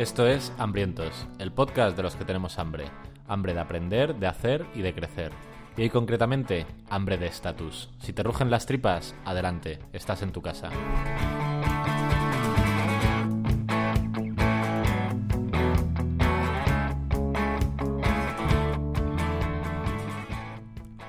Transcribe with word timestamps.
Esto 0.00 0.26
es 0.26 0.50
Hambrientos, 0.56 1.26
el 1.38 1.52
podcast 1.52 1.94
de 1.94 2.02
los 2.02 2.16
que 2.16 2.24
tenemos 2.24 2.58
hambre. 2.58 2.86
Hambre 3.28 3.52
de 3.52 3.60
aprender, 3.60 4.14
de 4.14 4.28
hacer 4.28 4.64
y 4.74 4.80
de 4.80 4.94
crecer. 4.94 5.30
Y 5.76 5.82
hoy 5.82 5.90
concretamente, 5.90 6.64
hambre 6.88 7.18
de 7.18 7.26
estatus. 7.26 7.90
Si 7.98 8.14
te 8.14 8.22
rugen 8.22 8.50
las 8.50 8.64
tripas, 8.64 9.14
adelante, 9.26 9.78
estás 9.92 10.22
en 10.22 10.32
tu 10.32 10.40
casa. 10.40 10.70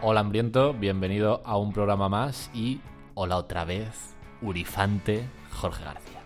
Hola 0.01 0.19
hambriento, 0.19 0.73
bienvenido 0.73 1.41
a 1.45 1.55
un 1.55 1.71
programa 1.71 2.09
más 2.09 2.51
y 2.53 2.81
hola 3.13 3.37
otra 3.37 3.63
vez, 3.63 4.17
Urifante 4.41 5.29
Jorge 5.49 5.85
García. 5.85 6.20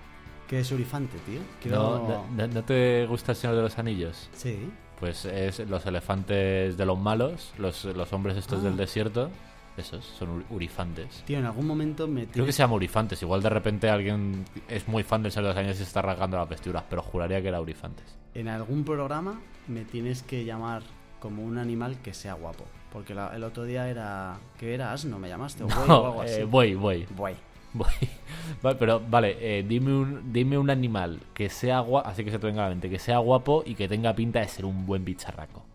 ¿Qué 0.55 0.61
es 0.61 0.71
Urifante, 0.71 1.17
tío? 1.25 1.39
¿No, 1.41 1.45
Quiero- 1.61 2.25
no- 2.33 2.47
no 2.47 2.63
te 2.63 3.05
gusta 3.07 3.33
el 3.33 3.35
Señor 3.35 3.57
de 3.57 3.61
los 3.63 3.77
Anillos? 3.77 4.29
Sí. 4.33 4.69
Pues 4.99 5.25
es 5.25 5.59
los 5.67 5.85
elefantes 5.85 6.77
de 6.77 6.85
los 6.85 6.97
malos, 6.97 7.51
los, 7.57 7.83
los 7.83 8.13
hombres 8.13 8.37
estos 8.37 8.59
Ah. 8.61 8.63
del 8.63 8.77
desierto, 8.77 9.29
esos 9.75 10.05
son 10.05 10.39
ur- 10.39 10.45
urifantes. 10.51 11.23
Tío, 11.27 11.39
en 11.39 11.45
algún 11.45 11.67
momento 11.67 12.07
me 12.07 12.25
Creo 12.27 12.45
que 12.45 12.53
se 12.53 12.59
llama 12.59 12.75
urifantes, 12.75 13.21
igual 13.21 13.43
de 13.43 13.49
repente 13.49 13.89
alguien 13.89 14.45
es 14.69 14.87
muy 14.87 15.03
fan 15.03 15.23
del 15.23 15.33
Señor 15.33 15.47
de 15.47 15.49
los 15.49 15.57
Anillos 15.57 15.75
y 15.75 15.79
se 15.79 15.83
está 15.83 16.01
rasgando 16.01 16.37
las 16.37 16.47
vestiduras, 16.47 16.83
pero 16.89 17.01
juraría 17.01 17.41
que 17.41 17.49
era 17.49 17.59
urifantes. 17.59 18.05
en 18.33 18.47
algún 18.47 18.85
programa 18.85 19.39
me 19.67 19.83
tienes 19.83 20.23
que 20.23 20.45
llamar 20.45 20.83
como 21.19 21.43
un 21.43 21.57
animal 21.57 21.97
que 22.01 22.13
sea 22.13 22.33
guapo. 22.35 22.63
Porque 22.93 23.13
la- 23.13 23.35
el 23.35 23.43
otro 23.43 23.65
día 23.65 23.89
era... 23.89 24.37
¿Qué 24.57 24.73
era? 24.73 24.93
Asno, 24.93 25.19
me 25.19 25.27
llamaste. 25.27 25.65
O 25.65 25.67
buey 25.67 25.83
o 25.83 25.87
No, 25.87 26.05
algo 26.05 26.21
así. 26.21 26.39
eh, 26.39 26.43
voy, 26.45 26.75
voy, 26.75 27.05
Buey. 27.13 27.35
Voy. 27.75 27.87
Vale, 28.61 28.75
pero 28.77 28.99
vale, 28.99 29.37
eh, 29.39 29.63
dime, 29.67 29.91
un, 29.93 30.31
dime 30.33 30.57
un 30.57 30.69
animal 30.69 31.19
que 31.33 31.49
sea 31.49 31.79
guapo, 31.79 32.07
así 32.07 32.23
que 32.23 32.31
se 32.31 32.39
te 32.39 32.45
venga 32.47 32.61
a 32.61 32.65
la 32.65 32.69
mente, 32.69 32.89
que 32.89 32.99
sea 32.99 33.17
guapo 33.19 33.63
y 33.65 33.75
que 33.75 33.87
tenga 33.87 34.13
pinta 34.15 34.39
de 34.39 34.47
ser 34.47 34.65
un 34.65 34.85
buen 34.85 35.03
bicharraco. 35.05 35.65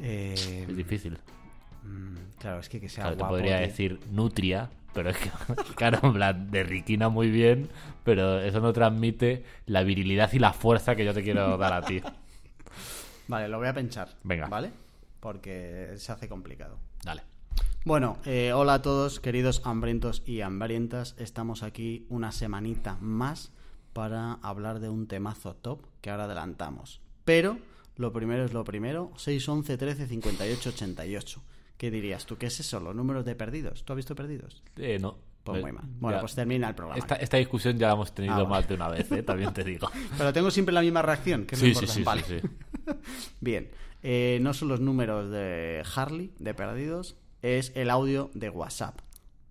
Eh, 0.00 0.66
Es 0.68 0.76
difícil. 0.76 1.18
mm, 1.82 2.16
claro, 2.38 2.60
es 2.60 2.68
que 2.68 2.80
que 2.80 2.88
sea 2.88 3.04
Claro, 3.04 3.16
te 3.16 3.22
guapo. 3.22 3.34
podría 3.34 3.58
tío. 3.58 3.66
decir 3.66 4.00
nutria, 4.10 4.70
pero 4.94 5.10
es 5.10 5.16
que, 5.18 5.30
claro, 5.76 6.00
en 6.02 6.12
plan, 6.14 6.50
de 6.50 6.64
riquina 6.64 7.08
muy 7.08 7.30
bien, 7.30 7.68
pero 8.04 8.40
eso 8.40 8.60
no 8.60 8.72
transmite 8.72 9.44
la 9.66 9.82
virilidad 9.82 10.32
y 10.32 10.38
la 10.38 10.52
fuerza 10.52 10.96
que 10.96 11.04
yo 11.04 11.12
te 11.14 11.22
quiero 11.22 11.56
dar 11.58 11.72
a 11.74 11.82
ti. 11.82 12.00
Vale, 13.28 13.48
lo 13.48 13.58
voy 13.58 13.68
a 13.68 13.74
pensar. 13.74 14.08
Venga. 14.22 14.46
¿Vale? 14.48 14.70
Porque 15.20 15.92
se 15.96 16.12
hace 16.12 16.28
complicado. 16.28 16.78
Dale. 17.04 17.22
Bueno, 17.84 18.18
eh, 18.24 18.52
hola 18.52 18.74
a 18.74 18.82
todos, 18.82 19.20
queridos 19.20 19.62
hambrientos 19.64 20.22
y 20.26 20.40
hambrientas. 20.40 21.14
Estamos 21.18 21.62
aquí 21.62 22.04
una 22.08 22.32
semanita 22.32 22.98
más 23.00 23.52
para 23.92 24.34
hablar 24.42 24.80
de 24.80 24.88
un 24.88 25.06
temazo 25.06 25.54
top 25.54 25.82
que 26.00 26.10
ahora 26.10 26.24
adelantamos. 26.24 27.00
Pero 27.24 27.58
lo 27.96 28.12
primero 28.12 28.44
es 28.44 28.52
lo 28.52 28.64
primero: 28.64 29.12
6, 29.16 29.48
11, 29.48 29.76
13, 29.78 30.06
58, 30.08 30.70
88. 30.70 31.42
¿Qué 31.76 31.90
dirías 31.90 32.26
tú? 32.26 32.36
¿Qué 32.38 32.46
es 32.46 32.58
eso? 32.58 32.80
Los 32.80 32.94
números 32.94 33.24
de 33.24 33.34
perdidos. 33.36 33.84
¿Tú 33.84 33.92
has 33.92 33.96
visto 33.98 34.14
perdidos? 34.14 34.62
Eh, 34.76 34.98
no. 35.00 35.18
Pues 35.44 35.58
Eh, 35.58 35.62
muy 35.62 35.70
mal. 35.72 35.84
Bueno, 36.00 36.16
ya. 36.16 36.20
pues 36.22 36.34
termina 36.34 36.68
el 36.68 36.74
programa. 36.74 36.98
Esta, 36.98 37.14
esta 37.16 37.36
discusión 37.36 37.78
ya 37.78 37.86
la 37.88 37.92
hemos 37.92 38.12
tenido 38.12 38.34
Ah, 38.34 38.38
vale. 38.38 38.48
más 38.48 38.68
de 38.68 38.74
una 38.74 38.88
vez, 38.88 39.12
¿eh? 39.12 39.22
también 39.22 39.52
te 39.54 39.62
digo. 39.62 39.88
Pero 40.18 40.32
tengo 40.32 40.50
siempre 40.50 40.72
la 40.72 40.80
misma 40.80 41.02
reacción. 41.02 41.46
Que 41.46 41.54
Sí, 41.54 41.72
sí, 41.74 41.86
sí, 41.86 42.02
Vale. 42.02 42.22
sí, 42.24 42.40
sí. 42.40 42.48
Bien, 43.40 43.70
eh, 44.02 44.38
no 44.42 44.54
son 44.54 44.66
los 44.68 44.80
números 44.80 45.30
de 45.30 45.84
Harley, 45.94 46.32
de 46.40 46.52
perdidos, 46.54 47.14
es 47.46 47.70
el 47.76 47.90
audio 47.90 48.30
de 48.34 48.50
WhatsApp. 48.50 48.98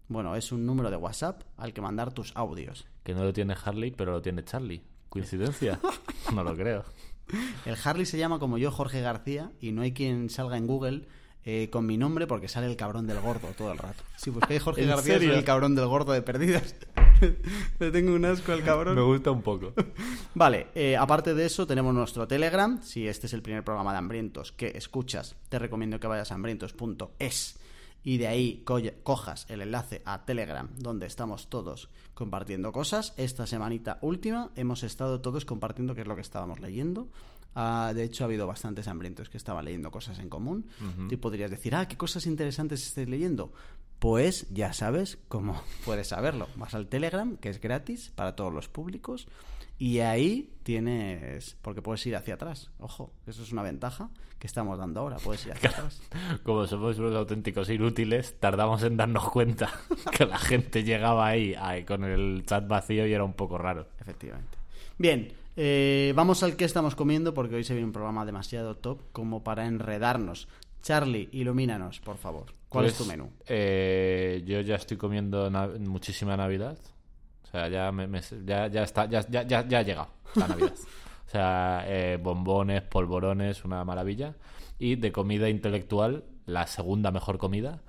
Bueno, 0.10 0.36
es 0.36 0.52
un 0.52 0.66
número 0.66 0.92
de 0.92 0.98
WhatsApp 0.98 1.44
al 1.56 1.74
que 1.74 1.82
mandar 1.82 2.14
tus 2.14 2.36
audios. 2.36 2.86
Que 3.04 3.14
no 3.14 3.24
lo 3.24 3.32
tiene 3.32 3.56
Harley, 3.64 3.92
pero 3.92 4.12
lo 4.12 4.22
tiene 4.22 4.44
Charlie. 4.44 4.84
¿Coincidencia? 5.10 5.80
No 6.34 6.44
lo 6.44 6.56
creo. 6.56 6.84
El 7.66 7.78
Harley 7.84 8.06
se 8.08 8.18
llama 8.18 8.40
como 8.40 8.58
yo, 8.58 8.72
Jorge 8.72 9.00
García, 9.00 9.52
y 9.62 9.72
no 9.72 9.84
hay 9.84 9.94
quien 9.94 10.32
salga 10.32 10.58
en 10.58 10.66
Google 10.66 11.08
eh, 11.44 11.70
con 11.72 11.86
mi 11.86 11.98
nombre 11.98 12.26
porque 12.26 12.48
sale 12.48 12.66
el 12.66 12.76
cabrón 12.76 13.06
del 13.06 13.22
gordo 13.22 13.50
todo 13.56 13.72
el 13.72 13.78
rato. 13.78 14.04
Si 14.18 14.32
buscáis 14.32 14.62
Jorge 14.64 14.82
¿En 14.82 14.90
García, 14.90 15.18
soy 15.18 15.30
el 15.30 15.44
cabrón 15.44 15.76
del 15.76 15.86
gordo 15.86 16.12
de 16.14 16.24
perdidos. 16.24 16.76
Le 17.80 17.92
tengo 17.92 18.16
un 18.16 18.26
asco 18.26 18.52
al 18.52 18.64
cabrón. 18.64 18.96
Me 18.96 19.04
gusta 19.04 19.30
un 19.30 19.44
poco. 19.44 19.74
Vale, 20.34 20.68
eh, 20.74 20.98
aparte 20.98 21.36
de 21.36 21.46
eso 21.46 21.68
tenemos 21.68 21.94
nuestro 21.94 22.28
Telegram. 22.28 22.82
Si 22.82 23.08
este 23.08 23.28
es 23.28 23.34
el 23.34 23.44
primer 23.44 23.64
programa 23.64 23.92
de 23.92 24.00
Hambrientos 24.00 24.52
que 24.52 24.70
escuchas, 24.76 25.36
te 25.50 25.60
recomiendo 25.60 26.00
que 26.00 26.08
vayas 26.08 26.32
a 26.32 26.36
hambrientos.es 26.36 27.60
y 28.06 28.18
de 28.20 28.28
ahí 28.28 28.62
co- 28.64 28.80
cojas 29.04 29.46
el 29.50 29.62
enlace 29.62 30.02
a 30.06 30.24
Telegram 30.24 30.70
donde 30.78 31.06
estamos 31.08 31.50
todos 31.50 31.90
compartiendo 32.14 32.72
cosas. 32.72 33.14
Esta 33.18 33.46
semanita 33.46 33.98
última 34.02 34.52
hemos 34.56 34.84
estado 34.84 35.20
todos 35.20 35.44
compartiendo 35.44 35.94
qué 35.96 36.02
es 36.02 36.08
lo 36.08 36.16
que 36.16 36.22
estábamos 36.22 36.62
leyendo. 36.62 37.10
Ah, 37.56 37.92
de 37.96 38.04
hecho, 38.04 38.24
ha 38.24 38.28
habido 38.28 38.48
bastantes 38.48 38.88
hambrientos 38.88 39.30
que 39.30 39.38
estaban 39.38 39.66
leyendo 39.66 39.90
cosas 39.92 40.20
en 40.20 40.30
común. 40.30 40.66
Tú 41.10 41.20
podrías 41.20 41.50
decir, 41.52 41.74
ah, 41.76 41.88
¿qué 41.88 41.98
cosas 41.98 42.26
interesantes 42.28 42.86
estáis 42.86 43.10
leyendo? 43.10 43.52
Pues 44.00 44.48
ya 44.50 44.74
sabes 44.74 45.18
cómo 45.30 45.62
puedes 45.86 46.10
saberlo. 46.10 46.48
Vas 46.58 46.74
al 46.76 46.88
Telegram, 46.88 47.38
que 47.38 47.50
es 47.50 47.60
gratis 47.62 48.12
para 48.14 48.36
todos 48.36 48.54
los 48.54 48.68
públicos, 48.68 49.28
y 49.78 50.00
ahí 50.00 50.52
tienes, 50.64 51.58
porque 51.62 51.82
puedes 51.82 52.06
ir 52.06 52.16
hacia 52.16 52.36
atrás. 52.36 52.72
Ojo, 52.80 53.12
eso 53.28 53.44
es 53.44 53.52
una 53.52 53.62
ventaja 53.64 54.10
que 54.40 54.48
estamos 54.48 54.78
dando 54.78 55.00
ahora, 55.02 55.18
puedes 55.18 55.46
ir 55.46 55.54
hacia 55.54 55.70
atrás. 55.72 56.02
Como 56.44 56.66
somos 56.68 56.98
unos 57.00 57.16
auténticos 57.16 57.70
inútiles, 57.70 58.40
tardamos 58.40 58.84
en 58.84 58.98
darnos 58.98 59.30
cuenta 59.32 59.72
que 60.18 60.26
la 60.26 60.38
gente 60.38 60.84
llegaba 60.84 61.28
ahí, 61.28 61.56
ahí 61.58 61.84
con 61.84 62.04
el 62.04 62.44
chat 62.46 62.68
vacío 62.68 63.06
y 63.08 63.14
era 63.14 63.24
un 63.24 63.34
poco 63.34 63.58
raro. 63.58 63.88
Efectivamente. 64.00 64.58
Bien, 64.98 65.32
eh, 65.58 66.14
vamos 66.16 66.42
al 66.44 66.56
que 66.56 66.66
estamos 66.66 66.96
comiendo 66.96 67.34
porque 67.34 67.56
hoy 67.56 67.64
se 67.64 67.74
viene 67.74 67.86
un 67.88 67.94
programa 67.94 68.26
demasiado 68.26 68.76
top 68.78 69.02
como 69.12 69.44
para 69.44 69.66
enredarnos. 69.68 70.48
Charlie, 70.82 71.30
ilumínanos, 71.32 72.00
por 72.00 72.18
favor. 72.18 72.46
¿Cuál 72.70 72.86
es 72.86 72.94
Pues, 72.94 73.04
tu 73.08 73.12
menú? 73.12 73.32
eh, 73.48 74.44
yo 74.46 74.60
ya 74.62 74.76
estoy 74.76 74.98
comiendo 74.98 75.50
na- 75.50 75.68
muchísima 75.80 76.36
Navidad. 76.38 76.78
O 77.56 77.58
sea, 77.58 77.70
ya, 77.70 77.90
me, 77.94 78.06
me- 78.06 78.20
ya, 78.46 78.68
ya 78.68 78.84
está, 78.84 79.06
ya, 79.06 79.26
ya, 79.30 79.44
ya, 79.44 79.66
ya 79.66 79.80
ha 79.80 79.82
llegado 79.82 80.10
la 80.36 80.48
Navidad. 80.50 80.74
O 81.26 81.30
sea, 81.30 81.84
eh, 81.88 82.20
bombones, 82.22 82.82
polvorones, 82.82 83.64
una 83.64 83.84
maravilla. 83.86 84.36
Y 84.78 84.96
de 84.98 85.14
comida 85.14 85.48
intelectual, 85.48 86.26
la 86.46 86.68
segunda 86.68 87.12
mejor 87.12 87.38
comida. 87.38 87.80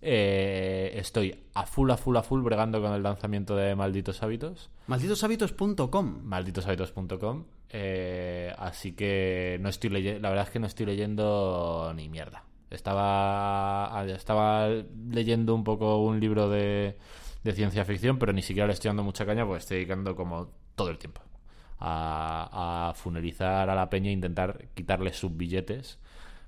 eh, 0.00 0.92
estoy 0.94 1.38
a 1.52 1.66
full, 1.66 1.90
a 1.90 1.98
full, 1.98 2.16
a 2.16 2.22
full 2.22 2.40
bregando 2.42 2.80
con 2.80 2.94
el 2.94 3.02
lanzamiento 3.02 3.54
de 3.56 3.74
Malditos 3.76 4.22
Hábitos. 4.22 4.70
Malditoshábitos.com. 4.86 6.20
malditoshábitos.com. 6.24 7.44
eh, 7.68 8.54
así 8.58 8.92
que 8.92 9.58
no 9.60 9.68
estoy 9.68 9.90
leyendo, 9.90 10.20
la 10.22 10.30
verdad 10.30 10.46
es 10.46 10.50
que 10.50 10.58
no 10.60 10.66
estoy 10.66 10.86
leyendo 10.86 11.92
ni 11.94 12.08
mierda. 12.08 12.44
Estaba, 12.70 14.04
estaba 14.08 14.68
leyendo 15.10 15.54
un 15.54 15.64
poco 15.64 15.98
un 16.02 16.18
libro 16.20 16.48
de, 16.48 16.96
de 17.42 17.52
ciencia 17.52 17.84
ficción, 17.84 18.18
pero 18.18 18.32
ni 18.32 18.42
siquiera 18.42 18.66
le 18.66 18.74
estoy 18.74 18.88
dando 18.88 19.02
mucha 19.02 19.26
caña 19.26 19.44
porque 19.44 19.60
estoy 19.60 19.78
dedicando 19.78 20.14
como 20.14 20.50
todo 20.74 20.90
el 20.90 20.98
tiempo 20.98 21.22
a, 21.78 22.88
a 22.90 22.94
funerizar 22.94 23.70
a 23.70 23.74
la 23.74 23.88
peña 23.88 24.10
e 24.10 24.12
intentar 24.12 24.66
quitarle 24.74 25.12
sus 25.12 25.36
billetes 25.36 25.98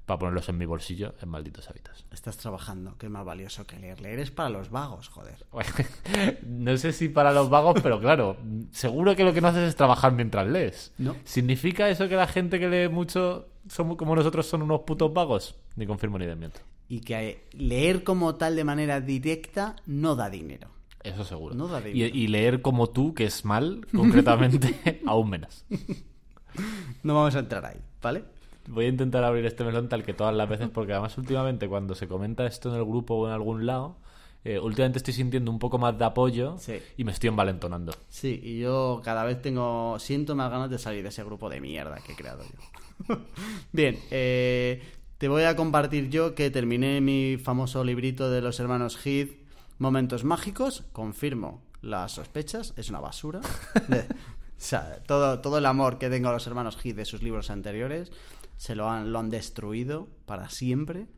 para 0.06 0.18
ponerlos 0.18 0.48
en 0.48 0.58
mi 0.58 0.66
bolsillo 0.66 1.14
en 1.22 1.28
malditos 1.28 1.68
hábitos. 1.70 2.04
Estás 2.12 2.36
trabajando, 2.36 2.96
que 2.98 3.06
es 3.06 3.12
más 3.12 3.24
valioso 3.24 3.66
que 3.66 3.78
leer. 3.78 4.00
Leer 4.00 4.18
es 4.18 4.30
para 4.30 4.50
los 4.50 4.70
vagos, 4.70 5.08
joder. 5.08 5.46
no 6.46 6.76
sé 6.76 6.92
si 6.92 7.08
para 7.08 7.32
los 7.32 7.48
vagos, 7.48 7.80
pero 7.82 8.00
claro, 8.00 8.36
seguro 8.72 9.14
que 9.14 9.24
lo 9.24 9.32
que 9.32 9.40
no 9.40 9.48
haces 9.48 9.68
es 9.68 9.76
trabajar 9.76 10.12
mientras 10.12 10.46
lees. 10.46 10.92
No. 10.98 11.16
¿Significa 11.24 11.88
eso 11.88 12.08
que 12.08 12.16
la 12.16 12.26
gente 12.26 12.58
que 12.58 12.68
lee 12.68 12.88
mucho 12.88 13.48
somos 13.68 13.96
como 13.96 14.16
nosotros 14.16 14.46
son 14.46 14.62
unos 14.62 14.80
putos 14.80 15.12
vagos? 15.12 15.54
Ni 15.76 15.86
confirmo 15.86 16.18
ni 16.18 16.26
desmiento. 16.26 16.60
Y 16.88 17.00
que 17.00 17.46
leer 17.52 18.02
como 18.02 18.34
tal 18.34 18.56
de 18.56 18.64
manera 18.64 19.00
directa 19.00 19.76
no 19.86 20.16
da 20.16 20.28
dinero. 20.28 20.68
Eso 21.04 21.24
seguro. 21.24 21.54
No 21.54 21.68
y, 21.88 22.26
leer 22.28 22.62
como 22.62 22.90
tú, 22.90 23.14
que 23.14 23.24
es 23.24 23.44
mal, 23.44 23.86
concretamente, 23.94 25.00
aún 25.06 25.30
menos. 25.30 25.64
No 27.02 27.14
vamos 27.14 27.34
a 27.34 27.40
entrar 27.40 27.64
ahí, 27.66 27.78
¿vale? 28.00 28.24
Voy 28.68 28.84
a 28.84 28.88
intentar 28.88 29.24
abrir 29.24 29.44
este 29.46 29.64
melón 29.64 29.88
tal 29.88 30.04
que 30.04 30.14
todas 30.14 30.34
las 30.34 30.48
veces, 30.48 30.68
porque 30.68 30.92
además 30.92 31.18
últimamente 31.18 31.68
cuando 31.68 31.94
se 31.94 32.06
comenta 32.06 32.46
esto 32.46 32.68
en 32.70 32.76
el 32.76 32.84
grupo 32.84 33.14
o 33.14 33.26
en 33.26 33.32
algún 33.32 33.66
lado, 33.66 33.96
eh, 34.44 34.58
últimamente 34.58 34.98
estoy 34.98 35.14
sintiendo 35.14 35.50
un 35.50 35.58
poco 35.58 35.78
más 35.78 35.98
de 35.98 36.04
apoyo 36.04 36.56
Sí. 36.58 36.74
y 36.96 37.04
me 37.04 37.12
estoy 37.12 37.28
envalentonando. 37.28 37.92
Sí, 38.08 38.40
y 38.42 38.58
yo 38.60 39.00
cada 39.04 39.24
vez 39.24 39.42
tengo. 39.42 39.98
Siento 39.98 40.36
más 40.36 40.50
ganas 40.50 40.70
de 40.70 40.78
salir 40.78 41.02
de 41.02 41.08
ese 41.08 41.24
grupo 41.24 41.48
de 41.48 41.60
mierda 41.60 41.98
que 42.06 42.12
he 42.12 42.16
creado 42.16 42.44
yo. 42.44 43.18
Bien, 43.72 43.98
eh, 44.10 44.82
te 45.18 45.28
voy 45.28 45.42
a 45.44 45.56
compartir 45.56 46.10
yo 46.10 46.34
que 46.34 46.50
terminé 46.50 47.00
mi 47.00 47.36
famoso 47.42 47.82
librito 47.84 48.30
de 48.30 48.40
los 48.42 48.58
hermanos 48.60 48.98
Heath, 49.04 49.30
Momentos 49.82 50.22
Mágicos. 50.22 50.84
Confirmo 50.92 51.60
las 51.80 52.12
sospechas, 52.12 52.72
es 52.76 52.88
una 52.88 53.00
basura. 53.00 53.40
O 54.52 54.64
sea, 54.64 55.02
todo, 55.08 55.40
todo 55.40 55.58
el 55.58 55.66
amor 55.66 55.98
que 55.98 56.08
tengo 56.08 56.28
a 56.28 56.32
los 56.32 56.46
hermanos 56.46 56.78
Heath 56.80 56.94
de 56.94 57.04
sus 57.04 57.20
libros 57.20 57.50
anteriores 57.50 58.12
se 58.56 58.76
lo 58.76 58.88
han, 58.88 59.12
lo 59.12 59.18
han 59.18 59.28
destruido 59.28 60.06
para 60.24 60.50
siempre. 60.50 61.08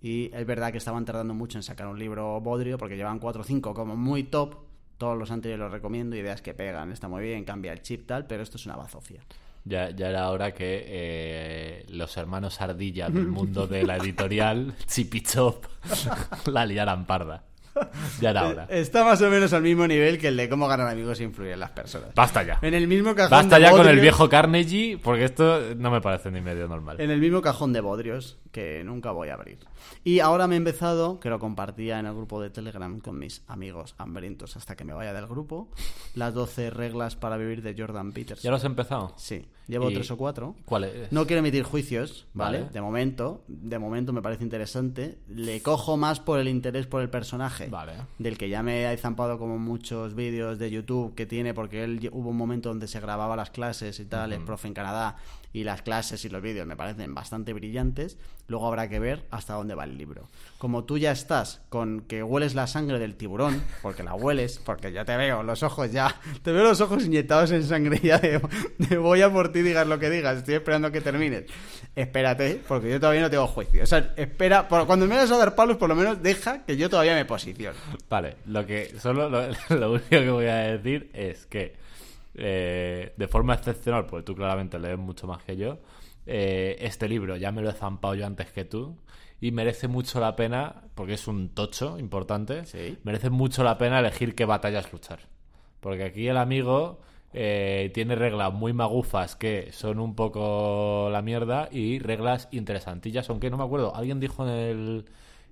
Y 0.00 0.30
es 0.32 0.46
verdad 0.46 0.70
que 0.70 0.78
estaban 0.78 1.04
tardando 1.04 1.34
mucho 1.34 1.58
en 1.58 1.64
sacar 1.64 1.88
un 1.88 1.98
libro 1.98 2.40
bodrio 2.40 2.78
porque 2.78 2.96
llevan 2.96 3.18
4 3.18 3.40
o 3.40 3.44
5 3.44 3.74
como 3.74 3.96
muy 3.96 4.22
top. 4.22 4.54
Todos 4.98 5.18
los 5.18 5.32
anteriores 5.32 5.64
los 5.64 5.72
recomiendo, 5.72 6.14
ideas 6.14 6.42
que 6.42 6.54
pegan, 6.54 6.92
está 6.92 7.08
muy 7.08 7.24
bien, 7.24 7.44
cambia 7.44 7.72
el 7.72 7.82
chip 7.82 8.06
tal, 8.06 8.28
pero 8.28 8.44
esto 8.44 8.56
es 8.56 8.66
una 8.66 8.76
bazofia. 8.76 9.20
Ya, 9.64 9.90
ya 9.90 10.10
era 10.10 10.30
hora 10.30 10.54
que 10.54 10.84
eh, 10.86 11.86
los 11.88 12.16
hermanos 12.16 12.60
Ardilla 12.60 13.08
del 13.10 13.26
mundo 13.26 13.66
de 13.66 13.82
la 13.82 13.96
editorial, 13.96 14.76
Chipichop, 14.86 15.66
la 16.46 16.64
liaran 16.66 17.04
parda. 17.04 17.46
Ya 18.20 18.30
era 18.30 18.48
hora. 18.48 18.66
Está 18.70 19.04
más 19.04 19.20
o 19.22 19.30
menos 19.30 19.52
al 19.52 19.62
mismo 19.62 19.86
nivel 19.86 20.18
que 20.18 20.28
el 20.28 20.36
de 20.36 20.48
cómo 20.48 20.68
ganar 20.68 20.88
amigos 20.88 21.20
e 21.20 21.24
influir 21.24 21.52
en 21.52 21.60
las 21.60 21.70
personas. 21.70 22.14
Basta 22.14 22.42
ya. 22.42 22.58
En 22.62 22.74
el 22.74 22.86
mismo 22.86 23.14
cajón 23.14 23.30
Basta 23.30 23.56
de 23.56 23.62
ya 23.62 23.70
con 23.70 23.88
el 23.88 24.00
viejo 24.00 24.28
Carnegie, 24.28 24.98
porque 24.98 25.24
esto 25.24 25.74
no 25.76 25.90
me 25.90 26.00
parece 26.00 26.30
ni 26.30 26.40
medio 26.40 26.68
normal. 26.68 27.00
En 27.00 27.10
el 27.10 27.20
mismo 27.20 27.40
cajón 27.40 27.72
de 27.72 27.80
bodrios 27.80 28.38
que 28.50 28.82
nunca 28.84 29.10
voy 29.12 29.30
a 29.30 29.34
abrir. 29.34 29.58
Y 30.04 30.20
ahora 30.20 30.46
me 30.46 30.54
he 30.54 30.58
empezado, 30.58 31.18
que 31.20 31.30
lo 31.30 31.38
compartía 31.38 31.98
en 31.98 32.06
el 32.06 32.14
grupo 32.14 32.40
de 32.40 32.50
Telegram 32.50 33.00
con 33.00 33.18
mis 33.18 33.42
amigos 33.46 33.94
hambrientos 33.98 34.56
hasta 34.56 34.76
que 34.76 34.84
me 34.84 34.92
vaya 34.92 35.12
del 35.12 35.26
grupo, 35.26 35.70
las 36.14 36.34
12 36.34 36.70
reglas 36.70 37.16
para 37.16 37.36
vivir 37.36 37.62
de 37.62 37.74
Jordan 37.76 38.12
Peterson. 38.12 38.42
¿Ya 38.42 38.50
lo 38.50 38.56
has 38.56 38.64
empezado? 38.64 39.14
Sí, 39.16 39.46
llevo 39.68 39.90
Y- 39.90 39.94
tres 39.94 40.10
o 40.10 40.16
cuatro. 40.16 40.54
¿Cuál 40.64 40.84
es? 40.84 41.12
No 41.12 41.26
quiero 41.26 41.40
emitir 41.40 41.62
juicios, 41.62 42.26
¿vale? 42.34 42.60
Vale. 42.60 42.72
De 42.72 42.80
momento, 42.80 43.44
de 43.48 43.78
momento 43.78 44.12
me 44.12 44.22
parece 44.22 44.44
interesante. 44.44 45.18
Le 45.28 45.60
cojo 45.62 45.96
más 45.96 46.20
por 46.20 46.38
el 46.38 46.48
interés 46.48 46.86
por 46.86 47.02
el 47.02 47.10
personaje. 47.10 47.68
Vale. 47.68 47.92
Del 48.18 48.38
que 48.38 48.48
ya 48.48 48.62
me 48.62 48.92
he 48.92 48.96
zampado 48.96 49.38
como 49.38 49.58
muchos 49.58 50.14
vídeos 50.14 50.58
de 50.58 50.70
YouTube 50.70 51.14
que 51.14 51.26
tiene, 51.26 51.54
porque 51.54 51.84
él 51.84 52.10
hubo 52.12 52.30
un 52.30 52.36
momento 52.36 52.68
donde 52.68 52.88
se 52.88 53.00
grababa 53.00 53.36
las 53.36 53.50
clases 53.50 53.98
y 54.00 54.04
tal, 54.04 54.32
es 54.32 54.40
profe 54.40 54.68
en 54.68 54.74
Canadá, 54.74 55.16
y 55.52 55.64
las 55.64 55.82
clases 55.82 56.24
y 56.24 56.28
los 56.28 56.42
vídeos 56.42 56.66
me 56.66 56.76
parecen 56.76 57.14
bastante 57.14 57.52
brillantes. 57.52 58.16
Luego 58.48 58.66
habrá 58.66 58.88
que 58.88 58.98
ver 58.98 59.26
hasta 59.30 59.54
dónde 59.54 59.74
va 59.74 59.84
el 59.84 59.96
libro. 59.96 60.28
Como 60.58 60.84
tú 60.84 60.98
ya 60.98 61.12
estás 61.12 61.62
con 61.68 62.02
que 62.02 62.22
hueles 62.22 62.54
la 62.54 62.66
sangre 62.66 62.98
del 62.98 63.16
tiburón, 63.16 63.62
porque 63.82 64.02
la 64.02 64.14
hueles, 64.14 64.60
porque 64.64 64.92
yo 64.92 65.04
te 65.04 65.16
veo 65.16 65.42
los 65.42 65.62
ojos 65.62 65.92
ya, 65.92 66.20
te 66.42 66.52
veo 66.52 66.64
los 66.64 66.80
ojos 66.80 67.04
inyectados 67.04 67.50
en 67.52 67.64
sangre 67.64 68.00
ya 68.02 68.18
de, 68.18 68.40
voy 68.96 69.22
a 69.22 69.32
por 69.32 69.52
ti, 69.52 69.62
digas 69.62 69.86
lo 69.86 69.98
que 69.98 70.10
digas, 70.10 70.38
estoy 70.38 70.54
esperando 70.54 70.90
que 70.90 71.00
termines. 71.00 71.44
Espérate, 71.94 72.60
porque 72.66 72.90
yo 72.90 72.98
todavía 72.98 73.22
no 73.22 73.30
tengo 73.30 73.46
juicio. 73.46 73.82
O 73.82 73.86
sea, 73.86 74.14
espera, 74.16 74.66
cuando 74.68 75.06
me 75.06 75.14
vayas 75.14 75.30
a 75.30 75.36
dar 75.36 75.54
palos, 75.54 75.76
por 75.76 75.88
lo 75.88 75.94
menos 75.94 76.22
deja 76.22 76.64
que 76.64 76.76
yo 76.76 76.88
todavía 76.88 77.14
me 77.14 77.24
posiciono. 77.24 77.78
Vale, 78.08 78.36
lo 78.46 78.66
que 78.66 78.98
solo 78.98 79.28
lo, 79.28 79.46
lo 79.76 79.92
único 79.92 80.08
que 80.08 80.30
voy 80.30 80.46
a 80.46 80.56
decir 80.56 81.10
es 81.12 81.46
que 81.46 81.81
eh, 82.34 83.12
de 83.16 83.28
forma 83.28 83.54
excepcional, 83.54 84.06
porque 84.06 84.24
tú 84.24 84.34
claramente 84.34 84.78
lees 84.78 84.98
mucho 84.98 85.26
más 85.26 85.42
que 85.42 85.56
yo, 85.56 85.78
eh, 86.26 86.76
este 86.80 87.08
libro 87.08 87.36
ya 87.36 87.50
me 87.52 87.62
lo 87.62 87.70
he 87.70 87.72
zampado 87.72 88.14
yo 88.14 88.26
antes 88.26 88.50
que 88.52 88.64
tú 88.64 88.96
y 89.40 89.50
merece 89.50 89.88
mucho 89.88 90.20
la 90.20 90.36
pena, 90.36 90.84
porque 90.94 91.14
es 91.14 91.26
un 91.26 91.48
tocho 91.48 91.98
importante, 91.98 92.64
Sí. 92.64 92.96
merece 93.02 93.28
mucho 93.30 93.64
la 93.64 93.76
pena 93.76 93.98
elegir 93.98 94.34
qué 94.36 94.44
batallas 94.44 94.92
luchar. 94.92 95.18
Porque 95.80 96.04
aquí 96.04 96.28
el 96.28 96.36
amigo 96.36 97.00
eh, 97.32 97.90
tiene 97.92 98.14
reglas 98.14 98.52
muy 98.52 98.72
magufas 98.72 99.34
que 99.34 99.72
son 99.72 99.98
un 99.98 100.14
poco 100.14 101.08
la 101.10 101.22
mierda 101.22 101.68
y 101.72 101.98
reglas 101.98 102.48
interesantillas, 102.52 103.28
aunque 103.30 103.50
no 103.50 103.56
me 103.56 103.64
acuerdo, 103.64 103.96
alguien 103.96 104.20
dijo 104.20 104.46
en 104.46 104.54
el, 104.54 105.04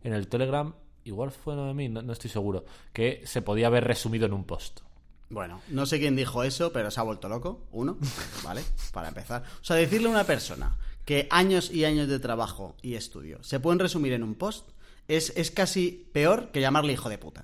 en 0.04 0.12
el 0.12 0.28
Telegram, 0.28 0.74
igual 1.04 1.30
fue 1.32 1.56
Noemí, 1.56 1.88
no, 1.88 2.02
no 2.02 2.12
estoy 2.12 2.30
seguro, 2.30 2.64
que 2.92 3.22
se 3.24 3.42
podía 3.42 3.66
haber 3.66 3.84
resumido 3.84 4.26
en 4.26 4.34
un 4.34 4.44
post. 4.44 4.80
Bueno, 5.30 5.62
no 5.68 5.86
sé 5.86 5.98
quién 6.00 6.16
dijo 6.16 6.42
eso, 6.42 6.72
pero 6.72 6.90
se 6.90 7.00
ha 7.00 7.04
vuelto 7.04 7.28
loco. 7.28 7.66
Uno, 7.70 7.96
¿vale? 8.44 8.62
Para 8.92 9.08
empezar. 9.08 9.42
O 9.60 9.64
sea, 9.64 9.76
decirle 9.76 10.08
a 10.08 10.10
una 10.10 10.24
persona 10.24 10.76
que 11.04 11.26
años 11.30 11.70
y 11.70 11.84
años 11.84 12.08
de 12.08 12.18
trabajo 12.18 12.76
y 12.82 12.94
estudio 12.94 13.42
se 13.42 13.58
pueden 13.60 13.78
resumir 13.78 14.12
en 14.12 14.22
un 14.22 14.34
post 14.34 14.68
es, 15.08 15.32
es 15.36 15.50
casi 15.50 16.08
peor 16.12 16.50
que 16.52 16.60
llamarle 16.60 16.92
hijo 16.92 17.08
de 17.08 17.18
puta. 17.18 17.42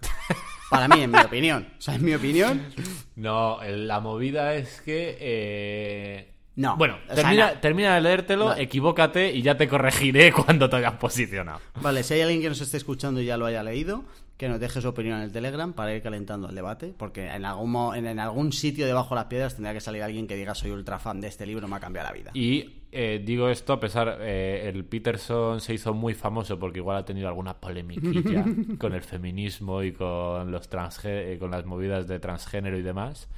Para 0.70 0.88
mí, 0.88 1.00
en 1.00 1.10
mi 1.12 1.18
opinión. 1.18 1.72
O 1.78 1.80
sea, 1.80 1.94
en 1.94 2.04
mi 2.04 2.14
opinión, 2.14 2.64
No, 3.16 3.58
la 3.64 4.00
movida 4.00 4.54
es 4.54 4.80
que... 4.82 5.16
eh, 5.20 6.35
No, 6.56 6.76
Bueno, 6.76 6.96
sea, 7.06 7.14
termina, 7.16 7.52
no. 7.52 7.60
termina 7.60 7.94
de 7.96 8.00
leértelo, 8.00 8.46
Vale. 8.46 8.62
equivócate 8.62 9.30
y 9.32 9.42
ya 9.42 9.56
te 9.56 9.68
corregiré 9.68 10.32
cuando 10.46 10.68
te 10.70 10.76
hayas 10.76 10.94
posicionado. 10.94 11.60
Vale, 11.82 12.02
si 12.02 12.14
hay 12.14 12.22
alguien 12.22 12.40
que 12.40 12.48
nos 12.48 12.60
esté 12.60 12.78
escuchando 12.78 13.20
y 13.20 13.26
ya 13.26 13.36
lo 13.36 13.44
haya 13.46 13.62
leído, 13.62 14.04
que 14.38 14.48
nos 14.48 14.58
deje 14.60 14.80
su 14.80 14.88
opinión 14.88 15.18
en 15.18 15.24
el 15.24 15.32
Telegram 15.32 15.72
para 15.74 15.94
ir 15.94 16.02
calentando 16.02 16.48
el 16.48 16.54
debate, 16.54 16.94
porque 16.96 17.26
en 17.26 17.44
algún, 17.44 17.94
en, 17.94 18.06
en 18.06 18.18
algún 18.18 18.52
sitio 18.52 18.86
debajo 18.86 19.10
de 19.14 19.20
las 19.20 19.24
piedras 19.26 19.54
tendría 19.54 19.72
que 19.74 19.80
salir 19.80 20.02
alguien 20.02 20.26
que 20.26 20.34
diga 20.36 20.54
soy 20.54 20.70
ultra 20.70 20.98
fan 20.98 21.20
de 21.20 21.28
este 21.28 21.46
libro, 21.46 21.68
me 21.68 21.76
ha 21.76 21.80
cambiado 21.80 22.08
la 22.08 22.14
vida. 22.14 22.30
Y 22.34 22.82
eh, 22.92 23.22
digo 23.24 23.48
esto 23.50 23.74
a 23.74 23.80
pesar, 23.80 24.18
eh, 24.20 24.70
el 24.72 24.84
Peterson 24.86 25.60
se 25.60 25.74
hizo 25.74 25.92
muy 25.94 26.14
famoso 26.14 26.58
porque 26.58 26.78
igual 26.78 26.96
ha 26.98 27.04
tenido 27.04 27.28
alguna 27.28 27.54
polemiquilla 27.54 28.44
con 28.78 28.94
el 28.94 29.02
feminismo 29.02 29.82
y 29.82 29.92
con 29.92 30.50
los 30.50 30.70
transgé- 30.70 31.34
eh, 31.34 31.38
con 31.38 31.50
las 31.50 31.64
movidas 31.66 32.06
de 32.06 32.18
transgénero 32.18 32.78
y 32.78 32.82
demás. 32.82 33.28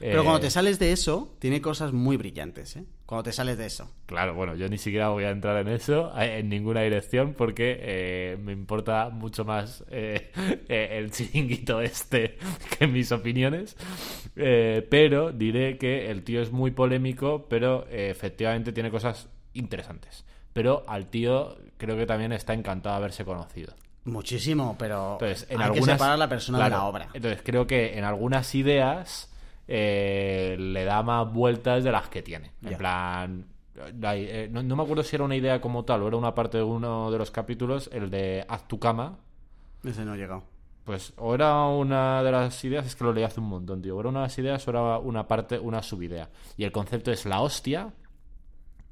Pero 0.00 0.20
Eh, 0.20 0.24
cuando 0.24 0.40
te 0.40 0.50
sales 0.50 0.78
de 0.78 0.92
eso, 0.92 1.34
tiene 1.38 1.60
cosas 1.60 1.92
muy 1.92 2.16
brillantes, 2.16 2.76
¿eh? 2.76 2.84
Cuando 3.04 3.24
te 3.24 3.32
sales 3.32 3.58
de 3.58 3.66
eso. 3.66 3.90
Claro, 4.06 4.34
bueno, 4.34 4.54
yo 4.54 4.68
ni 4.68 4.78
siquiera 4.78 5.08
voy 5.08 5.24
a 5.24 5.30
entrar 5.30 5.56
en 5.56 5.68
eso, 5.72 6.12
eh, 6.18 6.38
en 6.38 6.48
ninguna 6.48 6.82
dirección, 6.82 7.34
porque 7.34 7.78
eh, 7.80 8.36
me 8.40 8.52
importa 8.52 9.08
mucho 9.10 9.44
más 9.44 9.82
eh, 9.90 10.30
eh, 10.68 10.88
el 10.92 11.10
chiringuito 11.10 11.80
este 11.80 12.36
que 12.78 12.86
mis 12.86 13.10
opiniones. 13.12 13.76
Eh, 14.36 14.86
pero 14.88 15.32
diré 15.32 15.78
que 15.78 16.10
el 16.10 16.22
tío 16.22 16.40
es 16.42 16.52
muy 16.52 16.70
polémico, 16.70 17.46
pero 17.48 17.86
eh, 17.90 18.08
efectivamente 18.10 18.72
tiene 18.72 18.90
cosas 18.90 19.28
interesantes. 19.54 20.24
Pero 20.52 20.84
al 20.86 21.06
tío 21.06 21.56
creo 21.76 21.96
que 21.96 22.06
también 22.06 22.32
está 22.32 22.52
encantado 22.54 22.94
de 22.94 22.98
haberse 22.98 23.24
conocido. 23.24 23.74
Muchísimo, 24.04 24.76
pero 24.78 25.14
Entonces, 25.14 25.46
en 25.50 25.58
hay 25.58 25.64
algunas, 25.64 25.86
que 25.86 25.92
separar 25.92 26.18
la 26.18 26.28
persona 26.28 26.64
de 26.64 26.70
la 26.70 26.84
obra. 26.84 27.08
Entonces, 27.12 27.42
creo 27.44 27.66
que 27.66 27.98
en 27.98 28.04
algunas 28.04 28.54
ideas 28.54 29.30
eh, 29.68 30.56
le 30.58 30.84
da 30.84 31.02
más 31.02 31.30
vueltas 31.32 31.84
de 31.84 31.92
las 31.92 32.08
que 32.08 32.22
tiene. 32.22 32.52
En 32.72 32.78
plan, 32.78 33.46
la- 34.00 34.16
eh, 34.16 34.48
no, 34.50 34.62
no 34.62 34.74
me 34.76 34.82
acuerdo 34.82 35.02
si 35.04 35.14
era 35.14 35.24
una 35.24 35.36
idea 35.36 35.60
como 35.60 35.84
tal 35.84 36.02
o 36.02 36.08
era 36.08 36.16
una 36.16 36.34
parte 36.34 36.56
de 36.58 36.64
uno 36.64 37.10
de 37.10 37.18
los 37.18 37.30
capítulos, 37.30 37.90
el 37.92 38.10
de 38.10 38.44
haz 38.48 38.66
tu 38.66 38.78
cama. 38.80 39.18
Ese 39.84 40.04
no 40.04 40.12
ha 40.12 40.16
llegado. 40.16 40.42
Pues 40.84 41.12
o 41.18 41.34
era 41.34 41.66
una 41.66 42.22
de 42.22 42.32
las 42.32 42.64
ideas, 42.64 42.86
es 42.86 42.96
que 42.96 43.04
lo 43.04 43.12
leí 43.12 43.22
hace 43.22 43.40
un 43.40 43.46
montón, 43.48 43.82
tío. 43.82 43.94
O 43.96 44.00
era 44.00 44.08
una 44.08 44.20
de 44.20 44.24
las 44.26 44.38
ideas 44.38 44.66
o 44.66 44.70
era 44.70 44.98
una 44.98 45.28
parte, 45.28 45.58
una 45.58 45.82
subidea. 45.82 46.30
Y 46.56 46.64
el 46.64 46.72
concepto 46.72 47.12
es 47.12 47.26
la 47.26 47.42
hostia, 47.42 47.92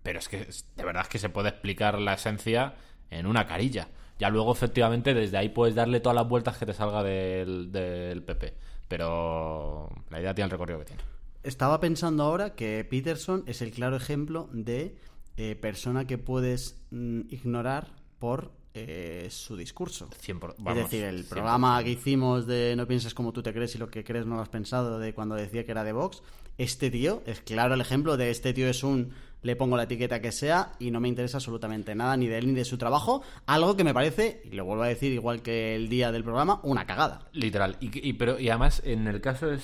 pero 0.02 0.18
es 0.18 0.28
que 0.28 0.46
de 0.76 0.84
verdad 0.84 1.02
es 1.02 1.08
que 1.08 1.18
se 1.18 1.30
puede 1.30 1.48
explicar 1.48 1.98
la 1.98 2.14
esencia 2.14 2.74
en 3.10 3.26
una 3.26 3.46
carilla. 3.46 3.88
Ya 4.18 4.30
luego, 4.30 4.52
efectivamente, 4.52 5.14
desde 5.14 5.36
ahí 5.38 5.48
puedes 5.48 5.74
darle 5.74 6.00
todas 6.00 6.16
las 6.16 6.28
vueltas 6.28 6.56
que 6.58 6.66
te 6.66 6.72
salga 6.74 7.02
del, 7.02 7.72
del 7.72 8.22
PP. 8.22 8.54
Pero 8.88 9.90
la 10.10 10.20
idea 10.20 10.34
tiene 10.34 10.46
el 10.46 10.50
recorrido 10.50 10.78
que 10.80 10.84
tiene. 10.86 11.02
Estaba 11.42 11.80
pensando 11.80 12.22
ahora 12.24 12.54
que 12.54 12.84
Peterson 12.84 13.44
es 13.46 13.62
el 13.62 13.70
claro 13.70 13.96
ejemplo 13.96 14.48
de 14.52 14.96
eh, 15.36 15.54
persona 15.54 16.06
que 16.06 16.18
puedes 16.18 16.82
mm, 16.90 17.20
ignorar 17.30 17.88
por 18.18 18.52
eh, 18.74 19.28
su 19.30 19.56
discurso. 19.56 20.08
100%, 20.10 20.50
es 20.50 20.54
vamos, 20.58 20.84
decir, 20.84 21.04
el 21.04 21.24
100%. 21.24 21.28
programa 21.28 21.82
que 21.82 21.90
hicimos 21.90 22.46
de 22.46 22.74
No 22.76 22.86
pienses 22.86 23.14
como 23.14 23.32
tú 23.32 23.42
te 23.42 23.52
crees 23.52 23.74
y 23.74 23.78
lo 23.78 23.88
que 23.88 24.04
crees 24.04 24.26
no 24.26 24.36
lo 24.36 24.42
has 24.42 24.48
pensado, 24.48 24.98
de 24.98 25.14
cuando 25.14 25.34
decía 25.34 25.64
que 25.64 25.70
era 25.70 25.84
de 25.84 25.92
Vox, 25.92 26.22
este 26.58 26.90
tío 26.90 27.22
es 27.26 27.40
claro 27.40 27.74
el 27.74 27.80
ejemplo 27.80 28.16
de 28.16 28.30
este 28.30 28.52
tío 28.52 28.68
es 28.68 28.82
un 28.82 29.12
le 29.46 29.56
pongo 29.56 29.76
la 29.76 29.84
etiqueta 29.84 30.20
que 30.20 30.32
sea 30.32 30.72
y 30.78 30.90
no 30.90 31.00
me 31.00 31.08
interesa 31.08 31.38
absolutamente 31.38 31.94
nada 31.94 32.16
ni 32.16 32.26
de 32.26 32.36
él 32.38 32.48
ni 32.48 32.54
de 32.54 32.64
su 32.64 32.76
trabajo, 32.78 33.22
algo 33.46 33.76
que 33.76 33.84
me 33.84 33.94
parece, 33.94 34.42
y 34.44 34.50
lo 34.56 34.64
vuelvo 34.64 34.82
a 34.82 34.88
decir 34.88 35.12
igual 35.12 35.40
que 35.42 35.74
el 35.76 35.88
día 35.88 36.10
del 36.12 36.24
programa, 36.24 36.60
una 36.64 36.84
cagada. 36.86 37.28
Literal. 37.32 37.76
Y, 37.80 38.08
y- 38.08 38.12
pero, 38.14 38.38
y 38.38 38.48
además, 38.50 38.82
en 38.84 39.06
el 39.06 39.20
caso 39.20 39.46
de... 39.46 39.58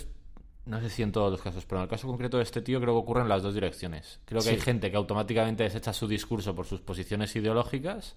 No 0.64 0.80
sé 0.80 0.90
si 0.90 1.02
en 1.02 1.10
todos 1.10 1.32
los 1.32 1.42
casos, 1.42 1.66
pero 1.66 1.80
en 1.80 1.82
el 1.84 1.88
caso 1.90 2.06
concreto 2.06 2.36
de 2.36 2.44
este 2.44 2.62
tío 2.62 2.80
creo 2.80 2.94
que 2.94 3.00
ocurre 3.00 3.22
en 3.22 3.28
las 3.28 3.42
dos 3.42 3.52
direcciones. 3.52 4.20
Creo 4.24 4.40
que 4.40 4.48
Sí. 4.50 4.54
hay 4.54 4.60
gente 4.60 4.92
que 4.92 4.96
automáticamente 4.96 5.64
desecha 5.64 5.92
su 5.92 6.06
discurso 6.06 6.54
por 6.54 6.66
sus 6.66 6.80
posiciones 6.80 7.34
ideológicas 7.34 8.14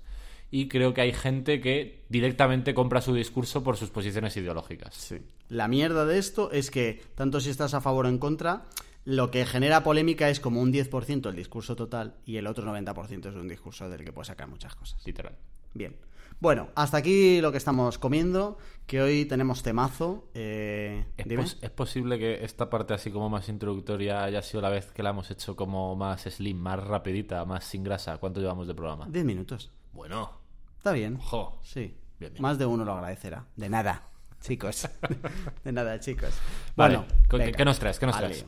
y 0.51 0.67
creo 0.67 0.93
que 0.93 1.01
hay 1.01 1.11
gente 1.11 1.59
que 1.59 2.03
directamente 2.07 2.75
compra 2.75 3.01
su 3.01 3.15
discurso 3.15 3.63
por 3.63 3.77
sus 3.77 3.89
posiciones 3.89 4.37
ideológicas. 4.37 4.93
Sí. 4.93 5.17
La 5.49 5.67
mierda 5.67 6.05
de 6.05 6.19
esto 6.19 6.51
es 6.51 6.69
que, 6.69 7.01
tanto 7.15 7.39
si 7.39 7.49
estás 7.49 7.73
a 7.73 7.81
favor 7.81 8.05
o 8.05 8.09
en 8.09 8.19
contra, 8.19 8.67
lo 9.05 9.31
que 9.31 9.45
genera 9.45 9.83
polémica 9.83 10.29
es 10.29 10.39
como 10.39 10.59
un 10.61 10.73
10% 10.73 11.29
el 11.29 11.35
discurso 11.35 11.75
total 11.75 12.15
y 12.25 12.37
el 12.37 12.47
otro 12.47 12.65
90% 12.65 13.29
es 13.29 13.35
un 13.35 13.47
discurso 13.47 13.87
del 13.89 14.03
que 14.03 14.11
puedes 14.11 14.27
sacar 14.27 14.47
muchas 14.47 14.75
cosas. 14.75 15.01
Literal. 15.05 15.37
Bien. 15.73 15.95
Bueno, 16.41 16.67
hasta 16.75 16.97
aquí 16.97 17.39
lo 17.39 17.51
que 17.53 17.57
estamos 17.57 17.97
comiendo, 17.97 18.57
que 18.87 19.01
hoy 19.01 19.23
tenemos 19.25 19.63
temazo. 19.63 20.29
Eh, 20.33 21.05
¿Es, 21.15 21.25
dime. 21.27 21.43
pos- 21.43 21.57
es 21.61 21.69
posible 21.69 22.19
que 22.19 22.43
esta 22.43 22.69
parte 22.69 22.93
así 22.93 23.09
como 23.09 23.29
más 23.29 23.47
introductoria 23.47 24.23
haya 24.23 24.41
sido 24.41 24.59
la 24.61 24.69
vez 24.69 24.87
que 24.91 25.01
la 25.01 25.11
hemos 25.11 25.31
hecho 25.31 25.55
como 25.55 25.95
más 25.95 26.23
slim, 26.23 26.57
más 26.57 26.83
rapidita, 26.83 27.45
más 27.45 27.63
sin 27.63 27.83
grasa? 27.85 28.17
¿Cuánto 28.17 28.41
llevamos 28.41 28.67
de 28.67 28.73
programa? 28.75 29.07
10 29.09 29.23
minutos. 29.23 29.71
Bueno, 29.93 30.29
Está 30.77 30.91
bien. 30.91 31.15
ojo. 31.15 31.57
Sí. 31.63 31.95
Bien, 32.19 32.33
bien. 32.33 32.41
Más 32.41 32.57
de 32.57 32.65
uno 32.65 32.83
lo 32.83 32.93
agradecerá. 32.93 33.45
De 33.55 33.69
nada, 33.69 34.03
chicos. 34.41 34.89
de 35.63 35.71
nada, 35.71 35.99
chicos. 36.01 36.33
Vale, 36.75 36.97
Bueno, 36.97 37.13
¿qué- 37.29 37.37
venga, 37.37 37.51
qué 37.57 37.65
nos 37.65 37.79
traes? 37.79 37.97
¿Qué 37.97 38.05
nos 38.07 38.17
traes? 38.17 38.45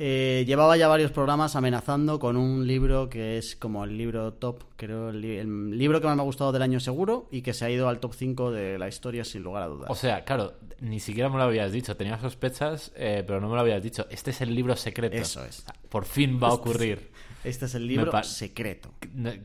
Eh, 0.00 0.44
llevaba 0.46 0.76
ya 0.76 0.86
varios 0.86 1.10
programas 1.10 1.56
amenazando 1.56 2.20
con 2.20 2.36
un 2.36 2.66
libro 2.68 3.08
que 3.08 3.36
es 3.36 3.56
como 3.56 3.82
el 3.84 3.98
libro 3.98 4.32
top, 4.34 4.62
creo, 4.76 5.08
el, 5.10 5.20
li- 5.20 5.36
el 5.38 5.76
libro 5.76 6.00
que 6.00 6.06
más 6.06 6.14
me 6.14 6.22
ha 6.22 6.24
gustado 6.24 6.52
del 6.52 6.62
año 6.62 6.78
seguro 6.78 7.26
y 7.32 7.42
que 7.42 7.52
se 7.52 7.64
ha 7.64 7.70
ido 7.70 7.88
al 7.88 7.98
top 7.98 8.14
5 8.14 8.52
de 8.52 8.78
la 8.78 8.86
historia 8.86 9.24
sin 9.24 9.42
lugar 9.42 9.64
a 9.64 9.66
dudas. 9.66 9.90
O 9.90 9.96
sea, 9.96 10.24
claro, 10.24 10.52
ni 10.80 11.00
siquiera 11.00 11.28
me 11.28 11.36
lo 11.38 11.42
habías 11.42 11.72
dicho. 11.72 11.96
Tenía 11.96 12.16
sospechas, 12.20 12.92
eh, 12.94 13.24
pero 13.26 13.40
no 13.40 13.48
me 13.48 13.56
lo 13.56 13.60
habías 13.60 13.82
dicho. 13.82 14.06
Este 14.08 14.30
es 14.30 14.40
el 14.40 14.54
libro 14.54 14.76
secreto. 14.76 15.16
Eso 15.16 15.44
es. 15.44 15.64
Por 15.88 16.04
fin 16.04 16.38
va 16.40 16.48
a 16.48 16.52
ocurrir. 16.52 17.10
este 17.42 17.64
es 17.64 17.74
el 17.74 17.86
libro 17.88 18.12
secreto. 18.22 18.92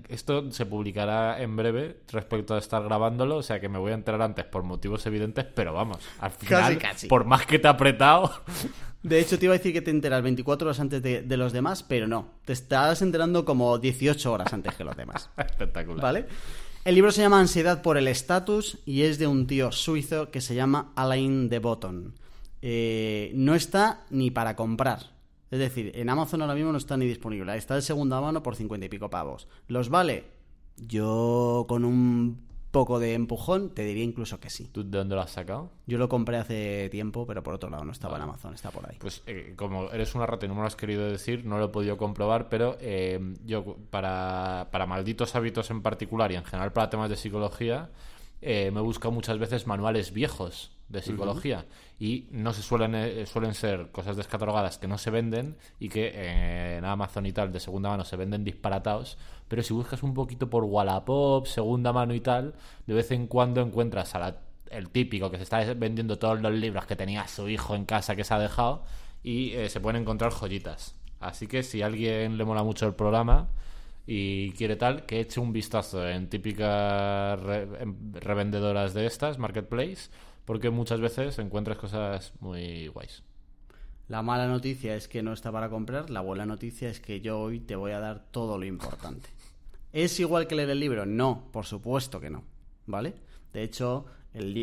Esto 0.08 0.52
se 0.52 0.68
publicará 0.68 1.42
en 1.42 1.56
breve 1.56 1.98
respecto 2.12 2.54
a 2.54 2.60
estar 2.60 2.84
grabándolo, 2.84 3.38
o 3.38 3.44
sea 3.44 3.60
que 3.60 3.70
me 3.70 3.80
voy 3.80 3.92
a 3.92 3.96
enterar 3.96 4.22
antes 4.22 4.46
por 4.46 4.62
motivos 4.62 5.04
evidentes, 5.08 5.46
pero 5.46 5.74
vamos, 5.74 5.98
al 6.20 6.30
final, 6.30 6.78
casi. 6.78 7.08
por 7.08 7.26
más 7.26 7.48
que 7.48 7.58
te 7.58 7.66
he 7.68 7.72
apretado, 7.72 8.32
De 9.04 9.20
hecho, 9.20 9.38
te 9.38 9.46
iba 9.46 9.54
a 9.54 9.58
decir 9.58 9.74
que 9.74 9.82
te 9.82 9.92
enteras 9.92 10.24
24 10.24 10.68
horas 10.68 10.80
antes 10.80 11.02
de, 11.04 11.22
de 11.22 11.38
los 11.38 11.52
demás, 11.52 11.84
pero 11.84 12.08
no. 12.08 12.30
Te 12.46 12.54
estás 12.54 13.02
enterando 13.02 13.44
como 13.44 13.78
18 13.78 14.32
horas 14.32 14.54
antes 14.54 14.74
que 14.76 14.84
los 14.84 14.96
demás. 14.96 15.30
espectacular. 15.38 16.02
¿Vale? 16.02 16.26
El 16.86 16.96
libro 16.96 17.12
se 17.12 17.22
llama 17.22 17.40
Ansiedad 17.40 17.82
por 17.82 17.98
el 17.98 18.08
estatus 18.08 18.80
y 18.86 19.04
es 19.04 19.18
de 19.18 19.28
un 19.28 19.48
tío 19.48 19.72
suizo 19.72 20.32
que 20.32 20.42
se 20.42 20.56
llama 20.56 20.92
Alain 20.96 21.50
de 21.50 21.60
Botton. 21.60 22.14
Eh, 22.62 23.32
no 23.36 23.56
está 23.56 24.06
ni 24.10 24.32
para 24.32 24.56
comprar. 24.56 25.12
Es 25.52 25.60
decir, 25.60 25.92
en 25.96 26.10
Amazon 26.10 26.42
ahora 26.42 26.56
mismo 26.56 26.72
no 26.72 26.78
está 26.78 26.98
ni 26.98 27.06
disponible. 27.06 27.56
Está 27.56 27.76
de 27.76 27.82
segunda 27.82 28.20
mano 28.20 28.42
por 28.42 28.56
50 28.56 28.86
y 28.86 28.90
pico 28.90 29.10
pavos. 29.10 29.48
¿Los 29.68 29.90
vale? 29.90 30.26
Yo 30.78 31.66
con 31.68 31.86
un 31.86 32.53
poco 32.74 33.00
de 33.00 33.14
empujón 33.14 33.70
te 33.70 33.86
diría 33.86 34.04
incluso 34.04 34.40
que 34.40 34.50
sí. 34.50 34.68
¿Tú 34.68 34.84
de 34.84 34.98
dónde 34.98 35.14
lo 35.14 35.22
has 35.22 35.30
sacado? 35.30 35.70
Yo 35.86 36.00
lo 36.00 36.10
compré 36.10 36.38
hace 36.38 36.90
tiempo, 36.90 37.28
pero 37.28 37.44
por 37.44 37.54
otro 37.54 37.70
lado 37.70 37.86
no 37.86 37.92
estaba 37.92 38.18
en 38.18 38.24
Amazon, 38.24 38.56
está 38.56 38.72
por 38.72 38.90
ahí. 38.90 38.98
Pues 39.00 39.22
eh, 39.28 39.54
como 39.56 39.92
eres 39.92 40.16
una 40.16 40.26
rata 40.26 40.48
y 40.48 40.50
no 40.50 40.56
me 40.56 40.62
lo 40.62 40.68
has 40.68 40.76
querido 40.76 41.06
decir, 41.06 41.46
no 41.46 41.60
lo 41.60 41.66
he 41.66 41.70
podido 41.70 41.98
comprobar, 41.98 42.50
pero 42.50 42.76
eh, 42.82 43.20
yo 43.46 43.78
para, 43.92 44.70
para 44.72 44.88
malditos 44.88 45.36
hábitos 45.36 45.70
en 45.70 45.84
particular 45.84 46.32
y 46.32 46.36
en 46.36 46.44
general 46.44 46.74
para 46.74 46.90
temas 46.90 47.12
de 47.12 47.16
psicología, 47.16 47.92
eh, 48.44 48.72
me 48.72 48.80
he 48.80 48.84
buscado 48.84 49.12
muchas 49.12 49.38
veces 49.40 49.66
manuales 49.68 50.12
viejos 50.14 50.72
de 50.90 51.02
psicología 51.02 51.66
y 52.00 52.28
no 52.32 52.54
se 52.54 52.62
suelen 52.62 52.94
eh, 52.94 53.26
suelen 53.26 53.54
ser 53.54 53.90
cosas 53.92 54.16
descatalogadas 54.18 54.78
que 54.78 54.88
no 54.88 54.98
se 54.98 55.10
venden 55.10 55.58
y 55.80 55.90
que 55.90 56.12
eh, 56.14 56.78
en 56.78 56.86
Amazon 56.86 57.26
y 57.26 57.32
tal 57.32 57.52
de 57.52 57.60
segunda 57.60 57.90
mano 57.90 58.04
se 58.06 58.16
venden 58.16 58.44
disparatados 58.44 59.18
pero 59.48 59.64
si 59.64 59.74
buscas 59.74 60.04
un 60.04 60.14
poquito 60.14 60.50
por 60.50 60.64
Wallapop 60.66 61.48
segunda 61.48 61.94
mano 61.94 62.14
y 62.14 62.20
tal 62.20 62.54
de 62.86 62.94
vez 62.94 63.10
en 63.12 63.28
cuando 63.28 63.62
encuentras 63.62 64.14
a 64.16 64.20
la- 64.20 64.38
el 64.70 64.90
típico 64.90 65.30
que 65.32 65.38
se 65.38 65.44
está 65.44 65.64
vendiendo 65.74 66.18
todos 66.20 66.42
los 66.42 66.52
libros 66.52 66.86
que 66.86 66.96
tenía 66.96 67.28
su 67.28 67.48
hijo 67.50 67.76
en 67.76 67.86
casa 67.86 68.16
que 68.16 68.24
se 68.24 68.34
ha 68.34 68.40
dejado 68.40 68.84
y 69.24 69.52
eh, 69.54 69.70
se 69.70 69.80
pueden 69.80 70.02
encontrar 70.02 70.32
joyitas. 70.32 70.96
Así 71.20 71.48
que 71.48 71.64
si 71.64 71.82
a 71.82 71.86
alguien 71.86 72.38
le 72.38 72.44
mola 72.44 72.64
mucho 72.64 72.86
el 72.88 72.94
programa 72.96 73.48
y 74.06 74.52
quiere 74.52 74.76
tal, 74.76 75.06
que 75.06 75.20
eche 75.20 75.40
un 75.40 75.54
vistazo 75.54 76.08
en 76.08 76.30
típicas 76.30 77.40
re- 77.42 77.68
en 77.80 78.14
revendedoras 78.14 78.94
de 78.94 79.06
estas, 79.06 79.38
Marketplace, 79.38 80.10
porque 80.46 80.70
muchas 80.70 81.00
veces 81.00 81.40
encuentras 81.40 81.78
cosas 81.78 82.34
muy 82.40 82.88
guays. 82.88 83.24
La 84.10 84.22
mala 84.22 84.48
noticia 84.48 84.96
es 84.96 85.08
que 85.08 85.24
no 85.24 85.32
está 85.32 85.52
para 85.52 85.70
comprar, 85.70 86.10
la 86.10 86.20
buena 86.22 86.46
noticia 86.46 86.90
es 86.90 87.00
que 87.00 87.22
yo 87.22 87.40
hoy 87.40 87.62
te 87.62 87.78
voy 87.78 87.92
a 87.94 88.00
dar 88.00 88.26
todo 88.32 88.58
lo 88.58 88.66
importante. 88.66 89.30
¿Es 89.94 90.20
igual 90.20 90.48
que 90.48 90.56
leer 90.56 90.70
el 90.72 90.80
libro? 90.80 91.06
No, 91.06 91.48
por 91.52 91.66
supuesto 91.66 92.20
que 92.20 92.30
no, 92.30 92.44
¿vale? 92.86 93.14
De 93.54 93.64
hecho, 93.64 94.06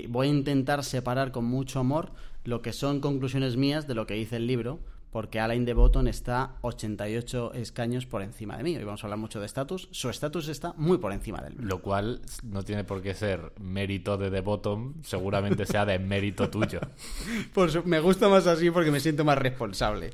voy 0.08 0.26
a 0.26 0.30
intentar 0.30 0.84
separar 0.84 1.32
con 1.32 1.46
mucho 1.46 1.80
amor 1.80 2.12
lo 2.44 2.60
que 2.60 2.72
son 2.72 3.00
conclusiones 3.00 3.56
mías 3.56 3.86
de 3.86 3.94
lo 3.94 4.06
que 4.06 4.14
dice 4.14 4.36
el 4.36 4.46
libro, 4.46 4.80
porque 5.10 5.40
Alain 5.40 5.64
de 5.64 5.74
Botton 5.74 6.06
está 6.08 6.52
88 6.62 7.52
escaños 7.54 8.06
por 8.06 8.22
encima 8.22 8.56
de 8.56 8.62
mí. 8.62 8.76
Hoy 8.76 8.84
vamos 8.84 9.02
a 9.02 9.06
hablar 9.06 9.18
mucho 9.18 9.40
de 9.40 9.46
estatus. 9.46 9.88
Su 9.90 10.08
estatus 10.08 10.48
está 10.48 10.72
muy 10.76 10.98
por 10.98 11.12
encima 11.12 11.40
del 11.40 11.54
mío. 11.56 11.66
Lo 11.66 11.80
cual 11.82 12.20
no 12.44 12.62
tiene 12.62 12.84
por 12.84 13.02
qué 13.02 13.14
ser 13.14 13.52
mérito 13.60 14.16
de 14.16 14.30
The 14.30 14.40
Bottom, 14.40 14.94
seguramente 15.02 15.66
sea 15.66 15.84
de 15.84 15.98
mérito 15.98 16.48
tuyo. 16.48 16.80
Su- 17.70 17.82
me 17.84 18.00
gusta 18.00 18.28
más 18.28 18.46
así 18.46 18.70
porque 18.70 18.90
me 18.90 19.00
siento 19.00 19.24
más 19.24 19.38
responsable. 19.38 20.12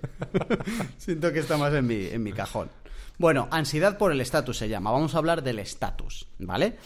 siento 0.99 1.33
que 1.33 1.41
está 1.41 1.57
más 1.57 1.73
en 1.75 1.87
mi, 1.87 2.07
en 2.07 2.23
mi 2.23 2.33
cajón. 2.33 2.71
Bueno, 3.19 3.49
ansiedad 3.51 3.97
por 3.97 4.13
el 4.13 4.21
estatus 4.21 4.59
se 4.59 4.69
llama. 4.69 4.91
Vamos 4.91 5.15
a 5.15 5.19
hablar 5.19 5.43
del 5.43 5.59
estatus, 5.59 6.27
¿vale? 6.39 6.77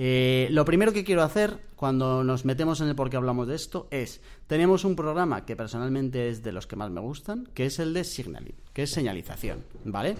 Eh, 0.00 0.46
lo 0.52 0.64
primero 0.64 0.92
que 0.92 1.02
quiero 1.02 1.24
hacer 1.24 1.58
cuando 1.74 2.22
nos 2.22 2.44
metemos 2.44 2.80
en 2.80 2.88
el 2.88 2.94
por 2.94 3.10
qué 3.10 3.16
hablamos 3.16 3.48
de 3.48 3.56
esto 3.56 3.88
es, 3.90 4.20
tenemos 4.46 4.84
un 4.84 4.94
programa 4.94 5.44
que 5.44 5.56
personalmente 5.56 6.28
es 6.28 6.44
de 6.44 6.52
los 6.52 6.68
que 6.68 6.76
más 6.76 6.90
me 6.92 7.00
gustan, 7.00 7.48
que 7.52 7.66
es 7.66 7.80
el 7.80 7.92
de 7.92 8.04
signaling, 8.04 8.54
que 8.72 8.84
es 8.84 8.90
señalización, 8.90 9.64
¿vale? 9.84 10.16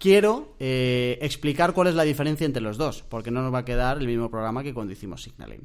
Quiero 0.00 0.56
eh, 0.58 1.16
explicar 1.22 1.74
cuál 1.74 1.86
es 1.86 1.94
la 1.94 2.02
diferencia 2.02 2.44
entre 2.44 2.60
los 2.60 2.76
dos, 2.76 3.04
porque 3.08 3.30
no 3.30 3.42
nos 3.42 3.54
va 3.54 3.58
a 3.58 3.64
quedar 3.64 3.98
el 3.98 4.08
mismo 4.08 4.30
programa 4.30 4.64
que 4.64 4.74
cuando 4.74 4.92
hicimos 4.92 5.22
signaling 5.22 5.62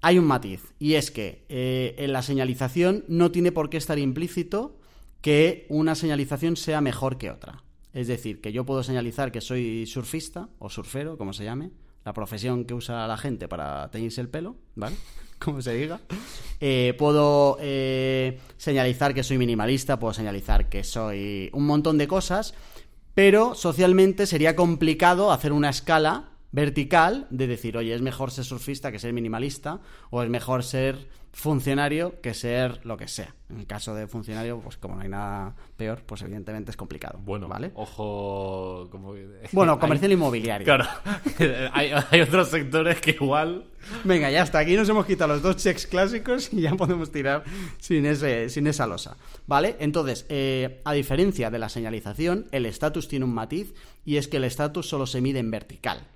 hay 0.00 0.18
un 0.18 0.26
matiz, 0.26 0.62
y 0.78 0.94
es 0.94 1.10
que 1.10 1.44
eh, 1.48 1.94
en 1.98 2.12
la 2.12 2.22
señalización 2.22 3.04
no 3.08 3.30
tiene 3.30 3.50
por 3.50 3.68
qué 3.68 3.78
estar 3.78 3.98
implícito 3.98 4.76
que 5.20 5.66
una 5.68 5.94
señalización 5.94 6.56
sea 6.56 6.80
mejor 6.80 7.18
que 7.18 7.30
otra. 7.30 7.64
Es 7.92 8.06
decir, 8.06 8.40
que 8.40 8.52
yo 8.52 8.64
puedo 8.64 8.82
señalizar 8.84 9.32
que 9.32 9.40
soy 9.40 9.86
surfista 9.86 10.50
o 10.60 10.70
surfero, 10.70 11.18
como 11.18 11.32
se 11.32 11.44
llame, 11.44 11.70
la 12.08 12.14
profesión 12.14 12.64
que 12.64 12.72
usa 12.72 13.06
la 13.06 13.18
gente 13.18 13.48
para 13.48 13.90
teñirse 13.90 14.22
el 14.22 14.30
pelo, 14.30 14.56
¿vale? 14.76 14.96
Como 15.38 15.60
se 15.60 15.74
diga. 15.74 16.00
Eh, 16.58 16.94
puedo 16.98 17.58
eh, 17.60 18.40
señalizar 18.56 19.12
que 19.12 19.22
soy 19.22 19.36
minimalista, 19.36 19.98
puedo 19.98 20.14
señalizar 20.14 20.70
que 20.70 20.84
soy 20.84 21.50
un 21.52 21.66
montón 21.66 21.98
de 21.98 22.08
cosas, 22.08 22.54
pero 23.14 23.54
socialmente 23.54 24.24
sería 24.26 24.56
complicado 24.56 25.32
hacer 25.32 25.52
una 25.52 25.68
escala 25.68 26.30
vertical 26.52 27.26
de 27.30 27.46
decir, 27.46 27.76
oye, 27.76 27.94
es 27.94 28.02
mejor 28.02 28.30
ser 28.30 28.44
surfista 28.44 28.90
que 28.92 28.98
ser 28.98 29.12
minimalista, 29.12 29.80
o 30.10 30.22
es 30.22 30.30
mejor 30.30 30.62
ser 30.64 31.08
funcionario 31.30 32.20
que 32.20 32.34
ser 32.34 32.84
lo 32.84 32.96
que 32.96 33.06
sea. 33.06 33.34
En 33.50 33.60
el 33.60 33.66
caso 33.66 33.94
de 33.94 34.06
funcionario, 34.08 34.60
pues 34.60 34.76
como 34.76 34.96
no 34.96 35.02
hay 35.02 35.08
nada 35.08 35.54
peor, 35.76 36.02
pues 36.04 36.22
evidentemente 36.22 36.70
es 36.70 36.76
complicado. 36.76 37.18
Bueno, 37.22 37.48
¿vale? 37.48 37.70
ojo... 37.74 38.88
Como... 38.90 39.14
Bueno, 39.52 39.74
hay- 39.74 39.78
comercial 39.78 40.10
inmobiliario. 40.12 40.64
Claro, 40.64 40.86
hay, 41.72 41.90
hay 42.10 42.20
otros 42.22 42.48
sectores 42.48 43.00
que 43.00 43.12
igual... 43.12 43.66
Venga, 44.04 44.30
ya 44.30 44.42
está. 44.42 44.58
Aquí 44.58 44.74
nos 44.74 44.88
hemos 44.88 45.06
quitado 45.06 45.34
los 45.34 45.42
dos 45.42 45.56
checks 45.56 45.86
clásicos 45.86 46.52
y 46.52 46.62
ya 46.62 46.74
podemos 46.74 47.12
tirar 47.12 47.44
sin, 47.78 48.04
ese, 48.06 48.48
sin 48.48 48.66
esa 48.66 48.86
losa. 48.86 49.16
¿Vale? 49.46 49.76
Entonces, 49.78 50.26
eh, 50.28 50.80
a 50.84 50.92
diferencia 50.92 51.50
de 51.50 51.58
la 51.58 51.68
señalización, 51.68 52.48
el 52.52 52.66
estatus 52.66 53.06
tiene 53.06 53.24
un 53.26 53.34
matiz 53.34 53.74
y 54.04 54.16
es 54.16 54.28
que 54.28 54.38
el 54.38 54.44
estatus 54.44 54.88
solo 54.88 55.06
se 55.06 55.20
mide 55.20 55.38
en 55.38 55.50
vertical. 55.50 56.06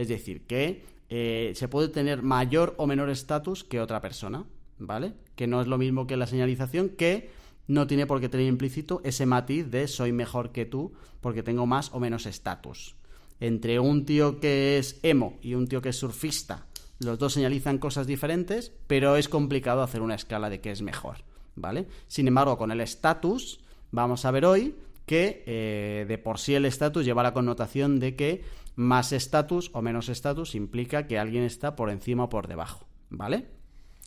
Es 0.00 0.08
decir, 0.08 0.46
que 0.46 0.82
eh, 1.10 1.52
se 1.54 1.68
puede 1.68 1.88
tener 1.88 2.22
mayor 2.22 2.74
o 2.78 2.86
menor 2.86 3.10
estatus 3.10 3.64
que 3.64 3.80
otra 3.80 4.00
persona. 4.00 4.46
¿Vale? 4.78 5.12
Que 5.36 5.46
no 5.46 5.60
es 5.60 5.66
lo 5.66 5.76
mismo 5.76 6.06
que 6.06 6.16
la 6.16 6.26
señalización, 6.26 6.88
que 6.88 7.28
no 7.66 7.86
tiene 7.86 8.06
por 8.06 8.18
qué 8.18 8.30
tener 8.30 8.46
implícito 8.46 9.02
ese 9.04 9.26
matiz 9.26 9.70
de 9.70 9.86
soy 9.88 10.10
mejor 10.10 10.52
que 10.52 10.64
tú 10.64 10.94
porque 11.20 11.42
tengo 11.42 11.66
más 11.66 11.92
o 11.92 12.00
menos 12.00 12.24
estatus. 12.24 12.96
Entre 13.40 13.78
un 13.78 14.06
tío 14.06 14.40
que 14.40 14.78
es 14.78 14.98
emo 15.02 15.38
y 15.42 15.52
un 15.52 15.68
tío 15.68 15.82
que 15.82 15.90
es 15.90 15.96
surfista, 15.96 16.66
los 16.98 17.18
dos 17.18 17.34
señalizan 17.34 17.76
cosas 17.76 18.06
diferentes, 18.06 18.72
pero 18.86 19.16
es 19.16 19.28
complicado 19.28 19.82
hacer 19.82 20.00
una 20.00 20.14
escala 20.14 20.48
de 20.48 20.62
qué 20.62 20.70
es 20.70 20.80
mejor, 20.80 21.18
¿vale? 21.56 21.88
Sin 22.08 22.26
embargo, 22.26 22.56
con 22.56 22.70
el 22.70 22.80
estatus, 22.80 23.60
vamos 23.90 24.24
a 24.24 24.30
ver 24.30 24.46
hoy 24.46 24.76
que 25.10 25.42
eh, 25.44 26.06
de 26.06 26.18
por 26.18 26.38
sí 26.38 26.54
el 26.54 26.64
estatus 26.64 27.04
lleva 27.04 27.24
la 27.24 27.34
connotación 27.34 27.98
de 27.98 28.14
que 28.14 28.44
más 28.80 29.12
estatus 29.12 29.70
o 29.74 29.82
menos 29.82 30.08
estatus 30.08 30.54
implica 30.54 31.06
que 31.06 31.18
alguien 31.18 31.42
está 31.44 31.76
por 31.76 31.90
encima 31.90 32.24
o 32.24 32.28
por 32.28 32.48
debajo, 32.48 32.86
¿vale? 33.10 33.46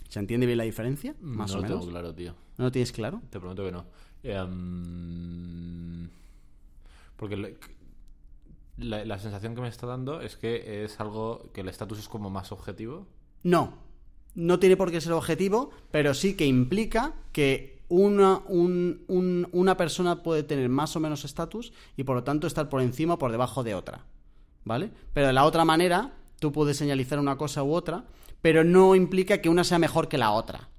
¿Se 0.09 0.19
entiende 0.19 0.45
bien 0.47 0.57
la 0.57 0.63
diferencia? 0.63 1.15
Más 1.21 1.51
no 1.51 1.57
o 1.57 1.57
lo 1.57 1.63
menos. 1.63 1.79
tengo 1.79 1.91
claro, 1.91 2.13
tío. 2.15 2.33
¿No 2.57 2.65
lo 2.65 2.71
tienes 2.71 2.91
claro? 2.91 3.21
Te 3.29 3.39
prometo 3.39 3.63
que 3.65 3.71
no. 3.71 3.85
Em, 4.23 6.09
porque 7.17 7.37
le- 7.37 7.57
la, 8.77 9.05
la 9.05 9.19
sensación 9.19 9.55
que 9.55 9.61
me 9.61 9.67
está 9.67 9.85
dando 9.87 10.21
es 10.21 10.35
que 10.37 10.83
es 10.83 10.99
algo 10.99 11.49
que 11.53 11.61
el 11.61 11.69
estatus 11.69 11.99
es 11.99 12.07
como 12.09 12.29
más 12.29 12.51
objetivo. 12.51 13.07
No, 13.43 13.73
no 14.35 14.59
tiene 14.59 14.77
por 14.77 14.91
qué 14.91 15.01
ser 15.01 15.13
objetivo, 15.13 15.69
pero 15.91 16.13
sí 16.13 16.35
que 16.35 16.45
implica 16.45 17.13
que 17.31 17.81
una, 17.89 18.39
un- 18.47 19.03
un- 19.07 19.47
una 19.51 19.77
persona 19.77 20.23
puede 20.23 20.43
tener 20.43 20.69
más 20.69 20.95
o 20.95 20.99
menos 20.99 21.25
estatus 21.25 21.73
y 21.97 22.03
por 22.03 22.15
lo 22.15 22.23
tanto 22.23 22.47
estar 22.47 22.69
por 22.69 22.81
encima 22.81 23.15
o 23.15 23.19
por 23.19 23.31
debajo 23.31 23.63
de 23.63 23.75
otra. 23.75 24.05
¿Vale? 24.65 24.91
Pero 25.13 25.27
de 25.27 25.34
la 25.34 25.46
otra 25.46 25.65
manera, 25.65 26.13
tú 26.39 26.51
puedes 26.51 26.77
señalizar 26.77 27.20
una 27.20 27.38
cosa 27.38 27.63
u 27.63 27.74
otra, 27.74 28.05
pero 28.41 28.63
no 28.63 28.96
implica 28.96 29.39
que 29.39 29.50
una 29.50 29.63
sea 29.63 29.79
mejor 29.79 30.08
que 30.08 30.17
la 30.17 30.32
otra. 30.32 30.70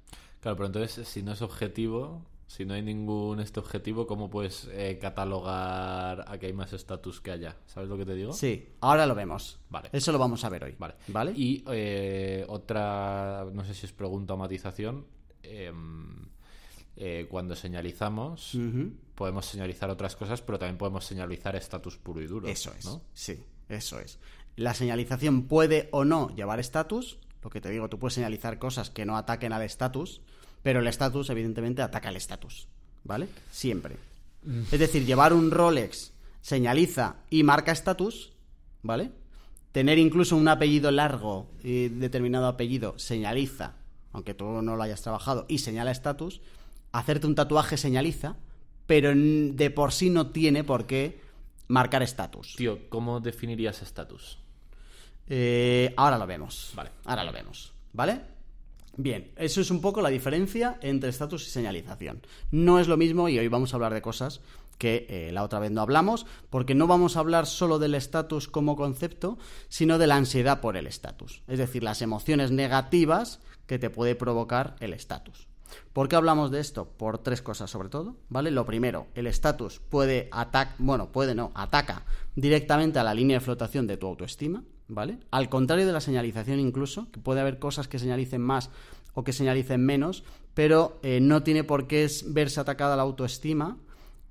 Claro, 0.41 0.57
pero 0.57 0.67
entonces 0.67 1.07
si 1.07 1.23
no 1.23 1.33
es 1.33 1.41
objetivo, 1.41 2.21
si 2.47 2.65
no 2.65 2.75
hay 2.75 2.81
ningún 2.83 3.39
este 3.39 3.59
objetivo, 3.59 4.05
¿cómo 4.05 4.29
puedes 4.29 4.67
eh, 4.71 4.99
catalogar 5.01 6.25
a 6.27 6.37
que 6.37 6.45
hay 6.45 6.53
más 6.53 6.71
estatus 6.73 7.19
que 7.21 7.31
allá? 7.31 7.57
¿Sabes 7.65 7.89
lo 7.89 7.97
que 7.97 8.05
te 8.05 8.13
digo? 8.13 8.33
Sí, 8.33 8.69
ahora 8.81 9.05
lo 9.07 9.15
vemos. 9.15 9.59
Vale. 9.69 9.89
Eso 9.91 10.11
lo 10.11 10.19
vamos 10.19 10.43
a 10.43 10.49
ver 10.49 10.63
hoy. 10.65 10.75
Vale. 10.77 10.95
¿Vale? 11.07 11.31
Y 11.35 11.63
eh, 11.67 12.45
otra, 12.47 13.47
no 13.51 13.65
sé 13.65 13.73
si 13.73 13.85
es 13.87 13.91
pregunta 13.93 14.35
o 14.35 14.37
matización. 14.37 15.05
em, 15.43 16.25
eh, 16.97 17.27
cuando 17.29 17.55
señalizamos, 17.55 18.57
podemos 19.15 19.45
señalizar 19.45 19.89
otras 19.89 20.15
cosas, 20.15 20.41
pero 20.41 20.57
también 20.57 20.77
podemos 20.77 21.03
señalizar 21.03 21.55
estatus 21.55 21.97
puro 21.97 22.21
y 22.21 22.27
duro. 22.27 22.47
Eso 22.47 22.71
es. 22.77 22.85
¿no? 22.85 23.01
Sí, 23.13 23.43
eso 23.69 23.99
es. 23.99 24.19
La 24.55 24.73
señalización 24.73 25.43
puede 25.43 25.89
o 25.91 26.05
no 26.05 26.33
llevar 26.35 26.59
estatus. 26.59 27.19
Lo 27.43 27.49
que 27.49 27.61
te 27.61 27.69
digo, 27.69 27.89
tú 27.89 27.99
puedes 27.99 28.13
señalizar 28.13 28.57
cosas 28.57 28.89
que 28.89 29.05
no 29.05 29.17
ataquen 29.17 29.53
al 29.53 29.61
estatus, 29.61 30.21
pero 30.63 30.79
el 30.79 30.87
estatus, 30.87 31.29
evidentemente, 31.29 31.81
ataca 31.81 32.09
al 32.09 32.15
estatus. 32.15 32.67
¿Vale? 33.03 33.27
Siempre. 33.51 33.97
Es 34.71 34.79
decir, 34.79 35.05
llevar 35.05 35.33
un 35.33 35.51
Rolex 35.51 36.13
señaliza 36.41 37.17
y 37.29 37.43
marca 37.43 37.71
estatus, 37.71 38.31
¿vale? 38.81 39.11
Tener 39.71 39.97
incluso 39.97 40.35
un 40.37 40.47
apellido 40.47 40.91
largo 40.91 41.51
y 41.63 41.89
determinado 41.89 42.47
apellido 42.47 42.97
señaliza, 42.97 43.73
aunque 44.11 44.33
tú 44.33 44.45
no 44.45 44.75
lo 44.75 44.83
hayas 44.83 45.01
trabajado, 45.01 45.45
y 45.49 45.57
señala 45.59 45.91
estatus. 45.91 46.41
Hacerte 46.91 47.27
un 47.27 47.35
tatuaje 47.35 47.77
señaliza, 47.77 48.37
pero 48.87 49.11
de 49.15 49.71
por 49.71 49.91
sí 49.91 50.09
no 50.09 50.27
tiene 50.27 50.63
por 50.63 50.85
qué 50.85 51.19
marcar 51.67 52.03
estatus. 52.03 52.55
Tío, 52.55 52.89
¿cómo 52.89 53.19
definirías 53.19 53.81
estatus? 53.81 54.37
Eh, 55.27 55.93
ahora 55.97 56.17
lo 56.17 56.27
vemos. 56.27 56.71
Vale. 56.75 56.91
Ahora 57.05 57.23
lo 57.23 57.31
vemos. 57.31 57.71
¿Vale? 57.93 58.21
Bien, 58.97 59.31
eso 59.35 59.59
es 59.59 59.71
un 59.71 59.81
poco 59.81 60.01
la 60.01 60.09
diferencia 60.09 60.77
entre 60.81 61.09
estatus 61.09 61.47
y 61.47 61.51
señalización. 61.51 62.21
No 62.51 62.79
es 62.79 62.87
lo 62.87 62.95
mismo 62.95 63.27
y 63.27 63.37
hoy 63.37 63.47
vamos 63.49 63.73
a 63.73 63.77
hablar 63.77 63.93
de 63.93 64.01
cosas 64.01 64.41
que 64.77 65.05
eh, 65.09 65.31
la 65.31 65.43
otra 65.43 65.59
vez 65.59 65.71
no 65.71 65.81
hablamos, 65.81 66.25
porque 66.49 66.75
no 66.75 66.87
vamos 66.87 67.15
a 67.15 67.21
hablar 67.21 67.45
solo 67.45 67.79
del 67.79 67.95
estatus 67.95 68.47
como 68.47 68.75
concepto, 68.75 69.37
sino 69.69 69.97
de 69.97 70.07
la 70.07 70.15
ansiedad 70.15 70.59
por 70.59 70.77
el 70.77 70.87
estatus. 70.87 71.41
Es 71.47 71.59
decir, 71.59 71.83
las 71.83 72.01
emociones 72.01 72.51
negativas 72.51 73.39
que 73.67 73.79
te 73.79 73.89
puede 73.89 74.15
provocar 74.15 74.75
el 74.79 74.93
estatus. 74.93 75.44
¿Por 75.93 76.07
qué 76.07 76.15
hablamos 76.15 76.51
de 76.51 76.59
esto? 76.59 76.85
Por 76.85 77.19
tres 77.19 77.41
cosas 77.41 77.69
sobre 77.69 77.89
todo, 77.89 78.17
¿vale? 78.29 78.51
Lo 78.51 78.65
primero, 78.65 79.07
el 79.15 79.27
estatus 79.27 79.79
puede 79.79 80.29
atacar, 80.31 80.75
bueno, 80.79 81.11
puede 81.11 81.35
no, 81.35 81.51
ataca 81.55 82.03
directamente 82.35 82.99
a 82.99 83.03
la 83.03 83.13
línea 83.13 83.37
de 83.37 83.45
flotación 83.45 83.87
de 83.87 83.97
tu 83.97 84.07
autoestima, 84.07 84.63
¿vale? 84.87 85.19
Al 85.31 85.49
contrario 85.49 85.85
de 85.85 85.93
la 85.93 86.01
señalización 86.01 86.59
incluso, 86.59 87.11
que 87.11 87.19
puede 87.19 87.41
haber 87.41 87.59
cosas 87.59 87.87
que 87.87 87.99
señalicen 87.99 88.41
más 88.41 88.69
o 89.13 89.23
que 89.23 89.33
señalicen 89.33 89.85
menos, 89.85 90.23
pero 90.53 90.99
eh, 91.03 91.19
no 91.21 91.43
tiene 91.43 91.63
por 91.63 91.87
qué 91.87 92.09
verse 92.27 92.59
atacada 92.59 92.95
la 92.95 93.03
autoestima, 93.03 93.77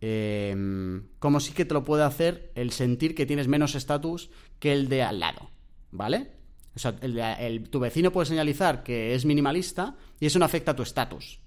eh, 0.01 1.03
como 1.19 1.41
sí 1.41 1.53
que 1.53 1.65
te 1.65 1.75
lo 1.75 1.85
puede 1.85 2.03
hacer 2.03 2.53
el 2.55 2.73
sentir 2.73 3.15
que 3.15 3.27
tienes 3.27 3.49
menos 3.49 3.75
estatus 3.75 4.31
que 4.59 4.73
el 4.73 4.89
de 4.89 5.03
al 5.03 5.21
lado, 5.21 5.51
¿vale? 5.91 6.33
O 6.76 6.78
sea, 6.78 6.95
el 7.00 7.19
el- 7.19 7.69
tu 7.71 7.78
vecino 7.81 8.11
puede 8.12 8.26
señalizar 8.26 8.83
que 8.83 9.14
es 9.14 9.25
minimalista 9.25 9.95
y 10.21 10.26
eso 10.26 10.38
no 10.38 10.45
afecta 10.45 10.73
a 10.73 10.76
tu 10.76 10.83
estatus. 10.83 11.38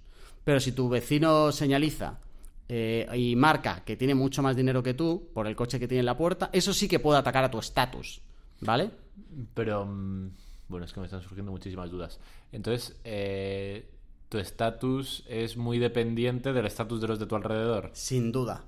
Pero 0.43 0.59
si 0.59 0.71
tu 0.71 0.87
vecino 0.87 1.51
señaliza 1.51 2.19
eh, 2.69 3.07
y 3.15 3.35
marca 3.35 3.83
que 3.85 3.95
tiene 3.97 4.15
mucho 4.15 4.41
más 4.41 4.55
dinero 4.55 4.81
que 4.83 4.93
tú 4.93 5.29
por 5.33 5.47
el 5.47 5.55
coche 5.55 5.79
que 5.79 5.87
tiene 5.87 5.99
en 6.01 6.05
la 6.05 6.17
puerta, 6.17 6.49
eso 6.53 6.73
sí 6.73 6.87
que 6.87 6.99
puede 6.99 7.19
atacar 7.19 7.43
a 7.43 7.51
tu 7.51 7.59
estatus, 7.59 8.21
¿vale? 8.61 8.89
Pero, 9.53 9.85
mm, 9.85 10.29
bueno, 10.69 10.85
es 10.85 10.93
que 10.93 10.99
me 11.01 11.05
están 11.07 11.21
surgiendo 11.21 11.51
muchísimas 11.51 11.89
dudas. 11.91 12.19
Entonces, 12.51 12.95
eh, 13.03 13.89
tu 14.29 14.37
estatus 14.37 15.23
es 15.27 15.57
muy 15.57 15.79
dependiente 15.79 16.53
del 16.53 16.65
estatus 16.65 17.01
de 17.01 17.07
los 17.07 17.19
de 17.19 17.25
tu 17.25 17.35
alrededor. 17.35 17.89
Sin 17.93 18.31
duda. 18.31 18.63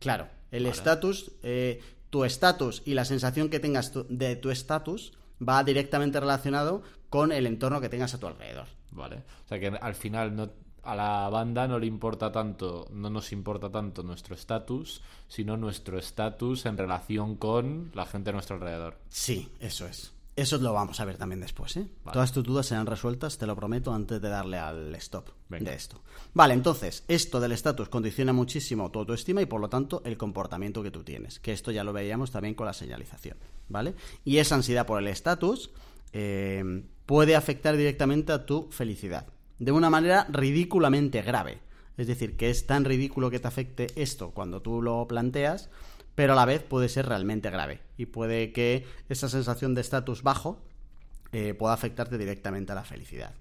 Claro, 0.00 0.28
el 0.52 0.64
Vale. 0.64 0.74
estatus, 0.76 1.32
eh, 1.42 1.80
tu 2.10 2.24
estatus 2.24 2.82
y 2.84 2.94
la 2.94 3.04
sensación 3.04 3.48
que 3.48 3.58
tengas 3.60 3.92
tu- 3.92 4.06
de 4.08 4.36
tu 4.36 4.50
estatus 4.50 5.12
va 5.40 5.64
directamente 5.64 6.20
relacionado 6.20 6.82
con 7.10 7.32
el 7.32 7.46
entorno 7.46 7.80
que 7.80 7.88
tengas 7.88 8.14
a 8.14 8.20
tu 8.20 8.26
alrededor. 8.26 8.66
Vale. 8.90 9.16
O 9.44 9.48
sea 9.48 9.58
que 9.58 9.68
al 9.68 9.94
final 9.94 10.34
no, 10.34 10.50
a 10.82 10.94
la 10.94 11.28
banda 11.28 11.66
no 11.66 11.78
le 11.78 11.86
importa 11.86 12.30
tanto, 12.30 12.86
no 12.90 13.10
nos 13.10 13.32
importa 13.32 13.70
tanto 13.70 14.02
nuestro 14.02 14.34
estatus, 14.34 15.02
sino 15.28 15.56
nuestro 15.56 15.98
estatus 15.98 16.66
en 16.66 16.78
relación 16.78 17.36
con 17.36 17.90
la 17.94 18.06
gente 18.06 18.30
a 18.30 18.32
nuestro 18.32 18.56
alrededor. 18.56 18.98
Sí, 19.08 19.50
eso 19.60 19.86
es. 19.86 20.13
Eso 20.36 20.58
lo 20.58 20.72
vamos 20.72 20.98
a 20.98 21.04
ver 21.04 21.16
también 21.16 21.40
después, 21.40 21.76
¿eh? 21.76 21.86
Vale. 22.02 22.12
Todas 22.12 22.32
tus 22.32 22.42
dudas 22.42 22.66
serán 22.66 22.86
resueltas, 22.86 23.38
te 23.38 23.46
lo 23.46 23.54
prometo, 23.54 23.94
antes 23.94 24.20
de 24.20 24.28
darle 24.28 24.58
al 24.58 24.92
stop 24.96 25.28
Venga. 25.48 25.70
de 25.70 25.76
esto. 25.76 26.02
Vale, 26.32 26.54
entonces, 26.54 27.04
esto 27.06 27.38
del 27.38 27.52
estatus 27.52 27.88
condiciona 27.88 28.32
muchísimo 28.32 28.90
tu 28.90 28.98
autoestima 28.98 29.42
y 29.42 29.46
por 29.46 29.60
lo 29.60 29.68
tanto 29.68 30.02
el 30.04 30.16
comportamiento 30.16 30.82
que 30.82 30.90
tú 30.90 31.04
tienes. 31.04 31.38
Que 31.38 31.52
esto 31.52 31.70
ya 31.70 31.84
lo 31.84 31.92
veíamos 31.92 32.32
también 32.32 32.54
con 32.54 32.66
la 32.66 32.72
señalización, 32.72 33.36
¿vale? 33.68 33.94
Y 34.24 34.38
esa 34.38 34.56
ansiedad 34.56 34.86
por 34.86 35.00
el 35.00 35.06
estatus 35.06 35.70
eh, 36.12 36.84
puede 37.06 37.36
afectar 37.36 37.76
directamente 37.76 38.32
a 38.32 38.44
tu 38.44 38.68
felicidad. 38.72 39.26
De 39.60 39.70
una 39.70 39.88
manera 39.88 40.26
ridículamente 40.30 41.22
grave. 41.22 41.60
Es 41.96 42.08
decir, 42.08 42.36
que 42.36 42.50
es 42.50 42.66
tan 42.66 42.84
ridículo 42.84 43.30
que 43.30 43.38
te 43.38 43.46
afecte 43.46 43.86
esto 43.94 44.30
cuando 44.32 44.60
tú 44.62 44.82
lo 44.82 45.06
planteas, 45.06 45.70
pero 46.14 46.32
a 46.32 46.36
la 46.36 46.44
vez 46.44 46.62
puede 46.62 46.88
ser 46.88 47.06
realmente 47.06 47.50
grave. 47.50 47.80
Y 47.96 48.06
puede 48.06 48.52
que 48.52 48.86
esa 49.08 49.28
sensación 49.28 49.74
de 49.74 49.80
estatus 49.80 50.22
bajo 50.22 50.60
eh, 51.32 51.54
pueda 51.54 51.74
afectarte 51.74 52.18
directamente 52.18 52.72
a 52.72 52.76
la 52.76 52.84
felicidad. 52.84 53.32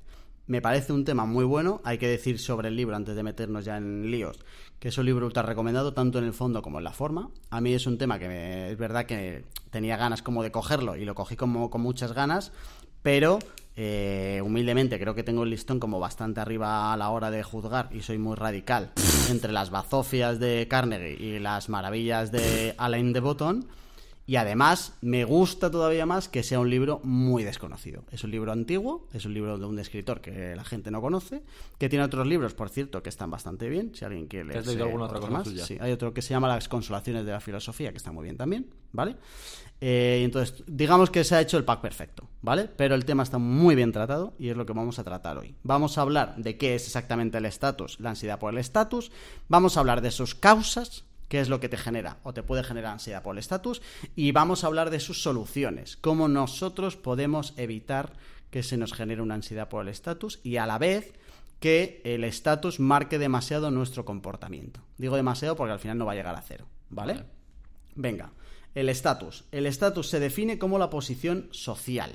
Me 0.45 0.61
parece 0.61 0.91
un 0.91 1.05
tema 1.05 1.25
muy 1.25 1.45
bueno, 1.45 1.79
hay 1.85 1.97
que 1.97 2.07
decir 2.07 2.37
sobre 2.37 2.67
el 2.67 2.75
libro 2.75 2.95
antes 2.97 3.15
de 3.15 3.23
meternos 3.23 3.63
ya 3.63 3.77
en 3.77 4.11
líos, 4.11 4.39
que 4.79 4.89
es 4.89 4.97
un 4.97 5.05
libro 5.05 5.25
ultra 5.25 5.43
recomendado 5.43 5.93
tanto 5.93 6.19
en 6.19 6.25
el 6.25 6.33
fondo 6.33 6.61
como 6.61 6.79
en 6.79 6.83
la 6.83 6.91
forma. 6.91 7.29
A 7.49 7.61
mí 7.61 7.73
es 7.73 7.87
un 7.87 7.97
tema 7.97 8.19
que 8.19 8.27
me- 8.27 8.69
es 8.71 8.77
verdad 8.77 9.05
que 9.05 9.45
tenía 9.69 9.95
ganas 9.95 10.21
como 10.21 10.43
de 10.43 10.51
cogerlo 10.51 10.97
y 10.97 11.05
lo 11.05 11.15
cogí 11.15 11.37
como 11.37 11.69
con 11.69 11.79
muchas 11.81 12.11
ganas, 12.11 12.51
pero 13.03 13.39
eh, 13.75 14.41
humildemente 14.43 14.99
creo 14.99 15.15
que 15.15 15.23
tengo 15.23 15.43
el 15.43 15.49
listón 15.49 15.79
como 15.79 15.99
bastante 15.99 16.39
arriba 16.39 16.93
a 16.93 16.97
la 16.97 17.09
hora 17.09 17.31
de 17.31 17.41
juzgar 17.41 17.89
y 17.91 18.01
soy 18.01 18.19
muy 18.19 18.35
radical 18.35 18.91
entre 19.29 19.51
las 19.51 19.71
bazofias 19.71 20.39
de 20.39 20.67
Carnegie 20.69 21.17
y 21.19 21.39
las 21.39 21.69
maravillas 21.69 22.31
de 22.31 22.75
Alain 22.77 23.13
de 23.13 23.19
Botton. 23.19 23.67
Y 24.25 24.37
además 24.37 24.93
me 25.01 25.25
gusta 25.25 25.69
todavía 25.69 26.05
más 26.05 26.29
que 26.29 26.43
sea 26.43 26.59
un 26.59 26.69
libro 26.69 27.01
muy 27.03 27.43
desconocido. 27.43 28.05
Es 28.09 28.23
un 28.23 28.31
libro 28.31 28.53
antiguo, 28.53 29.07
es 29.13 29.25
un 29.25 29.33
libro 29.33 29.57
de 29.57 29.65
un 29.65 29.77
escritor 29.79 30.21
que 30.21 30.55
la 30.55 30.63
gente 30.63 30.91
no 30.91 31.01
conoce, 31.01 31.43
que 31.77 31.89
tiene 31.89 32.05
otros 32.05 32.25
libros, 32.25 32.53
por 32.53 32.69
cierto, 32.69 33.03
que 33.03 33.09
están 33.09 33.29
bastante 33.29 33.67
bien, 33.67 33.93
si 33.93 34.05
alguien 34.05 34.27
quiere 34.27 34.53
¿Te 34.53 34.59
has 34.59 34.67
leído 34.67 34.85
alguna 34.85 35.05
otra 35.05 35.19
cosa 35.19 35.31
más. 35.31 35.47
suya? 35.47 35.65
Sí, 35.65 35.77
hay 35.79 35.91
otro 35.91 36.13
que 36.13 36.21
se 36.21 36.29
llama 36.29 36.47
Las 36.47 36.69
consolaciones 36.69 37.25
de 37.25 37.33
la 37.33 37.41
filosofía, 37.41 37.91
que 37.91 37.97
está 37.97 38.13
muy 38.13 38.23
bien 38.23 38.37
también, 38.37 38.69
¿vale? 38.93 39.17
Eh, 39.81 40.21
entonces, 40.23 40.63
digamos 40.67 41.09
que 41.09 41.25
se 41.25 41.35
ha 41.35 41.41
hecho 41.41 41.57
el 41.57 41.65
pack 41.65 41.81
perfecto, 41.81 42.29
¿vale? 42.41 42.69
Pero 42.77 42.95
el 42.95 43.03
tema 43.03 43.23
está 43.23 43.37
muy 43.37 43.75
bien 43.75 43.91
tratado 43.91 44.33
y 44.39 44.47
es 44.47 44.55
lo 44.55 44.65
que 44.65 44.71
vamos 44.71 44.99
a 44.99 45.03
tratar 45.03 45.37
hoy. 45.37 45.55
Vamos 45.63 45.97
a 45.97 46.01
hablar 46.01 46.37
de 46.37 46.57
qué 46.57 46.75
es 46.75 46.85
exactamente 46.85 47.39
el 47.39 47.45
estatus, 47.45 47.99
la 47.99 48.11
ansiedad 48.11 48.39
por 48.39 48.53
el 48.53 48.59
estatus, 48.59 49.11
vamos 49.49 49.75
a 49.75 49.81
hablar 49.81 49.99
de 49.99 50.11
sus 50.11 50.33
causas, 50.35 51.03
qué 51.33 51.39
es 51.39 51.49
lo 51.49 51.59
que 51.59 51.67
te 51.67 51.77
genera 51.77 52.19
o 52.21 52.31
te 52.31 52.43
puede 52.43 52.63
generar 52.63 52.91
ansiedad 52.91 53.23
por 53.23 53.33
el 53.33 53.39
estatus 53.39 53.81
y 54.15 54.33
vamos 54.33 54.63
a 54.63 54.67
hablar 54.67 54.91
de 54.91 54.99
sus 54.99 55.23
soluciones, 55.23 55.97
cómo 55.97 56.27
nosotros 56.27 56.95
podemos 56.95 57.55
evitar 57.57 58.13
que 58.51 58.61
se 58.61 58.77
nos 58.77 58.93
genere 58.93 59.23
una 59.23 59.33
ansiedad 59.33 59.67
por 59.67 59.81
el 59.81 59.87
estatus 59.87 60.39
y 60.43 60.57
a 60.57 60.67
la 60.67 60.77
vez 60.77 61.11
que 61.59 62.03
el 62.03 62.23
estatus 62.23 62.79
marque 62.79 63.17
demasiado 63.17 63.71
nuestro 63.71 64.05
comportamiento. 64.05 64.81
Digo 64.99 65.15
demasiado 65.15 65.55
porque 65.55 65.73
al 65.73 65.79
final 65.79 65.97
no 65.97 66.05
va 66.05 66.11
a 66.11 66.15
llegar 66.15 66.35
a 66.35 66.41
cero, 66.43 66.67
¿vale? 66.91 67.13
Vale. 67.13 67.25
Venga, 67.95 68.31
el 68.75 68.87
estatus. 68.87 69.45
El 69.51 69.65
estatus 69.65 70.09
se 70.09 70.19
define 70.19 70.59
como 70.59 70.77
la 70.77 70.91
posición 70.91 71.47
social, 71.49 72.11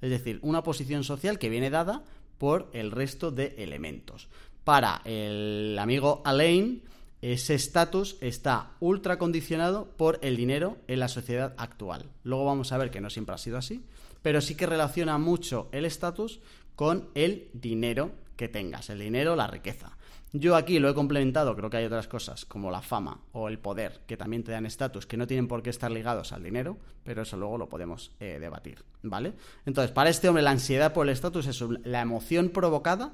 es 0.00 0.10
decir, 0.10 0.38
una 0.40 0.62
posición 0.62 1.02
social 1.02 1.40
que 1.40 1.48
viene 1.48 1.68
dada 1.68 2.04
por 2.38 2.70
el 2.74 2.92
resto 2.92 3.32
de 3.32 3.56
elementos. 3.58 4.28
Para 4.62 5.02
el 5.04 5.76
amigo 5.80 6.22
Alain, 6.24 6.84
ese 7.22 7.54
estatus 7.54 8.16
está 8.20 8.72
ultra 8.80 9.16
condicionado 9.16 9.88
por 9.96 10.18
el 10.22 10.36
dinero 10.36 10.76
en 10.88 10.98
la 10.98 11.08
sociedad 11.08 11.54
actual. 11.56 12.10
Luego 12.24 12.44
vamos 12.44 12.72
a 12.72 12.78
ver 12.78 12.90
que 12.90 13.00
no 13.00 13.10
siempre 13.10 13.34
ha 13.34 13.38
sido 13.38 13.58
así, 13.58 13.84
pero 14.22 14.40
sí 14.40 14.56
que 14.56 14.66
relaciona 14.66 15.16
mucho 15.18 15.68
el 15.70 15.84
estatus 15.84 16.40
con 16.74 17.08
el 17.14 17.48
dinero 17.52 18.10
que 18.36 18.48
tengas, 18.48 18.90
el 18.90 18.98
dinero, 18.98 19.36
la 19.36 19.46
riqueza. 19.46 19.96
Yo 20.32 20.56
aquí 20.56 20.78
lo 20.78 20.88
he 20.88 20.94
complementado, 20.94 21.54
creo 21.54 21.68
que 21.68 21.76
hay 21.76 21.84
otras 21.84 22.08
cosas 22.08 22.44
como 22.46 22.70
la 22.70 22.80
fama 22.80 23.20
o 23.32 23.48
el 23.48 23.58
poder 23.58 24.00
que 24.06 24.16
también 24.16 24.42
te 24.42 24.50
dan 24.50 24.66
estatus 24.66 25.06
que 25.06 25.18
no 25.18 25.26
tienen 25.26 25.46
por 25.46 25.62
qué 25.62 25.70
estar 25.70 25.90
ligados 25.90 26.32
al 26.32 26.42
dinero, 26.42 26.78
pero 27.04 27.22
eso 27.22 27.36
luego 27.36 27.58
lo 27.58 27.68
podemos 27.68 28.12
eh, 28.18 28.38
debatir, 28.40 28.82
¿vale? 29.02 29.34
Entonces, 29.66 29.92
para 29.92 30.08
este 30.10 30.28
hombre 30.28 30.42
la 30.42 30.50
ansiedad 30.50 30.94
por 30.94 31.06
el 31.06 31.12
estatus 31.12 31.46
es 31.46 31.60
la 31.84 32.00
emoción 32.00 32.48
provocada 32.48 33.12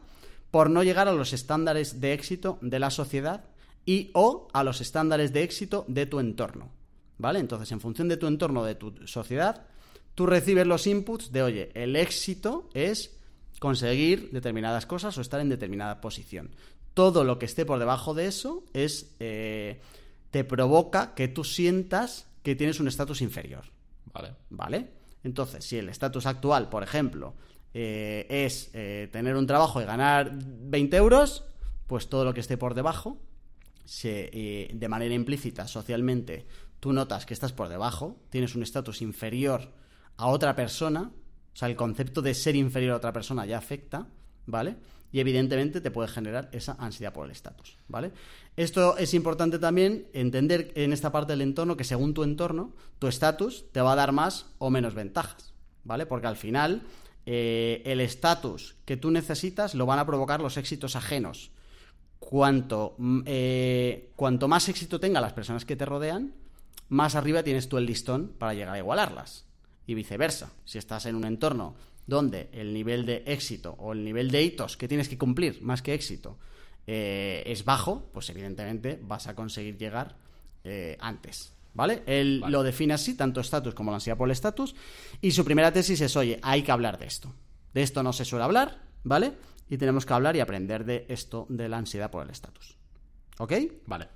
por 0.53 0.71
no 0.71 0.85
llegar 0.85 1.09
a 1.09 1.13
los 1.13 1.33
estándares 1.33 2.01
de 2.01 2.13
éxito 2.15 2.59
de 2.63 2.79
la 2.79 2.91
sociedad 2.91 3.45
y 3.89 4.11
o 4.13 4.49
a 4.53 4.65
los 4.65 4.83
estándares 4.83 5.33
de 5.33 5.43
éxito 5.43 5.87
de 5.89 6.05
tu 6.05 6.21
entorno, 6.21 6.71
¿vale? 7.17 7.39
Entonces, 7.39 7.73
en 7.73 7.81
función 7.81 8.07
de 8.07 8.19
tu 8.19 8.27
entorno, 8.27 8.63
de 8.63 8.75
tu 8.75 8.95
sociedad, 9.07 9.65
tú 10.15 10.27
recibes 10.27 10.67
los 10.67 10.87
inputs 10.87 11.33
de, 11.33 11.43
oye, 11.43 11.71
el 11.73 11.97
éxito 11.97 12.69
es 12.75 13.19
conseguir 13.59 14.31
determinadas 14.31 14.85
cosas 14.85 15.17
o 15.17 15.23
estar 15.23 15.41
en 15.41 15.49
determinada 15.49 16.03
posición. 16.03 16.51
Todo 16.93 17.25
lo 17.25 17.39
que 17.39 17.47
esté 17.47 17.65
por 17.65 17.79
debajo 17.79 18.13
de 18.13 18.27
eso 18.27 18.63
es 18.75 19.17
eh, 19.21 19.81
te 20.33 20.45
provoca 20.45 21.15
que 21.15 21.29
tú 21.29 21.43
sientas 21.43 22.27
que 22.43 22.55
tienes 22.55 22.81
un 22.81 22.89
estatus 22.89 23.23
inferior. 23.23 23.65
Vale. 24.13 24.35
¿Vale? 24.51 24.91
Entonces, 25.25 25.65
si 25.65 25.79
el 25.79 25.89
estatus 25.89 26.27
actual, 26.27 26.69
por 26.69 26.83
ejemplo, 26.83 27.37
eh, 27.73 28.27
es 28.29 28.69
eh, 28.75 29.09
tener 29.11 29.35
un 29.35 29.47
trabajo 29.47 29.81
y 29.81 29.87
ganar 29.87 30.33
20 30.35 30.95
euros, 30.99 31.45
pues 31.87 32.11
todo 32.11 32.27
lo 32.27 32.35
que 32.35 32.41
esté 32.41 32.59
por 32.59 32.75
debajo 32.75 33.17
se, 33.89 34.29
eh, 34.35 34.71
de 34.75 34.89
manera 34.89 35.15
implícita, 35.15 35.67
socialmente, 35.67 36.47
tú 36.79 36.93
notas 36.93 37.25
que 37.25 37.33
estás 37.33 37.55
por 37.55 37.71
debajo, 37.71 38.21
tienes 38.29 38.55
un 38.55 38.63
estatus 38.63 39.01
inferior 39.01 39.73
a 40.19 40.27
otra 40.27 40.55
persona, 40.55 41.11
o 41.11 41.57
sea, 41.57 41.69
el 41.69 41.75
concepto 41.75 42.21
de 42.21 42.35
ser 42.35 42.55
inferior 42.55 42.93
a 42.93 42.97
otra 42.97 43.15
persona 43.15 43.47
ya 43.47 43.57
afecta, 43.57 44.07
¿vale? 44.45 44.77
Y 45.11 45.21
evidentemente 45.21 45.81
te 45.81 45.91
puede 45.91 46.09
generar 46.09 46.51
esa 46.53 46.77
ansiedad 46.79 47.15
por 47.15 47.25
el 47.25 47.31
estatus, 47.31 47.79
¿vale? 47.89 48.13
Esto 48.57 48.99
es 48.99 49.15
importante 49.15 49.59
también 49.59 50.07
entender 50.13 50.71
en 50.75 50.93
esta 50.93 51.11
parte 51.11 51.33
del 51.33 51.41
entorno 51.41 51.79
que 51.79 51.85
según 51.85 52.13
tu 52.13 52.25
entorno, 52.25 52.75
tu 52.99 53.07
estatus 53.07 53.73
te 53.73 53.81
va 53.81 53.93
a 53.93 53.97
dar 53.97 54.13
más 54.13 54.51
o 54.59 54.69
menos 54.69 54.95
ventajas, 54.95 55.55
¿vale? 55.85 56.05
Porque 56.05 56.27
al 56.27 56.37
final 56.37 56.83
eh, 57.25 57.81
el 57.87 58.03
estatus 58.03 58.77
que 58.85 58.99
tú 58.99 59.11
necesitas 59.11 59.75
lo 59.75 59.87
van 59.87 59.99
a 59.99 60.05
provocar 60.05 60.43
los 60.43 60.59
éxitos 60.59 60.95
ajenos. 60.95 61.53
Cuanto, 62.19 62.95
mm, 62.99 63.21
eh, 63.27 64.13
cuanto 64.17 64.49
más 64.49 64.69
éxito 64.69 65.01
tengan 65.01 65.23
las 65.23 65.33
personas 65.33 65.65
que 65.65 65.77
te 65.77 65.87
rodean, 65.87 66.35
más 66.89 67.15
arriba 67.15 67.43
tienes 67.43 67.69
tú 67.69 67.79
el 67.79 67.87
listón 67.87 68.35
para 68.39 68.55
llegar 68.55 68.75
a 68.75 68.79
igualarlas. 68.79 69.47
Y 69.87 69.95
viceversa. 69.95 70.53
Si 70.65 70.77
estás 70.77 71.07
en 71.07 71.15
un 71.15 71.25
entorno 71.25 71.75
donde 72.07 72.49
el 72.53 72.75
nivel 72.75 73.07
de 73.07 73.23
éxito 73.27 73.75
o 73.79 73.93
el 73.93 74.05
nivel 74.05 74.31
de 74.31 74.43
hitos 74.43 74.77
que 74.77 74.89
tienes 74.89 75.09
que 75.09 75.19
cumplir, 75.19 75.63
más 75.63 75.83
que 75.83 75.95
éxito, 75.95 76.39
eh, 76.87 77.43
es 77.47 77.65
bajo, 77.65 78.09
pues 78.13 78.31
evidentemente 78.31 78.99
vas 79.03 79.27
a 79.27 79.35
conseguir 79.35 79.77
llegar 79.77 80.17
eh, 80.65 80.97
antes. 81.01 81.53
¿Vale? 81.75 82.03
Él 82.07 82.41
lo 82.49 82.63
define 82.63 82.95
así, 82.95 83.15
tanto 83.15 83.41
estatus 83.41 83.75
como 83.75 83.91
la 83.91 83.99
ansiedad 83.99 84.17
por 84.17 84.27
el 84.27 84.33
estatus. 84.33 84.75
Y 85.21 85.31
su 85.31 85.45
primera 85.45 85.71
tesis 85.71 86.01
es, 86.01 86.17
oye, 86.17 86.41
hay 86.43 86.63
que 86.63 86.73
hablar 86.73 86.99
de 86.99 87.07
esto. 87.07 87.33
De 87.73 87.83
esto 87.83 88.03
no 88.03 88.13
se 88.13 88.25
suele 88.25 88.45
hablar, 88.45 88.79
¿vale? 89.05 89.35
Y 89.69 89.79
tenemos 89.79 90.07
que 90.07 90.15
hablar 90.15 90.37
y 90.37 90.41
aprender 90.41 90.85
de 90.85 91.07
esto 91.09 91.47
de 91.49 91.69
la 91.69 91.79
ansiedad 91.79 92.11
por 92.11 92.25
el 92.25 92.31
estatus. 92.31 92.77
¿Ok? 93.39 93.53
Vale. 93.87 94.09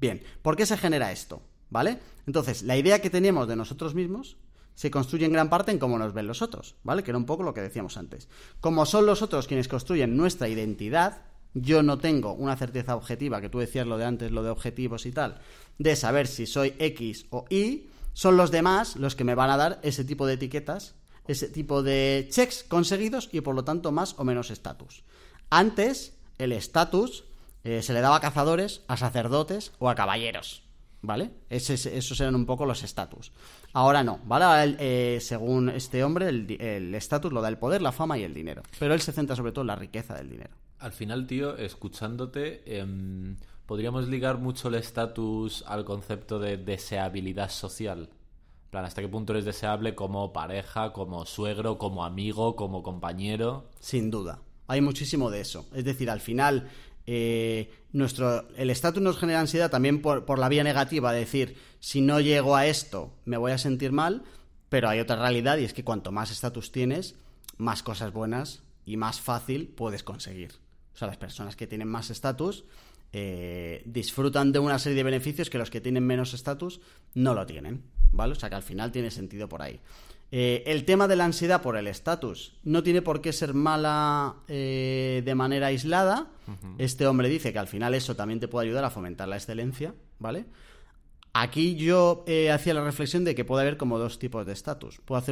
Bien, 0.00 0.22
¿por 0.42 0.56
qué 0.56 0.66
se 0.66 0.76
genera 0.76 1.12
esto? 1.12 1.42
¿Vale? 1.70 1.98
Entonces, 2.26 2.62
la 2.62 2.76
idea 2.76 3.00
que 3.00 3.10
tenemos 3.10 3.48
de 3.48 3.56
nosotros 3.56 3.94
mismos 3.94 4.36
se 4.74 4.90
construye 4.90 5.26
en 5.26 5.32
gran 5.32 5.50
parte 5.50 5.72
en 5.72 5.78
cómo 5.78 5.98
nos 5.98 6.14
ven 6.14 6.28
los 6.28 6.40
otros, 6.40 6.76
¿vale? 6.84 7.02
Que 7.02 7.10
era 7.10 7.18
un 7.18 7.26
poco 7.26 7.42
lo 7.42 7.52
que 7.52 7.60
decíamos 7.60 7.96
antes. 7.96 8.28
Como 8.60 8.86
son 8.86 9.06
los 9.06 9.22
otros 9.22 9.48
quienes 9.48 9.66
construyen 9.66 10.16
nuestra 10.16 10.48
identidad, 10.48 11.22
yo 11.52 11.82
no 11.82 11.98
tengo 11.98 12.32
una 12.34 12.56
certeza 12.56 12.94
objetiva, 12.94 13.40
que 13.40 13.48
tú 13.48 13.58
decías 13.58 13.86
lo 13.86 13.98
de 13.98 14.04
antes, 14.04 14.30
lo 14.30 14.44
de 14.44 14.50
objetivos 14.50 15.04
y 15.06 15.12
tal, 15.12 15.40
de 15.78 15.96
saber 15.96 16.28
si 16.28 16.46
soy 16.46 16.74
X 16.78 17.26
o 17.30 17.44
Y, 17.50 17.88
son 18.12 18.36
los 18.36 18.50
demás 18.50 18.96
los 18.96 19.16
que 19.16 19.24
me 19.24 19.34
van 19.34 19.50
a 19.50 19.56
dar 19.56 19.80
ese 19.82 20.04
tipo 20.04 20.26
de 20.26 20.34
etiquetas, 20.34 20.94
ese 21.28 21.48
tipo 21.48 21.82
de 21.82 22.26
checks 22.30 22.64
conseguidos 22.64 23.28
y 23.32 23.40
por 23.40 23.54
lo 23.54 23.62
tanto 23.62 23.92
más 23.92 24.14
o 24.18 24.24
menos 24.24 24.50
estatus. 24.50 25.04
Antes, 25.50 26.18
el 26.38 26.52
estatus 26.52 27.24
eh, 27.64 27.82
se 27.82 27.92
le 27.92 28.00
daba 28.00 28.16
a 28.16 28.20
cazadores, 28.20 28.82
a 28.88 28.96
sacerdotes 28.96 29.72
o 29.78 29.88
a 29.88 29.94
caballeros. 29.94 30.64
¿Vale? 31.00 31.30
esos 31.48 32.20
eran 32.20 32.34
un 32.34 32.44
poco 32.44 32.66
los 32.66 32.82
estatus. 32.82 33.30
Ahora 33.72 34.02
no, 34.02 34.18
¿vale? 34.24 34.76
Eh, 34.80 35.20
según 35.20 35.68
este 35.68 36.02
hombre, 36.02 36.28
el 36.28 36.92
estatus 36.92 37.32
lo 37.32 37.40
da 37.40 37.48
el 37.48 37.56
poder, 37.56 37.82
la 37.82 37.92
fama 37.92 38.18
y 38.18 38.24
el 38.24 38.34
dinero. 38.34 38.62
Pero 38.80 38.94
él 38.94 39.00
se 39.00 39.12
centra 39.12 39.36
sobre 39.36 39.52
todo 39.52 39.60
en 39.60 39.68
la 39.68 39.76
riqueza 39.76 40.14
del 40.14 40.28
dinero. 40.28 40.50
Al 40.80 40.90
final, 40.90 41.26
tío, 41.28 41.56
escuchándote, 41.56 42.62
em, 42.66 43.36
podríamos 43.66 44.08
ligar 44.08 44.38
mucho 44.38 44.68
el 44.68 44.74
estatus 44.74 45.62
al 45.68 45.84
concepto 45.84 46.40
de 46.40 46.56
deseabilidad 46.56 47.50
social. 47.50 48.08
Plan, 48.70 48.84
¿hasta 48.84 49.02
qué 49.02 49.08
punto 49.08 49.32
eres 49.32 49.44
deseable 49.44 49.94
como 49.94 50.32
pareja, 50.32 50.92
como 50.92 51.24
suegro, 51.24 51.78
como 51.78 52.04
amigo, 52.04 52.56
como 52.56 52.82
compañero? 52.82 53.68
Sin 53.80 54.10
duda. 54.10 54.40
Hay 54.66 54.80
muchísimo 54.80 55.30
de 55.30 55.40
eso. 55.40 55.66
Es 55.74 55.84
decir, 55.84 56.10
al 56.10 56.20
final, 56.20 56.68
eh, 57.06 57.70
nuestro, 57.92 58.48
el 58.56 58.70
estatus 58.70 59.02
nos 59.02 59.18
genera 59.18 59.40
ansiedad 59.40 59.70
también 59.70 60.02
por, 60.02 60.24
por 60.24 60.38
la 60.38 60.48
vía 60.48 60.64
negativa, 60.64 61.12
de 61.12 61.20
decir, 61.20 61.56
si 61.80 62.00
no 62.00 62.20
llego 62.20 62.54
a 62.54 62.66
esto, 62.66 63.14
me 63.24 63.38
voy 63.38 63.52
a 63.52 63.58
sentir 63.58 63.92
mal, 63.92 64.24
pero 64.68 64.88
hay 64.88 65.00
otra 65.00 65.16
realidad 65.16 65.56
y 65.58 65.64
es 65.64 65.72
que 65.72 65.84
cuanto 65.84 66.12
más 66.12 66.30
estatus 66.30 66.70
tienes, 66.70 67.16
más 67.56 67.82
cosas 67.82 68.12
buenas 68.12 68.62
y 68.84 68.96
más 68.96 69.20
fácil 69.20 69.68
puedes 69.68 70.02
conseguir. 70.02 70.52
O 70.94 70.96
sea, 70.98 71.08
las 71.08 71.16
personas 71.16 71.56
que 71.56 71.66
tienen 71.66 71.88
más 71.88 72.10
estatus 72.10 72.64
eh, 73.12 73.82
disfrutan 73.86 74.52
de 74.52 74.58
una 74.58 74.78
serie 74.78 74.96
de 74.96 75.02
beneficios 75.02 75.48
que 75.48 75.56
los 75.56 75.70
que 75.70 75.80
tienen 75.80 76.04
menos 76.04 76.34
estatus 76.34 76.80
no 77.14 77.34
lo 77.34 77.46
tienen, 77.46 77.84
¿vale? 78.12 78.32
O 78.32 78.34
sea 78.34 78.48
que 78.48 78.56
al 78.56 78.62
final 78.62 78.92
tiene 78.92 79.10
sentido 79.10 79.48
por 79.48 79.62
ahí. 79.62 79.80
Eh, 80.30 80.62
el 80.66 80.84
tema 80.84 81.08
de 81.08 81.16
la 81.16 81.24
ansiedad 81.24 81.62
por 81.62 81.76
el 81.76 81.86
estatus 81.86 82.52
no 82.62 82.82
tiene 82.82 83.00
por 83.00 83.22
qué 83.22 83.32
ser 83.32 83.54
mala 83.54 84.36
eh, 84.46 85.22
de 85.24 85.34
manera 85.34 85.68
aislada. 85.68 86.28
Este 86.78 87.06
hombre 87.06 87.28
dice 87.28 87.52
que 87.52 87.58
al 87.58 87.68
final 87.68 87.94
eso 87.94 88.16
también 88.16 88.40
te 88.40 88.48
puede 88.48 88.66
ayudar 88.66 88.84
a 88.84 88.90
fomentar 88.90 89.28
la 89.28 89.36
excelencia, 89.36 89.94
¿vale? 90.18 90.46
Aquí 91.34 91.76
yo 91.76 92.24
hacía 92.52 92.74
la 92.74 92.82
reflexión 92.82 93.24
de 93.24 93.34
que 93.34 93.44
puede 93.44 93.62
haber 93.62 93.76
como 93.76 93.98
dos 93.98 94.18
tipos 94.18 94.46
de 94.46 94.52
estatus. 94.52 95.00
Puede, 95.04 95.22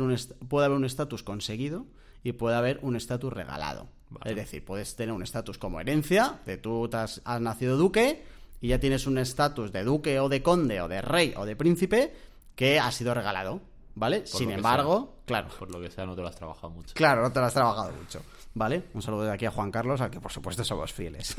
puede 0.48 0.66
haber 0.66 0.76
un 0.76 0.84
estatus 0.84 1.22
conseguido 1.22 1.86
y 2.22 2.32
puede 2.32 2.56
haber 2.56 2.78
un 2.82 2.96
estatus 2.96 3.32
regalado. 3.32 3.88
Es 4.24 4.36
decir, 4.36 4.64
puedes 4.64 4.96
tener 4.96 5.14
un 5.14 5.22
estatus 5.22 5.58
como 5.58 5.80
herencia, 5.80 6.40
de 6.46 6.56
tú 6.56 6.88
has, 6.92 7.22
nacido 7.40 7.76
duque 7.76 8.24
y 8.60 8.68
ya 8.68 8.80
tienes 8.80 9.06
un 9.06 9.18
estatus 9.18 9.72
de 9.72 9.84
duque 9.84 10.20
o 10.20 10.28
de 10.28 10.42
conde 10.42 10.80
o 10.80 10.88
de 10.88 11.02
rey 11.02 11.34
o 11.36 11.44
de 11.44 11.56
príncipe 11.56 12.12
que 12.56 12.80
ha 12.80 12.90
sido 12.90 13.14
regalado, 13.14 13.60
¿vale? 13.94 14.26
Sin 14.26 14.50
embargo, 14.50 15.20
claro. 15.24 15.48
Por 15.58 15.70
lo 15.70 15.80
que 15.80 15.90
sea, 15.90 16.06
no 16.06 16.16
te 16.16 16.22
lo 16.22 16.28
has 16.28 16.36
trabajado 16.36 16.70
mucho. 16.70 16.94
Claro, 16.94 17.22
no 17.22 17.30
te 17.30 17.38
lo 17.38 17.46
has 17.46 17.54
trabajado 17.54 17.92
mucho. 17.92 18.22
¿Vale? 18.54 18.84
Un 18.94 19.02
saludo 19.02 19.24
de 19.24 19.32
aquí 19.32 19.44
a 19.44 19.50
Juan 19.50 19.70
Carlos, 19.70 20.00
al 20.00 20.10
que 20.10 20.18
por 20.18 20.32
supuesto 20.32 20.64
somos 20.64 20.90
fieles. 20.90 21.36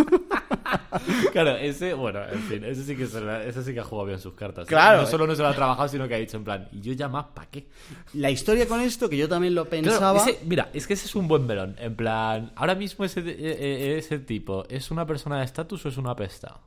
claro, 1.31 1.57
ese, 1.57 1.95
bueno, 1.95 2.23
en 2.29 2.39
fin, 2.43 2.63
ese 2.63 2.83
sí 2.83 2.95
que, 2.95 3.05
ese 3.05 3.63
sí 3.63 3.73
que 3.73 3.79
ha 3.79 3.83
jugado 3.83 4.05
bien 4.05 4.19
sus 4.19 4.35
cartas. 4.35 4.67
Claro. 4.67 5.01
No 5.01 5.07
solo 5.07 5.25
no 5.25 5.33
se 5.33 5.41
lo 5.41 5.47
ha 5.47 5.55
trabajado, 5.55 5.87
sino 5.87 6.07
que 6.07 6.13
ha 6.13 6.19
dicho 6.19 6.37
en 6.37 6.43
plan, 6.43 6.69
¿y 6.71 6.79
yo 6.81 6.93
ya 6.93 7.07
más 7.07 7.25
para 7.33 7.49
qué? 7.49 7.67
La 8.13 8.29
historia 8.29 8.67
con 8.67 8.81
esto, 8.81 9.09
que 9.09 9.17
yo 9.17 9.27
también 9.27 9.55
lo 9.55 9.65
pensaba. 9.65 10.23
mira, 10.45 10.69
es 10.73 10.85
que 10.85 10.93
ese 10.93 11.07
es 11.07 11.15
un 11.15 11.27
buen 11.27 11.47
melón. 11.47 11.75
En 11.79 11.95
plan, 11.95 12.51
ahora 12.55 12.75
mismo 12.75 13.03
ese, 13.03 13.21
e, 13.21 13.33
e, 13.33 13.97
ese 13.97 14.19
tipo, 14.19 14.65
¿es 14.69 14.91
una 14.91 15.07
persona 15.07 15.39
de 15.39 15.45
estatus 15.45 15.87
o 15.87 15.89
es 15.89 15.97
una 15.97 16.15
pesta? 16.15 16.59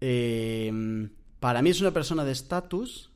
Em, 0.00 1.10
para 1.40 1.60
mí 1.60 1.70
es 1.70 1.80
una 1.80 1.90
persona 1.90 2.24
de 2.24 2.30
estatus. 2.30 3.10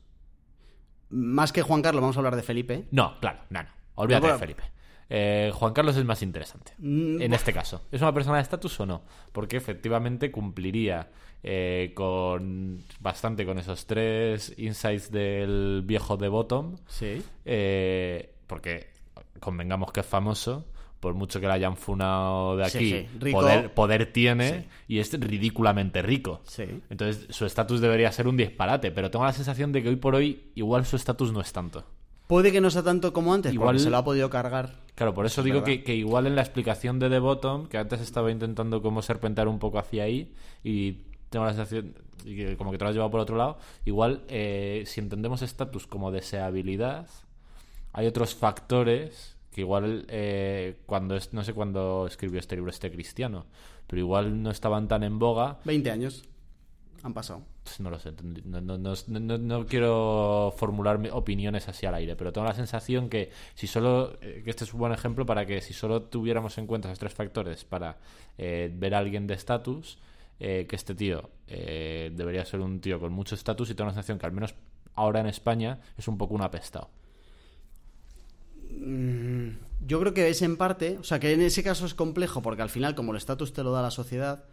Más 1.09 1.51
que 1.51 1.61
Juan 1.61 1.81
Carlos, 1.81 2.01
vamos 2.01 2.17
a 2.17 2.19
hablar 2.19 2.35
de 2.35 2.43
Felipe. 2.43 2.85
No, 2.91 3.19
claro, 3.19 3.39
no, 3.49 3.63
no. 3.63 3.69
Olvídate 3.95 4.27
de 4.27 4.37
Felipe. 4.37 4.63
Eh, 5.09 5.51
Juan 5.53 5.73
Carlos 5.73 5.97
es 5.97 6.05
más 6.05 6.21
interesante. 6.21 6.73
Mm, 6.77 7.21
en 7.21 7.33
este 7.33 7.51
caso. 7.51 7.81
¿Es 7.91 8.01
una 8.01 8.13
persona 8.13 8.37
de 8.37 8.43
estatus 8.43 8.79
o 8.79 8.85
no? 8.85 9.03
Porque 9.31 9.57
efectivamente 9.57 10.31
cumpliría 10.31 11.09
eh, 11.41 11.93
con 11.95 12.83
bastante 12.99 13.45
con 13.45 13.57
esos 13.57 13.87
tres 13.87 14.53
insights 14.57 15.11
del 15.11 15.81
viejo 15.83 16.15
de 16.15 16.27
Bottom. 16.27 16.75
Sí. 16.87 17.23
Eh, 17.43 18.35
porque 18.45 18.91
convengamos 19.39 19.91
que 19.91 20.01
es 20.01 20.05
famoso. 20.05 20.67
Por 20.99 21.13
mucho 21.13 21.39
que 21.39 21.47
la 21.47 21.53
hayan 21.53 21.77
funado 21.77 22.57
de 22.57 22.65
aquí, 22.65 23.07
Poder, 23.31 23.73
poder, 23.73 24.11
tiene 24.11 24.65
y 24.87 24.99
es 24.99 25.17
ridículamente 25.17 26.01
rico. 26.01 26.41
Entonces 26.89 27.27
su 27.29 27.45
estatus 27.45 27.79
debería 27.79 28.11
ser 28.11 28.27
un 28.27 28.35
disparate, 28.35 28.91
pero 28.91 29.09
tengo 29.09 29.25
la 29.25 29.33
sensación 29.33 29.71
de 29.71 29.81
que 29.81 29.89
hoy 29.89 29.95
por 29.95 30.15
hoy 30.15 30.51
igual 30.55 30.85
su 30.85 30.97
estatus 30.97 31.31
no 31.31 31.39
es 31.41 31.53
tanto. 31.53 31.85
Puede 32.29 32.51
que 32.51 32.61
no 32.61 32.69
sea 32.69 32.83
tanto 32.83 33.11
como 33.11 33.33
antes, 33.33 33.51
igual 33.53 33.79
se 33.79 33.89
lo 33.89 33.97
ha 33.97 34.03
podido 34.03 34.29
cargar. 34.29 34.75
Claro, 34.93 35.15
por 35.15 35.25
eso 35.25 35.41
digo 35.41 35.63
que, 35.63 35.95
igual 35.95 36.27
en 36.27 36.35
la 36.35 36.41
explicación 36.41 36.99
de 36.99 37.09
The 37.09 37.17
Bottom, 37.17 37.67
que 37.67 37.79
antes 37.79 38.01
estaba 38.01 38.29
intentando 38.29 38.83
como 38.83 39.01
serpentar 39.01 39.47
un 39.47 39.57
poco 39.57 39.79
hacia 39.79 40.03
ahí, 40.03 40.35
y 40.63 41.05
tengo 41.31 41.45
la 41.45 41.53
sensación, 41.53 41.95
y 42.23 42.35
que 42.35 42.55
como 42.55 42.69
que 42.69 42.77
te 42.77 42.83
lo 42.83 42.89
has 42.89 42.93
llevado 42.93 43.09
por 43.09 43.21
otro 43.21 43.35
lado, 43.35 43.57
igual 43.83 44.21
eh, 44.27 44.83
si 44.85 44.99
entendemos 44.99 45.41
estatus 45.41 45.87
como 45.87 46.11
deseabilidad, 46.11 47.07
hay 47.93 48.05
otros 48.05 48.35
factores 48.35 49.35
que 49.51 49.61
igual 49.61 50.05
eh, 50.09 50.77
cuando 50.85 51.15
es, 51.15 51.33
no 51.33 51.43
sé 51.43 51.53
cuándo 51.53 52.05
escribió 52.07 52.39
este 52.39 52.55
libro 52.55 52.69
este 52.69 52.91
cristiano, 52.91 53.45
pero 53.87 53.99
igual 53.99 54.41
no 54.41 54.51
estaban 54.51 54.87
tan 54.87 55.03
en 55.03 55.19
boga. 55.19 55.59
20 55.65 55.91
años 55.91 56.23
han 57.03 57.13
pasado. 57.13 57.43
Pues 57.63 57.79
no 57.79 57.89
lo 57.89 57.99
sé, 57.99 58.13
no, 58.13 59.65
quiero 59.67 60.53
formular 60.57 60.99
opiniones 61.11 61.67
así 61.67 61.85
al 61.85 61.95
aire, 61.95 62.15
pero 62.15 62.33
tengo 62.33 62.47
la 62.47 62.53
sensación 62.53 63.09
que 63.09 63.31
si 63.53 63.67
solo, 63.67 64.17
eh, 64.21 64.41
que 64.43 64.49
este 64.49 64.63
es 64.63 64.73
un 64.73 64.79
buen 64.79 64.91
ejemplo 64.91 65.25
para 65.25 65.45
que 65.45 65.61
si 65.61 65.73
solo 65.73 66.03
tuviéramos 66.03 66.57
en 66.57 66.67
cuenta 66.67 66.87
esos 66.87 66.99
tres 66.99 67.13
factores 67.13 67.65
para 67.65 67.97
eh, 68.37 68.71
ver 68.73 68.95
a 68.95 68.97
alguien 68.97 69.27
de 69.27 69.35
estatus, 69.35 69.99
eh, 70.39 70.65
que 70.67 70.75
este 70.75 70.95
tío 70.95 71.29
debería 71.47 72.45
ser 72.45 72.61
un 72.61 72.79
tío 72.79 72.99
con 72.99 73.11
mucho 73.11 73.35
estatus 73.35 73.69
y 73.69 73.75
tengo 73.75 73.87
la 73.87 73.93
sensación 73.93 74.19
que 74.19 74.25
al 74.25 74.31
menos 74.31 74.55
ahora 74.95 75.19
en 75.19 75.27
España 75.27 75.79
es 75.97 76.07
un 76.07 76.17
poco 76.17 76.33
un 76.35 76.41
apestado. 76.41 76.89
Yo 79.89 79.99
creo 79.99 80.13
que 80.13 80.29
es 80.29 80.41
en 80.41 80.55
parte, 80.55 80.97
o 80.99 81.03
sea 81.03 81.19
que 81.19 81.33
en 81.33 81.41
ese 81.41 81.63
caso 81.63 81.85
es 81.85 81.93
complejo 81.93 82.41
porque 82.41 82.61
al 82.61 82.69
final 82.69 82.95
como 82.95 83.11
el 83.11 83.17
estatus 83.17 83.51
te 83.51 83.63
lo 83.63 83.71
da 83.73 83.81
la 83.81 83.91
sociedad, 83.91 84.45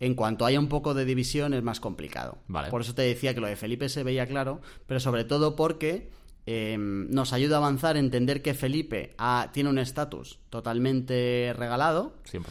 en 0.00 0.14
cuanto 0.14 0.44
haya 0.46 0.58
un 0.58 0.68
poco 0.68 0.92
de 0.94 1.04
división 1.04 1.54
es 1.54 1.62
más 1.62 1.78
complicado. 1.80 2.38
Por 2.70 2.80
eso 2.80 2.94
te 2.94 3.02
decía 3.02 3.34
que 3.34 3.40
lo 3.40 3.46
de 3.46 3.56
Felipe 3.56 3.88
se 3.88 4.02
veía 4.02 4.26
claro, 4.26 4.60
pero 4.86 4.98
sobre 5.00 5.24
todo 5.24 5.54
porque 5.54 6.10
em, 6.46 7.08
nos 7.10 7.32
ayuda 7.32 7.56
a 7.56 7.58
avanzar, 7.58 7.96
entender 7.96 8.42
que 8.42 8.54
Felipe 8.54 9.14
tiene 9.52 9.68
un 9.70 9.78
estatus 9.78 10.38
totalmente 10.48 11.52
regalado. 11.56 12.14
100%. 12.30 12.42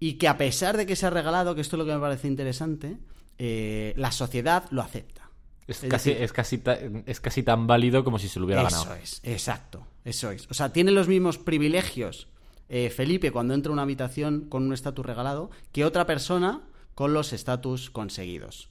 Y 0.00 0.14
que 0.14 0.28
a 0.28 0.36
pesar 0.38 0.76
de 0.76 0.86
que 0.86 0.96
se 0.96 1.06
ha 1.06 1.10
regalado, 1.10 1.54
que 1.54 1.60
esto 1.60 1.76
es 1.76 1.78
lo 1.78 1.84
que 1.86 1.94
me 1.94 2.00
parece 2.00 2.28
interesante, 2.28 2.98
eh, 3.38 3.92
la 3.96 4.12
sociedad 4.12 4.64
lo 4.70 4.82
acepta. 4.82 5.30
Es, 5.66 5.82
Es 5.82 5.90
casi, 5.90 6.10
decir- 6.10 6.22
es, 6.24 6.32
casi 6.32 6.58
ta- 6.58 6.78
es 7.06 7.20
casi 7.20 7.42
tan 7.42 7.66
válido 7.66 8.04
como 8.04 8.18
si 8.18 8.28
se 8.28 8.38
lo 8.38 8.46
hubiera 8.46 8.62
Eso 8.66 8.76
ganado. 8.82 8.94
es, 9.02 9.20
exacto, 9.24 9.86
eso 10.04 10.30
es. 10.30 10.46
O 10.50 10.54
sea, 10.54 10.72
tiene 10.72 10.90
los 10.92 11.08
mismos 11.08 11.38
privilegios 11.38 12.28
eh, 12.68 12.90
Felipe 12.90 13.30
cuando 13.30 13.54
entra 13.54 13.70
a 13.70 13.74
una 13.74 13.82
habitación 13.82 14.46
con 14.48 14.64
un 14.64 14.72
estatus 14.72 15.04
regalado 15.04 15.50
que 15.72 15.84
otra 15.84 16.06
persona 16.06 16.62
con 16.94 17.12
los 17.12 17.32
estatus 17.32 17.90
conseguidos. 17.90 18.70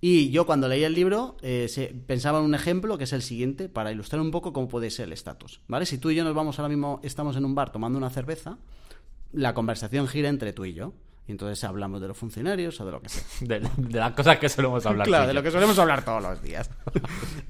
Y 0.00 0.30
yo 0.30 0.46
cuando 0.46 0.68
leí 0.68 0.84
el 0.84 0.94
libro 0.94 1.36
eh, 1.42 1.68
pensaba 2.06 2.38
en 2.38 2.44
un 2.44 2.54
ejemplo 2.54 2.98
que 2.98 3.04
es 3.04 3.12
el 3.12 3.22
siguiente 3.22 3.68
para 3.68 3.92
ilustrar 3.92 4.20
un 4.20 4.30
poco 4.30 4.52
cómo 4.52 4.68
puede 4.68 4.90
ser 4.90 5.06
el 5.06 5.12
estatus. 5.12 5.60
¿Vale? 5.68 5.86
Si 5.86 5.98
tú 5.98 6.10
y 6.10 6.14
yo 6.14 6.24
nos 6.24 6.34
vamos 6.34 6.58
ahora 6.58 6.68
mismo, 6.68 7.00
estamos 7.02 7.36
en 7.36 7.44
un 7.44 7.54
bar 7.54 7.72
tomando 7.72 7.98
una 7.98 8.10
cerveza, 8.10 8.58
la 9.32 9.54
conversación 9.54 10.06
gira 10.08 10.28
entre 10.28 10.52
tú 10.52 10.64
y 10.64 10.74
yo. 10.74 10.92
Y 11.28 11.32
entonces 11.32 11.62
hablamos 11.62 12.00
de 12.00 12.08
los 12.08 12.16
funcionarios 12.16 12.80
o 12.80 12.86
de 12.86 12.92
lo 12.92 13.02
que 13.02 13.10
sea. 13.10 13.22
De, 13.46 13.60
de 13.60 13.98
las 13.98 14.12
cosas 14.12 14.38
que 14.38 14.48
solemos 14.48 14.84
hablar. 14.86 15.06
Claro, 15.06 15.26
de 15.26 15.34
lo 15.34 15.42
que 15.42 15.50
solemos 15.50 15.78
hablar 15.78 16.04
todos 16.04 16.22
los 16.22 16.42
días. 16.42 16.70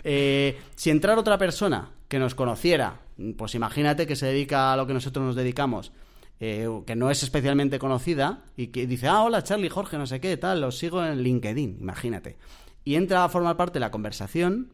Eh, 0.04 0.58
si 0.74 0.90
entrara 0.90 1.20
otra 1.20 1.36
persona 1.36 1.90
que 2.08 2.18
nos 2.18 2.34
conociera, 2.34 3.00
pues 3.36 3.54
imagínate 3.54 4.06
que 4.06 4.16
se 4.16 4.26
dedica 4.26 4.72
a 4.72 4.76
lo 4.76 4.86
que 4.86 4.94
nosotros 4.94 5.24
nos 5.24 5.34
dedicamos, 5.34 5.92
eh, 6.40 6.66
que 6.86 6.96
no 6.96 7.10
es 7.10 7.22
especialmente 7.22 7.78
conocida, 7.78 8.44
y 8.56 8.68
que 8.68 8.86
dice, 8.86 9.08
ah, 9.08 9.22
hola 9.22 9.42
Charlie, 9.42 9.68
Jorge, 9.68 9.98
no 9.98 10.06
sé 10.06 10.20
qué, 10.20 10.36
tal, 10.36 10.62
los 10.62 10.78
sigo 10.78 11.04
en 11.04 11.20
LinkedIn, 11.22 11.78
imagínate. 11.80 12.38
Y 12.84 12.94
entra 12.94 13.24
a 13.24 13.28
formar 13.28 13.56
parte 13.56 13.74
de 13.74 13.80
la 13.80 13.90
conversación, 13.90 14.72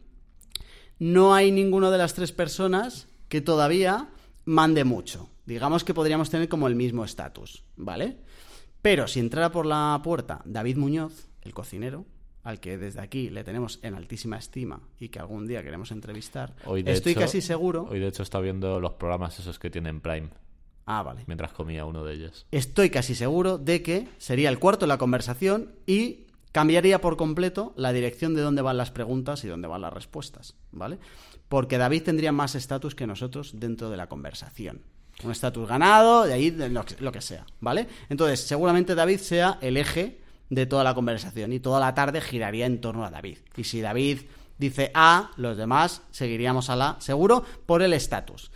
no 0.99 1.33
hay 1.33 1.51
ninguna 1.51 1.91
de 1.91 1.97
las 1.97 2.13
tres 2.13 2.31
personas 2.31 3.07
que 3.27 3.41
todavía 3.41 4.09
mande 4.45 4.85
mucho. 4.85 5.29
Digamos 5.45 5.83
que 5.83 5.93
podríamos 5.93 6.29
tener 6.29 6.47
como 6.47 6.67
el 6.67 6.75
mismo 6.75 7.03
estatus, 7.03 7.63
¿vale? 7.75 8.19
Pero 8.85 9.07
si 9.07 9.19
entrara 9.19 9.51
por 9.51 9.65
la 9.65 9.99
puerta 10.03 10.43
David 10.45 10.77
Muñoz, 10.77 11.27
el 11.41 11.55
cocinero, 11.55 12.05
al 12.43 12.59
que 12.59 12.77
desde 12.77 13.01
aquí 13.01 13.31
le 13.31 13.43
tenemos 13.43 13.79
en 13.81 13.95
altísima 13.95 14.37
estima 14.37 14.79
y 14.99 15.09
que 15.09 15.17
algún 15.17 15.47
día 15.47 15.63
queremos 15.63 15.89
entrevistar, 15.89 16.53
Hoy, 16.65 16.83
de 16.83 16.91
estoy 16.91 17.13
hecho- 17.13 17.21
casi 17.21 17.41
seguro. 17.41 17.87
Hoy, 17.89 17.99
de 17.99 18.07
hecho, 18.09 18.21
está 18.21 18.39
viendo 18.39 18.79
los 18.79 18.93
programas 18.93 19.39
esos 19.39 19.57
que 19.57 19.71
tienen 19.71 20.01
Prime 20.01 20.29
Ah, 20.85 21.01
vale. 21.01 21.23
mientras 21.25 21.51
comía 21.51 21.83
uno 21.83 22.03
de 22.05 22.13
ellos. 22.13 22.45
Estoy 22.51 22.91
casi 22.91 23.15
seguro 23.15 23.57
de 23.57 23.81
que 23.81 24.07
sería 24.19 24.49
el 24.49 24.59
cuarto 24.59 24.85
en 24.85 24.89
la 24.89 24.99
conversación 24.99 25.71
y 25.87 26.27
cambiaría 26.51 27.01
por 27.01 27.17
completo 27.17 27.73
la 27.77 27.91
dirección 27.91 28.35
de 28.35 28.41
dónde 28.43 28.61
van 28.61 28.77
las 28.77 28.91
preguntas 28.91 29.43
y 29.43 29.47
dónde 29.47 29.67
van 29.67 29.81
las 29.81 29.93
respuestas, 29.93 30.53
¿vale? 30.71 30.99
Porque 31.49 31.79
David 31.79 32.03
tendría 32.03 32.31
más 32.31 32.53
estatus 32.53 32.93
que 32.93 33.07
nosotros 33.07 33.59
dentro 33.59 33.89
de 33.89 33.97
la 33.97 34.05
conversación. 34.09 34.81
Un 35.23 35.31
estatus 35.31 35.67
ganado, 35.67 36.25
de 36.25 36.33
ahí 36.33 36.51
lo 36.51 37.11
que 37.11 37.21
sea, 37.21 37.45
¿vale? 37.61 37.87
Entonces, 38.09 38.41
seguramente 38.41 38.95
David 38.95 39.19
sea 39.19 39.57
el 39.61 39.77
eje 39.77 40.19
de 40.49 40.65
toda 40.65 40.83
la 40.83 40.93
conversación 40.93 41.53
y 41.53 41.59
toda 41.59 41.79
la 41.79 41.93
tarde 41.93 42.21
giraría 42.21 42.65
en 42.65 42.81
torno 42.81 43.05
a 43.05 43.09
David. 43.09 43.37
Y 43.55 43.63
si 43.63 43.81
David 43.81 44.19
dice 44.57 44.91
A, 44.93 45.31
los 45.37 45.57
demás 45.57 46.01
seguiríamos 46.11 46.69
a 46.69 46.75
la, 46.75 46.95
seguro, 46.99 47.43
por 47.65 47.81
el 47.81 47.93
estatus. 47.93 48.51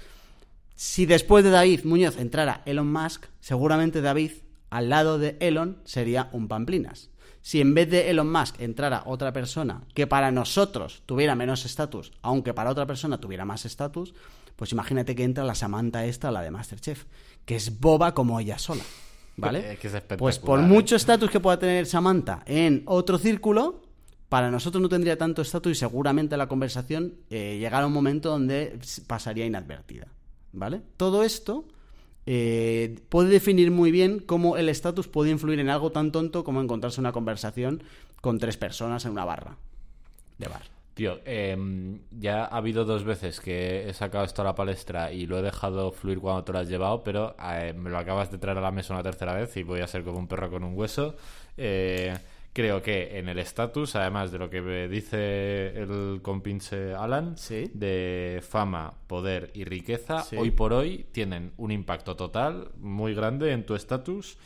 Si 0.76 1.06
después 1.06 1.44
de 1.44 1.50
David 1.50 1.84
Muñoz 1.84 2.18
entrara 2.18 2.62
Elon 2.66 2.92
Musk, 2.92 3.26
seguramente 3.42 4.02
David 4.02 4.32
al 4.70 4.90
lado 4.90 5.18
de 5.18 5.36
Elon 5.40 5.78
sería 5.84 6.30
un 6.32 6.48
pamplinas. 6.48 7.10
Si 7.42 7.62
en 7.62 7.74
vez 7.74 7.90
de 7.90 8.10
Elon 8.10 8.32
Musk 8.32 8.60
entrara 8.62 9.04
otra 9.06 9.34
persona 9.34 9.82
que 9.94 10.08
para 10.08 10.32
nosotros 10.32 11.02
tuviera 11.06 11.36
menos 11.36 11.66
estatus, 11.66 12.12
aunque 12.22 12.54
para 12.54 12.70
otra 12.70 12.86
persona 12.86 13.20
tuviera 13.20 13.46
más 13.46 13.66
estatus, 13.66 14.14
pues 14.60 14.74
imagínate 14.74 15.16
que 15.16 15.24
entra 15.24 15.46
la 15.46 15.56
Samantha 15.56 16.04
esta, 16.04 16.32
la 16.32 16.42
de 16.42 16.52
Masterchef, 16.52 17.06
que 17.46 17.56
es 17.56 17.80
boba 17.80 18.14
como 18.14 18.42
ella 18.42 18.60
sola. 18.60 18.84
¿Vale? 19.38 19.72
Es 19.72 19.80
que 19.80 19.88
es 19.88 20.04
pues 20.18 20.38
por 20.38 20.60
¿eh? 20.60 20.64
mucho 20.64 20.98
estatus 20.98 21.32
que 21.32 21.40
pueda 21.40 21.58
tener 21.58 21.86
Samantha 21.86 22.44
en 22.46 22.84
otro 22.86 23.18
círculo, 23.18 23.82
para 24.28 24.52
nosotros 24.52 24.82
no 24.82 24.90
tendría 24.90 25.18
tanto 25.18 25.42
estatus 25.42 25.72
y 25.72 25.76
seguramente 25.76 26.36
la 26.36 26.50
conversación 26.50 27.14
eh, 27.30 27.56
llegará 27.58 27.86
a 27.86 27.88
un 27.88 27.94
momento 27.94 28.32
donde 28.32 28.78
pasaría 29.08 29.46
inadvertida. 29.46 30.08
¿Vale? 30.52 30.82
Todo 30.98 31.24
esto 31.24 31.64
eh, 32.26 33.00
puede 33.08 33.30
definir 33.30 33.72
muy 33.72 33.92
bien 33.92 34.20
cómo 34.20 34.58
el 34.58 34.68
estatus 34.68 35.08
puede 35.08 35.32
influir 35.32 35.62
en 35.62 35.70
algo 35.70 35.94
tan 35.94 36.12
tonto 36.12 36.44
como 36.44 36.60
encontrarse 36.60 37.00
una 37.00 37.14
conversación 37.14 37.82
con 38.20 38.40
tres 38.40 38.58
personas 38.58 39.06
en 39.06 39.12
una 39.12 39.24
barra 39.24 39.56
de 40.38 40.50
bar. 40.50 40.79
Tío, 41.00 41.22
em, 41.24 42.02
ya 42.12 42.44
ha 42.44 42.58
habido 42.58 42.84
dos 42.84 43.06
veces 43.06 43.40
que 43.40 43.88
he 43.88 43.94
sacado 43.94 44.26
esto 44.26 44.42
a 44.42 44.46
la 44.46 44.54
palestra 44.54 45.14
y 45.14 45.28
lo 45.28 45.40
he 45.40 45.42
dejado 45.42 45.94
fluir 45.94 46.20
cuando 46.20 46.44
te 46.44 46.52
lo 46.52 46.60
has 46.60 46.68
llevado, 46.68 47.02
pero 47.06 47.38
eh, 47.42 47.72
me 47.74 47.90
lo 47.90 47.98
acabas 47.98 48.30
de 48.30 48.38
traer 48.38 48.58
a 48.58 48.62
la 48.62 48.72
mesa 48.72 48.94
una 48.96 49.02
tercera 49.04 49.34
vez 49.34 49.56
y 49.56 49.64
voy 49.64 49.80
a 49.80 49.88
ser 49.88 50.04
como 50.04 50.20
un 50.20 50.28
perro 50.28 50.50
con 50.50 50.62
un 50.66 50.78
hueso. 50.78 51.16
Eh, 51.56 52.18
creo 52.52 52.82
que 52.82 53.18
en 53.18 53.30
el 53.30 53.40
estatus, 53.40 53.96
además 53.96 54.34
de 54.34 54.40
lo 54.40 54.50
que 54.50 54.60
me 54.62 54.90
dice 54.90 55.68
el 55.70 56.20
compinche 56.22 56.94
Alan, 56.94 57.38
Sí. 57.38 57.72
de 57.74 58.44
fama, 58.46 58.94
poder 59.08 59.52
y 59.54 59.64
riqueza, 59.64 60.24
Sí. 60.24 60.36
hoy 60.36 60.52
por 60.52 60.74
hoy 60.74 61.06
tienen 61.14 61.54
un 61.56 61.72
impacto 61.72 62.18
total 62.18 62.72
muy 62.78 63.14
grande 63.14 63.54
en 63.54 63.66
tu 63.66 63.74
estatus, 63.74 64.38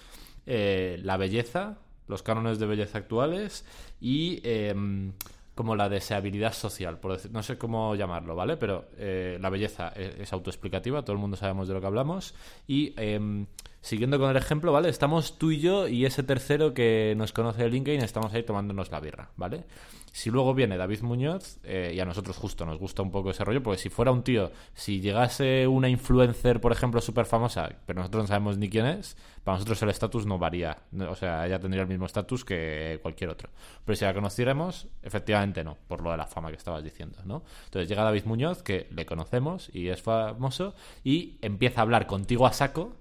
eh, 0.45 0.99
la 1.01 1.17
belleza, 1.17 1.79
los 2.07 2.21
cánones 2.21 2.59
de 2.59 2.67
belleza 2.67 2.99
actuales 2.99 3.65
y 3.99 4.39
em, 4.43 5.13
como 5.55 5.75
la 5.75 5.89
deseabilidad 5.89 6.53
social, 6.53 6.99
por 6.99 7.13
decir, 7.13 7.31
no 7.31 7.43
sé 7.43 7.57
cómo 7.57 7.95
llamarlo, 7.95 8.35
¿vale? 8.35 8.57
Pero 8.57 8.85
eh, 8.97 9.37
la 9.39 9.49
belleza 9.49 9.89
es, 9.89 10.19
es 10.19 10.33
autoexplicativa, 10.33 11.03
todo 11.03 11.13
el 11.13 11.19
mundo 11.19 11.37
sabemos 11.37 11.67
de 11.67 11.73
lo 11.75 11.81
que 11.81 11.87
hablamos 11.87 12.33
y 12.67 12.93
em, 12.97 13.45
siguiendo 13.81 14.17
con 14.17 14.31
el 14.31 14.37
ejemplo, 14.37 14.71
¿vale? 14.71 14.89
Estamos 14.89 15.37
tú 15.37 15.51
y 15.51 15.59
yo 15.59 15.87
y 15.87 16.05
ese 16.05 16.23
tercero 16.23 16.73
que 16.73 17.13
nos 17.17 17.33
conoce 17.33 17.63
de 17.63 17.69
LinkedIn, 17.69 18.01
estamos 18.01 18.33
ahí 18.33 18.43
tomándonos 18.43 18.91
la 18.91 18.99
birra, 18.99 19.29
¿vale? 19.35 19.65
Si 20.13 20.29
luego 20.29 20.53
viene 20.53 20.77
David 20.77 21.01
Muñoz, 21.01 21.57
eh, 21.63 21.91
y 21.95 21.99
a 21.99 22.05
nosotros 22.05 22.37
justo 22.37 22.67
nos 22.67 22.77
gusta 22.77 23.01
un 23.01 23.09
poco 23.09 23.31
ese 23.31 23.43
rollo, 23.43 23.63
porque 23.63 23.81
si 23.81 23.89
fuera 23.89 24.11
un 24.11 24.21
tío, 24.23 24.51
si 24.75 25.01
llegase 25.01 25.65
una 25.65 25.89
influencer, 25.89 26.61
por 26.61 26.71
ejemplo, 26.71 27.01
súper 27.01 27.25
famosa, 27.25 27.67
pero 27.87 27.97
nosotros 27.97 28.25
no 28.25 28.27
sabemos 28.27 28.59
ni 28.59 28.69
quién 28.69 28.85
es, 28.85 29.17
para 29.43 29.55
nosotros 29.55 29.81
el 29.81 29.89
estatus 29.89 30.27
no 30.27 30.37
varía. 30.37 30.77
O 31.09 31.15
sea, 31.15 31.47
ella 31.47 31.59
tendría 31.59 31.81
el 31.81 31.89
mismo 31.89 32.05
estatus 32.05 32.45
que 32.45 32.99
cualquier 33.01 33.31
otro. 33.31 33.49
Pero 33.83 33.95
si 33.95 34.05
la 34.05 34.13
conociéramos, 34.13 34.87
efectivamente 35.01 35.63
no, 35.63 35.79
por 35.87 36.03
lo 36.03 36.11
de 36.11 36.17
la 36.17 36.27
fama 36.27 36.51
que 36.51 36.57
estabas 36.57 36.83
diciendo, 36.83 37.17
¿no? 37.25 37.43
Entonces 37.65 37.89
llega 37.89 38.03
David 38.03 38.25
Muñoz, 38.25 38.61
que 38.61 38.85
le 38.91 39.07
conocemos 39.07 39.71
y 39.73 39.87
es 39.87 40.03
famoso, 40.03 40.75
y 41.03 41.39
empieza 41.41 41.81
a 41.81 41.83
hablar 41.85 42.05
contigo 42.05 42.45
a 42.45 42.53
saco, 42.53 42.93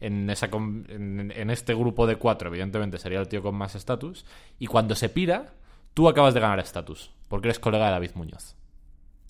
en, 0.00 0.30
esa 0.30 0.46
en 0.46 1.50
este 1.50 1.74
grupo 1.74 2.06
de 2.06 2.16
cuatro, 2.16 2.48
evidentemente 2.48 2.96
sería 2.96 3.20
el 3.20 3.28
tío 3.28 3.42
con 3.42 3.54
más 3.54 3.74
estatus, 3.74 4.24
y 4.58 4.66
cuando 4.66 4.94
se 4.94 5.10
pira, 5.10 5.52
tú 5.98 6.08
acabas 6.08 6.32
de 6.32 6.38
ganar 6.38 6.60
estatus, 6.60 7.10
porque 7.26 7.48
eres 7.48 7.58
colega 7.58 7.86
de 7.86 7.90
David 7.90 8.12
Muñoz. 8.14 8.54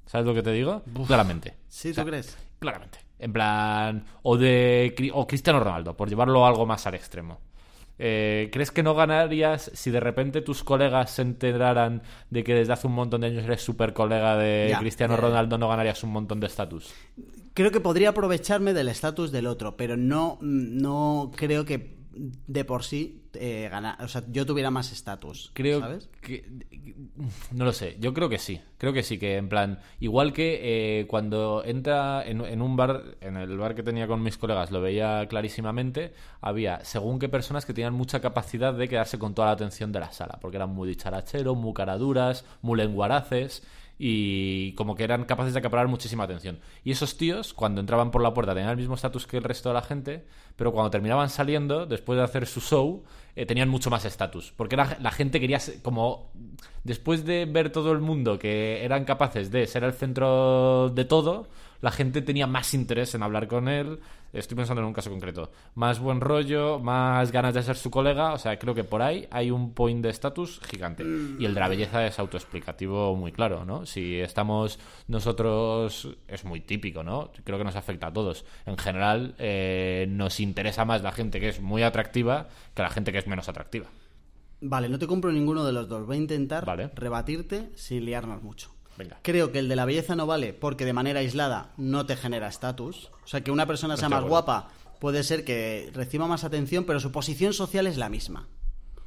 ¿Sabes 0.04 0.26
lo 0.26 0.34
que 0.34 0.42
te 0.42 0.52
digo? 0.52 0.82
Claramente. 1.06 1.54
¿Sí, 1.66 1.92
O 1.92 1.94
sea, 1.94 2.04
tú 2.04 2.10
crees? 2.10 2.36
Claramente. 2.58 2.98
En 3.18 3.32
plan, 3.32 4.04
o 4.22 4.36
de 4.36 5.10
o 5.14 5.26
Cristiano 5.26 5.60
Ronaldo, 5.60 5.96
por 5.96 6.10
llevarlo 6.10 6.44
algo 6.44 6.66
más 6.66 6.86
al 6.86 6.94
extremo. 6.94 7.40
Eh, 7.98 8.50
¿Crees 8.52 8.70
que 8.70 8.82
no 8.82 8.94
ganarías 8.94 9.70
si 9.72 9.90
de 9.90 9.98
repente 9.98 10.42
tus 10.42 10.62
colegas 10.62 11.10
se 11.12 11.22
enteraran 11.22 12.02
de 12.28 12.44
que 12.44 12.52
desde 12.52 12.74
hace 12.74 12.86
un 12.86 12.92
montón 12.92 13.22
de 13.22 13.28
años 13.28 13.44
eres 13.44 13.62
súper 13.62 13.94
colega 13.94 14.36
de 14.36 14.66
Ya, 14.68 14.78
Cristiano 14.78 15.14
ya. 15.14 15.22
Ronaldo, 15.22 15.56
no 15.56 15.70
ganarías 15.70 16.04
un 16.04 16.10
montón 16.10 16.38
de 16.38 16.48
estatus? 16.48 16.92
Creo 17.54 17.70
que 17.70 17.80
podría 17.80 18.10
aprovecharme 18.10 18.74
del 18.74 18.88
estatus 18.88 19.32
del 19.32 19.46
otro, 19.46 19.78
pero 19.78 19.96
no, 19.96 20.36
no 20.42 21.30
creo 21.34 21.64
que 21.64 21.97
de 22.18 22.64
por 22.64 22.82
sí 22.82 23.22
eh, 23.34 23.68
ganar, 23.70 24.02
o 24.02 24.08
sea, 24.08 24.24
yo 24.28 24.44
tuviera 24.44 24.70
más 24.70 24.90
estatus, 24.92 25.50
Creo 25.54 25.80
¿sabes? 25.80 26.08
que. 26.20 26.44
No 27.52 27.64
lo 27.64 27.72
sé, 27.72 27.96
yo 28.00 28.12
creo 28.12 28.28
que 28.28 28.38
sí. 28.38 28.60
Creo 28.76 28.92
que 28.92 29.02
sí, 29.02 29.18
que 29.18 29.36
en 29.36 29.48
plan. 29.48 29.78
Igual 30.00 30.32
que 30.32 30.60
eh, 31.00 31.06
cuando 31.06 31.62
entra 31.64 32.24
en, 32.26 32.40
en 32.44 32.62
un 32.62 32.76
bar, 32.76 33.16
en 33.20 33.36
el 33.36 33.56
bar 33.56 33.74
que 33.74 33.82
tenía 33.82 34.06
con 34.06 34.22
mis 34.22 34.36
colegas, 34.36 34.70
lo 34.70 34.80
veía 34.80 35.26
clarísimamente, 35.28 36.12
había 36.40 36.84
según 36.84 37.18
qué 37.18 37.28
personas 37.28 37.64
que 37.64 37.74
tenían 37.74 37.94
mucha 37.94 38.20
capacidad 38.20 38.74
de 38.74 38.88
quedarse 38.88 39.18
con 39.18 39.34
toda 39.34 39.48
la 39.48 39.52
atención 39.54 39.92
de 39.92 40.00
la 40.00 40.12
sala, 40.12 40.38
porque 40.40 40.56
eran 40.56 40.70
muy 40.70 40.88
dicharacheros, 40.88 41.56
muy 41.56 41.72
caraduras, 41.74 42.44
muy 42.62 42.76
lenguaraces. 42.78 43.62
Y 43.98 44.72
como 44.74 44.94
que 44.94 45.04
eran 45.04 45.24
capaces 45.24 45.52
de 45.52 45.58
acaparar 45.58 45.88
muchísima 45.88 46.24
atención. 46.24 46.60
Y 46.84 46.92
esos 46.92 47.16
tíos, 47.16 47.52
cuando 47.52 47.80
entraban 47.80 48.10
por 48.10 48.22
la 48.22 48.32
puerta, 48.32 48.54
tenían 48.54 48.70
el 48.70 48.76
mismo 48.76 48.94
estatus 48.94 49.26
que 49.26 49.38
el 49.38 49.44
resto 49.44 49.70
de 49.70 49.74
la 49.74 49.82
gente, 49.82 50.24
pero 50.56 50.72
cuando 50.72 50.90
terminaban 50.90 51.30
saliendo, 51.30 51.86
después 51.86 52.16
de 52.16 52.24
hacer 52.24 52.46
su 52.46 52.60
show, 52.60 53.04
eh, 53.34 53.44
tenían 53.44 53.68
mucho 53.68 53.90
más 53.90 54.04
estatus. 54.04 54.52
Porque 54.56 54.76
la, 54.76 54.96
la 55.00 55.10
gente 55.10 55.40
quería, 55.40 55.58
como, 55.82 56.30
después 56.84 57.24
de 57.24 57.46
ver 57.46 57.70
todo 57.70 57.92
el 57.92 58.00
mundo 58.00 58.38
que 58.38 58.84
eran 58.84 59.04
capaces 59.04 59.50
de 59.50 59.66
ser 59.66 59.84
el 59.84 59.92
centro 59.92 60.90
de 60.90 61.04
todo, 61.04 61.46
la 61.80 61.92
gente 61.92 62.22
tenía 62.22 62.46
más 62.46 62.74
interés 62.74 63.14
en 63.14 63.22
hablar 63.22 63.46
con 63.46 63.68
él. 63.68 64.00
Estoy 64.32 64.56
pensando 64.56 64.82
en 64.82 64.88
un 64.88 64.92
caso 64.92 65.10
concreto. 65.10 65.50
Más 65.74 66.00
buen 66.00 66.20
rollo, 66.20 66.78
más 66.80 67.32
ganas 67.32 67.54
de 67.54 67.62
ser 67.62 67.76
su 67.76 67.90
colega. 67.90 68.32
O 68.34 68.38
sea, 68.38 68.58
creo 68.58 68.74
que 68.74 68.84
por 68.84 69.00
ahí 69.00 69.26
hay 69.30 69.50
un 69.50 69.72
point 69.72 70.02
de 70.02 70.10
estatus 70.10 70.60
gigante. 70.68 71.04
Y 71.38 71.44
el 71.44 71.54
de 71.54 71.60
la 71.60 71.68
belleza 71.68 72.06
es 72.06 72.18
autoexplicativo 72.18 73.14
muy 73.16 73.32
claro, 73.32 73.64
¿no? 73.64 73.86
Si 73.86 74.20
estamos 74.20 74.78
nosotros, 75.06 76.08
es 76.26 76.44
muy 76.44 76.60
típico, 76.60 77.02
¿no? 77.02 77.30
Creo 77.44 77.58
que 77.58 77.64
nos 77.64 77.76
afecta 77.76 78.08
a 78.08 78.12
todos. 78.12 78.44
En 78.66 78.76
general, 78.76 79.34
eh, 79.38 80.06
nos 80.10 80.40
interesa 80.40 80.84
más 80.84 81.02
la 81.02 81.12
gente 81.12 81.40
que 81.40 81.48
es 81.48 81.60
muy 81.60 81.82
atractiva 81.82 82.48
que 82.74 82.82
la 82.82 82.90
gente 82.90 83.12
que 83.12 83.18
es 83.18 83.26
menos 83.26 83.48
atractiva. 83.48 83.86
Vale, 84.60 84.88
no 84.88 84.98
te 84.98 85.06
compro 85.06 85.32
ninguno 85.32 85.64
de 85.64 85.72
los 85.72 85.88
dos. 85.88 86.06
Voy 86.06 86.16
a 86.16 86.20
intentar 86.20 86.64
Vale. 86.64 86.90
rebatirte 86.94 87.70
sin 87.74 88.04
liarnos 88.04 88.42
mucho. 88.42 88.74
Venga. 88.96 89.20
Creo 89.22 89.52
que 89.52 89.60
el 89.60 89.68
de 89.68 89.76
la 89.76 89.84
belleza 89.84 90.16
no 90.16 90.26
vale 90.26 90.52
porque 90.52 90.84
de 90.84 90.92
manera 90.92 91.20
aislada 91.20 91.72
no 91.76 92.04
te 92.06 92.16
genera 92.16 92.48
estatus. 92.48 93.10
O 93.22 93.26
sea, 93.28 93.42
que 93.42 93.52
una 93.52 93.66
persona 93.66 93.96
sea 93.96 94.08
más 94.08 94.24
guapa 94.24 94.70
puede 94.98 95.22
ser 95.22 95.44
que 95.44 95.90
reciba 95.94 96.26
más 96.26 96.42
atención, 96.42 96.84
pero 96.84 96.98
su 96.98 97.12
posición 97.12 97.52
social 97.52 97.86
es 97.86 97.96
la 97.96 98.08
misma. 98.08 98.48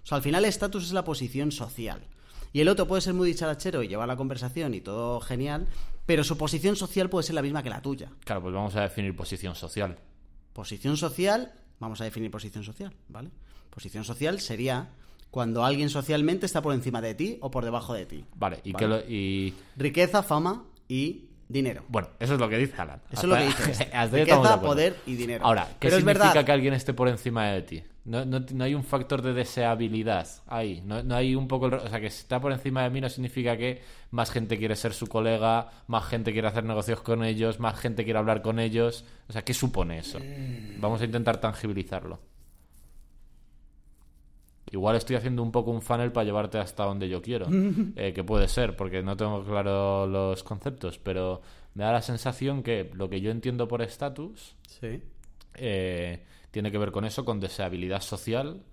O 0.03 0.05
sea, 0.05 0.15
al 0.15 0.23
final 0.23 0.45
el 0.45 0.49
estatus 0.49 0.85
es 0.85 0.93
la 0.93 1.03
posición 1.03 1.51
social. 1.51 2.07
Y 2.53 2.61
el 2.61 2.69
otro 2.69 2.87
puede 2.87 3.01
ser 3.01 3.13
muy 3.13 3.27
dicharachero 3.27 3.83
y 3.83 3.87
llevar 3.89 4.07
la 4.07 4.15
conversación 4.15 4.73
y 4.73 4.81
todo 4.81 5.19
genial, 5.19 5.67
pero 6.05 6.23
su 6.23 6.37
posición 6.37 6.75
social 6.75 7.09
puede 7.09 7.23
ser 7.23 7.35
la 7.35 7.41
misma 7.41 7.61
que 7.63 7.69
la 7.69 7.81
tuya. 7.81 8.09
Claro, 8.23 8.41
pues 8.41 8.53
vamos 8.53 8.75
a 8.75 8.81
definir 8.81 9.15
posición 9.15 9.55
social. 9.55 9.97
Posición 10.53 10.97
social, 10.97 11.53
vamos 11.79 12.01
a 12.01 12.05
definir 12.05 12.31
posición 12.31 12.63
social, 12.63 12.93
¿vale? 13.07 13.29
Posición 13.69 14.03
social 14.03 14.39
sería 14.41 14.89
cuando 15.31 15.63
alguien 15.65 15.89
socialmente 15.89 16.45
está 16.45 16.61
por 16.61 16.73
encima 16.73 17.01
de 17.01 17.15
ti 17.15 17.37
o 17.41 17.49
por 17.49 17.63
debajo 17.65 17.93
de 17.93 18.05
ti. 18.05 18.25
Vale, 18.35 18.59
y 18.63 18.73
Vale. 18.73 18.85
que 18.85 18.87
lo- 18.89 19.09
y 19.09 19.53
Riqueza, 19.77 20.21
fama 20.23 20.65
y 20.87 21.25
dinero. 21.47 21.83
bueno, 21.87 22.09
eso 22.19 22.33
es 22.35 22.39
lo 22.39 22.47
que 22.49 22.57
dice 22.57 22.79
Alan. 22.81 23.01
Eso 23.11 23.21
es 23.23 23.27
lo 23.29 23.35
que 23.37 23.45
dice. 23.45 23.71
este. 23.93 24.07
Riqueza, 24.19 24.61
poder 24.61 24.97
y 25.05 25.15
dinero. 25.15 25.45
Ahora, 25.45 25.65
¿qué 25.67 25.75
Pero 25.87 25.95
es 25.95 26.01
significa 26.01 26.27
verdad. 26.27 26.45
que 26.45 26.51
alguien 26.51 26.73
esté 26.73 26.93
por 26.93 27.07
encima 27.07 27.47
de 27.47 27.61
ti? 27.63 27.83
No, 28.03 28.25
no- 28.25 28.39
no 28.39 28.63
hay 28.63 28.73
un 28.73 28.83
factor 28.83 29.21
de 29.21 29.31
deseabilidad 29.31 30.27
ahí. 30.47 30.81
No, 30.85 31.03
no 31.03 31.15
hay 31.15 31.35
un 31.35 31.47
poco. 31.47 31.67
el- 31.67 31.75
O 31.75 31.87
sea, 31.87 31.99
que 32.01 32.09
si 32.09 32.21
está 32.21 32.39
por 32.41 32.51
encima 32.51 32.81
de 32.83 32.89
mí 32.89 32.99
no 32.99 33.07
significa 33.09 33.55
que 33.55 33.81
más 34.09 34.31
gente 34.31 34.57
quiere 34.57 34.75
ser 34.75 34.93
su 34.93 35.05
colega, 35.07 35.69
más 35.87 36.05
gente 36.07 36.31
quiere 36.33 36.47
hacer 36.47 36.63
negocios 36.63 37.01
con 37.01 37.23
ellos, 37.23 37.59
más 37.59 37.79
gente 37.79 38.03
quiere 38.03 38.17
hablar 38.19 38.41
con 38.41 38.59
ellos. 38.59 39.05
O 39.29 39.33
sea, 39.33 39.43
¿qué 39.43 39.53
supone 39.53 39.99
eso? 39.99 40.19
Vamos 40.79 40.99
a 41.01 41.05
intentar 41.05 41.39
tangibilizarlo. 41.39 42.19
Igual 44.71 44.95
estoy 44.95 45.17
haciendo 45.17 45.43
un 45.43 45.51
poco 45.51 45.71
un 45.71 45.81
funnel 45.81 46.11
para 46.11 46.23
llevarte 46.23 46.57
hasta 46.57 46.85
donde 46.85 47.09
yo 47.09 47.21
quiero. 47.21 47.47
Eh, 47.95 48.13
que 48.13 48.23
puede 48.23 48.47
ser, 48.47 48.75
porque 48.75 49.03
no 49.03 49.17
tengo 49.17 49.43
claro 49.43 50.07
los 50.07 50.43
conceptos, 50.43 50.97
pero 50.97 51.41
me 51.73 51.83
da 51.83 51.91
la 51.91 52.01
sensación 52.01 52.63
que 52.63 52.89
lo 52.93 53.09
que 53.09 53.21
yo 53.21 53.31
entiendo 53.31 53.67
por 53.67 53.81
estatus 53.81 54.55
Sí. 54.67 55.01
eh, 55.55 56.25
tiene 56.51 56.71
que 56.71 56.77
ver 56.77 56.91
con 56.91 57.05
eso, 57.05 57.25
con 57.25 57.39
deseabilidad 57.39 58.01
social 58.01 58.63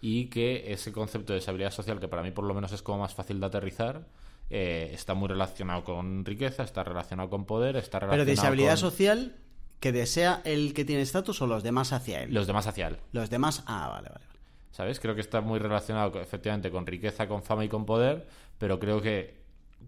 y 0.00 0.26
que 0.26 0.72
ese 0.72 0.92
concepto 0.92 1.32
de 1.32 1.40
deseabilidad 1.40 1.72
social, 1.72 1.98
que 2.00 2.08
para 2.08 2.22
mí 2.22 2.30
por 2.30 2.44
lo 2.44 2.54
menos 2.54 2.72
es 2.72 2.82
como 2.82 2.98
más 3.00 3.14
fácil 3.14 3.40
de 3.40 3.46
aterrizar, 3.46 4.06
eh, 4.50 4.90
está 4.92 5.14
muy 5.14 5.28
relacionado 5.28 5.82
con 5.84 6.24
riqueza, 6.24 6.62
está 6.62 6.84
relacionado 6.84 7.28
con 7.30 7.44
poder, 7.44 7.76
está 7.76 7.98
Pero 7.98 8.12
relacionado 8.12 8.30
disabilidad 8.30 8.72
con 8.72 8.78
social 8.78 9.36
que 9.80 9.92
desea 9.92 10.40
el 10.44 10.72
que 10.74 10.84
tiene 10.84 11.02
estatus 11.02 11.42
o 11.42 11.46
los 11.46 11.62
demás 11.62 11.92
hacia 11.92 12.22
él. 12.22 12.32
los 12.32 12.46
demás 12.46 12.66
hacia 12.66 12.88
él. 12.88 12.96
Los 13.12 13.30
demás, 13.30 13.62
ah, 13.66 13.88
vale, 13.92 14.08
vale. 14.08 14.24
vale. 14.26 14.37
¿Sabes? 14.78 15.00
Creo 15.00 15.16
que 15.16 15.22
está 15.22 15.40
muy 15.40 15.58
relacionado 15.58 16.20
efectivamente 16.20 16.70
con 16.70 16.86
riqueza, 16.86 17.26
con 17.26 17.42
fama 17.42 17.64
y 17.64 17.68
con 17.68 17.84
poder, 17.84 18.28
pero 18.58 18.78
creo 18.78 19.02
que 19.02 19.34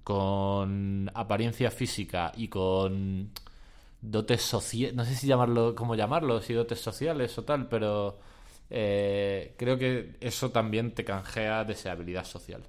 con 0.03 1.09
apariencia 1.15 1.71
física 1.71 2.33
y 2.37 2.49
con 2.49 3.31
dotes 4.01 4.43
sociales, 4.43 4.97
no 4.97 5.05
sé 5.05 5.15
si 5.15 5.29
llamarlo, 5.29 5.77
cómo 5.77 5.95
llamarlo, 5.95 6.43
si 6.43 6.55
dotes 6.55 6.81
sociales 6.81 7.39
o 7.39 7.45
tal, 7.45 7.69
pero 7.69 8.19
eh, 8.69 9.55
creo 9.57 9.79
que 9.79 10.17
eso 10.21 10.51
también 10.51 10.93
te 10.93 11.05
canjea 11.05 11.63
deseabilidad 11.63 12.25
social. 12.25 12.65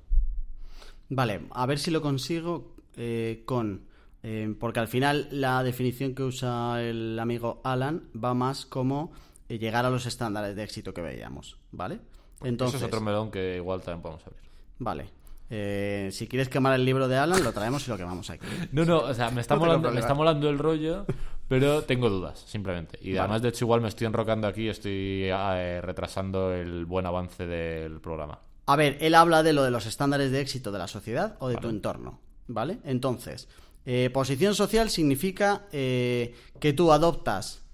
Vale, 1.09 1.47
a 1.49 1.65
ver 1.65 1.79
si 1.79 1.89
lo 1.89 2.03
consigo 2.03 2.75
eh, 2.97 3.41
con... 3.47 3.87
eh, 4.21 4.53
porque 4.59 4.79
al 4.79 4.87
final 4.87 5.27
la 5.31 5.63
definición 5.63 6.13
que 6.13 6.21
usa 6.21 6.83
el 6.83 7.17
amigo 7.17 7.61
Alan 7.63 8.11
va 8.13 8.35
más 8.35 8.67
como 8.67 9.11
llegar 9.49 9.87
a 9.87 9.89
los 9.89 10.05
estándares 10.05 10.55
de 10.55 10.63
éxito 10.63 10.93
que 10.93 11.01
veíamos, 11.01 11.57
¿vale? 11.71 11.99
Entonces, 12.43 12.75
Eso 12.77 12.85
es 12.85 12.91
otro 12.93 13.01
melón 13.01 13.31
que 13.31 13.57
igual 13.57 13.81
también 13.81 14.01
podemos 14.01 14.25
abrir. 14.25 14.41
vale. 14.79 15.05
Eh, 15.53 16.07
si 16.13 16.27
quieres 16.27 16.47
quemar 16.47 16.73
el 16.75 16.85
libro 16.85 17.09
de 17.09 17.17
Alan, 17.17 17.43
lo 17.43 17.51
traemos 17.51 17.85
y 17.85 17.91
lo 17.91 17.97
quemamos 17.97 18.29
aquí. 18.29 18.45
No, 18.71 18.85
no, 18.85 18.99
o 18.99 19.13
sea, 19.13 19.31
me 19.31 19.41
está, 19.41 19.55
No 19.55 19.59
molando, 19.59 19.79
me 19.79 19.83
problema. 19.89 19.99
está 19.99 20.13
molando 20.13 20.49
el 20.49 20.57
rollo, 20.57 21.05
pero 21.49 21.83
tengo 21.83 22.09
dudas, 22.09 22.39
simplemente. 22.47 22.97
Y 23.01 23.09
Vale. 23.09 23.19
además, 23.19 23.41
de 23.41 23.49
hecho, 23.49 23.65
igual 23.65 23.81
me 23.81 23.89
estoy 23.89 24.07
enrocando 24.07 24.47
aquí 24.47 24.61
y 24.63 24.69
estoy 24.69 25.23
eh, 25.25 25.81
retrasando 25.83 26.53
el 26.53 26.85
buen 26.85 27.05
avance 27.05 27.45
del 27.45 27.99
programa. 27.99 28.39
A 28.65 28.77
ver, 28.77 28.97
él 29.01 29.13
habla 29.13 29.43
de 29.43 29.51
lo 29.51 29.63
de 29.63 29.71
los 29.71 29.85
estándares 29.87 30.31
de 30.31 30.39
éxito 30.39 30.71
de 30.71 30.79
la 30.79 30.87
sociedad 30.87 31.35
o 31.39 31.49
de 31.49 31.57
tu 31.57 31.67
entorno, 31.67 32.21
¿vale? 32.47 32.77
Entonces, 32.85 33.49
eh, 33.85 34.09
posición 34.13 34.55
social 34.55 34.89
significa 34.89 35.65
que 35.69 36.73
tú 36.77 36.93
adoptas 36.93 37.65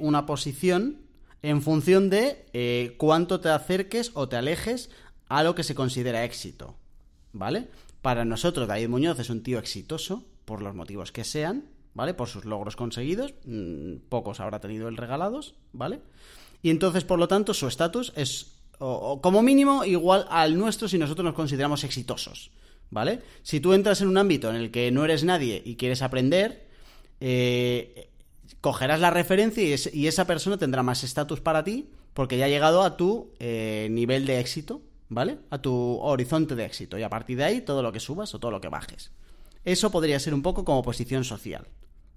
una 0.00 0.26
posición 0.26 1.02
en 1.42 1.62
función 1.62 2.08
de 2.08 2.46
eh, 2.52 2.94
cuánto 2.98 3.40
te 3.40 3.48
acerques 3.48 4.12
o 4.14 4.28
te 4.28 4.36
alejes 4.36 4.90
a 5.28 5.42
lo 5.42 5.54
que 5.54 5.64
se 5.64 5.74
considera 5.74 6.24
éxito, 6.24 6.76
¿vale? 7.32 7.68
Para 8.00 8.24
nosotros, 8.24 8.68
David 8.68 8.88
Muñoz 8.88 9.18
es 9.18 9.30
un 9.30 9.42
tío 9.42 9.58
exitoso, 9.58 10.24
por 10.44 10.62
los 10.62 10.74
motivos 10.74 11.12
que 11.12 11.24
sean, 11.24 11.64
¿vale? 11.94 12.14
Por 12.14 12.28
sus 12.28 12.44
logros 12.44 12.76
conseguidos, 12.76 13.34
mm, 13.44 14.08
pocos 14.08 14.40
habrá 14.40 14.60
tenido 14.60 14.88
él 14.88 14.96
regalados, 14.96 15.54
¿vale? 15.72 16.00
Y 16.62 16.70
entonces, 16.70 17.04
por 17.04 17.18
lo 17.18 17.28
tanto, 17.28 17.54
su 17.54 17.66
estatus 17.66 18.12
es, 18.16 18.52
o 18.78 19.20
como 19.20 19.42
mínimo, 19.42 19.84
igual 19.84 20.26
al 20.30 20.56
nuestro 20.56 20.88
si 20.88 20.98
nosotros 20.98 21.24
nos 21.24 21.34
consideramos 21.34 21.84
exitosos, 21.84 22.50
¿vale? 22.90 23.20
Si 23.42 23.60
tú 23.60 23.72
entras 23.72 24.00
en 24.00 24.08
un 24.08 24.18
ámbito 24.18 24.50
en 24.50 24.56
el 24.56 24.70
que 24.70 24.90
no 24.90 25.04
eres 25.04 25.24
nadie 25.24 25.62
y 25.64 25.76
quieres 25.76 26.02
aprender, 26.02 26.68
eh, 27.20 28.10
cogerás 28.62 29.00
la 29.00 29.10
referencia 29.10 29.62
y, 29.62 29.72
es- 29.72 29.94
y 29.94 30.06
esa 30.06 30.26
persona 30.26 30.56
tendrá 30.56 30.82
más 30.82 31.04
estatus 31.04 31.40
para 31.42 31.62
ti 31.64 31.90
porque 32.14 32.38
ya 32.38 32.46
ha 32.46 32.48
llegado 32.48 32.82
a 32.82 32.96
tu 32.96 33.32
eh, 33.38 33.88
nivel 33.90 34.24
de 34.24 34.40
éxito, 34.40 34.80
¿vale? 35.10 35.38
A 35.50 35.58
tu 35.58 35.98
horizonte 36.00 36.54
de 36.54 36.64
éxito. 36.64 36.96
Y 36.96 37.02
a 37.02 37.10
partir 37.10 37.36
de 37.36 37.44
ahí, 37.44 37.60
todo 37.60 37.82
lo 37.82 37.92
que 37.92 38.00
subas 38.00 38.34
o 38.34 38.38
todo 38.38 38.50
lo 38.50 38.60
que 38.62 38.68
bajes. 38.68 39.10
Eso 39.64 39.90
podría 39.90 40.18
ser 40.18 40.32
un 40.32 40.42
poco 40.42 40.64
como 40.64 40.82
posición 40.82 41.24
social, 41.24 41.66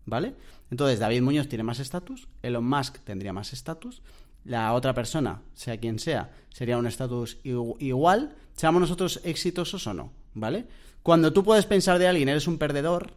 ¿vale? 0.05 0.36
Entonces, 0.71 0.99
David 0.99 1.21
Muñoz 1.21 1.47
tiene 1.47 1.63
más 1.63 1.79
estatus, 1.79 2.27
Elon 2.41 2.65
Musk 2.67 2.99
tendría 3.03 3.34
más 3.34 3.53
estatus, 3.53 4.01
la 4.43 4.73
otra 4.73 4.93
persona, 4.93 5.41
sea 5.53 5.77
quien 5.79 5.97
sea, 5.99 6.31
sería 6.53 6.77
un 6.77 6.88
estatus 6.88 7.38
igu- 7.43 7.75
igual, 7.79 8.36
seamos 8.55 8.81
nosotros 8.81 9.19
exitosos 9.23 9.86
o 9.88 9.93
no, 9.93 10.12
¿vale? 10.34 10.65
Cuando 11.03 11.34
tú 11.34 11.43
puedes 11.43 11.65
pensar 11.65 11.99
de 11.99 12.08
alguien, 12.08 12.29
eres 12.29 12.47
un 12.47 12.58
perdedor, 12.58 13.13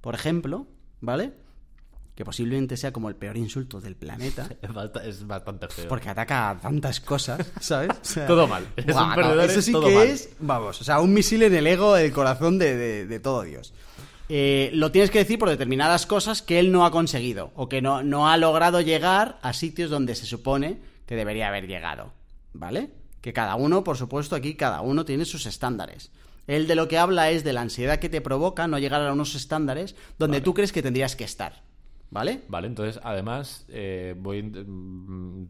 por 0.00 0.14
ejemplo, 0.14 0.66
¿vale? 1.00 1.32
Que 2.14 2.24
posiblemente 2.24 2.76
sea 2.76 2.92
como 2.92 3.08
el 3.08 3.16
peor 3.16 3.36
insulto 3.36 3.80
del 3.80 3.96
planeta. 3.96 4.48
Es 4.62 4.70
bast- 4.70 5.02
es 5.04 5.26
bastante 5.26 5.66
feo. 5.68 5.88
Porque 5.88 6.08
ataca 6.08 6.50
a 6.50 6.58
tantas 6.60 7.00
cosas, 7.00 7.44
¿sabes? 7.60 7.90
O 7.90 8.04
sea, 8.04 8.26
Todo 8.26 8.46
mal. 8.46 8.66
Es 8.76 8.84
un 8.94 9.08
no, 9.16 9.40
eso 9.42 9.58
es 9.58 9.64
sí 9.64 9.72
todo 9.72 9.86
que 9.88 9.94
mal. 9.94 10.06
es, 10.06 10.28
vamos, 10.38 10.80
o 10.80 10.84
sea, 10.84 11.00
un 11.00 11.12
misil 11.12 11.42
en 11.42 11.54
el 11.54 11.66
ego, 11.66 11.96
el 11.96 12.12
corazón 12.12 12.58
de, 12.58 12.76
de- 12.76 13.06
de 13.06 13.20
todo 13.20 13.42
Dios. 13.42 13.72
Eh, 14.28 14.70
lo 14.72 14.90
tienes 14.90 15.10
que 15.10 15.18
decir 15.18 15.38
por 15.38 15.50
determinadas 15.50 16.06
cosas 16.06 16.40
que 16.40 16.58
él 16.58 16.72
no 16.72 16.86
ha 16.86 16.90
conseguido 16.90 17.52
o 17.56 17.68
que 17.68 17.82
no, 17.82 18.02
no 18.02 18.28
ha 18.28 18.36
logrado 18.38 18.80
llegar 18.80 19.38
a 19.42 19.52
sitios 19.52 19.90
donde 19.90 20.14
se 20.14 20.24
supone 20.24 20.78
que 21.06 21.14
debería 21.16 21.48
haber 21.48 21.66
llegado, 21.66 22.12
¿vale? 22.54 22.90
Que 23.20 23.34
cada 23.34 23.54
uno, 23.56 23.84
por 23.84 23.98
supuesto, 23.98 24.34
aquí 24.34 24.54
cada 24.54 24.80
uno 24.80 25.04
tiene 25.04 25.26
sus 25.26 25.44
estándares. 25.44 26.10
Él 26.46 26.66
de 26.66 26.74
lo 26.74 26.88
que 26.88 26.96
habla 26.98 27.30
es 27.30 27.44
de 27.44 27.52
la 27.52 27.60
ansiedad 27.62 27.98
que 27.98 28.08
te 28.08 28.20
provoca 28.22 28.66
no 28.66 28.78
llegar 28.78 29.02
a 29.02 29.12
unos 29.12 29.34
estándares 29.34 29.94
donde 30.18 30.40
tú 30.40 30.54
crees 30.54 30.72
que 30.72 30.82
tendrías 30.82 31.16
que 31.16 31.24
estar, 31.24 31.62
¿vale? 32.14 32.40
Vale, 32.48 32.66
entonces, 32.68 32.98
además, 33.04 33.66
eh, 33.68 34.14
voy 34.16 34.42
mm, 34.42 35.46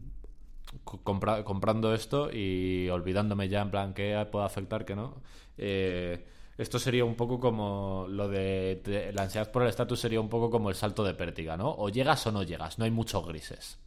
compra- 1.03 1.43
comprando 1.43 1.93
esto 1.93 2.29
y 2.31 2.89
olvidándome 2.89 3.47
ya 3.49 3.61
en 3.61 3.71
plan 3.71 3.93
qué 3.93 4.25
puede 4.31 4.45
afectar, 4.45 4.83
que 4.85 4.95
no. 4.95 5.15
Eh, 5.57 6.25
esto 6.57 6.79
sería 6.79 7.03
un 7.05 7.15
poco 7.15 7.39
como 7.39 8.07
lo 8.09 8.27
de, 8.29 8.81
de- 8.83 9.13
la 9.13 9.23
ansiedad 9.23 9.51
por 9.51 9.63
el 9.63 9.69
estatus 9.69 9.99
sería 9.99 10.19
un 10.21 10.29
poco 10.29 10.49
como 10.49 10.69
el 10.69 10.75
salto 10.75 11.03
de 11.03 11.13
pértiga, 11.13 11.55
¿no? 11.57 11.69
O 11.71 11.89
llegas 11.89 12.25
o 12.27 12.31
no 12.31 12.43
llegas, 12.43 12.79
no 12.79 12.85
hay 12.85 12.91
muchos 12.91 13.25
grises. 13.27 13.77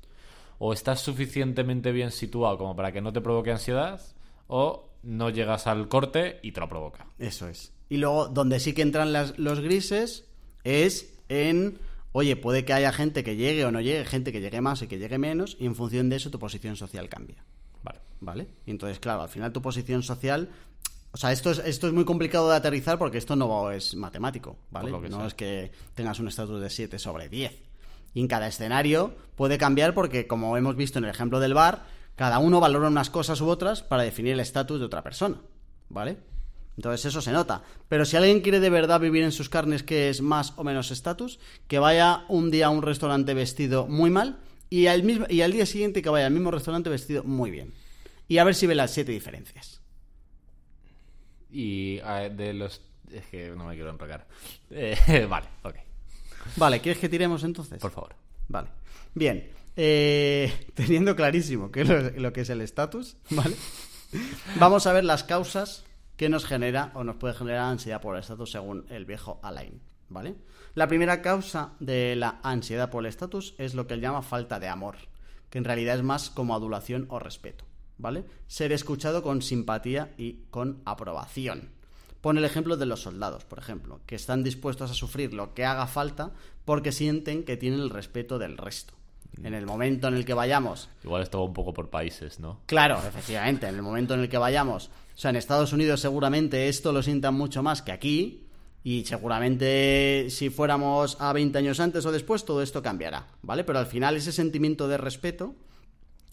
O 0.59 0.72
estás 0.72 1.00
suficientemente 1.00 1.92
bien 1.92 2.11
situado 2.11 2.59
como 2.59 2.74
para 2.76 2.92
que 2.92 3.00
no 3.00 3.12
te 3.12 3.20
provoque 3.20 3.52
ansiedad, 3.52 4.00
o 4.48 4.88
no 5.02 5.30
llegas 5.30 5.66
al 5.66 5.88
corte 5.88 6.40
y 6.42 6.52
te 6.52 6.61
lo 6.61 6.68
provoca. 6.68 7.07
Eso 7.18 7.48
es. 7.48 7.72
Y 7.88 7.96
luego, 7.96 8.28
donde 8.28 8.61
sí 8.61 8.74
que 8.74 8.82
entran 8.82 9.12
las- 9.12 9.38
los 9.38 9.61
grises 9.61 10.26
es 10.64 11.18
en, 11.28 11.78
oye, 12.12 12.36
puede 12.36 12.64
que 12.64 12.72
haya 12.72 12.92
gente 12.92 13.24
que 13.24 13.36
llegue 13.36 13.64
o 13.64 13.70
no 13.70 13.80
llegue, 13.80 14.04
gente 14.04 14.32
que 14.32 14.40
llegue 14.40 14.61
más 14.61 14.82
y 14.82 14.86
que 14.86 14.98
llegue 14.98 15.18
menos, 15.18 15.56
y 15.59 15.66
en 15.66 15.74
función 15.74 16.09
de 16.09 16.16
eso 16.16 16.30
tu 16.30 16.38
posición 16.38 16.76
social 16.76 17.09
cambia. 17.09 17.44
Vale. 17.82 18.00
¿Vale? 18.20 18.48
Y 18.66 18.70
entonces, 18.70 18.98
claro, 18.98 19.22
al 19.22 19.28
final 19.28 19.52
tu 19.52 19.62
posición 19.62 20.02
social... 20.02 20.50
O 21.11 21.16
sea, 21.16 21.32
esto 21.32 21.50
es, 21.50 21.59
esto 21.61 21.86
es 21.86 21.94
muy 21.94 22.04
complicado 22.04 22.50
de 22.50 22.56
aterrizar 22.56 22.98
porque 22.98 23.16
esto 23.16 23.34
no 23.34 23.70
es 23.70 23.94
matemático, 23.94 24.59
¿vale? 24.70 24.90
No 24.90 25.00
sea. 25.00 25.26
es 25.26 25.34
que 25.34 25.72
tengas 25.94 26.20
un 26.20 26.28
estatus 26.28 26.61
de 26.61 26.68
7 26.68 26.98
sobre 26.98 27.30
10. 27.30 27.50
Y 28.12 28.20
en 28.20 28.28
cada 28.28 28.46
escenario 28.46 29.14
puede 29.34 29.56
cambiar 29.56 29.94
porque, 29.94 30.26
como 30.26 30.56
hemos 30.59 30.76
visto 30.76 30.98
en 30.98 31.06
el 31.06 31.11
ejemplo 31.11 31.40
del 31.40 31.54
bar, 31.54 31.86
cada 32.14 32.38
uno 32.40 32.61
valora 32.61 32.88
unas 32.88 33.09
cosas 33.09 33.40
u 33.40 33.48
otras 33.48 33.82
para 33.82 34.02
definir 34.02 34.32
el 34.32 34.40
estatus 34.40 34.80
de 34.80 34.86
otra 34.86 35.02
persona, 35.02 35.40
¿vale? 35.88 36.18
Entonces 36.78 37.06
eso 37.06 37.20
se 37.20 37.32
nota. 37.32 37.64
Pero 37.88 38.04
si 38.04 38.16
alguien 38.16 38.40
quiere 38.40 38.60
de 38.60 38.70
verdad 38.70 39.00
vivir 39.00 39.24
en 39.24 39.32
sus 39.32 39.48
carnes 39.48 39.82
que 39.82 40.10
es 40.10 40.22
más 40.22 40.52
o 40.54 40.62
menos 40.62 40.92
estatus, 40.92 41.40
que 41.66 41.80
vaya 41.80 42.24
un 42.28 42.52
día 42.52 42.66
a 42.66 42.70
un 42.70 42.82
restaurante 42.82 43.34
vestido 43.34 43.88
muy 43.88 44.10
mal 44.10 44.38
y 44.70 44.86
al, 44.86 45.02
mismo, 45.02 45.26
y 45.28 45.40
al 45.40 45.50
día 45.50 45.66
siguiente 45.66 46.02
que 46.02 46.08
vaya 46.08 46.26
al 46.26 46.32
mismo 46.32 46.52
restaurante 46.52 46.88
vestido 46.88 47.24
muy 47.24 47.50
bien. 47.50 47.74
Y 48.28 48.38
a 48.38 48.44
ver 48.44 48.54
si 48.54 48.68
ve 48.68 48.76
las 48.76 48.92
siete 48.92 49.10
diferencias. 49.10 49.80
Y 51.50 51.96
de 51.96 52.54
los... 52.54 52.80
Es 53.10 53.26
que 53.26 53.50
no 53.56 53.64
me 53.64 53.74
quiero 53.74 53.90
enrocar. 53.90 54.28
Eh, 54.70 55.26
vale, 55.28 55.48
ok. 55.64 55.74
Vale, 56.54 56.78
¿quieres 56.80 57.00
que 57.00 57.08
tiremos 57.08 57.42
entonces? 57.42 57.80
Por 57.80 57.90
favor. 57.90 58.14
Vale. 58.46 58.68
Bien. 59.14 59.50
eh, 59.74 60.52
teniendo 60.74 61.16
clarísimo 61.16 61.72
qué 61.72 61.80
es 61.80 61.88
lo, 61.88 62.10
lo 62.10 62.32
que 62.32 62.42
es 62.42 62.50
el 62.50 62.60
estatus, 62.60 63.16
¿vale? 63.30 63.56
Vamos 64.60 64.86
a 64.86 64.92
ver 64.92 65.02
las 65.02 65.24
causas 65.24 65.84
que 66.18 66.28
nos 66.28 66.44
genera 66.44 66.90
o 66.94 67.04
nos 67.04 67.16
puede 67.16 67.32
generar 67.32 67.70
ansiedad 67.70 68.00
por 68.00 68.16
el 68.16 68.20
estatus 68.20 68.50
según 68.50 68.84
el 68.90 69.06
viejo 69.06 69.38
Alain, 69.40 69.80
¿vale? 70.08 70.34
La 70.74 70.88
primera 70.88 71.22
causa 71.22 71.74
de 71.78 72.16
la 72.16 72.40
ansiedad 72.42 72.90
por 72.90 73.04
el 73.04 73.08
estatus 73.08 73.54
es 73.56 73.74
lo 73.74 73.86
que 73.86 73.94
él 73.94 74.00
llama 74.00 74.20
falta 74.22 74.58
de 74.58 74.66
amor, 74.66 74.96
que 75.48 75.58
en 75.58 75.64
realidad 75.64 75.96
es 75.96 76.02
más 76.02 76.28
como 76.28 76.56
adulación 76.56 77.06
o 77.08 77.20
respeto, 77.20 77.64
¿vale? 77.98 78.24
Ser 78.48 78.72
escuchado 78.72 79.22
con 79.22 79.42
simpatía 79.42 80.12
y 80.18 80.40
con 80.50 80.82
aprobación. 80.84 81.70
Pone 82.20 82.40
el 82.40 82.44
ejemplo 82.44 82.76
de 82.76 82.86
los 82.86 83.02
soldados, 83.02 83.44
por 83.44 83.60
ejemplo, 83.60 84.00
que 84.04 84.16
están 84.16 84.42
dispuestos 84.42 84.90
a 84.90 84.94
sufrir 84.94 85.32
lo 85.32 85.54
que 85.54 85.64
haga 85.64 85.86
falta 85.86 86.32
porque 86.64 86.90
sienten 86.90 87.44
que 87.44 87.56
tienen 87.56 87.78
el 87.78 87.90
respeto 87.90 88.40
del 88.40 88.58
resto. 88.58 88.94
En 89.40 89.54
el 89.54 89.66
momento 89.66 90.08
en 90.08 90.14
el 90.14 90.24
que 90.24 90.34
vayamos 90.34 90.88
Igual 91.04 91.22
esto 91.22 91.38
va 91.38 91.44
un 91.44 91.52
poco 91.52 91.72
por 91.72 91.90
países, 91.90 92.40
¿no? 92.40 92.60
Claro, 92.66 92.98
efectivamente, 93.06 93.68
en 93.68 93.76
el 93.76 93.82
momento 93.82 94.14
en 94.14 94.20
el 94.20 94.28
que 94.28 94.38
vayamos. 94.38 94.90
O 95.18 95.20
sea, 95.20 95.30
en 95.30 95.36
Estados 95.36 95.72
Unidos 95.72 95.98
seguramente 95.98 96.68
esto 96.68 96.92
lo 96.92 97.02
sientan 97.02 97.34
mucho 97.34 97.60
más 97.60 97.82
que 97.82 97.90
aquí. 97.90 98.46
Y 98.84 99.04
seguramente 99.04 100.28
si 100.30 100.48
fuéramos 100.48 101.16
a 101.20 101.32
20 101.32 101.58
años 101.58 101.80
antes 101.80 102.06
o 102.06 102.12
después, 102.12 102.44
todo 102.44 102.62
esto 102.62 102.84
cambiará, 102.84 103.26
¿vale? 103.42 103.64
Pero 103.64 103.80
al 103.80 103.86
final 103.86 104.16
ese 104.16 104.30
sentimiento 104.30 104.86
de 104.86 104.96
respeto 104.96 105.56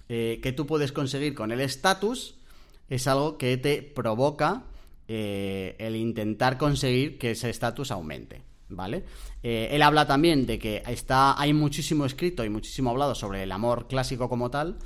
eh, 0.07 0.39
que 0.43 0.51
tú 0.51 0.67
puedes 0.67 0.91
conseguir 0.91 1.33
con 1.33 1.51
el 1.51 1.61
estatus 1.61 2.35
es 2.87 3.07
algo 3.07 3.39
que 3.39 3.57
te 3.57 3.81
provoca 3.81 4.65
eh, 5.07 5.75
el 5.79 5.95
intentar 5.95 6.59
conseguir 6.59 7.17
que 7.17 7.31
ese 7.31 7.49
estatus 7.49 7.89
aumente. 7.89 8.43
¿Vale? 8.69 9.03
Eh, 9.41 9.69
él 9.71 9.81
habla 9.81 10.05
también 10.05 10.45
de 10.45 10.59
que 10.59 10.83
está, 10.87 11.39
hay 11.41 11.53
muchísimo 11.53 12.05
escrito 12.05 12.45
y 12.45 12.49
muchísimo 12.49 12.91
hablado 12.91 13.15
sobre 13.15 13.41
el 13.41 13.51
amor 13.51 13.87
clásico 13.87 14.29
como 14.29 14.51
tal, 14.51 14.77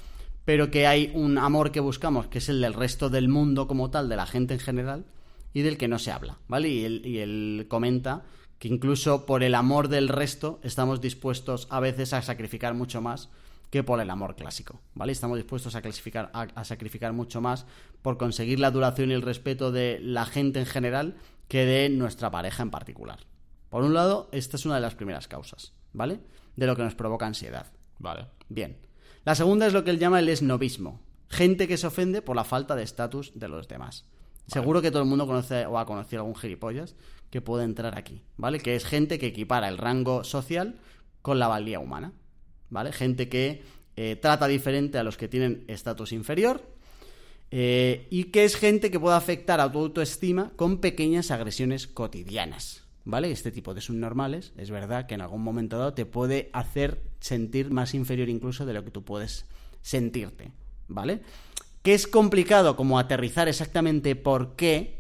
pero 0.49 0.71
que 0.71 0.87
hay 0.87 1.11
un 1.13 1.37
amor 1.37 1.71
que 1.71 1.79
buscamos, 1.79 2.25
que 2.25 2.39
es 2.39 2.49
el 2.49 2.59
del 2.59 2.73
resto 2.73 3.11
del 3.11 3.29
mundo 3.29 3.67
como 3.67 3.91
tal, 3.91 4.09
de 4.09 4.15
la 4.15 4.25
gente 4.25 4.55
en 4.55 4.59
general, 4.59 5.05
y 5.53 5.61
del 5.61 5.77
que 5.77 5.87
no 5.87 5.99
se 5.99 6.11
habla, 6.11 6.39
¿vale? 6.47 6.69
Y 6.69 6.85
él, 6.85 7.03
y 7.05 7.19
él 7.19 7.67
comenta 7.69 8.23
que 8.57 8.67
incluso 8.67 9.27
por 9.27 9.43
el 9.43 9.53
amor 9.53 9.89
del 9.89 10.07
resto 10.07 10.59
estamos 10.63 11.01
dispuestos 11.01 11.67
a 11.69 11.79
veces 11.79 12.13
a 12.13 12.23
sacrificar 12.23 12.73
mucho 12.73 12.99
más 12.99 13.29
que 13.69 13.83
por 13.83 14.01
el 14.01 14.09
amor 14.09 14.35
clásico, 14.35 14.81
¿vale? 14.95 15.11
Estamos 15.11 15.37
dispuestos 15.37 15.75
a, 15.75 15.83
clasificar, 15.83 16.31
a, 16.33 16.47
a 16.55 16.65
sacrificar 16.65 17.13
mucho 17.13 17.41
más 17.41 17.67
por 18.01 18.17
conseguir 18.17 18.59
la 18.59 18.71
duración 18.71 19.11
y 19.11 19.13
el 19.13 19.21
respeto 19.21 19.71
de 19.71 19.99
la 20.01 20.25
gente 20.25 20.59
en 20.59 20.65
general 20.65 21.15
que 21.47 21.63
de 21.65 21.89
nuestra 21.89 22.31
pareja 22.31 22.63
en 22.63 22.71
particular. 22.71 23.19
Por 23.69 23.83
un 23.83 23.93
lado, 23.93 24.29
esta 24.31 24.57
es 24.57 24.65
una 24.65 24.73
de 24.73 24.81
las 24.81 24.95
primeras 24.95 25.27
causas, 25.27 25.73
¿vale? 25.93 26.21
De 26.55 26.65
lo 26.65 26.75
que 26.75 26.81
nos 26.81 26.95
provoca 26.95 27.27
ansiedad. 27.27 27.67
Vale. 27.99 28.25
Bien. 28.49 28.88
La 29.25 29.35
segunda 29.35 29.67
es 29.67 29.73
lo 29.73 29.83
que 29.83 29.91
él 29.91 29.99
llama 29.99 30.19
el 30.19 30.29
esnovismo. 30.29 31.01
Gente 31.27 31.67
que 31.67 31.77
se 31.77 31.87
ofende 31.87 32.21
por 32.21 32.35
la 32.35 32.43
falta 32.43 32.75
de 32.75 32.83
estatus 32.83 33.31
de 33.35 33.47
los 33.47 33.67
demás. 33.67 34.05
Seguro 34.47 34.81
que 34.81 34.89
todo 34.89 35.03
el 35.03 35.09
mundo 35.09 35.27
conoce 35.27 35.65
o 35.67 35.77
ha 35.77 35.85
conocido 35.85 36.21
algún 36.21 36.35
gilipollas 36.35 36.95
que 37.29 37.41
puede 37.41 37.63
entrar 37.65 37.97
aquí, 37.97 38.23
¿vale? 38.35 38.59
Que 38.59 38.75
es 38.75 38.85
gente 38.85 39.19
que 39.19 39.27
equipara 39.27 39.67
el 39.67 39.77
rango 39.77 40.23
social 40.23 40.79
con 41.21 41.37
la 41.37 41.47
valía 41.47 41.79
humana, 41.79 42.13
¿vale? 42.69 42.91
Gente 42.91 43.29
que 43.29 43.61
eh, 43.95 44.15
trata 44.15 44.47
diferente 44.47 44.97
a 44.97 45.03
los 45.03 45.17
que 45.17 45.27
tienen 45.27 45.65
estatus 45.67 46.13
inferior 46.13 46.63
eh, 47.51 48.07
y 48.09 48.25
que 48.25 48.45
es 48.45 48.55
gente 48.55 48.89
que 48.89 48.99
puede 48.99 49.17
afectar 49.17 49.59
a 49.59 49.71
tu 49.71 49.79
autoestima 49.79 50.51
con 50.55 50.79
pequeñas 50.79 51.31
agresiones 51.31 51.85
cotidianas, 51.85 52.83
¿vale? 53.09 53.31
Este 53.31 53.51
tipo 53.51 53.73
de 53.73 53.81
subnormales, 53.81 54.53
es 54.57 54.69
verdad 54.71 55.07
que 55.07 55.15
en 55.15 55.21
algún 55.21 55.43
momento 55.43 55.77
dado 55.77 55.93
te 55.93 56.05
puede 56.05 56.49
hacer 56.53 57.01
sentir 57.19 57.71
más 57.71 57.93
inferior 57.93 58.29
incluso 58.29 58.65
de 58.65 58.73
lo 58.73 58.83
que 58.83 58.91
tú 58.91 59.03
puedes 59.03 59.45
sentirte, 59.81 60.51
¿vale? 60.87 61.21
Que 61.81 61.93
es 61.93 62.07
complicado 62.07 62.75
como 62.75 62.99
aterrizar 62.99 63.47
exactamente 63.47 64.15
por 64.15 64.55
qué, 64.55 64.99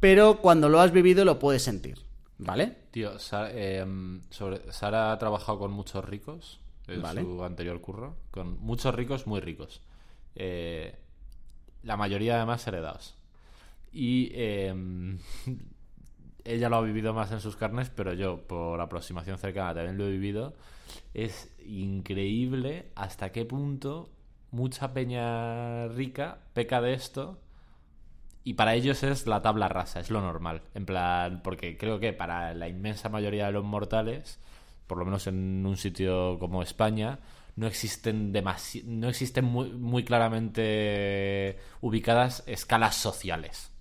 pero 0.00 0.38
cuando 0.40 0.68
lo 0.68 0.80
has 0.80 0.92
vivido 0.92 1.24
lo 1.24 1.38
puedes 1.38 1.62
sentir, 1.62 1.98
¿vale? 2.38 2.76
Tío, 2.90 3.12
eh, 3.32 4.20
sobre- 4.30 4.72
Sara 4.72 5.12
ha 5.12 5.18
trabajado 5.18 5.58
con 5.58 5.72
muchos 5.72 6.04
ricos 6.04 6.60
en 6.86 7.02
Vale. 7.02 7.22
su 7.22 7.44
anterior 7.44 7.80
curro. 7.80 8.16
Con 8.30 8.58
muchos 8.60 8.94
ricos 8.94 9.26
muy 9.26 9.40
ricos. 9.40 9.82
Eh, 10.34 10.96
la 11.82 11.96
mayoría 11.96 12.36
además 12.36 12.66
heredados. 12.66 13.14
Y 13.92 14.30
eh, 14.32 14.74
ella 16.48 16.68
lo 16.68 16.76
ha 16.76 16.80
vivido 16.82 17.12
más 17.14 17.30
en 17.32 17.40
sus 17.40 17.56
carnes, 17.56 17.90
pero 17.90 18.14
yo, 18.14 18.46
por 18.46 18.80
aproximación 18.80 19.38
cercana, 19.38 19.74
también 19.74 19.98
lo 19.98 20.06
he 20.06 20.10
vivido. 20.10 20.54
Es 21.14 21.54
increíble 21.64 22.90
hasta 22.94 23.30
qué 23.30 23.44
punto 23.44 24.10
mucha 24.50 24.94
peña 24.94 25.88
rica 25.88 26.38
peca 26.54 26.80
de 26.80 26.94
esto 26.94 27.38
y 28.44 28.54
para 28.54 28.74
ellos 28.74 29.02
es 29.02 29.26
la 29.26 29.42
tabla 29.42 29.68
rasa, 29.68 30.00
es 30.00 30.10
lo 30.10 30.22
normal. 30.22 30.62
En 30.74 30.86
plan, 30.86 31.42
porque 31.42 31.76
creo 31.76 32.00
que 32.00 32.14
para 32.14 32.54
la 32.54 32.68
inmensa 32.68 33.10
mayoría 33.10 33.46
de 33.46 33.52
los 33.52 33.64
mortales, 33.64 34.40
por 34.86 34.96
lo 34.98 35.04
menos 35.04 35.26
en 35.26 35.66
un 35.66 35.76
sitio 35.76 36.38
como 36.38 36.62
España, 36.62 37.18
no 37.56 37.66
existen 37.66 38.32
demasi 38.32 38.84
no 38.86 39.08
existen 39.08 39.44
muy, 39.44 39.70
muy 39.72 40.04
claramente 40.04 41.58
ubicadas 41.80 42.44
escalas 42.46 42.94
sociales 42.94 43.72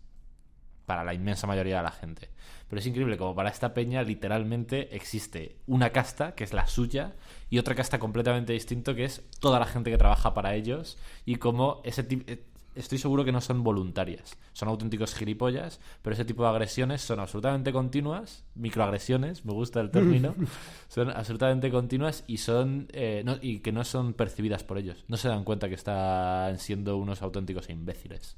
para 0.86 1.04
la 1.04 1.14
inmensa 1.14 1.48
mayoría 1.48 1.78
de 1.78 1.84
la 1.84 1.92
gente. 1.92 2.30
Pero 2.70 2.80
es 2.80 2.86
increíble 2.88 3.18
como 3.18 3.34
para 3.36 3.50
esta 3.50 3.74
peña 3.74 4.04
literalmente 4.04 4.96
existe 4.96 5.56
una 5.68 5.92
casta 5.92 6.36
que 6.36 6.44
es 6.44 6.54
la 6.54 6.68
suya 6.68 7.16
y 7.50 7.60
otra 7.60 7.76
casta 7.76 7.98
completamente 8.00 8.54
distinto 8.54 8.94
que 8.96 9.06
es 9.06 9.24
toda 9.40 9.60
la 9.60 9.66
gente 9.66 9.90
que 9.90 9.98
trabaja 9.98 10.34
para 10.34 10.54
ellos 10.56 10.98
y 11.26 11.36
como 11.38 11.82
ese 11.86 12.04
tipo 12.04 12.32
estoy 12.76 13.00
seguro 13.00 13.26
que 13.26 13.32
no 13.32 13.42
son 13.42 13.64
voluntarias, 13.64 14.38
son 14.54 14.70
auténticos 14.70 15.16
gilipollas, 15.16 15.80
pero 16.04 16.14
ese 16.14 16.26
tipo 16.26 16.44
de 16.44 16.50
agresiones 16.50 17.02
son 17.02 17.20
absolutamente 17.20 17.72
continuas, 17.74 18.44
microagresiones, 18.54 19.46
me 19.46 19.54
gusta 19.54 19.82
el 19.82 19.90
término, 19.90 20.36
son 20.88 21.10
absolutamente 21.10 21.72
continuas 21.72 22.24
y 22.28 22.38
son 22.38 22.88
eh, 22.94 23.24
no- 23.26 23.40
y 23.42 23.62
que 23.62 23.72
no 23.72 23.84
son 23.84 24.14
percibidas 24.14 24.64
por 24.64 24.78
ellos, 24.78 25.06
no 25.08 25.18
se 25.18 25.28
dan 25.28 25.44
cuenta 25.44 25.70
que 25.70 25.74
están 25.76 26.60
siendo 26.60 26.98
unos 26.98 27.24
auténticos 27.24 27.68
imbéciles. 27.72 28.38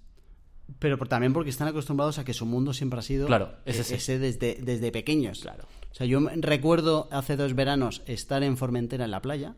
Pero 0.78 0.98
por- 0.98 1.08
también 1.08 1.34
porque 1.34 1.50
están 1.50 1.68
acostumbrados 1.68 2.20
a 2.20 2.24
que 2.26 2.34
su 2.34 2.46
mundo 2.46 2.74
siempre 2.74 3.00
ha 3.00 3.02
sido 3.02 3.26
Claro, 3.28 3.54
e- 3.66 3.72
ese. 3.72 3.96
ese 3.96 4.20
desde, 4.20 4.60
desde 4.62 4.92
pequeños. 4.92 5.40
Claro. 5.42 5.66
O 5.92 5.96
sea, 5.96 6.06
yo 6.06 6.20
recuerdo 6.36 7.08
hace 7.12 7.36
dos 7.36 7.56
veranos 7.56 8.04
estar 8.06 8.44
en 8.44 8.56
Formentera 8.58 9.06
en 9.06 9.12
la 9.12 9.22
playa 9.22 9.56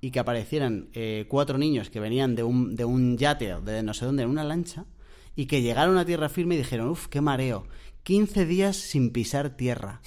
y 0.00 0.10
que 0.12 0.20
aparecieran 0.20 0.88
eh, 0.92 1.26
cuatro 1.28 1.58
niños 1.58 1.90
que 1.90 1.98
venían 1.98 2.34
de 2.36 2.42
un, 2.44 2.76
de 2.76 2.84
un 2.84 3.16
yate 3.18 3.54
o 3.54 3.60
de 3.60 3.82
no 3.82 3.94
sé 3.94 4.04
dónde, 4.04 4.22
en 4.22 4.28
una 4.30 4.44
lancha, 4.44 4.84
y 5.34 5.46
que 5.46 5.62
llegaron 5.62 5.98
a 5.98 6.04
tierra 6.04 6.28
firme 6.28 6.54
y 6.54 6.58
dijeron, 6.58 6.88
uff, 6.90 7.08
qué 7.08 7.20
mareo, 7.20 7.66
15 8.04 8.46
días 8.46 8.76
sin 8.76 9.10
pisar 9.10 9.56
tierra. 9.56 10.00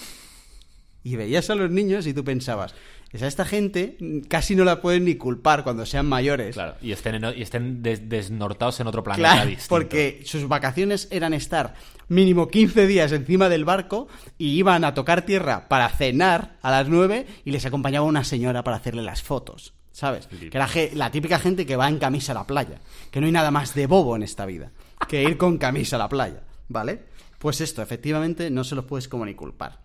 Y 1.03 1.15
veías 1.15 1.49
a 1.49 1.55
los 1.55 1.71
niños 1.71 2.05
y 2.07 2.13
tú 2.13 2.23
pensabas, 2.23 2.75
"Es 3.11 3.21
a 3.23 3.27
esta 3.27 3.45
gente 3.45 3.97
casi 4.27 4.55
no 4.55 4.63
la 4.65 4.81
pueden 4.81 5.05
ni 5.05 5.15
culpar 5.15 5.63
cuando 5.63 5.85
sean 5.85 6.05
mayores. 6.07 6.55
Claro, 6.55 6.75
y 6.81 6.91
estén, 6.91 7.15
en- 7.15 7.37
y 7.37 7.41
estén 7.41 7.81
des- 7.81 8.09
desnortados 8.09 8.79
en 8.79 8.87
otro 8.87 9.03
planeta 9.03 9.31
Claro, 9.33 9.49
distinto. 9.49 9.69
porque 9.69 10.21
sus 10.25 10.47
vacaciones 10.47 11.07
eran 11.11 11.33
estar 11.33 11.75
mínimo 12.09 12.47
15 12.49 12.85
días 12.87 13.11
encima 13.11 13.49
del 13.49 13.65
barco 13.65 14.07
y 14.37 14.49
iban 14.57 14.83
a 14.83 14.93
tocar 14.93 15.21
tierra 15.23 15.67
para 15.69 15.87
cenar 15.89 16.57
a 16.61 16.71
las 16.71 16.87
9 16.89 17.25
y 17.45 17.51
les 17.51 17.65
acompañaba 17.65 18.05
una 18.05 18.23
señora 18.23 18.63
para 18.63 18.77
hacerle 18.77 19.01
las 19.03 19.23
fotos, 19.23 19.73
¿sabes? 19.91 20.27
Que 20.27 20.47
era 20.57 20.67
la 20.93 21.11
típica 21.11 21.39
gente 21.39 21.65
que 21.65 21.75
va 21.77 21.87
en 21.89 21.99
camisa 21.99 22.33
a 22.33 22.35
la 22.35 22.47
playa, 22.47 22.79
que 23.11 23.19
no 23.21 23.25
hay 23.25 23.31
nada 23.31 23.51
más 23.51 23.73
de 23.73 23.87
bobo 23.87 24.15
en 24.15 24.23
esta 24.23 24.45
vida 24.45 24.71
que 25.07 25.23
ir 25.23 25.37
con 25.37 25.57
camisa 25.57 25.95
a 25.95 25.99
la 25.99 26.09
playa, 26.09 26.43
¿vale? 26.69 27.03
Pues 27.39 27.61
esto, 27.61 27.81
efectivamente, 27.81 28.49
no 28.49 28.63
se 28.63 28.75
los 28.75 28.85
puedes 28.85 29.07
como 29.07 29.25
ni 29.25 29.33
culpar. 29.35 29.79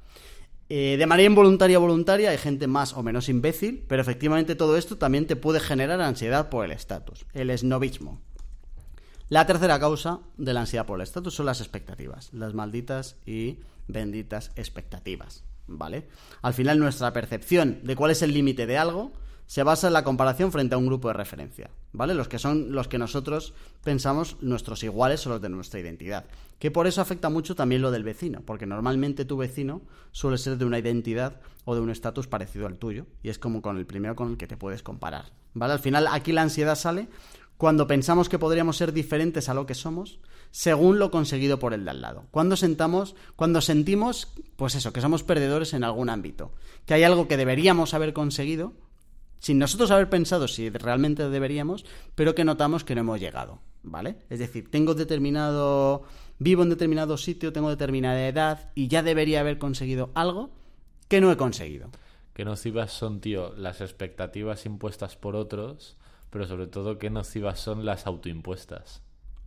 Eh, 0.75 0.97
de 0.97 1.05
manera 1.05 1.27
involuntaria 1.27 1.79
voluntaria 1.79 2.31
hay 2.31 2.39
gente 2.39 2.67
más 2.67 2.95
o 2.95 3.03
menos 3.03 3.29
imbécil, 3.29 3.85
pero 3.89 4.01
efectivamente 4.01 4.55
todo 4.55 4.79
esto 4.79 4.97
también 4.97 5.27
te 5.27 5.37
puede 5.37 5.61
generar 5.61 6.01
ansiedad 6.01 6.49
por 6.49 6.65
el 6.65 6.71
estatus, 6.71 7.27
el 7.35 7.51
esnovismo. 7.51 8.23
La 9.29 9.47
tercera 9.47 9.79
causa 9.79 10.21
de 10.39 10.55
la 10.55 10.61
ansiedad 10.61 10.87
por 10.87 10.99
el 10.99 11.03
estatus 11.03 11.35
son 11.35 11.45
las 11.45 11.61
expectativas, 11.61 12.33
las 12.33 12.55
malditas 12.55 13.17
y 13.27 13.59
benditas 13.87 14.51
expectativas, 14.57 15.45
¿vale? 15.67 16.09
Al 16.41 16.55
final 16.55 16.79
nuestra 16.79 17.13
percepción 17.13 17.81
de 17.83 17.95
cuál 17.95 18.13
es 18.13 18.23
el 18.23 18.33
límite 18.33 18.65
de 18.65 18.79
algo 18.79 19.13
se 19.47 19.63
basa 19.63 19.87
en 19.87 19.93
la 19.93 20.05
comparación 20.05 20.53
frente 20.53 20.75
a 20.75 20.79
un 20.79 20.87
grupo 20.87 21.09
de 21.09 21.15
referencia, 21.15 21.71
¿vale? 21.93 22.15
Los 22.15 22.29
que 22.29 22.39
son 22.39 22.73
los 22.73 22.89
que 22.89 22.99
nosotros 22.99 23.55
pensamos 23.85 24.37
nuestros 24.41 24.83
iguales 24.83 25.27
o 25.27 25.31
los 25.31 25.43
de 25.43 25.49
nuestra 25.49 25.81
identidad. 25.81 26.25
Que 26.59 26.71
por 26.71 26.87
eso 26.87 27.01
afecta 27.01 27.29
mucho 27.29 27.55
también 27.55 27.83
lo 27.83 27.91
del 27.91 28.05
vecino, 28.05 28.43
porque 28.47 28.67
normalmente 28.67 29.25
tu 29.25 29.37
vecino 29.37 29.83
suele 30.11 30.39
ser 30.39 30.57
de 30.59 30.65
una 30.65 30.79
identidad 30.79 31.41
o 31.65 31.75
de 31.75 31.81
un 31.81 31.91
estatus 31.91 32.29
parecido 32.29 32.67
al 32.67 32.79
tuyo, 32.79 33.07
y 33.23 33.29
es 33.29 33.39
como 33.39 33.63
con 33.63 33.77
el 33.77 33.87
primero 33.87 34.17
con 34.17 34.31
el 34.31 34.37
que 34.37 34.47
te 34.47 34.57
puedes 34.57 34.83
comparar, 34.83 35.33
¿vale? 35.55 35.75
Al 35.75 35.81
final 35.81 36.07
aquí 36.11 36.33
la 36.33 36.43
ansiedad 36.43 36.77
sale 36.77 37.09
cuando 37.57 37.87
pensamos 37.87 38.29
que 38.29 38.41
podríamos 38.41 38.77
ser 38.77 38.93
diferentes 38.93 39.49
a 39.49 39.55
lo 39.55 39.67
que 39.67 39.75
somos, 39.75 40.19
según 40.51 40.99
lo 40.99 41.11
conseguido 41.11 41.59
por 41.59 41.75
el 41.75 41.85
de 41.85 41.91
al 41.91 42.01
lado. 42.01 42.27
Cuando 42.31 42.57
sentamos, 42.57 43.15
cuando 43.37 43.61
sentimos, 43.61 44.33
pues 44.57 44.75
eso, 44.75 44.93
que 44.93 45.01
somos 45.01 45.23
perdedores 45.23 45.73
en 45.73 45.85
algún 45.85 46.11
ámbito, 46.11 46.53
que 46.87 46.95
hay 46.95 47.05
algo 47.05 47.29
que 47.29 47.37
deberíamos 47.37 47.95
haber 47.95 48.13
conseguido, 48.13 48.73
sin 49.43 49.59
nosotros 49.59 49.91
haber 49.91 50.09
pensado 50.09 50.47
si 50.47 50.71
realmente 50.71 51.29
deberíamos, 51.29 51.85
pero 52.15 52.35
que 52.35 52.45
notamos 52.45 52.85
que 52.85 52.95
no 52.95 53.01
hemos 53.01 53.19
llegado, 53.19 53.59
¿vale? 53.83 54.19
Es 54.31 54.39
decir, 54.39 54.71
tengo 54.71 54.95
determinado, 54.95 56.05
vivo 56.39 56.63
en 56.63 56.71
determinado 56.71 57.19
sitio, 57.19 57.53
tengo 57.53 57.69
determinada 57.69 58.25
edad 58.27 58.71
y 58.77 58.87
ya 58.87 59.03
debería 59.03 59.41
haber 59.41 59.59
conseguido 59.59 60.13
algo 60.15 60.51
que 61.09 61.21
no 61.21 61.33
he 61.33 61.37
conseguido. 61.37 61.91
Qué 62.35 62.45
nocivas 62.45 62.93
son, 62.93 63.21
tío, 63.21 63.53
las 63.57 63.81
expectativas 63.81 64.65
impuestas 64.65 65.17
por 65.17 65.35
otros, 65.35 65.97
pero 66.31 66.47
sobre 66.47 66.69
todo 66.69 66.99
qué 66.99 67.11
nocivas 67.11 67.59
son 67.59 67.85
las 67.85 68.07
autoimpuestas. 68.07 69.03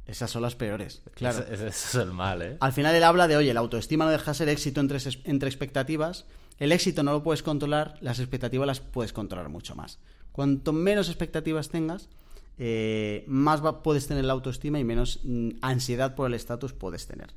Esas 0.06 0.30
son 0.30 0.42
las 0.42 0.56
peores, 0.56 1.04
claro. 1.14 1.40
Ese, 1.40 1.54
ese 1.54 1.68
es 1.70 1.96
el 1.96 2.12
mal, 2.12 2.42
¿eh? 2.42 2.58
Al 2.60 2.74
final 2.74 2.94
él 2.94 3.04
habla 3.04 3.30
de, 3.30 3.38
oye, 3.38 3.54
la 3.54 3.62
autoestima 3.62 4.04
no 4.04 4.12
deja 4.12 4.34
ser 4.34 4.50
éxito 4.50 4.82
entre, 4.82 5.00
entre 5.24 5.48
expectativas, 5.48 6.26
el 6.60 6.72
éxito 6.72 7.04
no 7.04 7.12
lo 7.14 7.24
puedes 7.24 7.44
controlar, 7.44 7.98
las 8.02 8.20
expectativas 8.20 8.68
las 8.68 8.80
puedes 8.80 9.14
controlar 9.14 9.50
mucho 9.50 9.76
más. 9.76 10.00
Cuanto 10.32 10.74
menos 10.74 11.08
expectativas 11.10 11.70
tengas, 11.70 12.10
eh, 12.58 13.24
más 13.28 13.64
va- 13.64 13.84
puedes 13.84 14.08
tener 14.08 14.24
la 14.26 14.34
autoestima 14.34 14.80
y 14.80 14.84
menos 14.84 15.20
mm, 15.24 15.50
ansiedad 15.62 16.16
por 16.16 16.28
el 16.28 16.34
estatus 16.34 16.74
puedes 16.74 17.08
tener. 17.08 17.32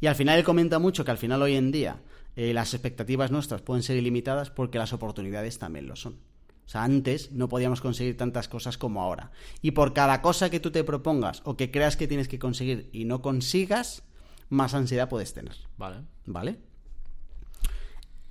Y 0.00 0.06
al 0.08 0.14
final 0.14 0.38
él 0.38 0.44
comenta 0.44 0.78
mucho 0.78 1.04
que 1.04 1.10
al 1.10 1.18
final 1.18 1.40
hoy 1.42 1.54
en 1.54 1.72
día 1.72 2.00
eh, 2.34 2.52
las 2.52 2.74
expectativas 2.74 3.30
nuestras 3.30 3.62
pueden 3.62 3.82
ser 3.82 3.96
ilimitadas 3.96 4.50
porque 4.50 4.78
las 4.78 4.92
oportunidades 4.92 5.58
también 5.58 5.86
lo 5.86 5.96
son. 5.96 6.14
O 6.66 6.68
sea, 6.68 6.82
antes 6.82 7.30
no 7.32 7.48
podíamos 7.48 7.80
conseguir 7.80 8.16
tantas 8.16 8.48
cosas 8.48 8.76
como 8.76 9.00
ahora. 9.00 9.30
Y 9.62 9.70
por 9.70 9.92
cada 9.94 10.20
cosa 10.20 10.50
que 10.50 10.58
tú 10.60 10.72
te 10.72 10.82
propongas 10.82 11.40
o 11.44 11.56
que 11.56 11.70
creas 11.70 11.96
que 11.96 12.08
tienes 12.08 12.26
que 12.28 12.40
conseguir 12.40 12.90
y 12.92 13.04
no 13.04 13.22
consigas, 13.22 14.02
más 14.48 14.74
ansiedad 14.74 15.08
puedes 15.08 15.32
tener. 15.32 15.54
Vale. 15.78 15.98
¿Vale? 16.26 16.58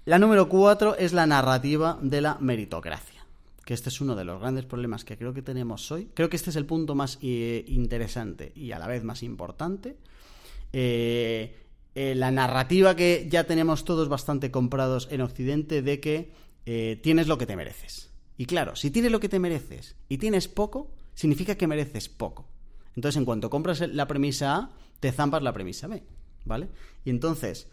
La 0.06 0.20
número 0.20 0.47
cuatro 0.47 0.95
es 0.95 1.14
la 1.14 1.26
narrativa 1.26 1.97
de 1.99 2.22
la 2.22 2.38
meritocracia. 2.39 3.26
Que 3.66 3.74
este 3.74 3.89
es 3.89 3.99
uno 4.01 4.16
de 4.16 4.24
los 4.24 4.39
grandes 4.39 4.66
problemas 4.66 5.03
que 5.03 5.18
creo 5.18 5.34
que 5.34 5.41
tenemos 5.41 5.91
hoy. 5.91 6.12
Creo 6.14 6.30
que 6.30 6.36
este 6.36 6.51
es 6.51 6.56
el 6.58 6.68
punto 6.68 6.93
más 6.93 7.18
eh, 7.24 7.66
interesante 7.68 8.51
y 8.56 8.72
a 8.72 8.78
la 8.78 8.86
vez 8.86 9.03
más 9.03 9.24
importante. 9.24 9.97
Eh, 10.74 11.56
eh, 11.95 12.14
la 12.14 12.30
narrativa 12.30 12.95
que 12.95 13.28
ya 13.32 13.45
tenemos 13.45 13.84
todos 13.84 14.08
bastante 14.08 14.51
comprados 14.51 15.08
en 15.10 15.22
Occidente 15.22 15.82
de 15.82 15.99
que 15.99 16.32
eh, 16.68 16.99
tienes 17.01 17.28
lo 17.28 17.39
que 17.39 17.47
te 17.47 17.56
mereces. 17.56 18.12
Y 18.38 18.45
claro, 18.45 18.76
si 18.76 18.91
tienes 18.91 19.12
lo 19.12 19.20
que 19.20 19.30
te 19.30 19.39
mereces 19.39 19.95
y 20.08 20.20
tienes 20.20 20.47
poco, 20.47 20.91
significa 21.16 21.56
que 21.56 21.66
mereces 21.66 22.10
poco. 22.10 22.45
Entonces, 22.95 23.18
en 23.18 23.26
cuanto 23.26 23.49
compras 23.49 23.80
la 23.80 24.08
premisa 24.08 24.56
A, 24.56 24.70
te 24.99 25.12
zampas 25.12 25.41
la 25.41 25.51
premisa 25.51 25.88
B, 25.88 26.03
¿vale? 26.43 26.70
Y 27.03 27.10
entonces, 27.10 27.70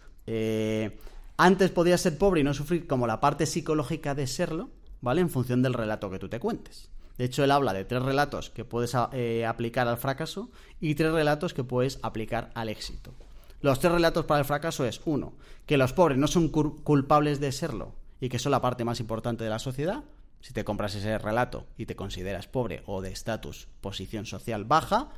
antes 1.37 1.71
podías 1.71 2.01
ser 2.01 2.19
pobre 2.19 2.41
y 2.41 2.45
no 2.45 2.55
sufrir 2.55 2.87
como 2.87 3.07
la 3.07 3.21
parte 3.21 3.47
psicológica 3.47 4.15
de 4.15 4.27
serlo, 4.27 4.71
¿vale? 5.01 5.21
En 5.21 5.31
función 5.31 5.63
del 5.63 5.75
relato 5.75 6.11
que 6.11 6.19
tú 6.19 6.29
te 6.29 6.41
cuentes. 6.41 6.91
De 7.19 7.25
hecho, 7.25 7.45
él 7.45 7.51
habla 7.51 7.73
de 7.73 7.85
tres 7.85 8.03
relatos 8.03 8.51
que 8.51 8.65
puedes 8.65 8.97
eh, 9.13 9.45
aplicar 9.47 9.87
al 9.87 9.99
fracaso 9.99 10.51
y 10.81 10.95
tres 10.95 11.13
relatos 11.13 11.53
que 11.55 11.65
puedes 11.65 11.99
aplicar 12.03 12.51
al 12.55 12.69
éxito. 12.69 13.13
Los 13.61 13.79
tres 13.81 13.93
relatos 13.93 14.25
para 14.25 14.41
el 14.41 14.45
fracaso 14.47 14.85
es, 14.85 15.01
uno, 15.05 15.35
que 15.67 15.77
los 15.77 15.93
pobres 15.93 16.19
no 16.19 16.27
son 16.27 16.51
cul- 16.51 16.83
culpables 16.83 17.39
de 17.39 17.53
serlo 17.53 17.95
y 18.21 18.29
que 18.29 18.39
son 18.39 18.51
la 18.53 18.63
parte 18.63 18.85
más 18.85 18.99
importante 18.99 19.45
de 19.45 19.51
la 19.51 19.59
sociedad. 19.59 20.05
Si 20.41 20.53
te 20.53 20.65
compras 20.65 20.95
ese 20.97 21.19
relato 21.19 21.67
y 21.77 21.87
te 21.87 21.95
consideras 21.95 22.49
pobre 22.49 22.83
o 22.87 23.03
de 23.03 23.13
estatus, 23.13 23.69
posición 23.81 24.27
social 24.27 24.65
baja, 24.65 25.11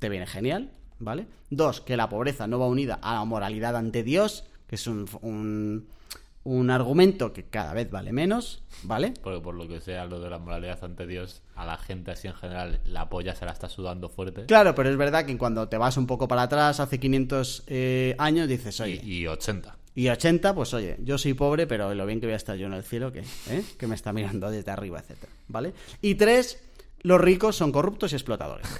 te 0.00 0.08
viene 0.08 0.26
genial, 0.26 0.72
¿vale? 0.98 1.28
Dos, 1.50 1.80
que 1.80 1.96
la 1.96 2.08
pobreza 2.08 2.46
no 2.48 2.58
va 2.58 2.66
unida 2.66 2.98
a 3.02 3.14
la 3.14 3.24
moralidad 3.24 3.76
ante 3.76 4.02
Dios, 4.02 4.44
que 4.66 4.74
es 4.76 4.86
un, 4.86 5.08
un, 5.22 5.86
un 6.44 6.70
argumento 6.70 7.32
que 7.32 7.44
cada 7.44 7.74
vez 7.74 7.90
vale 7.90 8.12
menos, 8.12 8.62
¿vale? 8.84 9.12
Porque 9.22 9.40
por 9.40 9.54
lo 9.54 9.66
que 9.66 9.80
sea, 9.80 10.06
lo 10.06 10.20
de 10.20 10.30
la 10.30 10.38
moralidad 10.38 10.82
ante 10.84 11.06
Dios, 11.06 11.42
a 11.56 11.66
la 11.66 11.76
gente 11.76 12.12
así 12.12 12.28
en 12.28 12.34
general, 12.34 12.80
la 12.86 13.08
polla 13.08 13.34
se 13.34 13.44
la 13.44 13.52
está 13.52 13.68
sudando 13.68 14.08
fuerte. 14.08 14.46
Claro, 14.46 14.74
pero 14.74 14.88
es 14.88 14.96
verdad 14.96 15.26
que 15.26 15.36
cuando 15.36 15.68
te 15.68 15.76
vas 15.76 15.96
un 15.96 16.06
poco 16.06 16.28
para 16.28 16.42
atrás, 16.42 16.78
hace 16.78 17.00
500 17.00 17.64
eh, 17.66 18.14
años, 18.18 18.48
dices, 18.48 18.80
oye, 18.80 19.00
Y, 19.02 19.22
y 19.22 19.26
80. 19.26 19.76
Y 19.96 20.08
80, 20.10 20.54
pues 20.54 20.74
oye, 20.74 20.98
yo 21.02 21.16
soy 21.16 21.32
pobre, 21.32 21.66
pero 21.66 21.94
lo 21.94 22.04
bien 22.04 22.20
que 22.20 22.26
voy 22.26 22.34
a 22.34 22.36
estar 22.36 22.54
yo 22.56 22.66
en 22.66 22.74
el 22.74 22.84
cielo, 22.84 23.12
que, 23.12 23.20
¿eh? 23.20 23.64
que 23.78 23.86
me 23.86 23.94
está 23.94 24.12
mirando 24.12 24.50
desde 24.50 24.70
arriba, 24.70 25.00
etcétera, 25.00 25.32
¿vale? 25.48 25.72
Y 26.02 26.16
tres, 26.16 26.62
los 27.06 27.20
ricos 27.20 27.54
son 27.54 27.70
corruptos 27.70 28.12
y 28.12 28.16
explotadores. 28.16 28.66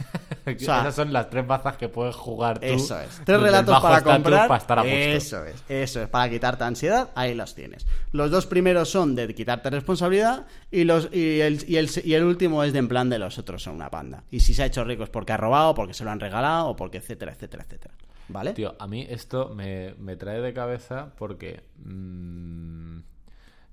O 0.47 0.59
sea, 0.61 0.83
Esas 0.83 0.95
son 0.95 1.13
las 1.13 1.29
tres 1.29 1.45
bazas 1.45 1.77
que 1.77 1.89
puedes 1.89 2.15
jugar 2.15 2.61
tú. 2.61 2.67
Eso 2.67 3.01
es. 3.01 3.21
Tres 3.25 3.37
el 3.39 3.43
relatos 3.43 3.83
para 3.83 4.01
comprar. 4.01 4.47
para 4.47 4.59
estar 4.61 4.79
a 4.79 4.87
eso 4.87 5.45
es. 5.45 5.57
Eso 5.69 6.03
es. 6.03 6.09
Para 6.09 6.31
quitarte 6.31 6.63
ansiedad, 6.63 7.11
ahí 7.17 7.35
los 7.35 7.57
tienes. 7.57 7.85
Los 8.13 8.31
dos 8.31 8.47
primeros 8.47 8.89
son 8.89 9.17
de 9.17 9.35
quitarte 9.35 9.71
responsabilidad 9.71 10.47
y 10.71 10.85
los 10.85 11.09
y 11.13 11.41
el, 11.41 11.69
y 11.69 11.79
el, 11.79 11.91
y 12.05 12.15
el 12.15 12.23
último 12.23 12.63
es 12.63 12.73
de 12.73 12.79
en 12.79 12.87
plan 12.87 13.11
de 13.11 13.19
los 13.19 13.39
otros 13.39 13.65
son 13.65 13.75
una 13.75 13.91
panda. 13.91 14.23
Y 14.31 14.39
si 14.39 14.55
se 14.55 14.63
ha 14.63 14.67
hecho 14.67 14.85
rico 14.85 15.03
es 15.03 15.11
porque 15.11 15.33
ha 15.33 15.37
robado, 15.37 15.75
porque 15.75 15.95
se 15.95 16.05
lo 16.05 16.13
han 16.13 16.21
regalado 16.21 16.69
o 16.69 16.77
porque 16.77 16.99
etcétera, 16.99 17.33
etcétera, 17.33 17.65
etcétera. 17.65 17.95
¿Vale? 18.29 18.53
Tío, 18.53 18.77
a 18.79 18.87
mí 18.87 19.05
esto 19.11 19.49
me, 19.49 19.95
me 19.99 20.15
trae 20.15 20.41
de 20.41 20.53
cabeza 20.53 21.13
porque 21.19 21.65
mm, 21.85 22.99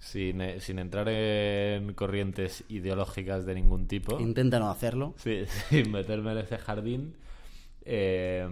sin, 0.04 0.42
eh, 0.42 0.60
sin 0.60 0.80
entrar 0.80 1.08
en 1.08 1.94
corrientes 1.94 2.66
ideológicas 2.68 3.46
de 3.46 3.56
ningún 3.56 3.88
tipo, 3.88 4.20
Intenta 4.20 4.60
no 4.60 4.70
hacerlo. 4.70 5.14
sí, 5.18 5.46
sin 5.70 5.92
meterme 5.92 6.34
en 6.34 6.40
ese 6.40 6.58
jardín, 6.58 7.16
eh, 7.86 8.46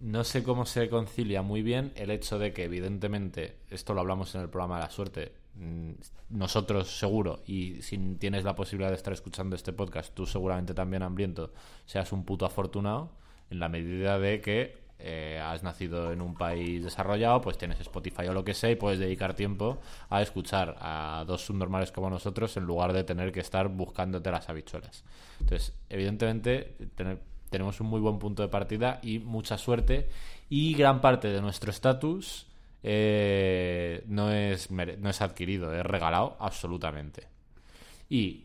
no 0.00 0.24
sé 0.24 0.44
cómo 0.44 0.64
se 0.64 0.88
concilia 0.88 1.42
muy 1.42 1.62
bien 1.62 1.92
el 1.96 2.12
hecho 2.12 2.38
de 2.38 2.52
que 2.52 2.64
evidentemente, 2.64 3.56
esto 3.68 3.94
lo 3.94 4.00
hablamos 4.00 4.32
en 4.36 4.42
el 4.42 4.48
programa 4.48 4.76
de 4.76 4.82
la 4.84 4.90
suerte, 4.90 5.32
mm, 5.56 5.90
nosotros 6.30 6.96
seguro, 6.96 7.42
y 7.44 7.82
si 7.82 7.98
tienes 8.14 8.44
la 8.44 8.54
posibilidad 8.54 8.90
de 8.90 8.96
estar 8.96 9.12
escuchando 9.12 9.56
este 9.56 9.72
podcast, 9.72 10.14
tú 10.14 10.24
seguramente 10.24 10.72
también 10.72 11.02
hambriento, 11.02 11.52
seas 11.84 12.12
un 12.12 12.24
puto 12.24 12.46
afortunado, 12.46 13.10
en 13.50 13.58
la 13.58 13.68
medida 13.68 14.20
de 14.20 14.40
que 14.40 14.87
eh, 15.00 15.40
has 15.42 15.62
nacido 15.62 16.12
en 16.12 16.20
un 16.20 16.34
país 16.34 16.82
desarrollado, 16.82 17.40
pues 17.40 17.56
tienes 17.56 17.80
Spotify 17.80 18.26
o 18.28 18.32
lo 18.32 18.44
que 18.44 18.54
sea 18.54 18.70
y 18.70 18.76
puedes 18.76 18.98
dedicar 18.98 19.34
tiempo 19.34 19.78
a 20.10 20.22
escuchar 20.22 20.76
a 20.80 21.24
dos 21.26 21.44
subnormales 21.44 21.92
como 21.92 22.10
nosotros 22.10 22.56
en 22.56 22.64
lugar 22.64 22.92
de 22.92 23.04
tener 23.04 23.30
que 23.30 23.40
estar 23.40 23.68
buscándote 23.68 24.30
las 24.30 24.48
habichuelas. 24.48 25.04
Entonces, 25.40 25.72
evidentemente, 25.88 26.74
tenemos 27.48 27.80
un 27.80 27.86
muy 27.86 28.00
buen 28.00 28.18
punto 28.18 28.42
de 28.42 28.48
partida 28.48 28.98
y 29.02 29.20
mucha 29.20 29.56
suerte 29.56 30.08
y 30.50 30.74
gran 30.74 31.00
parte 31.00 31.28
de 31.28 31.40
nuestro 31.40 31.70
estatus 31.70 32.46
eh, 32.82 34.02
no, 34.06 34.32
es, 34.32 34.70
no 34.70 35.10
es 35.10 35.20
adquirido, 35.22 35.74
es 35.74 35.84
regalado 35.84 36.36
absolutamente. 36.40 37.26
Y 38.08 38.44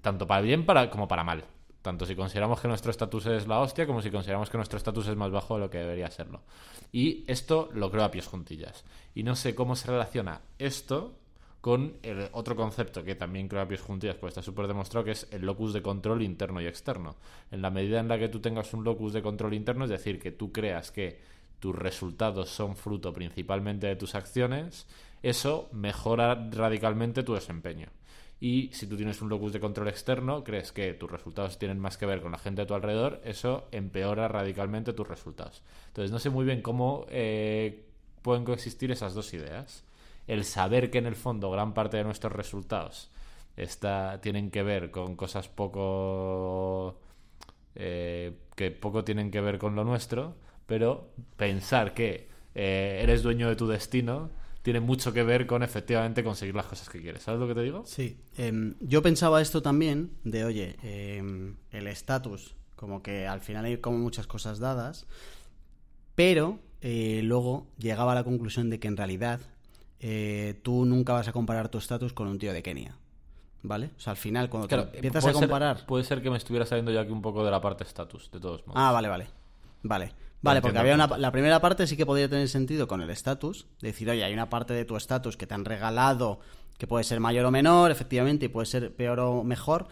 tanto 0.00 0.26
para 0.26 0.42
bien 0.42 0.64
para, 0.64 0.90
como 0.90 1.08
para 1.08 1.24
mal. 1.24 1.44
Tanto 1.84 2.06
si 2.06 2.16
consideramos 2.16 2.62
que 2.62 2.66
nuestro 2.66 2.90
estatus 2.90 3.26
es 3.26 3.46
la 3.46 3.60
hostia, 3.60 3.86
como 3.86 4.00
si 4.00 4.10
consideramos 4.10 4.48
que 4.48 4.56
nuestro 4.56 4.78
estatus 4.78 5.06
es 5.06 5.16
más 5.16 5.30
bajo 5.30 5.56
de 5.56 5.60
lo 5.60 5.68
que 5.68 5.76
debería 5.76 6.10
serlo. 6.10 6.40
Y 6.92 7.24
esto 7.26 7.68
lo 7.74 7.90
creo 7.90 8.04
a 8.04 8.10
pies 8.10 8.26
juntillas. 8.26 8.86
Y 9.14 9.22
no 9.22 9.36
sé 9.36 9.54
cómo 9.54 9.76
se 9.76 9.88
relaciona 9.88 10.40
esto 10.58 11.12
con 11.60 11.98
el 12.02 12.30
otro 12.32 12.56
concepto 12.56 13.04
que 13.04 13.16
también 13.16 13.48
creo 13.48 13.60
a 13.60 13.68
pies 13.68 13.82
juntillas, 13.82 14.16
pues 14.16 14.30
está 14.30 14.40
súper 14.40 14.66
demostrado, 14.66 15.04
que 15.04 15.10
es 15.10 15.28
el 15.30 15.42
locus 15.42 15.74
de 15.74 15.82
control 15.82 16.22
interno 16.22 16.62
y 16.62 16.66
externo. 16.66 17.16
En 17.50 17.60
la 17.60 17.68
medida 17.68 18.00
en 18.00 18.08
la 18.08 18.18
que 18.18 18.30
tú 18.30 18.40
tengas 18.40 18.72
un 18.72 18.82
locus 18.82 19.12
de 19.12 19.20
control 19.20 19.52
interno, 19.52 19.84
es 19.84 19.90
decir, 19.90 20.18
que 20.18 20.30
tú 20.30 20.52
creas 20.52 20.90
que 20.90 21.20
tus 21.60 21.76
resultados 21.76 22.48
son 22.48 22.76
fruto 22.76 23.12
principalmente 23.12 23.88
de 23.88 23.96
tus 23.96 24.14
acciones, 24.14 24.86
eso 25.22 25.68
mejora 25.72 26.48
radicalmente 26.50 27.22
tu 27.22 27.34
desempeño. 27.34 27.88
Y 28.44 28.68
si 28.74 28.86
tú 28.86 28.98
tienes 28.98 29.22
un 29.22 29.30
locus 29.30 29.54
de 29.54 29.58
control 29.58 29.88
externo, 29.88 30.44
crees 30.44 30.70
que 30.70 30.92
tus 30.92 31.10
resultados 31.10 31.58
tienen 31.58 31.78
más 31.78 31.96
que 31.96 32.04
ver 32.04 32.20
con 32.20 32.30
la 32.30 32.36
gente 32.36 32.60
a 32.60 32.66
tu 32.66 32.74
alrededor, 32.74 33.22
eso 33.24 33.68
empeora 33.72 34.28
radicalmente 34.28 34.92
tus 34.92 35.08
resultados. 35.08 35.62
Entonces 35.86 36.10
no 36.10 36.18
sé 36.18 36.28
muy 36.28 36.44
bien 36.44 36.60
cómo 36.60 37.06
eh, 37.08 37.86
pueden 38.20 38.44
coexistir 38.44 38.90
esas 38.92 39.14
dos 39.14 39.32
ideas. 39.32 39.82
El 40.26 40.44
saber 40.44 40.90
que 40.90 40.98
en 40.98 41.06
el 41.06 41.14
fondo 41.16 41.50
gran 41.50 41.72
parte 41.72 41.96
de 41.96 42.04
nuestros 42.04 42.34
resultados 42.34 43.10
está, 43.56 44.20
tienen 44.20 44.50
que 44.50 44.62
ver 44.62 44.90
con 44.90 45.16
cosas 45.16 45.48
poco 45.48 47.00
eh, 47.74 48.36
que 48.56 48.70
poco 48.72 49.04
tienen 49.04 49.30
que 49.30 49.40
ver 49.40 49.56
con 49.56 49.74
lo 49.74 49.84
nuestro, 49.84 50.36
pero 50.66 51.08
pensar 51.38 51.94
que 51.94 52.28
eh, 52.54 53.00
eres 53.02 53.22
dueño 53.22 53.48
de 53.48 53.56
tu 53.56 53.66
destino 53.66 54.28
tiene 54.64 54.80
mucho 54.80 55.12
que 55.12 55.22
ver 55.22 55.46
con 55.46 55.62
efectivamente 55.62 56.24
conseguir 56.24 56.54
las 56.54 56.64
cosas 56.66 56.88
que 56.88 57.00
quieres. 57.00 57.22
¿Sabes 57.22 57.38
lo 57.38 57.46
que 57.46 57.54
te 57.54 57.60
digo? 57.60 57.82
Sí, 57.84 58.16
em, 58.38 58.74
yo 58.80 59.02
pensaba 59.02 59.42
esto 59.42 59.60
también 59.62 60.10
de, 60.24 60.44
oye, 60.44 60.76
em, 60.82 61.54
el 61.70 61.86
estatus, 61.86 62.54
como 62.74 63.02
que 63.02 63.26
al 63.28 63.40
final 63.42 63.66
hay 63.66 63.76
como 63.76 63.98
muchas 63.98 64.26
cosas 64.26 64.58
dadas, 64.58 65.06
pero 66.14 66.58
eh, 66.80 67.20
luego 67.24 67.66
llegaba 67.78 68.12
a 68.12 68.14
la 68.14 68.24
conclusión 68.24 68.70
de 68.70 68.78
que 68.80 68.88
en 68.88 68.96
realidad 68.96 69.40
eh, 70.00 70.58
tú 70.62 70.84
nunca 70.86 71.12
vas 71.12 71.28
a 71.28 71.32
comparar 71.32 71.68
tu 71.68 71.78
estatus 71.78 72.12
con 72.14 72.26
un 72.28 72.38
tío 72.38 72.52
de 72.52 72.62
Kenia, 72.62 72.96
¿vale? 73.62 73.90
O 73.96 74.00
sea, 74.00 74.12
al 74.12 74.16
final 74.16 74.48
cuando 74.48 74.68
te 74.68 74.76
empiezas 74.76 75.24
a 75.26 75.32
ser- 75.32 75.32
comparar... 75.34 75.86
puede 75.86 76.04
ser 76.04 76.22
que 76.22 76.30
me 76.30 76.36
estuviera 76.36 76.66
saliendo 76.66 76.90
yo 76.90 77.00
aquí 77.00 77.10
un 77.12 77.22
poco 77.22 77.44
de 77.44 77.50
la 77.50 77.60
parte 77.60 77.84
estatus, 77.84 78.30
de 78.30 78.40
todos 78.40 78.66
modos. 78.66 78.80
Ah, 78.82 78.92
vale, 78.92 79.08
vale. 79.08 79.26
Vale. 79.82 80.12
Vale, 80.44 80.60
porque 80.60 80.78
había 80.78 80.94
una, 80.94 81.06
la 81.18 81.32
primera 81.32 81.60
parte 81.60 81.86
sí 81.86 81.96
que 81.96 82.04
podría 82.04 82.28
tener 82.28 82.48
sentido 82.50 82.86
con 82.86 83.00
el 83.00 83.08
estatus. 83.08 83.66
Decir, 83.80 84.10
oye, 84.10 84.24
hay 84.24 84.32
una 84.34 84.50
parte 84.50 84.74
de 84.74 84.84
tu 84.84 84.96
estatus 84.96 85.38
que 85.38 85.46
te 85.46 85.54
han 85.54 85.64
regalado 85.64 86.40
que 86.76 86.86
puede 86.86 87.04
ser 87.04 87.18
mayor 87.18 87.46
o 87.46 87.50
menor, 87.50 87.90
efectivamente, 87.90 88.46
y 88.46 88.48
puede 88.48 88.66
ser 88.66 88.94
peor 88.94 89.20
o 89.20 89.42
mejor. 89.42 89.88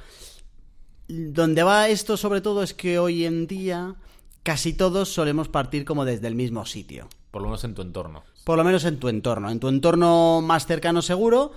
Donde 1.08 1.62
va 1.62 1.88
esto 1.88 2.16
sobre 2.16 2.42
todo 2.42 2.62
es 2.62 2.74
que 2.74 2.98
hoy 2.98 3.24
en 3.24 3.46
día 3.46 3.94
casi 4.42 4.74
todos 4.74 5.08
solemos 5.08 5.48
partir 5.48 5.86
como 5.86 6.04
desde 6.04 6.28
el 6.28 6.34
mismo 6.34 6.66
sitio. 6.66 7.08
Por 7.30 7.40
lo 7.40 7.48
menos 7.48 7.64
en 7.64 7.74
tu 7.74 7.80
entorno. 7.80 8.22
Por 8.44 8.58
lo 8.58 8.64
menos 8.64 8.84
en 8.84 8.98
tu 8.98 9.08
entorno. 9.08 9.50
En 9.50 9.58
tu 9.58 9.68
entorno 9.68 10.42
más 10.42 10.66
cercano 10.66 11.00
seguro, 11.00 11.52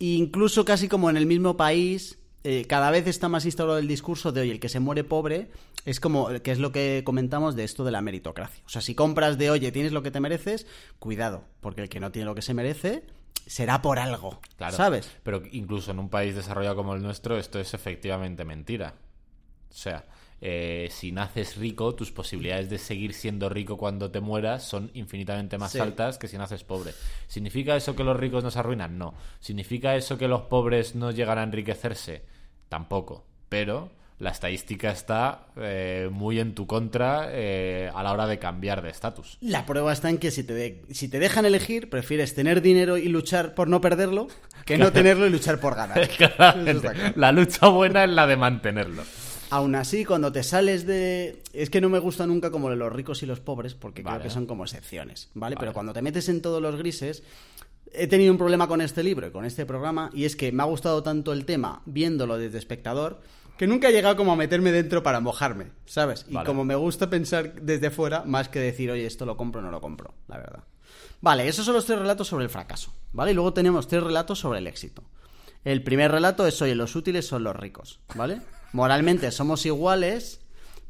e 0.00 0.06
incluso 0.06 0.64
casi 0.64 0.88
como 0.88 1.10
en 1.10 1.18
el 1.18 1.26
mismo 1.26 1.56
país, 1.56 2.18
eh, 2.50 2.64
cada 2.66 2.90
vez 2.90 3.06
está 3.06 3.28
más 3.28 3.44
instaurado 3.44 3.78
el 3.78 3.86
discurso 3.88 4.32
de, 4.32 4.40
oye, 4.40 4.52
el 4.52 4.60
que 4.60 4.70
se 4.70 4.80
muere 4.80 5.04
pobre 5.04 5.48
es 5.84 6.00
como, 6.00 6.28
que 6.40 6.50
es 6.50 6.58
lo 6.58 6.72
que 6.72 7.02
comentamos 7.04 7.56
de 7.56 7.64
esto 7.64 7.84
de 7.84 7.90
la 7.90 8.00
meritocracia. 8.00 8.62
O 8.64 8.70
sea, 8.70 8.80
si 8.80 8.94
compras 8.94 9.36
de, 9.36 9.50
oye, 9.50 9.70
tienes 9.70 9.92
lo 9.92 10.02
que 10.02 10.10
te 10.10 10.20
mereces, 10.20 10.66
cuidado, 10.98 11.44
porque 11.60 11.82
el 11.82 11.90
que 11.90 12.00
no 12.00 12.10
tiene 12.10 12.24
lo 12.26 12.34
que 12.34 12.40
se 12.42 12.54
merece 12.54 13.04
será 13.46 13.82
por 13.82 13.98
algo, 13.98 14.40
Claro. 14.56 14.76
¿sabes? 14.76 15.10
Pero 15.22 15.42
incluso 15.52 15.90
en 15.90 15.98
un 15.98 16.08
país 16.08 16.34
desarrollado 16.34 16.76
como 16.76 16.94
el 16.94 17.02
nuestro, 17.02 17.36
esto 17.38 17.58
es 17.60 17.74
efectivamente 17.74 18.44
mentira. 18.46 18.94
O 19.70 19.74
sea, 19.74 20.06
eh, 20.40 20.88
si 20.90 21.12
naces 21.12 21.56
rico, 21.56 21.94
tus 21.94 22.12
posibilidades 22.12 22.70
de 22.70 22.78
seguir 22.78 23.12
siendo 23.12 23.48
rico 23.48 23.76
cuando 23.76 24.10
te 24.10 24.20
mueras 24.20 24.64
son 24.66 24.90
infinitamente 24.94 25.58
más 25.58 25.72
Sí. 25.72 25.80
altas 25.80 26.16
que 26.16 26.28
si 26.28 26.38
naces 26.38 26.64
pobre. 26.64 26.92
¿Significa 27.26 27.76
eso 27.76 27.94
que 27.96 28.04
los 28.04 28.16
ricos 28.16 28.42
nos 28.44 28.56
arruinan? 28.56 28.96
No. 28.96 29.14
¿Significa 29.40 29.96
eso 29.96 30.16
que 30.16 30.28
los 30.28 30.42
pobres 30.42 30.94
no 30.94 31.10
llegan 31.10 31.38
a 31.38 31.42
enriquecerse? 31.42 32.22
Tampoco. 32.68 33.24
Pero 33.48 33.90
la 34.18 34.30
estadística 34.30 34.90
está 34.90 35.46
eh, 35.56 36.08
muy 36.10 36.40
en 36.40 36.54
tu 36.54 36.66
contra 36.66 37.28
eh, 37.30 37.90
a 37.94 38.02
la 38.02 38.12
hora 38.12 38.26
de 38.26 38.38
cambiar 38.38 38.82
de 38.82 38.90
estatus. 38.90 39.38
La 39.40 39.64
prueba 39.64 39.92
está 39.92 40.10
en 40.10 40.18
que 40.18 40.30
si 40.30 40.42
te, 40.42 40.54
de- 40.54 40.82
si 40.90 41.08
te 41.08 41.18
dejan 41.20 41.46
elegir, 41.46 41.88
prefieres 41.88 42.34
tener 42.34 42.60
dinero 42.60 42.96
y 42.98 43.08
luchar 43.08 43.54
por 43.54 43.68
no 43.68 43.80
perderlo 43.80 44.26
que 44.64 44.76
no 44.76 44.92
tenerlo 44.92 45.26
y 45.26 45.30
luchar 45.30 45.60
por 45.60 45.74
ganar. 45.76 46.08
Claro. 46.18 47.12
La 47.16 47.30
lucha 47.32 47.68
buena 47.68 48.04
es 48.04 48.10
la 48.10 48.26
de 48.26 48.36
mantenerlo. 48.36 49.02
Aún 49.50 49.74
así, 49.76 50.04
cuando 50.04 50.30
te 50.30 50.42
sales 50.42 50.84
de... 50.86 51.42
Es 51.54 51.70
que 51.70 51.80
no 51.80 51.88
me 51.88 51.98
gusta 52.00 52.26
nunca 52.26 52.50
como 52.50 52.68
de 52.68 52.76
los 52.76 52.92
ricos 52.92 53.22
y 53.22 53.26
los 53.26 53.40
pobres, 53.40 53.74
porque 53.74 54.02
Vale. 54.02 54.18
creo 54.18 54.28
que 54.28 54.34
son 54.34 54.44
como 54.44 54.64
excepciones, 54.64 55.30
¿vale? 55.32 55.54
Vale. 55.54 55.60
Pero 55.60 55.72
cuando 55.72 55.94
te 55.94 56.02
metes 56.02 56.28
en 56.28 56.42
todos 56.42 56.60
los 56.60 56.76
grises, 56.76 57.22
he 57.92 58.06
tenido 58.06 58.32
un 58.32 58.38
problema 58.38 58.68
con 58.68 58.80
este 58.80 59.02
libro 59.02 59.26
y 59.26 59.30
con 59.30 59.44
este 59.44 59.66
programa, 59.66 60.10
y 60.12 60.24
es 60.24 60.36
que 60.36 60.52
me 60.52 60.62
ha 60.62 60.66
gustado 60.66 61.02
tanto 61.02 61.32
el 61.32 61.44
tema 61.44 61.82
viéndolo 61.86 62.38
desde 62.38 62.58
espectador, 62.58 63.20
que 63.56 63.66
nunca 63.66 63.88
he 63.88 63.92
llegado 63.92 64.16
como 64.16 64.32
a 64.32 64.36
meterme 64.36 64.70
dentro 64.70 65.02
para 65.02 65.20
mojarme, 65.20 65.72
¿sabes? 65.84 66.24
Y 66.28 66.34
Vale. 66.34 66.46
como 66.46 66.64
me 66.64 66.76
gusta 66.76 67.10
pensar 67.10 67.60
desde 67.60 67.90
fuera, 67.90 68.22
más 68.24 68.48
que 68.48 68.60
decir, 68.60 68.90
oye, 68.90 69.04
esto 69.04 69.26
lo 69.26 69.36
compro 69.36 69.60
o 69.60 69.64
no 69.64 69.70
lo 69.70 69.80
compro, 69.80 70.14
la 70.28 70.38
verdad. 70.38 70.64
Vale, 71.20 71.48
esos 71.48 71.64
son 71.64 71.74
los 71.74 71.84
tres 71.84 71.98
relatos 71.98 72.28
sobre 72.28 72.44
el 72.44 72.50
fracaso, 72.50 72.92
¿vale? 73.12 73.32
Y 73.32 73.34
luego 73.34 73.52
tenemos 73.52 73.88
tres 73.88 74.02
relatos 74.02 74.38
sobre 74.38 74.60
el 74.60 74.68
éxito. 74.68 75.02
El 75.64 75.82
primer 75.82 76.12
relato 76.12 76.46
es, 76.46 76.62
oye, 76.62 76.76
los 76.76 76.94
útiles 76.94 77.26
son 77.26 77.42
los 77.42 77.56
ricos, 77.56 77.98
¿vale? 78.14 78.40
Moralmente 78.72 79.30
somos 79.32 79.66
iguales, 79.66 80.40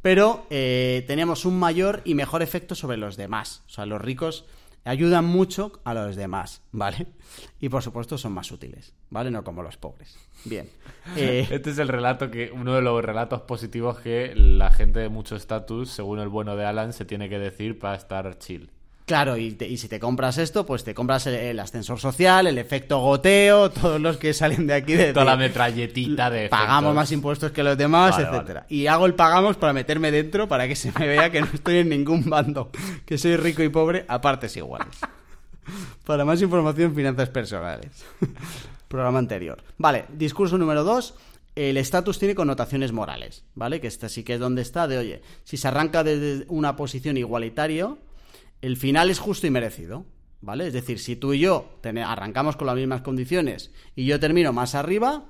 pero 0.03 0.46
eh, 0.51 1.05
tenemos 1.07 1.46
un 1.46 1.59
mayor 1.59 2.03
y 2.05 2.14
mejor 2.14 2.42
efecto 2.42 2.74
sobre 2.74 2.99
los 2.99 3.16
demás. 3.16 3.62
O 3.66 3.70
sea, 3.70 3.86
los 3.86 4.01
ricos 4.01 4.44
ayudan 4.89 5.24
mucho 5.24 5.80
a 5.84 5.95
los 5.95 6.16
demás, 6.16 6.62
¿vale? 6.72 7.07
Y 7.61 7.68
por 7.68 7.82
supuesto 7.82 8.18
son 8.18 8.32
más 8.32 8.51
útiles, 8.51 8.95
¿vale? 9.11 9.30
No 9.30 9.45
como 9.45 9.62
los 9.62 9.76
pobres. 9.76 10.16
Bien. 10.45 10.68
Eh, 11.16 11.47
Este 11.51 11.70
es 11.70 11.78
el 11.78 11.89
relato 11.89 12.30
que, 12.30 12.51
uno 12.53 12.74
de 12.74 12.82
los 12.82 13.03
relatos 13.03 13.41
positivos 13.43 13.99
que 14.01 14.34
la 14.34 14.70
gente 14.70 15.01
de 15.01 15.09
mucho 15.09 15.36
estatus, 15.36 15.91
según 15.91 16.18
el 16.18 16.28
bueno 16.28 16.55
de 16.55 16.66
Alan, 16.66 16.93
se 16.93 17.07
tiene 17.07 17.28
que 17.28 17.39
decir 17.39 17.78
para 17.78 17.97
estar 17.97 18.39
chill. 18.39 18.70
Claro, 19.09 19.37
y, 19.37 19.53
te- 19.53 19.67
y 19.67 19.77
si 19.79 19.89
te 19.89 19.99
compras 19.99 20.39
esto, 20.39 20.65
pues 20.65 20.85
te 20.85 20.95
compras 20.95 21.27
el, 21.27 21.35
el 21.35 21.59
ascensor 21.59 21.99
social, 21.99 22.47
el 22.47 22.59
efecto 22.59 23.01
goteo, 23.01 23.71
todos 23.73 24.01
los 24.01 24.19
que 24.19 24.33
salen 24.35 24.67
de 24.69 24.75
aquí 24.75 24.93
de... 24.93 25.13
Toda 25.13 25.25
la 25.25 25.37
metralletita 25.37 26.31
de 26.31 26.49
Pagamos 26.49 26.75
efectos. 26.91 26.95
más 26.95 27.13
impuestos 27.13 27.51
que 27.51 27.63
los 27.65 27.77
demás, 27.77 28.13
Vale, 28.19 28.29
etcétera. 28.29 28.67
Y 28.69 28.87
hago 28.87 29.07
el 29.07 29.15
pagamos 29.15 29.57
para 29.57 29.73
meterme 29.73 30.13
dentro 30.13 30.47
para 30.47 30.69
que 30.69 30.77
se 30.77 30.93
me 30.97 31.09
vea 31.09 31.31
que 31.33 31.41
no 31.41 31.49
estoy 31.53 31.79
en 31.79 31.89
ningún 31.89 32.29
bando, 32.31 32.71
que 33.07 33.19
soy 33.19 33.37
rico 33.37 33.63
y 33.63 33.69
pobre 33.71 34.05
a 34.07 34.21
partes 34.21 34.57
iguales. 34.57 34.95
Para 36.05 36.25
más 36.25 36.41
información, 36.41 36.95
finanzas 36.95 37.29
personales. 37.29 37.91
Programa 38.89 39.19
anterior. 39.19 39.63
Vale, 39.77 40.05
discurso 40.15 40.57
número 40.57 40.85
dos. 40.85 41.15
El 41.55 41.77
estatus 41.77 42.19
tiene 42.19 42.35
connotaciones 42.35 42.93
morales, 42.93 43.45
¿vale? 43.55 43.81
Que 43.81 43.89
esta 43.89 44.09
sí 44.09 44.23
que 44.23 44.35
es 44.35 44.41
donde 44.41 44.63
está 44.63 44.87
de, 44.87 44.97
oye, 44.97 45.23
si 45.45 45.57
se 45.57 45.67
arranca 45.69 46.05
desde 46.05 46.45
una 46.49 46.77
posición 46.77 47.17
igualitario, 47.17 47.99
el 48.63 48.77
final 48.77 49.11
es 49.11 49.19
justo 49.19 49.47
y 49.47 49.51
merecido, 49.51 50.05
¿vale? 50.41 50.67
Es 50.67 50.73
decir, 50.73 50.99
si 50.99 51.17
tú 51.17 51.33
y 51.33 51.41
yo 51.41 51.79
arrancamos 52.05 52.57
con 52.57 52.67
las 52.67 52.77
mismas 52.77 53.03
condiciones 53.03 53.73
y 53.97 54.05
yo 54.07 54.19
termino 54.21 54.53
más 54.53 54.75
arriba, 54.75 55.27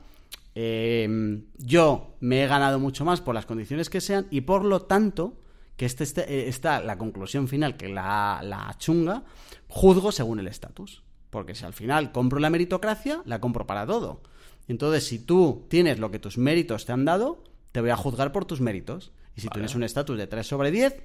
eh, 0.54 1.42
yo 1.58 2.16
me 2.20 2.42
he 2.42 2.46
ganado 2.46 2.78
mucho 2.78 3.04
más 3.04 3.20
por 3.20 3.34
las 3.34 3.46
condiciones 3.46 3.90
que 3.90 4.00
sean 4.00 4.26
y 4.30 4.40
por 4.42 4.64
lo 4.64 4.82
tanto, 4.82 5.40
que 5.76 5.86
este, 5.86 6.04
este- 6.04 6.22
eh, 6.32 6.48
está 6.48 6.80
la 6.80 6.98
conclusión 6.98 7.46
final, 7.48 7.76
que 7.76 7.88
la, 7.88 8.40
la 8.42 8.74
chunga, 8.78 9.24
juzgo 9.68 10.10
según 10.12 10.40
el 10.40 10.48
estatus. 10.48 11.02
Porque 11.30 11.54
si 11.54 11.64
al 11.64 11.74
final 11.74 12.10
compro 12.10 12.40
la 12.40 12.50
meritocracia, 12.50 13.20
la 13.26 13.40
compro 13.40 13.66
para 13.66 13.86
todo. 13.86 14.22
Entonces, 14.66 15.04
si 15.06 15.18
tú 15.18 15.66
tienes 15.68 15.98
lo 15.98 16.10
que 16.10 16.18
tus 16.18 16.38
méritos 16.38 16.86
te 16.86 16.92
han 16.92 17.04
dado, 17.04 17.44
te 17.70 17.80
voy 17.82 17.90
a 17.90 17.96
juzgar 17.96 18.32
por 18.32 18.44
tus 18.46 18.60
méritos. 18.60 19.12
Y 19.36 19.42
si 19.42 19.48
tienes 19.50 19.74
un 19.74 19.82
estatus 19.84 20.16
de 20.18 20.26
3 20.26 20.46
sobre 20.46 20.70
10, 20.70 20.96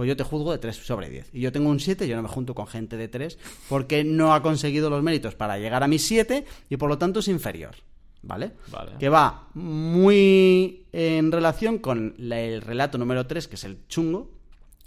pues 0.00 0.08
yo 0.08 0.16
te 0.16 0.24
juzgo 0.24 0.50
de 0.52 0.56
3 0.56 0.76
sobre 0.76 1.10
10. 1.10 1.28
Y 1.34 1.42
yo 1.42 1.52
tengo 1.52 1.68
un 1.68 1.78
7, 1.78 2.08
yo 2.08 2.16
no 2.16 2.22
me 2.22 2.28
junto 2.30 2.54
con 2.54 2.66
gente 2.66 2.96
de 2.96 3.06
3 3.06 3.38
porque 3.68 4.02
no 4.02 4.32
ha 4.32 4.40
conseguido 4.40 4.88
los 4.88 5.02
méritos 5.02 5.34
para 5.34 5.58
llegar 5.58 5.82
a 5.82 5.88
mis 5.88 6.02
7 6.06 6.46
y 6.70 6.76
por 6.78 6.88
lo 6.88 6.96
tanto 6.96 7.20
es 7.20 7.28
inferior. 7.28 7.74
¿Vale? 8.22 8.52
Vale. 8.68 8.92
Que 8.98 9.10
va 9.10 9.48
muy 9.52 10.86
en 10.94 11.30
relación 11.30 11.76
con 11.76 12.14
el 12.18 12.62
relato 12.62 12.96
número 12.96 13.26
3, 13.26 13.46
que 13.46 13.56
es 13.56 13.64
el 13.64 13.86
chungo, 13.88 14.30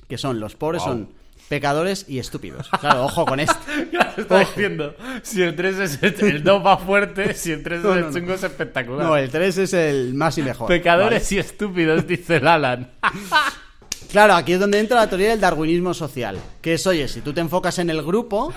que 0.09 0.17
son 0.17 0.39
los 0.39 0.55
pobres 0.55 0.81
Wow. 0.81 0.91
son 0.91 1.09
pecadores 1.47 2.05
y 2.09 2.17
estúpidos. 2.17 2.67
Claro, 2.79 3.03
ojo 3.05 3.23
con 3.27 3.39
esto. 3.39 3.53
Claro, 3.91 4.13
está 4.19 4.39
diciendo, 4.39 4.95
si 5.21 5.43
el 5.43 5.55
3 5.55 5.77
es 5.77 6.01
el, 6.01 6.15
el 6.37 6.43
2 6.43 6.65
va 6.65 6.77
fuerte, 6.79 7.35
si 7.35 7.51
el 7.51 7.61
3 7.61 7.83
No, 7.83 7.89
es 7.93 7.99
no, 8.01 8.07
el 8.07 8.13
no. 8.13 8.19
chungo 8.19 8.33
es 8.33 8.41
espectacular. 8.43 9.05
No, 9.05 9.15
el 9.15 9.29
3 9.29 9.57
es 9.59 9.73
el 9.75 10.15
más 10.15 10.35
y 10.39 10.41
mejor. 10.41 10.67
Pecadores 10.67 11.31
y 11.31 11.37
estúpidos, 11.37 12.07
dice 12.07 12.37
el 12.37 12.47
Alan. 12.47 12.89
Claro, 14.11 14.33
aquí 14.35 14.53
es 14.53 14.59
donde 14.59 14.79
entra 14.79 14.97
la 14.97 15.09
teoría 15.09 15.29
del 15.29 15.39
darwinismo 15.39 15.93
social. 15.93 16.37
Que 16.61 16.75
es, 16.75 16.85
oye, 16.87 17.07
si 17.07 17.21
tú 17.21 17.33
te 17.33 17.41
enfocas 17.41 17.79
en 17.79 17.89
el 17.89 18.03
grupo, 18.03 18.53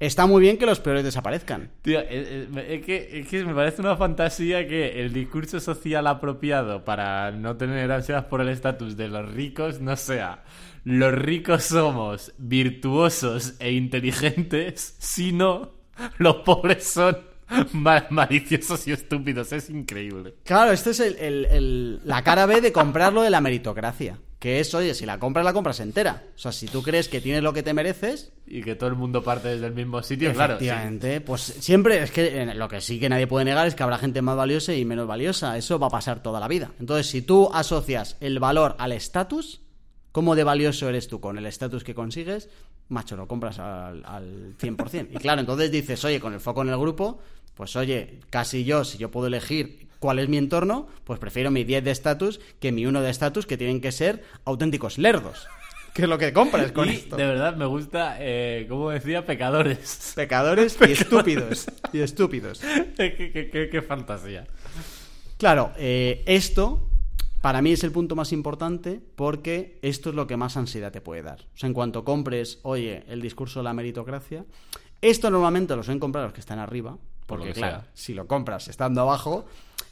está 0.00 0.26
muy 0.26 0.40
bien 0.40 0.58
que 0.58 0.66
los 0.66 0.80
peores 0.80 1.04
desaparezcan. 1.04 1.70
Tío, 1.82 2.00
eh, 2.00 2.06
eh, 2.10 2.66
es 2.68 2.84
que, 2.84 3.20
es 3.20 3.28
que 3.28 3.44
me 3.44 3.54
parece 3.54 3.82
una 3.82 3.96
fantasía 3.96 4.66
que 4.66 5.00
el 5.00 5.12
discurso 5.12 5.60
social 5.60 6.06
apropiado 6.06 6.84
para 6.84 7.30
no 7.30 7.56
tener 7.56 7.90
ansiedad 7.92 8.28
por 8.28 8.40
el 8.40 8.48
estatus 8.48 8.96
de 8.96 9.08
los 9.08 9.32
ricos 9.32 9.80
no 9.80 9.96
sea 9.96 10.42
los 10.86 11.12
ricos 11.12 11.64
somos 11.64 12.32
virtuosos 12.38 13.54
e 13.58 13.72
inteligentes, 13.72 14.94
sino 15.00 15.72
los 16.18 16.36
pobres 16.36 16.86
son 16.86 17.18
ma- 17.72 18.06
maliciosos 18.10 18.86
y 18.88 18.92
estúpidos. 18.92 19.52
Es 19.52 19.70
increíble. 19.70 20.34
Claro, 20.44 20.72
esta 20.72 20.90
es 20.90 21.00
el- 21.00 21.16
el- 21.16 21.44
el- 21.46 22.00
la 22.04 22.22
cara 22.22 22.46
B 22.46 22.60
de 22.60 22.72
comprarlo 22.72 23.22
de 23.22 23.30
la 23.30 23.40
meritocracia. 23.40 24.18
Que 24.38 24.60
es, 24.60 24.74
oye, 24.74 24.92
si 24.94 25.06
la 25.06 25.18
compras, 25.18 25.46
la 25.46 25.54
compras 25.54 25.80
entera. 25.80 26.24
O 26.34 26.38
sea, 26.38 26.52
si 26.52 26.66
tú 26.66 26.82
crees 26.82 27.08
que 27.08 27.22
tienes 27.22 27.42
lo 27.42 27.54
que 27.54 27.62
te 27.62 27.72
mereces, 27.72 28.32
Y 28.46 28.62
que 28.62 28.74
todo 28.74 28.90
el 28.90 28.94
mundo 28.94 29.24
parte 29.24 29.48
desde 29.48 29.66
el 29.66 29.72
mismo 29.72 30.02
sitio, 30.02 30.32
claro. 30.34 30.58
sí. 30.60 30.66
pues 31.24 31.40
siempre 31.40 32.02
es 32.02 32.10
que 32.10 32.42
eh, 32.42 32.54
lo 32.54 32.68
que 32.68 32.80
sí 32.82 33.00
que 33.00 33.08
nadie 33.08 33.26
puede 33.26 33.46
negar 33.46 33.66
es 33.66 33.74
que 33.74 33.82
habrá 33.82 33.96
gente 33.98 34.20
más 34.22 34.36
valiosa 34.36 34.74
y 34.74 34.84
menos 34.84 35.06
valiosa. 35.08 35.56
Eso 35.56 35.78
va 35.78 35.86
a 35.86 35.90
pasar 35.90 36.22
toda 36.22 36.38
la 36.38 36.48
vida. 36.48 36.70
Entonces, 36.78 37.06
si 37.08 37.22
tú 37.22 37.48
asocias 37.52 38.16
el 38.20 38.38
valor 38.38 38.76
al 38.78 38.92
estatus, 38.92 39.62
¿cómo 40.16 40.34
de 40.34 40.44
valioso 40.44 40.88
eres 40.88 41.08
tú 41.08 41.20
con 41.20 41.36
el 41.36 41.44
estatus 41.44 41.84
que 41.84 41.94
consigues? 41.94 42.48
Macho, 42.88 43.16
lo 43.18 43.28
compras 43.28 43.58
al, 43.58 44.02
al 44.06 44.56
100%. 44.56 45.08
Y 45.10 45.16
claro, 45.18 45.40
entonces 45.42 45.70
dices, 45.70 46.02
oye, 46.06 46.18
con 46.20 46.32
el 46.32 46.40
foco 46.40 46.62
en 46.62 46.70
el 46.70 46.78
grupo, 46.78 47.20
pues 47.54 47.76
oye, 47.76 48.20
casi 48.30 48.64
yo, 48.64 48.82
si 48.82 48.96
yo 48.96 49.10
puedo 49.10 49.26
elegir 49.26 49.88
cuál 49.98 50.18
es 50.18 50.30
mi 50.30 50.38
entorno, 50.38 50.88
pues 51.04 51.18
prefiero 51.18 51.50
mi 51.50 51.64
10 51.64 51.84
de 51.84 51.90
estatus 51.90 52.40
que 52.60 52.72
mi 52.72 52.86
1 52.86 53.02
de 53.02 53.10
estatus, 53.10 53.44
que 53.44 53.58
tienen 53.58 53.82
que 53.82 53.92
ser 53.92 54.24
auténticos 54.46 54.96
lerdos. 54.96 55.46
Que 55.92 56.02
es 56.04 56.08
lo 56.08 56.16
que 56.16 56.32
compras 56.32 56.72
con 56.72 56.88
Y 56.88 56.92
esto. 56.92 57.16
de 57.16 57.26
verdad 57.26 57.54
me 57.54 57.66
gusta, 57.66 58.16
eh, 58.18 58.64
como 58.70 58.88
decía, 58.88 59.26
pecadores. 59.26 60.12
Pecadores 60.16 60.78
y 60.80 60.92
estúpidos. 60.92 61.66
Y 61.92 62.00
estúpidos. 62.00 62.60
qué, 62.96 63.14
qué- 63.14 63.50
qué- 63.52 63.68
qué 63.70 63.82
fantasía. 63.82 64.46
Claro, 65.38 65.72
eh, 65.76 66.22
esto 66.26 66.85
para 67.46 67.62
mí 67.62 67.70
es 67.70 67.84
el 67.84 67.92
punto 67.92 68.16
más 68.16 68.32
importante 68.32 69.00
porque 69.14 69.78
esto 69.80 70.10
es 70.10 70.16
lo 70.16 70.26
que 70.26 70.36
más 70.36 70.56
ansiedad 70.56 70.90
te 70.90 71.00
puede 71.00 71.22
dar. 71.22 71.42
O 71.42 71.56
sea, 71.56 71.68
en 71.68 71.74
cuanto 71.74 72.04
compres, 72.04 72.58
oye, 72.64 73.04
el 73.06 73.22
discurso 73.22 73.60
de 73.60 73.62
la 73.62 73.72
meritocracia, 73.72 74.44
esto 75.00 75.30
normalmente 75.30 75.76
lo 75.76 75.84
suelen 75.84 76.00
comprar 76.00 76.24
los 76.24 76.32
que 76.32 76.40
están 76.40 76.58
arriba, 76.58 76.98
por 77.24 77.38
lo 77.38 77.44
Porque 77.44 77.52
que 77.52 77.60
claro, 77.60 77.82
sea. 77.82 77.90
si 77.94 78.14
lo 78.14 78.26
compras 78.26 78.66
estando 78.66 79.00
abajo, 79.00 79.44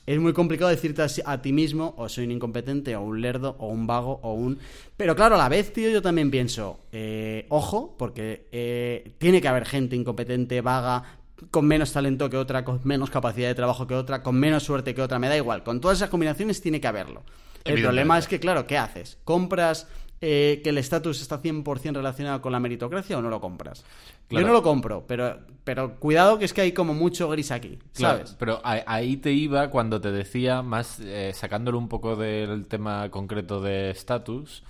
es 0.05 0.19
muy 0.19 0.33
complicado 0.33 0.69
decirte 0.69 1.03
a, 1.03 1.07
a 1.27 1.43
ti 1.43 1.53
mismo 1.53 1.95
o 1.97 2.09
soy 2.09 2.25
un 2.25 2.33
incompetente 2.33 2.97
o 2.97 3.03
un 3.03 3.21
lerdo 3.21 3.55
o 3.61 3.69
un 3.69 3.87
vago 3.87 4.19
o 4.25 4.33
un... 4.33 4.59
Pero 4.97 5.15
claro, 5.15 5.37
a 5.37 5.39
la 5.39 5.49
vez, 5.49 5.73
tío, 5.73 5.89
yo 5.91 6.03
también 6.03 6.33
pienso, 6.33 6.81
eh, 6.91 7.47
ojo, 7.51 7.95
porque 7.97 8.49
eh, 8.51 9.13
tiene 9.19 9.41
que 9.41 9.47
haber 9.47 9.65
gente 9.65 9.95
incompetente, 9.95 10.61
vaga, 10.61 11.05
con 11.51 11.67
menos 11.67 11.93
talento 11.93 12.31
que 12.31 12.37
otra, 12.37 12.65
con 12.65 12.81
menos 12.85 13.11
capacidad 13.11 13.49
de 13.49 13.55
trabajo 13.55 13.87
que 13.87 13.95
otra, 13.95 14.23
con 14.23 14.37
menos 14.37 14.63
suerte 14.63 14.95
que 14.95 15.03
otra, 15.03 15.19
me 15.19 15.29
da 15.29 15.37
igual. 15.37 15.63
Con 15.63 15.81
todas 15.81 15.99
esas 15.99 16.11
combinaciones 16.11 16.61
tiene 16.61 16.81
que 16.81 16.87
haberlo. 16.87 17.23
El 17.65 17.81
problema 17.81 18.19
es 18.19 18.29
que, 18.29 18.39
claro, 18.39 18.67
¿qué 18.67 18.77
haces? 18.77 19.19
¿Compras 19.25 19.89
eh, 20.21 20.61
que 20.63 20.71
el 20.71 20.79
estatus 20.79 21.21
está 21.23 21.41
100% 21.41 21.95
relacionado 21.95 22.41
con 22.41 22.53
la 22.53 22.61
meritocracia 22.61 23.19
o 23.19 23.23
no 23.23 23.31
lo 23.31 23.41
compras? 23.41 23.85
Claro. 24.29 24.43
Yo 24.43 24.47
no 24.47 24.53
lo 24.53 24.63
compro, 24.63 25.05
pero, 25.07 25.39
pero 25.65 25.99
cuidado 25.99 26.39
que 26.39 26.45
es 26.45 26.53
que 26.53 26.61
hay 26.61 26.73
como 26.73 26.95
mucho 26.95 27.29
gris 27.29 27.51
aquí, 27.51 27.79
Claro, 27.95 28.19
¿sabes? 28.19 28.37
pero 28.39 28.61
ahí 28.65 29.17
te 29.17 29.33
iba 29.33 29.71
cuando 29.71 30.01
te 30.01 30.13
decía, 30.13 30.63
más 30.63 31.01
eh, 31.01 31.33
sacándolo 31.35 31.79
un 31.79 31.89
poco 31.89 32.17
del 32.17 32.67
tema 32.67 33.11
concreto 33.11 33.61
de 33.61 33.91
estatus, 33.91 34.63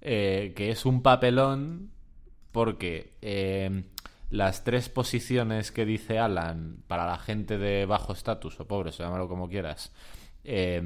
eh, 0.00 0.52
que 0.56 0.70
es 0.70 0.86
un 0.86 1.02
papelón 1.02 1.90
porque 2.52 3.12
las 4.30 4.64
tres 4.64 4.88
posiciones 4.88 5.70
que 5.72 5.84
dice 5.84 6.18
Alan 6.18 6.78
para 6.86 7.06
la 7.06 7.18
gente 7.18 7.58
de 7.58 7.86
bajo 7.86 8.12
estatus 8.12 8.58
o 8.60 8.66
pobres, 8.66 8.98
llámalo 8.98 9.28
como 9.28 9.48
quieras, 9.48 9.92
eh, 10.44 10.82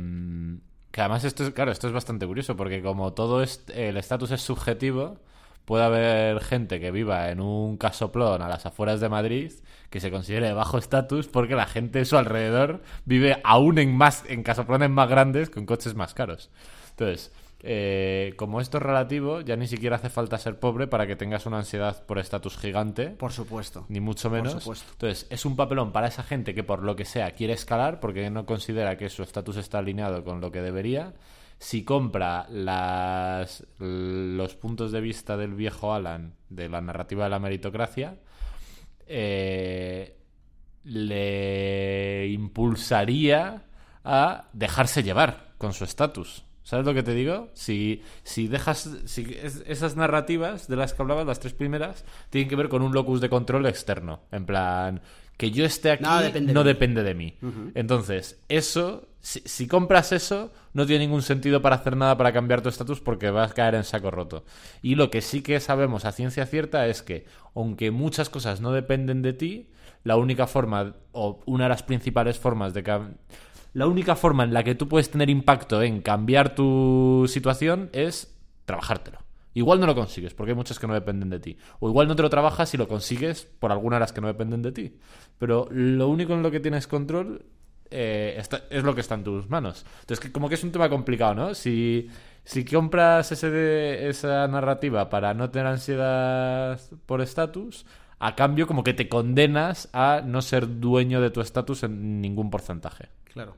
que 0.91 1.01
además 1.01 1.25
esto 1.25 1.45
es, 1.45 1.51
claro, 1.51 1.71
esto 1.71 1.87
es 1.87 1.93
bastante 1.93 2.27
curioso 2.27 2.57
porque 2.57 2.83
como 2.83 3.13
todo 3.13 3.43
es, 3.43 3.65
el 3.75 3.97
estatus 3.97 4.33
es 4.33 4.43
subjetivo, 4.43 5.19
puede 5.65 5.85
haber 5.85 6.41
gente 6.43 6.81
que 6.81 6.91
viva 6.91 7.31
en 7.31 7.41
un 7.41 7.77
casoplón 7.77 8.43
a 8.43 8.49
las 8.49 8.67
afueras 8.67 9.01
de 9.01 9.09
Madrid 9.09 9.53
que 9.89 10.01
se 10.01 10.11
considere 10.11 10.49
de 10.49 10.53
bajo 10.53 10.79
estatus 10.79 11.29
porque 11.29 11.55
la 11.55 11.67
gente 11.67 12.01
a 12.01 12.05
su 12.05 12.17
alrededor 12.17 12.83
vive 13.05 13.41
aún 13.45 13.79
en 13.79 13.97
más 13.97 14.25
en 14.27 14.43
casoplones 14.43 14.91
más 14.91 15.09
grandes 15.09 15.49
con 15.49 15.67
coches 15.67 15.95
más 15.95 16.13
caros. 16.15 16.51
Entonces, 16.91 17.33
eh, 17.63 18.33
como 18.37 18.61
esto 18.61 18.79
es 18.79 18.83
relativo, 18.83 19.43
ya 19.43 19.57
ni 19.57 19.67
siquiera 19.67 19.97
hace 19.97 20.09
falta 20.09 20.39
ser 20.39 20.59
pobre 20.59 20.87
para 20.87 21.07
que 21.07 21.17
tengas 21.17 21.45
una 21.47 21.59
ansiedad 21.59 22.05
por 22.07 22.19
estatus 22.19 22.57
gigante 22.57 23.11
Por 23.11 23.33
supuesto. 23.33 23.85
ni 23.89 24.01
mucho 24.01 24.31
menos. 24.31 24.55
supuesto. 24.55 24.93
Entonces, 24.93 25.27
es 25.31 25.45
un 25.45 25.57
papelón 25.57 25.93
para 25.93 26.09
esa 26.09 26.23
gente 26.23 26.55
que 26.55 26.65
por 26.65 26.83
lo 26.83 26.97
que 26.97 27.05
sea 27.05 27.33
quiere 27.33 27.53
escalar 27.53 28.01
porque 28.01 28.31
no 28.31 28.47
considera 28.47 28.97
que 28.97 29.09
su 29.11 29.23
estatus 29.23 29.57
está 29.57 29.79
alineado 29.79 30.25
con 30.25 30.41
lo 30.41 30.51
que 30.51 30.63
debería. 30.63 31.13
Si 31.59 31.85
compra 31.85 32.47
las, 32.49 33.67
los 33.79 34.55
puntos 34.55 34.93
de 34.93 35.03
vista 35.03 35.37
del 35.37 35.55
viejo 35.55 35.93
Alan 35.93 36.35
de 36.49 36.71
la 36.71 36.81
narrativa 36.81 37.25
de 37.25 37.31
la 37.31 37.39
meritocracia, 37.39 38.17
eh, 39.07 40.17
le 40.85 42.29
impulsaría 42.29 43.65
a 44.03 44.49
dejarse 44.55 45.03
llevar 45.03 45.53
con 45.59 45.75
su 45.75 45.85
estatus. 45.85 46.45
¿Sabes 46.71 46.87
lo 46.87 46.95
que 46.95 47.03
te 47.03 47.15
digo? 47.15 47.49
Si, 47.53 48.01
si 48.23 48.47
dejas. 48.47 48.89
Si 49.05 49.23
es- 49.43 49.65
esas 49.67 49.97
narrativas 49.97 50.69
de 50.69 50.77
las 50.77 50.95
que 50.95 51.03
hablabas, 51.03 51.27
las 51.27 51.41
tres 51.41 51.53
primeras, 51.53 52.05
tienen 52.31 52.49
que 52.49 52.55
ver 52.55 52.69
con 52.69 52.81
un 52.83 52.93
locus 52.95 53.21
de 53.21 53.29
control 53.29 53.67
externo. 53.67 54.21
En 54.31 54.47
plan, 54.47 55.01
que 55.37 55.51
yo 55.51 55.65
esté 55.65 55.91
aquí 55.91 56.05
depende 56.23 56.53
no 56.53 56.63
de 56.63 56.71
mí. 56.71 56.73
depende 56.75 57.03
de 57.03 57.15
mí. 57.15 57.35
Entonces, 57.75 58.39
eso. 58.49 59.09
Si, 59.19 59.41
si 59.41 59.67
compras 59.67 60.13
eso, 60.13 60.53
no 60.73 60.87
tiene 60.87 61.05
ningún 61.07 61.23
sentido 61.23 61.61
para 61.61 61.75
hacer 61.75 61.97
nada 61.97 62.17
para 62.17 62.33
cambiar 62.33 62.63
tu 62.63 62.69
estatus 62.69 63.01
porque 63.01 63.31
vas 63.31 63.51
a 63.51 63.55
caer 63.55 63.75
en 63.75 63.83
saco 63.83 64.13
roto. 64.13 64.45
Y 64.81 64.95
lo 64.95 65.11
que 65.11 65.23
sí 65.23 65.43
que 65.43 65.59
sabemos 65.59 66.05
a 66.05 66.13
ciencia 66.13 66.47
cierta 66.47 66.87
es 66.87 67.03
que, 67.03 67.27
aunque 67.57 67.91
muchas 67.91 68.31
cosas 68.31 68.61
no 68.61 68.71
dependen 68.71 69.23
de 69.23 69.33
ti, 69.33 69.71
la 70.05 70.17
única 70.17 70.47
forma, 70.47 70.95
o 71.11 71.41
una 71.47 71.65
de 71.65 71.71
las 71.71 71.83
principales 71.83 72.39
formas 72.39 72.73
de 72.75 72.83
la 73.73 73.87
única 73.87 74.17
forma 74.17 74.45
en 74.45 74.53
la 74.55 74.65
que 74.65 74.75
tú 74.75 74.89
puedes 74.89 75.11
tener 75.11 75.31
impacto 75.31 75.83
en 75.83 76.03
cambiar 76.03 76.55
tu 76.55 77.25
situación 77.29 77.91
es 77.93 78.35
trabajártelo. 78.65 79.19
Igual 79.53 79.81
no 79.81 79.87
lo 79.87 79.97
consigues, 79.97 80.33
porque 80.33 80.53
hay 80.53 80.57
muchas 80.57 80.79
que 80.79 80.87
no 80.87 80.95
dependen 80.95 81.29
de 81.31 81.41
ti. 81.41 81.57
O 81.81 81.89
igual 81.89 82.07
no 82.07 82.15
te 82.15 82.23
lo 82.23 82.31
trabajas 82.31 82.73
y 82.73 82.77
lo 82.77 82.87
consigues 82.87 83.49
por 83.59 83.73
alguna 83.73 83.97
de 83.97 84.01
las 84.01 84.13
que 84.13 84.21
no 84.21 84.29
dependen 84.29 84.63
de 84.63 84.71
ti. 84.73 84.97
Pero 85.39 85.67
lo 85.73 86.09
único 86.09 86.35
en 86.35 86.43
lo 86.43 86.51
que 86.53 86.61
tienes 86.61 86.87
control 86.87 87.45
eh, 87.93 88.37
está- 88.39 88.63
es 88.71 88.85
lo 88.85 88.95
que 88.95 89.01
está 89.01 89.17
en 89.17 89.25
tus 89.25 89.51
manos. 89.51 89.85
Entonces, 90.03 90.21
que, 90.21 90.31
como 90.31 90.49
que 90.49 90.55
es 90.55 90.63
un 90.63 90.71
tema 90.71 90.89
complicado, 90.89 91.35
¿no? 91.35 91.55
Si, 91.55 92.09
si 92.45 92.65
compras 92.65 93.33
ese 93.33 93.51
de- 93.51 94.09
esa 94.09 94.47
narrativa 94.47 95.11
para 95.11 95.35
no 95.35 95.51
tener 95.51 95.67
ansiedad 95.67 96.81
por 97.07 97.21
estatus, 97.21 97.87
a 98.21 98.37
cambio 98.37 98.67
como 98.69 98.85
que 98.85 98.95
te 98.95 99.09
condenas 99.09 99.89
a 99.93 100.23
no 100.25 100.41
ser 100.43 100.79
dueño 100.81 101.21
de 101.21 101.31
tu 101.31 101.41
estatus 101.41 101.83
en 101.83 102.21
ningún 102.21 102.51
porcentaje. 102.51 103.09
Claro. 103.33 103.57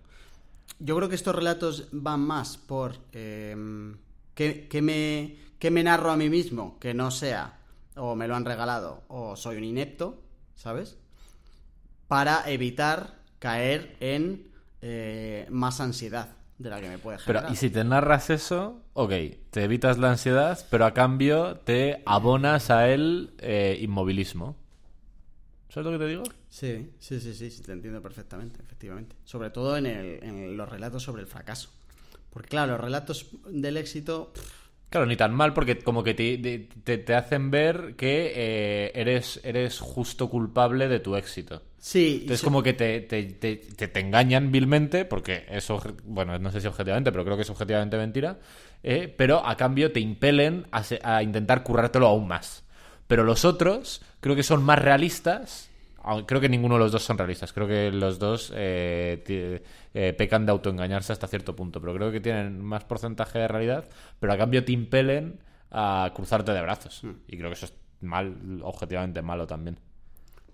Yo 0.78 0.96
creo 0.96 1.08
que 1.08 1.14
estos 1.14 1.34
relatos 1.34 1.88
van 1.92 2.20
más 2.20 2.56
por 2.56 2.96
eh, 3.12 3.56
que, 4.34 4.68
que 4.68 4.82
me, 4.82 5.36
que 5.58 5.70
me 5.70 5.82
narro 5.82 6.10
a 6.10 6.16
mí 6.16 6.28
mismo, 6.28 6.78
que 6.78 6.94
no 6.94 7.10
sea 7.10 7.58
o 7.96 8.14
me 8.14 8.26
lo 8.26 8.34
han 8.34 8.44
regalado 8.44 9.02
o 9.08 9.36
soy 9.36 9.56
un 9.58 9.64
inepto, 9.64 10.20
¿sabes? 10.54 10.96
Para 12.08 12.50
evitar 12.50 13.18
caer 13.38 13.96
en 14.00 14.50
eh, 14.80 15.46
más 15.50 15.80
ansiedad 15.80 16.36
de 16.58 16.70
la 16.70 16.80
que 16.80 16.88
me 16.88 16.98
puede 16.98 17.18
Pero, 17.26 17.40
generar. 17.40 17.52
y 17.52 17.56
si 17.56 17.70
te 17.70 17.84
narras 17.84 18.30
eso, 18.30 18.82
ok, 18.94 19.12
te 19.50 19.64
evitas 19.64 19.98
la 19.98 20.10
ansiedad, 20.10 20.58
pero 20.70 20.86
a 20.86 20.94
cambio 20.94 21.56
te 21.58 22.02
abonas 22.06 22.70
a 22.70 22.88
el 22.88 23.34
eh, 23.38 23.78
inmovilismo. 23.80 24.56
¿Sabes 25.68 25.86
lo 25.86 25.92
que 25.92 26.04
te 26.04 26.10
digo? 26.10 26.22
Sí, 26.53 26.90
sí, 26.98 27.18
sí, 27.18 27.32
sí, 27.32 27.50
sí, 27.50 27.62
te 27.62 27.72
entiendo 27.72 28.03
perfectamente, 28.03 28.61
efectivamente. 28.62 29.16
Sobre 29.24 29.48
todo 29.48 29.76
en, 29.78 29.86
el- 29.86 30.22
en 30.22 30.57
los 30.57 30.68
relatos 30.68 31.03
sobre 31.03 31.22
el 31.22 31.26
fracaso. 31.28 31.70
Porque 32.30 32.50
claro, 32.50 32.72
los 32.72 32.80
relatos 32.80 33.26
del 33.48 33.76
éxito... 33.78 34.32
pff, 34.34 34.62
Claro, 34.90 35.07
ni 35.07 35.16
tan 35.16 35.32
mal 35.32 35.55
porque 35.55 35.78
como 35.78 36.05
que 36.05 36.12
te, 36.12 36.36
te, 36.84 36.98
te 36.98 37.14
hacen 37.14 37.50
ver 37.50 37.94
que 37.96 38.30
eh, 38.36 38.92
eres, 38.94 39.40
eres 39.42 39.80
justo 39.80 40.28
culpable 40.28 40.86
de 40.86 41.00
tu 41.00 41.16
éxito. 41.16 41.62
Sí, 41.78 42.18
Entonces 42.20 42.42
como 42.42 42.62
que 42.62 42.74
te, 42.74 43.00
te, 43.00 43.22
te, 43.24 43.57
te- 43.57 43.88
te 43.88 44.00
engañan 44.00 44.53
vilmente, 44.53 45.07
porque 45.07 45.46
eso, 45.48 45.82
bueno, 46.05 46.38
no 46.38 46.53
sé 46.53 46.61
si 46.61 46.66
objetivamente, 46.66 47.11
pero 47.11 47.24
creo 47.24 47.36
que 47.36 47.42
es 47.42 47.48
objetivamente 47.50 47.96
mentira, 47.96 48.38
eh, 48.82 49.12
pero 49.16 49.46
a 49.46 49.57
cambio 49.57 49.92
te 49.92 50.00
impelen 50.00 50.66
a, 50.72 50.82
a 51.05 51.22
intentar 51.22 51.62
currártelo 51.62 52.07
aún 52.07 52.28
más. 52.28 52.62
Pero 53.07 53.24
los 53.24 53.46
otros 53.46 54.03
creo 54.20 54.36
que 54.36 54.42
son 54.42 54.62
más 54.62 54.78
realistas, 54.78 55.70
creo 56.26 56.40
que 56.40 56.48
ninguno 56.48 56.74
de 56.74 56.80
los 56.80 56.92
dos 56.92 57.03
son 57.05 57.18
realistas, 57.18 57.53
creo 57.53 57.66
que 57.68 57.90
los 57.90 58.18
dos 58.18 58.53
eh, 58.55 59.62
eh, 59.94 60.12
pecan 60.14 60.46
de 60.46 60.53
autoengañarse 60.53 61.12
hasta 61.12 61.26
cierto 61.28 61.55
punto, 61.57 61.80
pero 61.80 61.94
creo 61.94 62.11
que 62.12 62.20
tienen 62.20 62.61
más 62.61 62.84
porcentaje 62.84 63.38
de 63.38 63.48
realidad, 63.48 63.88
pero 64.20 64.32
a 64.32 64.38
cambio 64.38 64.64
te 64.64 64.72
impelen 64.72 65.40
a 65.70 66.11
cruzarte 66.14 66.53
de 66.53 66.61
brazos. 66.62 67.03
Y 67.28 67.36
creo 67.36 67.48
que 67.50 67.55
eso 67.55 67.66
es 67.66 67.74
mal, 68.00 68.61
objetivamente 68.62 69.22
malo 69.22 69.46
también. 69.46 69.78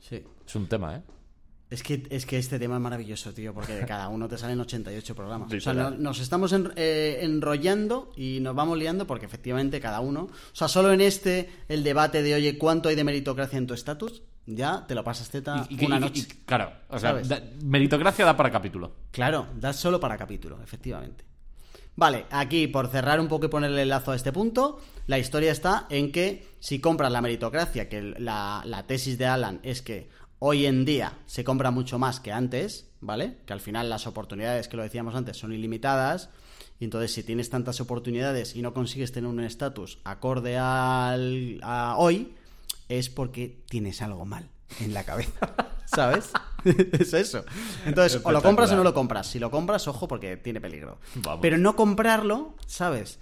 sí. 0.01 0.23
Es 0.47 0.55
un 0.55 0.67
tema, 0.67 0.97
¿eh? 0.97 1.03
Es 1.71 1.83
que, 1.83 2.07
es 2.09 2.25
que 2.25 2.39
este 2.39 2.59
tema 2.59 2.77
es 2.77 2.81
maravilloso, 2.81 3.35
tío, 3.35 3.53
porque 3.53 3.75
de 3.75 3.85
cada 3.85 4.09
uno 4.09 4.27
te 4.27 4.39
salen 4.39 4.59
88 4.59 5.15
programas. 5.15 5.53
O 5.53 5.61
sea, 5.61 5.75
no- 5.75 5.91
nos 5.91 6.19
estamos 6.21 6.53
en- 6.55 6.73
eh, 6.77 7.19
enrollando 7.21 8.11
y 8.17 8.39
nos 8.41 8.55
vamos 8.55 8.79
liando 8.79 9.07
porque 9.07 9.27
efectivamente 9.27 9.79
cada 9.79 10.01
uno... 10.01 10.23
O 10.23 10.55
sea, 10.57 10.67
solo 10.69 10.91
en 10.95 11.03
este, 11.03 11.51
el 11.69 11.85
debate 11.85 12.23
de, 12.23 12.35
oye, 12.35 12.57
¿cuánto 12.57 12.89
hay 12.89 12.95
de 12.95 13.05
meritocracia 13.05 13.59
en 13.59 13.67
tu 13.67 13.75
estatus? 13.75 14.23
Ya 14.51 14.87
te 14.87 14.95
lo 14.95 15.05
pasas 15.05 15.29
teta 15.29 15.67
Y- 15.69 15.83
y- 15.83 15.85
una 15.87 15.99
y- 15.99 16.01
noche. 16.01 16.27
claro, 16.47 16.73
o 16.89 16.99
sea, 16.99 17.21
meritocracia 17.63 18.25
da 18.25 18.35
para 18.35 18.51
capítulo. 18.51 18.93
Claro, 19.11 19.47
da 19.61 19.75
solo 19.75 20.01
para 20.01 20.17
capítulo, 20.17 20.59
efectivamente. 20.63 21.25
Vale, 21.97 22.25
aquí 22.31 22.67
por 22.67 22.89
cerrar 22.89 23.21
un 23.21 23.29
poco 23.29 23.47
y 23.47 23.49
ponerle 23.49 23.83
el 23.83 23.89
lazo 23.91 24.13
a 24.13 24.17
este 24.17 24.33
punto, 24.33 24.81
la 25.07 25.19
historia 25.19 25.53
está 25.53 25.87
en 25.91 26.13
que 26.13 26.47
si 26.61 26.79
compras 26.81 27.13
la 27.13 27.21
meritocracia, 27.21 27.89
que 27.91 28.01
la, 28.19 28.63
la 28.65 28.87
tesis 28.87 29.19
de 29.19 29.27
Alan 29.27 29.61
es 29.65 29.83
que 29.83 30.09
hoy 30.39 30.65
en 30.65 30.85
día 30.87 31.13
se 31.27 31.45
compra 31.45 31.71
mucho 31.71 31.99
más 31.99 32.19
que 32.21 32.33
antes, 32.33 32.89
¿vale? 33.01 33.39
Que 33.45 33.53
al 33.53 33.61
final 33.61 33.91
las 33.91 34.07
oportunidades, 34.07 34.69
que 34.69 34.77
lo 34.79 34.83
decíamos 34.83 35.15
antes, 35.15 35.37
son 35.37 35.53
ilimitadas. 35.53 36.31
Y 36.81 36.85
entonces 36.85 37.13
si 37.13 37.23
tienes 37.25 37.51
tantas 37.51 37.81
oportunidades 37.83 38.55
y 38.57 38.63
no 38.63 38.73
consigues 38.73 39.11
tener 39.13 39.29
un 39.29 39.41
estatus 39.41 39.99
acorde 40.05 40.57
al, 40.57 41.59
a 41.63 41.97
hoy, 41.99 42.35
es 42.89 43.09
porque 43.11 43.63
tienes 43.69 44.03
algo 44.03 44.25
mal 44.25 44.49
en 44.81 44.95
la 44.95 45.05
cabeza. 45.05 45.55
¿Sabes? 45.87 46.31
es 46.65 47.15
eso. 47.15 47.45
Entonces, 47.87 48.21
o 48.23 48.31
lo 48.33 48.43
compras 48.43 48.71
o 48.73 48.77
no 48.77 48.85
lo 48.85 48.93
compras. 48.93 49.27
Si 49.27 49.39
lo 49.39 49.51
compras, 49.51 49.89
ojo, 49.89 50.07
porque 50.07 50.37
tiene 50.37 50.61
peligro. 50.61 50.99
Vamos. 51.17 51.41
Pero 51.41 51.57
no 51.59 51.75
comprarlo, 51.77 52.55
¿sabes? 52.67 53.19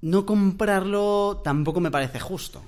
No 0.00 0.24
comprarlo 0.26 1.40
tampoco 1.42 1.80
me 1.80 1.90
parece 1.90 2.20
justo. 2.20 2.62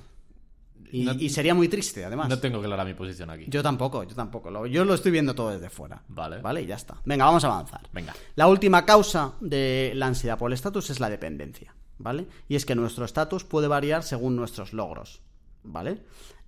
Y, 0.91 1.03
No- 1.05 1.13
y 1.13 1.29
sería 1.29 1.53
muy 1.53 1.67
triste, 1.69 2.03
además. 2.03 2.27
No 2.29 2.39
tengo 2.39 2.61
clara 2.61 2.83
mi 2.83 2.95
posición 2.95 3.29
aquí. 3.29 3.45
Yo 3.47 3.61
tampoco, 3.61 4.03
yo 4.03 4.15
tampoco. 4.15 4.49
Lo- 4.49 4.65
yo 4.65 4.83
lo 4.83 4.95
estoy 4.95 5.11
viendo 5.11 5.35
todo 5.35 5.51
desde 5.51 5.69
fuera. 5.69 6.01
Vale. 6.07 6.41
Vale, 6.41 6.63
y 6.63 6.65
ya 6.65 6.75
está. 6.75 6.95
Venga, 7.05 7.25
vamos 7.25 7.43
a 7.43 7.47
avanzar. 7.47 7.81
Venga. 7.93 8.13
La 8.35 8.47
última 8.47 8.85
causa 8.85 9.33
de 9.39 9.91
la 9.95 10.07
ansiedad 10.07 10.37
por 10.37 10.49
el 10.49 10.55
estatus 10.55 10.89
es 10.89 10.99
la 10.99 11.09
dependencia, 11.09 11.75
¿vale? 11.99 12.27
Y 12.47 12.55
es 12.55 12.65
que 12.65 12.73
nuestro 12.75 13.05
estatus 13.05 13.43
puede 13.43 13.67
variar 13.67 14.01
según 14.03 14.35
nuestros 14.35 14.73
logros, 14.73 15.21
¿vale? 15.63 16.01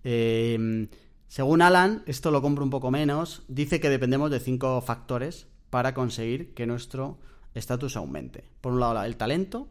Eh, 0.04 0.88
Según 1.28 1.62
Alan, 1.62 2.04
esto 2.08 2.30
lo 2.32 2.42
compro 2.42 2.64
un 2.64 2.70
poco 2.70 2.92
menos, 2.92 3.44
dice 3.48 3.80
que 3.80 3.90
dependemos 3.90 4.30
de 4.32 4.40
cinco 4.42 4.82
factores 4.82 5.48
para 5.70 5.94
conseguir 5.94 6.54
que 6.54 6.66
nuestro 6.66 7.20
estatus 7.54 7.96
aumente. 7.96 8.44
Por 8.60 8.74
un 8.74 8.82
lado, 8.82 9.02
el 9.04 9.16
talento, 9.16 9.70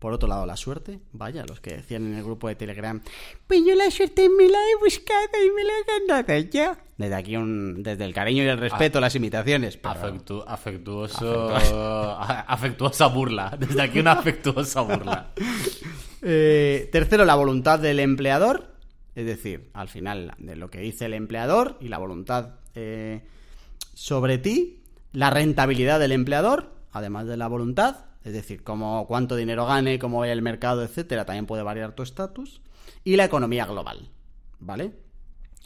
por 0.00 0.12
otro 0.12 0.28
lado, 0.28 0.44
la 0.46 0.56
suerte. 0.56 0.98
Vaya, 1.12 1.44
los 1.46 1.60
que 1.60 1.76
decían 1.76 2.04
en 2.06 2.14
el 2.14 2.24
grupo 2.24 2.48
de 2.48 2.56
Telegram, 2.56 3.00
pues 3.46 3.60
yo 3.64 3.74
la 3.76 3.88
suerte 3.90 4.28
me 4.28 4.48
la 4.48 4.58
he 4.58 4.76
buscado 4.84 5.28
y 5.46 5.50
me 5.54 5.62
la 5.62 5.72
he 5.72 6.06
ganado 6.06 6.50
yo. 6.50 6.76
Desde 6.98 7.14
aquí, 7.14 7.36
un, 7.36 7.82
desde 7.82 8.04
el 8.04 8.12
cariño 8.12 8.42
y 8.42 8.46
el 8.48 8.58
respeto, 8.58 9.00
las 9.00 9.14
imitaciones. 9.14 9.76
pero- 9.76 9.94
Afectu- 9.94 10.44
afectuoso, 10.46 11.54
afectuosa 12.48 13.06
burla. 13.06 13.56
Desde 13.58 13.80
aquí 13.80 14.00
una 14.00 14.12
afectuosa 14.12 14.80
burla. 14.80 15.30
Eh, 16.26 16.88
tercero, 16.90 17.26
la 17.26 17.34
voluntad 17.34 17.78
del 17.78 18.00
empleador. 18.00 18.74
Es 19.14 19.26
decir, 19.26 19.70
al 19.74 19.88
final, 19.88 20.34
de 20.38 20.56
lo 20.56 20.70
que 20.70 20.80
dice 20.80 21.04
el 21.04 21.12
empleador 21.12 21.76
y 21.80 21.88
la 21.88 21.98
voluntad 21.98 22.54
eh, 22.74 23.22
sobre 23.92 24.38
ti. 24.38 24.82
La 25.12 25.30
rentabilidad 25.30 26.00
del 26.00 26.12
empleador, 26.12 26.72
además 26.92 27.26
de 27.26 27.36
la 27.36 27.46
voluntad. 27.46 28.06
Es 28.24 28.32
decir, 28.32 28.64
como 28.64 29.06
cuánto 29.06 29.36
dinero 29.36 29.66
gane, 29.66 29.98
cómo 29.98 30.20
vaya 30.20 30.32
el 30.32 30.40
mercado, 30.40 30.82
etcétera, 30.82 31.26
también 31.26 31.46
puede 31.46 31.62
variar 31.62 31.94
tu 31.94 32.02
estatus. 32.02 32.62
Y 33.04 33.16
la 33.16 33.26
economía 33.26 33.66
global. 33.66 34.08
¿Vale? 34.58 34.92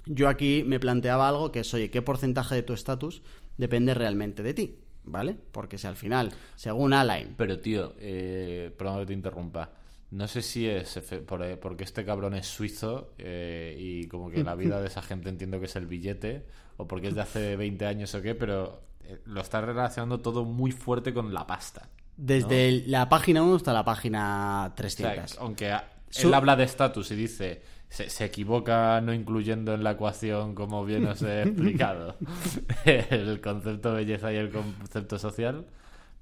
Yo 0.07 0.29
aquí 0.29 0.65
me 0.67 0.81
planteaba 0.81 1.29
algo 1.29 1.53
que 1.53 1.61
es, 1.61 1.73
oye, 1.73 1.91
¿qué 1.91 2.03
porcentaje 2.03 2.57
de 2.57 2.63
tu 2.65 2.73
estatus 2.73 3.23
depende 3.57 3.95
realmente 3.95 4.43
de 4.43 4.55
ti? 4.55 4.79
¿Vale? 5.05 5.37
Porque 5.53 5.79
si 5.79 5.87
al 5.87 5.97
final, 5.97 6.33
según 6.57 6.93
Alain, 6.93 7.35
Pero, 7.37 7.61
tío, 7.61 7.95
eh, 8.01 8.75
perdón 8.77 9.01
que 9.01 9.07
te 9.07 9.13
interrumpa. 9.13 9.78
No 10.11 10.27
sé 10.27 10.41
si 10.43 10.67
es 10.67 10.97
eh, 10.97 11.57
porque 11.61 11.85
este 11.85 12.05
cabrón 12.05 12.35
es 12.35 12.47
suizo 12.47 13.13
eh, 13.19 13.77
y 13.79 14.07
como 14.09 14.31
que 14.31 14.43
la 14.43 14.55
vida 14.55 14.81
de 14.81 14.87
esa 14.87 15.03
gente 15.03 15.29
entiendo 15.29 15.61
que 15.61 15.67
es 15.67 15.77
el 15.77 15.87
billete, 15.87 16.47
o 16.79 16.89
porque 16.89 17.09
es 17.09 17.15
de 17.15 17.21
hace 17.21 17.57
20 17.57 17.87
años 17.87 18.15
o 18.15 18.23
qué, 18.23 18.35
pero 18.35 18.81
eh, 19.05 19.19
lo 19.27 19.43
está 19.43 19.61
relacionando 19.61 20.21
todo 20.21 20.45
muy 20.45 20.73
fuerte 20.73 21.13
con 21.13 21.35
la 21.35 21.47
pasta. 21.47 21.89
desde 22.17 22.85
la 22.87 23.09
página 23.09 23.43
1 23.43 23.57
hasta 23.57 23.73
la 23.73 23.85
página 23.85 24.65
O 24.65 24.69
sea, 24.69 24.75
300. 24.77 25.39
aunque 25.41 25.77
él 26.17 26.35
habla 26.35 26.57
de 26.57 26.65
estatus 26.65 27.11
y 27.11 27.17
dice 27.17 27.63
se, 27.91 28.09
se 28.11 28.25
equivoca 28.25 29.01
no 29.01 29.13
incluyendo 29.13 29.75
en 29.75 29.83
la 29.83 29.93
ecuación, 29.93 30.55
como 30.55 30.85
bien 30.85 31.07
os 31.07 31.23
he 31.23 31.43
explicado, 31.43 32.17
el 32.85 33.41
concepto 33.41 33.93
belleza 33.93 34.33
y 34.33 34.37
el 34.37 34.51
concepto 34.51 35.19
social, 35.19 35.67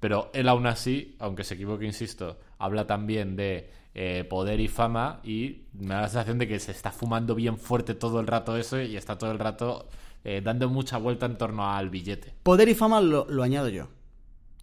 pero 0.01 0.31
él 0.33 0.49
aún 0.49 0.67
así, 0.67 1.17
aunque 1.19 1.45
se 1.45 1.55
equivoque, 1.55 1.85
insisto, 1.87 2.39
habla 2.59 2.87
también 2.87 3.37
de 3.37 3.71
eh, 3.95 4.25
poder 4.29 4.61
y 4.61 4.69
fama 4.69 5.21
y 5.25 5.63
me 5.73 5.95
da 5.95 6.03
la 6.03 6.09
sensación 6.09 6.39
de 6.39 6.47
que 6.49 6.59
se 6.61 6.73
está 6.73 6.91
fumando 6.93 7.35
bien 7.35 7.57
fuerte 7.59 7.95
todo 7.95 8.21
el 8.21 8.27
rato 8.27 8.57
eso 8.57 8.81
y 8.81 8.97
está 8.97 9.17
todo 9.19 9.31
el 9.33 9.39
rato 9.39 9.89
eh, 10.25 10.43
dando 10.45 10.69
mucha 10.69 10.99
vuelta 10.99 11.27
en 11.27 11.37
torno 11.39 11.71
al 11.71 11.89
billete. 11.91 12.35
Poder 12.43 12.69
y 12.69 12.75
fama 12.75 13.01
lo, 13.01 13.27
lo 13.29 13.43
añado 13.43 13.69
yo. 13.69 13.89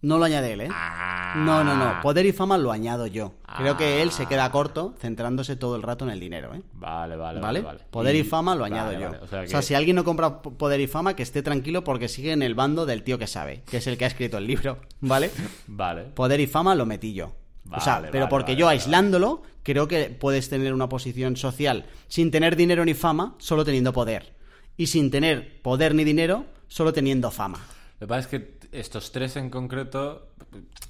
No 0.02 0.18
lo 0.18 0.26
añade 0.26 0.52
él, 0.52 0.60
¿eh? 0.60 0.68
Ah. 0.70 1.32
No, 1.38 1.64
no, 1.64 1.74
no. 1.74 2.02
Poder 2.02 2.26
y 2.26 2.32
fama 2.32 2.58
lo 2.58 2.70
añado 2.70 3.06
yo. 3.06 3.32
Creo 3.56 3.78
que 3.78 4.02
él 4.02 4.10
se 4.10 4.24
Ah. 4.24 4.28
queda 4.28 4.50
corto 4.50 4.94
centrándose 4.98 5.56
todo 5.56 5.76
el 5.76 5.82
rato 5.82 6.04
en 6.04 6.10
el 6.10 6.20
dinero, 6.20 6.54
¿eh? 6.54 6.60
Vale, 6.74 7.16
vale, 7.16 7.40
¿Vale? 7.40 7.60
vale. 7.62 7.80
Poder 7.90 8.14
y, 8.14 8.22
fama 8.22 8.54
lo 8.54 8.66
añado 8.66 8.88
vale, 8.88 9.00
yo. 9.00 9.06
vale. 9.12 9.22
O 9.22 9.26
sea, 9.26 9.40
O 9.42 9.46
sea, 9.46 9.62
si 9.62 9.72
alguien 9.74 9.96
no 9.96 10.04
compra 10.04 10.42
poder 10.42 10.78
y 10.80 10.86
fama, 10.88 11.16
que 11.16 11.22
esté 11.22 11.42
tranquilo 11.42 11.84
porque 11.84 12.08
sigue 12.08 12.32
en 12.32 12.42
el 12.42 12.54
bando 12.54 12.84
del 12.84 13.02
tío 13.02 13.18
que 13.18 13.26
sabe, 13.26 13.62
que 13.64 13.78
es 13.78 13.86
el 13.86 13.96
que 13.96 14.04
ha 14.04 14.08
escrito 14.08 14.36
el 14.36 14.46
libro, 14.46 14.76
¿vale? 15.00 15.30
Vale. 15.66 16.02
Poder 16.02 16.38
y 16.40 16.46
fama 16.46 16.74
lo 16.74 16.84
metí 16.84 17.14
yo. 17.14 17.32
O 17.70 17.80
sea, 17.80 17.94
Vale, 17.96 18.08
pero 18.12 18.28
porque 18.28 18.52
vale, 18.52 18.60
yo 18.60 18.68
aislándolo, 18.68 19.42
creo 19.62 19.88
que 19.88 20.04
puedes 20.10 20.48
tener 20.48 20.72
una 20.74 20.88
posición 20.88 21.36
social 21.36 21.86
sin 22.08 22.30
tener 22.30 22.56
dinero 22.56 22.84
ni 22.84 22.94
fama, 22.94 23.34
solo 23.38 23.64
teniendo 23.64 23.92
poder. 23.92 24.34
Y 24.76 24.86
sin 24.88 25.10
tener 25.10 25.62
poder 25.62 25.94
ni 25.94 26.04
dinero, 26.04 26.46
solo 26.68 26.92
teniendo 26.92 27.30
fama. 27.30 27.58
Lo 28.00 28.06
que 28.06 28.08
pasa 28.08 28.20
es 28.20 28.26
que 28.26 28.58
estos 28.72 29.12
tres 29.12 29.36
en 29.36 29.50
concreto. 29.50 30.28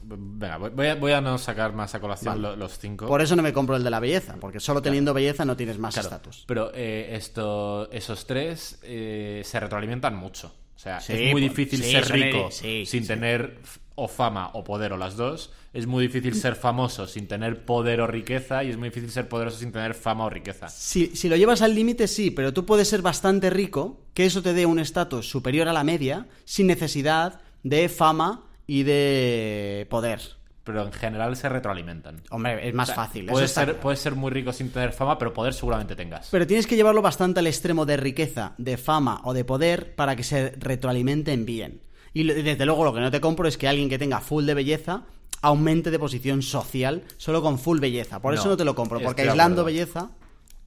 Venga, 0.02 0.56
voy- 0.58 0.86
a, 0.88 0.94
voy 0.96 1.12
a 1.12 1.20
no 1.20 1.38
sacar 1.38 1.72
más 1.74 1.94
a 1.94 2.00
colación 2.00 2.40
Vale. 2.42 2.56
los 2.56 2.78
cinco. 2.78 3.06
Por 3.06 3.20
eso 3.22 3.36
no 3.36 3.42
me 3.42 3.52
compro 3.52 3.76
el 3.76 3.84
de 3.84 3.90
la 3.90 4.00
belleza, 4.00 4.36
porque 4.40 4.58
solo 4.60 4.82
teniendo 4.82 5.14
belleza 5.14 5.44
no 5.44 5.56
tienes 5.56 5.78
más 5.78 5.94
Claro, 5.94 6.08
estatus. 6.08 6.44
Pero 6.46 6.70
eh, 6.74 7.10
esto, 7.12 7.90
esos 7.92 8.26
tres 8.26 8.78
eh, 8.82 9.42
se 9.44 9.60
retroalimentan 9.60 10.16
mucho. 10.16 10.52
O 10.84 11.00
sea, 11.00 11.00
Sí, 11.00 11.12
es 11.14 11.32
muy 11.32 11.40
pues, 11.40 11.56
difícil 11.56 11.82
sí, 11.82 11.92
ser 11.92 12.12
rico 12.12 12.50
sí, 12.50 12.84
sin 12.84 13.02
sí. 13.02 13.08
tener 13.08 13.58
o 13.94 14.06
fama 14.06 14.50
o 14.52 14.64
poder 14.64 14.92
o 14.92 14.96
las 14.98 15.16
dos. 15.16 15.50
Es 15.72 15.86
muy 15.86 16.06
difícil 16.06 16.34
ser 16.34 16.56
famoso 16.56 17.06
sin 17.06 17.26
tener 17.26 17.64
poder 17.64 18.00
o 18.02 18.06
riqueza. 18.06 18.62
Y 18.64 18.70
es 18.70 18.76
muy 18.76 18.90
difícil 18.90 19.10
ser 19.10 19.28
poderoso 19.28 19.58
sin 19.58 19.72
tener 19.72 19.94
fama 19.94 20.26
o 20.26 20.30
riqueza. 20.30 20.68
Si, 20.68 21.16
si 21.16 21.28
lo 21.28 21.36
llevas 21.36 21.62
al 21.62 21.74
límite, 21.74 22.06
sí, 22.06 22.30
pero 22.30 22.52
tú 22.52 22.66
puedes 22.66 22.86
ser 22.88 23.02
bastante 23.02 23.50
rico, 23.50 24.00
que 24.12 24.26
eso 24.26 24.42
te 24.42 24.52
dé 24.52 24.66
un 24.66 24.78
estatus 24.78 25.28
superior 25.28 25.68
a 25.68 25.72
la 25.72 25.84
media, 25.84 26.26
sin 26.44 26.66
necesidad 26.66 27.40
de 27.62 27.88
fama 27.88 28.44
y 28.66 28.82
de 28.82 29.86
poder. 29.90 30.20
Pero 30.64 30.82
en 30.86 30.92
general 30.92 31.36
se 31.36 31.48
retroalimentan. 31.48 32.22
Hombre, 32.30 32.66
es 32.68 32.74
más 32.74 32.88
O 32.88 32.94
sea, 32.94 33.04
fácil. 33.04 33.26
Puedes 33.26 33.50
está 33.50 33.60
ser, 33.60 33.68
claro. 33.68 33.80
puedes 33.82 34.00
ser 34.00 34.14
muy 34.14 34.30
rico 34.30 34.52
sin 34.52 34.70
tener 34.70 34.92
fama, 34.92 35.18
pero 35.18 35.32
poder 35.34 35.52
seguramente 35.52 35.94
tengas. 35.94 36.28
Pero 36.30 36.46
tienes 36.46 36.66
que 36.66 36.74
llevarlo 36.74 37.02
bastante 37.02 37.40
al 37.40 37.46
extremo 37.46 37.84
de 37.84 37.98
riqueza, 37.98 38.54
de 38.56 38.76
fama 38.78 39.20
o 39.24 39.34
de 39.34 39.44
poder 39.44 39.94
para 39.94 40.16
que 40.16 40.22
se 40.22 40.50
retroalimenten 40.58 41.44
bien. 41.44 41.82
Y 42.14 42.24
desde 42.24 42.64
luego 42.64 42.84
lo 42.84 42.94
que 42.94 43.00
no 43.00 43.10
te 43.10 43.20
compro 43.20 43.46
es 43.46 43.58
que 43.58 43.68
alguien 43.68 43.88
que 43.90 43.98
tenga 43.98 44.20
full 44.20 44.46
de 44.46 44.54
belleza 44.54 45.02
aumente 45.42 45.90
de 45.90 45.98
posición 45.98 46.40
social 46.40 47.02
solo 47.18 47.42
con 47.42 47.58
full 47.58 47.78
belleza. 47.78 48.20
Por 48.22 48.32
eso 48.32 48.44
No, 48.44 48.50
no 48.50 48.56
te 48.56 48.64
lo 48.64 48.74
compro, 48.74 49.00
porque 49.00 49.22
aislando 49.22 49.64
belleza... 49.64 50.10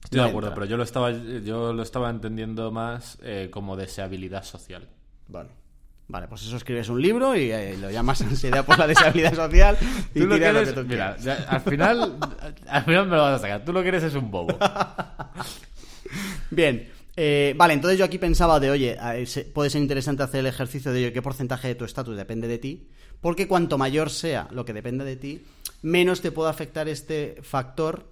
Estoy 0.04 0.18
no 0.18 0.22
de 0.22 0.28
acuerdo, 0.28 0.48
entra. 0.50 0.54
pero 0.54 0.70
yo 0.70 0.76
lo 0.76 0.84
estaba, 0.84 1.10
yo 1.10 1.72
lo 1.72 1.82
estaba 1.82 2.08
entendiendo 2.08 2.70
más 2.70 3.18
eh, 3.22 3.48
como 3.50 3.76
deseabilidad 3.76 4.44
social. 4.44 4.88
Bueno. 5.26 5.50
Vale, 6.08 6.26
pues 6.26 6.42
eso 6.42 6.56
escribes 6.56 6.88
un 6.88 7.02
libro 7.02 7.36
y 7.36 7.52
eh, 7.52 7.76
lo 7.78 7.90
llamas 7.90 8.20
ansiedad 8.22 8.64
por 8.64 8.78
la 8.78 8.86
deshabilidad 8.86 9.34
social 9.34 9.76
y 10.14 10.20
Tú 10.20 10.26
lo 10.26 10.34
que 10.36 10.40
tiras 10.40 10.54
lo 10.54 10.64
que 10.64 10.72
tú 10.72 10.88
mira, 10.88 11.16
ya, 11.18 11.34
al 11.48 11.60
final, 11.60 12.18
al 12.66 12.84
final 12.84 13.06
me 13.08 13.16
lo 13.16 13.22
vas 13.22 13.34
a 13.34 13.38
sacar. 13.38 13.64
Tú 13.64 13.72
lo 13.74 13.82
que 13.82 13.88
eres 13.88 14.02
es 14.02 14.14
un 14.14 14.30
bobo. 14.30 14.58
Bien, 16.50 16.90
eh, 17.14 17.52
vale, 17.56 17.74
entonces 17.74 17.98
yo 17.98 18.06
aquí 18.06 18.16
pensaba 18.16 18.58
de, 18.58 18.70
oye, 18.70 18.96
eh, 18.98 19.50
puede 19.52 19.68
ser 19.68 19.82
interesante 19.82 20.22
hacer 20.22 20.40
el 20.40 20.46
ejercicio 20.46 20.92
de, 20.92 20.98
oye, 20.98 21.12
qué 21.12 21.20
porcentaje 21.20 21.68
de 21.68 21.74
tu 21.74 21.84
estatus 21.84 22.16
depende 22.16 22.48
de 22.48 22.58
ti, 22.58 22.88
porque 23.20 23.46
cuanto 23.46 23.76
mayor 23.76 24.08
sea 24.08 24.48
lo 24.50 24.64
que 24.64 24.72
depende 24.72 25.04
de 25.04 25.16
ti, 25.16 25.44
menos 25.82 26.22
te 26.22 26.32
puede 26.32 26.48
afectar 26.48 26.88
este 26.88 27.36
factor 27.42 28.06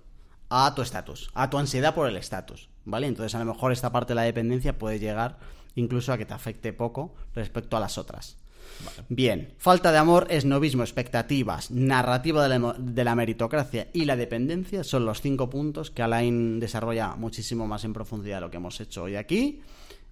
a 0.50 0.74
tu 0.74 0.82
estatus, 0.82 1.30
a 1.32 1.48
tu 1.48 1.56
ansiedad 1.56 1.94
por 1.94 2.08
el 2.08 2.16
estatus, 2.16 2.68
¿vale? 2.84 3.06
Entonces 3.06 3.34
a 3.34 3.38
lo 3.38 3.52
mejor 3.52 3.72
esta 3.72 3.90
parte 3.90 4.10
de 4.10 4.16
la 4.16 4.22
dependencia 4.22 4.78
puede 4.78 4.98
llegar 4.98 5.38
incluso 5.76 6.12
a 6.12 6.18
que 6.18 6.26
te 6.26 6.34
afecte 6.34 6.72
poco 6.72 7.14
respecto 7.34 7.76
a 7.76 7.80
las 7.80 7.96
otras. 7.96 8.36
Bien, 9.08 9.54
falta 9.58 9.92
de 9.92 9.98
amor, 9.98 10.26
esnovismo, 10.28 10.82
expectativas, 10.82 11.70
narrativa 11.70 12.42
de 12.42 12.48
la, 12.48 12.56
emo- 12.56 12.74
de 12.76 13.04
la 13.04 13.14
meritocracia 13.14 13.88
y 13.94 14.04
la 14.04 14.16
dependencia 14.16 14.84
son 14.84 15.06
los 15.06 15.22
cinco 15.22 15.48
puntos 15.48 15.90
que 15.90 16.02
Alain 16.02 16.58
desarrolla 16.60 17.14
muchísimo 17.14 17.66
más 17.66 17.84
en 17.84 17.92
profundidad 17.94 18.38
de 18.38 18.40
lo 18.42 18.50
que 18.50 18.56
hemos 18.58 18.80
hecho 18.80 19.04
hoy 19.04 19.16
aquí 19.16 19.60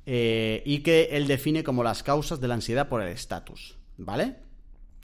eh, 0.07 0.63
y 0.65 0.79
que 0.79 1.09
él 1.13 1.27
define 1.27 1.63
como 1.65 1.83
las 1.83 2.03
causas 2.03 2.41
de 2.41 2.49
la 2.49 2.55
ansiedad 2.55 2.89
por 2.89 3.03
el 3.03 3.09
estatus, 3.09 3.77
¿vale? 3.99 4.37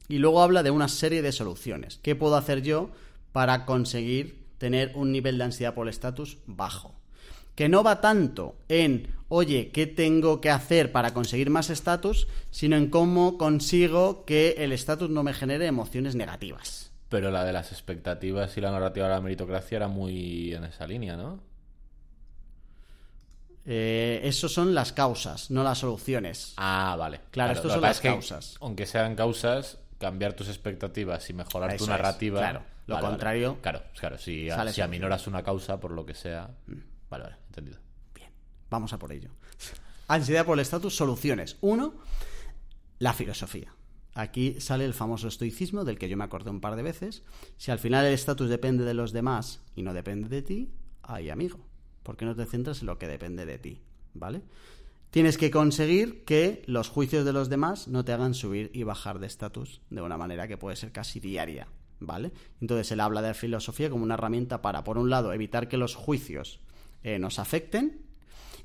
Y 0.09 0.19
luego 0.19 0.43
habla 0.43 0.63
de 0.63 0.71
una 0.71 0.89
serie 0.89 1.21
de 1.21 1.33
soluciones. 1.33 1.99
¿Qué 2.03 2.15
puedo 2.17 2.37
hacer 2.37 2.63
yo 2.63 2.91
para 3.33 3.67
conseguir 3.67 4.45
tener 4.59 4.93
un 4.95 5.13
nivel 5.13 5.39
de 5.39 5.45
ansiedad 5.45 5.75
por 5.75 5.87
el 5.87 5.91
estatus 5.91 6.39
bajo? 6.47 6.95
Que 7.55 7.69
no 7.69 7.83
va 7.83 8.01
tanto 8.01 8.57
en, 8.69 9.09
oye, 9.31 9.71
¿qué 9.71 9.87
tengo 9.87 10.43
que 10.43 10.51
hacer 10.51 10.93
para 10.93 11.15
conseguir 11.15 11.49
más 11.49 11.71
estatus? 11.71 12.27
Sino 12.51 12.77
en 12.77 12.91
cómo 12.91 13.39
consigo 13.39 14.27
que 14.27 14.57
el 14.59 14.73
estatus 14.73 15.09
no 15.09 15.23
me 15.23 15.33
genere 15.33 15.67
emociones 15.67 16.15
negativas. 16.17 16.93
Pero 17.09 17.31
la 17.31 17.45
de 17.45 17.53
las 17.53 17.73
expectativas 17.73 18.57
y 18.57 18.61
la 18.61 18.71
narrativa 18.71 19.09
de 19.09 19.15
la 19.15 19.21
meritocracia 19.21 19.77
era 19.77 19.89
muy 19.89 20.53
en 20.53 20.65
esa 20.65 20.87
línea, 20.87 21.17
¿no? 21.17 21.41
Eh, 23.67 24.21
eso 24.25 24.49
son 24.49 24.75
las 24.75 24.93
causas, 24.93 25.51
no 25.51 25.63
las 25.63 25.79
soluciones. 25.79 26.55
Ah, 26.57 26.97
vale. 26.99 27.21
Claro, 27.31 27.53
estos 27.53 27.67
lo 27.69 27.73
son 27.75 27.83
las 27.83 27.97
es 27.97 28.01
que, 28.01 28.09
causas. 28.09 28.57
aunque 28.61 28.87
sean 28.87 29.15
causas, 29.15 29.79
cambiar 29.99 30.33
tus 30.33 30.49
expectativas 30.49 31.29
y 31.31 31.35
mejorar 31.35 31.71
Eso 31.71 31.79
tu 31.79 31.85
es, 31.85 31.91
narrativa. 31.91 32.41
claro. 32.41 32.63
Lo 32.87 32.95
Vale, 32.97 33.03
vale. 33.05 33.13
contrario, 33.13 33.59
Claro, 33.61 33.83
claro. 33.99 34.19
Si, 34.19 34.49
si 34.73 34.81
aminoras 34.81 35.27
una 35.29 35.43
causa 35.45 35.79
por 35.79 35.93
lo 35.93 36.05
que 36.05 36.15
sea. 36.15 36.51
Mm. 36.67 36.73
Vale, 37.09 37.25
vale, 37.25 37.37
entendido. 37.49 37.79
Vamos 38.71 38.93
a 38.93 38.99
por 38.99 39.13
ello. 39.13 39.31
Ansiedad 40.09 40.47
por 40.47 40.59
el 40.59 40.63
estatus, 40.63 40.97
soluciones. 40.97 41.57
Uno, 41.61 41.95
la 42.99 43.13
filosofía. 43.13 43.75
Aquí 44.15 44.61
sale 44.61 44.85
el 44.85 44.95
famoso 44.95 45.29
estoicismo 45.29 45.85
del 45.85 45.99
que 45.99 46.09
yo 46.09 46.17
me 46.17 46.25
acordé 46.25 46.51
un 46.51 46.61
par 46.61 46.77
de 46.77 46.83
veces. 46.83 47.23
Si 47.57 47.71
al 47.71 47.79
final 47.79 48.07
el 48.07 48.15
estatus 48.15 48.49
depende 48.49 48.85
de 48.85 48.95
los 48.95 49.13
demás 49.13 49.61
y 49.77 49.83
no 49.83 49.95
depende 49.95 50.29
de 50.29 50.43
ti, 50.43 50.71
ay 51.03 51.31
amigo, 51.31 51.61
¿por 52.03 52.17
qué 52.17 52.25
no 52.25 52.35
te 52.35 52.47
centras 52.47 52.81
en 52.81 52.87
lo 52.87 52.99
que 52.99 53.07
depende 53.07 53.47
de 53.47 53.59
ti? 53.59 53.83
¿Vale? 54.15 54.43
Tienes 55.11 55.39
que 55.39 55.51
conseguir 55.51 56.25
que 56.25 56.63
los 56.67 56.89
juicios 56.89 57.25
de 57.25 57.33
los 57.33 57.49
demás 57.49 57.89
no 57.89 58.05
te 58.05 58.13
hagan 58.13 58.35
subir 58.35 58.71
y 58.75 58.83
bajar 58.85 59.19
de 59.19 59.27
estatus 59.27 59.81
de 59.91 60.03
una 60.03 60.17
manera 60.17 60.47
que 60.47 60.57
puede 60.57 60.77
ser 60.77 60.93
casi 60.93 61.19
diaria, 61.19 61.69
¿vale? 61.99 62.33
Entonces 62.61 62.93
él 62.93 63.01
habla 63.01 63.23
de 63.23 63.29
la 63.29 63.35
filosofía 63.35 63.91
como 63.91 64.05
una 64.05 64.15
herramienta 64.15 64.63
para, 64.63 64.85
por 64.85 64.99
un 64.99 65.11
lado, 65.11 65.33
evitar 65.33 65.69
que 65.69 65.77
los 65.77 65.97
juicios 65.97 66.61
eh, 67.03 67.19
nos 67.19 67.41
afecten 67.41 68.10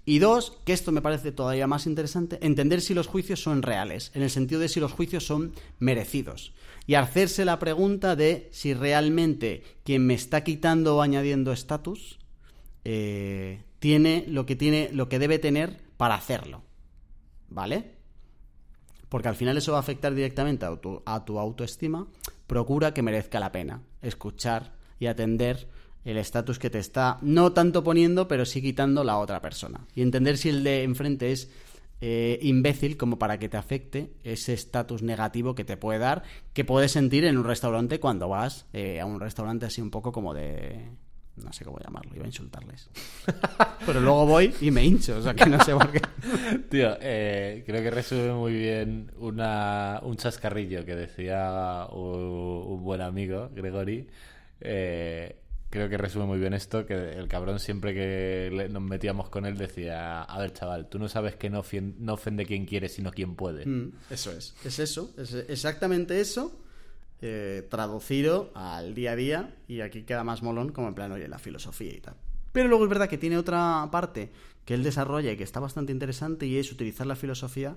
Y 0.06 0.20
dos, 0.20 0.54
que 0.66 0.74
esto 0.74 0.92
me 0.92 1.02
parece 1.02 1.32
todavía 1.32 1.66
más 1.66 1.88
interesante, 1.88 2.38
entender 2.46 2.82
si 2.82 2.94
los 2.94 3.08
juicios 3.08 3.42
son 3.42 3.64
reales, 3.64 4.12
en 4.14 4.22
el 4.22 4.30
sentido 4.30 4.62
de 4.62 4.70
si 4.70 4.80
los 4.80 4.92
juicios 4.92 5.26
son 5.26 5.54
merecidos. 5.80 6.54
Y 6.86 6.94
hacerse 6.94 7.44
la 7.44 7.58
pregunta 7.58 8.16
de 8.16 8.48
si 8.52 8.76
realmente 8.76 9.64
quien 9.84 10.06
me 10.06 10.14
está 10.14 10.44
quitando 10.44 10.98
o 10.98 11.02
añadiendo 11.02 11.52
estatus 11.52 12.20
eh, 12.84 13.64
tiene 13.80 14.26
lo 14.28 14.46
que 14.46 14.56
tiene, 14.56 14.90
lo 14.94 15.10
que 15.10 15.18
debe 15.18 15.40
tener 15.40 15.82
para 15.98 16.14
hacerlo. 16.14 16.62
¿Vale? 17.50 17.96
Porque 19.10 19.28
al 19.28 19.36
final 19.36 19.58
eso 19.58 19.72
va 19.72 19.80
a 19.80 19.82
afectar 19.82 20.14
directamente 20.14 20.68
a 20.68 20.76
tu, 20.76 21.02
a 21.04 21.26
tu 21.26 21.40
autoestima. 21.40 22.08
Procura 22.46 22.94
que 22.94 23.02
merezca 23.02 23.40
la 23.40 23.52
pena 23.52 23.82
escuchar 24.04 24.74
y 25.00 25.08
atender 25.08 25.68
el 26.06 26.18
estatus 26.18 26.60
que 26.60 26.70
te 26.70 26.80
está 26.80 27.18
no 27.22 27.52
tanto 27.52 27.84
poniendo, 27.84 28.28
pero 28.28 28.46
sí 28.46 28.62
quitando 28.62 29.04
la 29.04 29.18
otra 29.18 29.42
persona. 29.42 29.86
Y 29.96 30.04
entender 30.04 30.38
si 30.38 30.50
el 30.50 30.64
de 30.64 30.84
enfrente 30.84 31.32
es 31.32 31.50
eh, 32.00 32.38
imbécil 32.44 32.96
como 32.96 33.18
para 33.18 33.40
que 33.40 33.50
te 33.50 33.58
afecte 33.58 34.14
ese 34.24 34.54
estatus 34.54 35.02
negativo 35.02 35.56
que 35.56 35.66
te 35.66 35.78
puede 35.78 36.00
dar, 36.00 36.24
que 36.54 36.64
puedes 36.64 36.92
sentir 36.92 37.26
en 37.26 37.38
un 37.38 37.44
restaurante 37.44 38.00
cuando 38.00 38.30
vas 38.30 38.68
eh, 38.72 39.02
a 39.02 39.06
un 39.06 39.20
restaurante 39.20 39.66
así 39.66 39.82
un 39.82 39.92
poco 39.92 40.12
como 40.12 40.34
de... 40.34 40.92
No 41.38 41.52
sé 41.52 41.66
cómo 41.66 41.80
llamarlo, 41.80 42.16
iba 42.16 42.24
a 42.24 42.28
insultarles. 42.28 42.90
Pero 43.86 44.00
luego 44.00 44.26
voy 44.26 44.54
y 44.62 44.72
me 44.72 44.86
hincho, 44.86 45.18
o 45.18 45.22
sea 45.22 45.34
que 45.34 45.46
no 45.46 45.62
sé 45.66 45.74
por 45.74 45.92
qué. 45.92 46.00
Tío, 46.70 46.96
eh, 47.02 47.62
creo 47.66 47.82
que 47.82 47.92
resume 47.92 48.32
muy 48.32 48.54
bien 48.54 49.12
una, 49.18 50.00
un 50.04 50.16
chascarrillo 50.16 50.86
que 50.86 50.96
decía 50.96 51.88
un, 51.92 52.68
un 52.68 52.84
buen 52.86 53.02
amigo, 53.02 53.50
Gregory. 53.54 54.08
Eh, 54.62 55.36
creo 55.76 55.90
que 55.90 55.98
resume 55.98 56.26
muy 56.26 56.40
bien 56.40 56.54
esto, 56.54 56.86
que 56.86 56.94
el 57.14 57.28
cabrón 57.28 57.60
siempre 57.60 57.94
que 57.94 58.50
le- 58.52 58.70
nos 58.70 58.82
metíamos 58.82 59.30
con 59.30 59.46
él 59.46 59.58
decía, 59.58 60.24
a 60.24 60.40
ver 60.40 60.54
chaval, 60.54 60.88
tú 60.90 60.98
no 61.00 61.08
sabes 61.10 61.36
que 61.36 61.50
no, 61.50 61.62
ofien- 61.64 61.96
no 62.00 62.14
ofende 62.14 62.46
quien 62.46 62.66
quiere, 62.66 62.90
sino 62.90 63.12
quien 63.12 63.36
puede. 63.36 63.66
Mm, 63.66 63.92
eso 64.10 64.32
es, 64.32 64.56
es 64.64 64.80
eso, 64.80 65.14
es 65.18 65.34
exactamente 65.34 66.20
eso, 66.22 66.58
eh, 67.22 67.68
traducido 67.70 68.52
al 68.56 68.94
día 68.96 69.12
a 69.12 69.16
día 69.16 69.56
y 69.68 69.82
aquí 69.82 70.04
queda 70.04 70.24
más 70.24 70.42
molón 70.44 70.72
como 70.72 70.88
en 70.88 70.96
plan, 70.96 71.12
oye, 71.12 71.28
la 71.28 71.40
filosofía 71.40 71.94
y 71.94 72.00
tal. 72.02 72.16
Pero 72.52 72.68
luego 72.70 72.84
es 72.86 72.90
verdad 72.90 73.10
que 73.10 73.18
tiene 73.18 73.38
otra 73.38 73.88
parte 73.92 74.32
que 74.64 74.74
él 74.74 74.84
desarrolla 74.84 75.32
y 75.32 75.38
que 75.38 75.44
está 75.44 75.60
bastante 75.60 75.92
interesante 75.92 76.46
y 76.46 76.58
es 76.58 76.72
utilizar 76.72 77.06
la 77.06 77.16
filosofía 77.16 77.76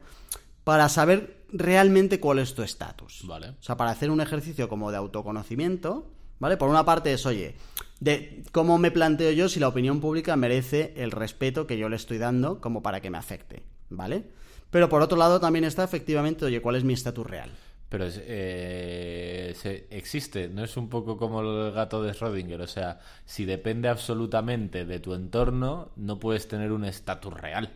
para 0.65 0.89
saber 0.89 1.45
realmente 1.53 2.21
cuál 2.21 2.39
es 2.39 2.55
tu 2.55 2.63
estatus. 2.63 3.23
Vale. 3.27 3.51
O 3.51 3.63
sea, 3.63 3.77
para 3.77 3.91
hacer 3.91 4.11
un 4.11 4.21
ejercicio 4.21 4.69
como 4.69 4.91
de 4.91 4.99
autoconocimiento, 4.99 6.11
¿vale? 6.39 6.57
Por 6.57 6.69
una 6.69 6.85
parte 6.85 7.13
es, 7.13 7.25
oye, 7.27 7.55
de 8.01 8.43
cómo 8.53 8.79
me 8.79 8.91
planteo 8.91 9.31
yo 9.33 9.49
si 9.49 9.61
la 9.61 9.69
opinión 9.69 10.01
pública 10.01 10.37
merece 10.37 10.93
el 10.97 11.11
respeto 11.11 11.67
que 11.67 11.79
yo 11.79 11.89
le 11.89 11.97
estoy 11.97 12.19
dando 12.19 12.61
como 12.61 12.83
para 12.83 13.01
que 13.01 13.11
me 13.11 13.19
afecte, 13.19 13.63
¿vale? 13.91 14.25
Pero 14.71 14.89
por 14.89 15.03
otro 15.03 15.17
lado 15.19 15.41
también 15.41 15.65
está 15.65 15.85
efectivamente, 15.85 16.45
oye, 16.45 16.61
¿cuál 16.61 16.77
es 16.77 16.85
mi 16.85 16.93
estatus 16.93 17.27
real? 17.27 17.51
Pero 17.89 18.05
eh, 18.09 19.55
se- 19.57 19.87
existe, 19.91 20.49
no 20.49 20.63
es 20.63 20.77
un 20.77 20.89
poco 20.91 21.17
como 21.17 21.41
el 21.41 21.73
gato 21.73 22.03
de 22.03 22.13
Schrödinger, 22.13 22.61
o 22.61 22.67
sea, 22.67 23.01
si 23.25 23.47
depende 23.47 23.89
absolutamente 23.89 24.85
de 24.85 25.01
tu 25.01 25.15
entorno, 25.15 25.91
no 25.97 26.19
puedes 26.19 26.47
tener 26.49 26.71
un 26.73 26.85
estatus 26.85 27.33
real, 27.33 27.71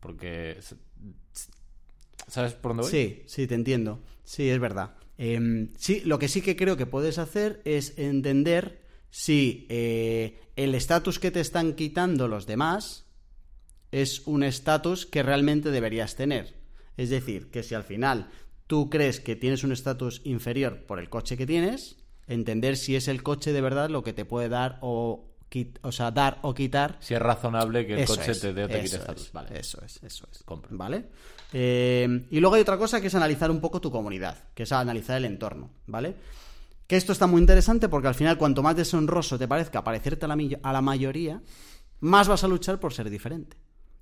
porque... 0.00 0.58
¿Sabes 2.28 2.54
por 2.54 2.70
dónde 2.72 2.82
voy? 2.84 2.90
Sí, 2.90 3.22
sí, 3.26 3.46
te 3.46 3.54
entiendo. 3.54 4.00
Sí, 4.24 4.48
es 4.48 4.58
verdad. 4.58 4.94
Em, 5.18 5.72
sí, 5.78 6.00
lo 6.04 6.18
que 6.18 6.28
sí 6.28 6.42
que 6.42 6.56
creo 6.56 6.76
que 6.76 6.86
puedes 6.86 7.18
hacer 7.18 7.60
es 7.64 7.96
entender 7.98 8.80
si 9.16 9.66
eh, 9.70 10.38
el 10.56 10.74
estatus 10.74 11.18
que 11.18 11.30
te 11.30 11.40
están 11.40 11.72
quitando 11.72 12.28
los 12.28 12.44
demás 12.44 13.06
es 13.90 14.26
un 14.26 14.42
estatus 14.42 15.06
que 15.06 15.22
realmente 15.22 15.70
deberías 15.70 16.16
tener. 16.16 16.54
Es 16.98 17.08
decir, 17.08 17.50
que 17.50 17.62
si 17.62 17.74
al 17.74 17.82
final 17.82 18.28
tú 18.66 18.90
crees 18.90 19.20
que 19.20 19.34
tienes 19.34 19.64
un 19.64 19.72
estatus 19.72 20.20
inferior 20.24 20.82
por 20.82 20.98
el 20.98 21.08
coche 21.08 21.38
que 21.38 21.46
tienes, 21.46 21.96
entender 22.26 22.76
si 22.76 22.94
es 22.94 23.08
el 23.08 23.22
coche 23.22 23.54
de 23.54 23.62
verdad 23.62 23.88
lo 23.88 24.02
que 24.02 24.12
te 24.12 24.26
puede 24.26 24.50
dar 24.50 24.78
o, 24.82 25.24
o 25.80 25.92
sea, 25.92 26.10
dar 26.10 26.38
o 26.42 26.52
quitar 26.52 26.98
Si 27.00 27.14
es 27.14 27.22
razonable 27.22 27.86
que 27.86 27.94
el 27.94 28.00
eso 28.00 28.16
coche 28.16 28.32
es, 28.32 28.40
te 28.40 28.52
dé 28.52 28.64
o 28.64 28.68
te 28.68 28.82
quite 28.82 28.96
es, 28.96 29.00
estatus. 29.00 29.32
Vale. 29.32 29.58
Eso 29.58 29.82
es, 29.82 29.98
eso 30.02 30.28
es. 30.30 30.42
Compro. 30.42 30.76
¿Vale? 30.76 31.06
Eh, 31.54 32.26
y 32.30 32.38
luego 32.38 32.56
hay 32.56 32.60
otra 32.60 32.76
cosa 32.76 33.00
que 33.00 33.06
es 33.06 33.14
analizar 33.14 33.50
un 33.50 33.62
poco 33.62 33.80
tu 33.80 33.90
comunidad, 33.90 34.36
que 34.52 34.64
es 34.64 34.72
analizar 34.72 35.16
el 35.16 35.24
entorno, 35.24 35.70
¿vale? 35.86 36.16
Que 36.86 36.96
esto 36.96 37.12
está 37.12 37.26
muy 37.26 37.40
interesante 37.40 37.88
porque 37.88 38.08
al 38.08 38.14
final, 38.14 38.38
cuanto 38.38 38.62
más 38.62 38.76
deshonroso 38.76 39.38
te 39.38 39.48
parezca 39.48 39.82
parecerte 39.82 40.24
a 40.26 40.28
la, 40.28 40.38
a 40.62 40.72
la 40.72 40.80
mayoría, 40.80 41.42
más 42.00 42.28
vas 42.28 42.44
a 42.44 42.48
luchar 42.48 42.78
por 42.78 42.92
ser 42.92 43.10
diferente. 43.10 43.56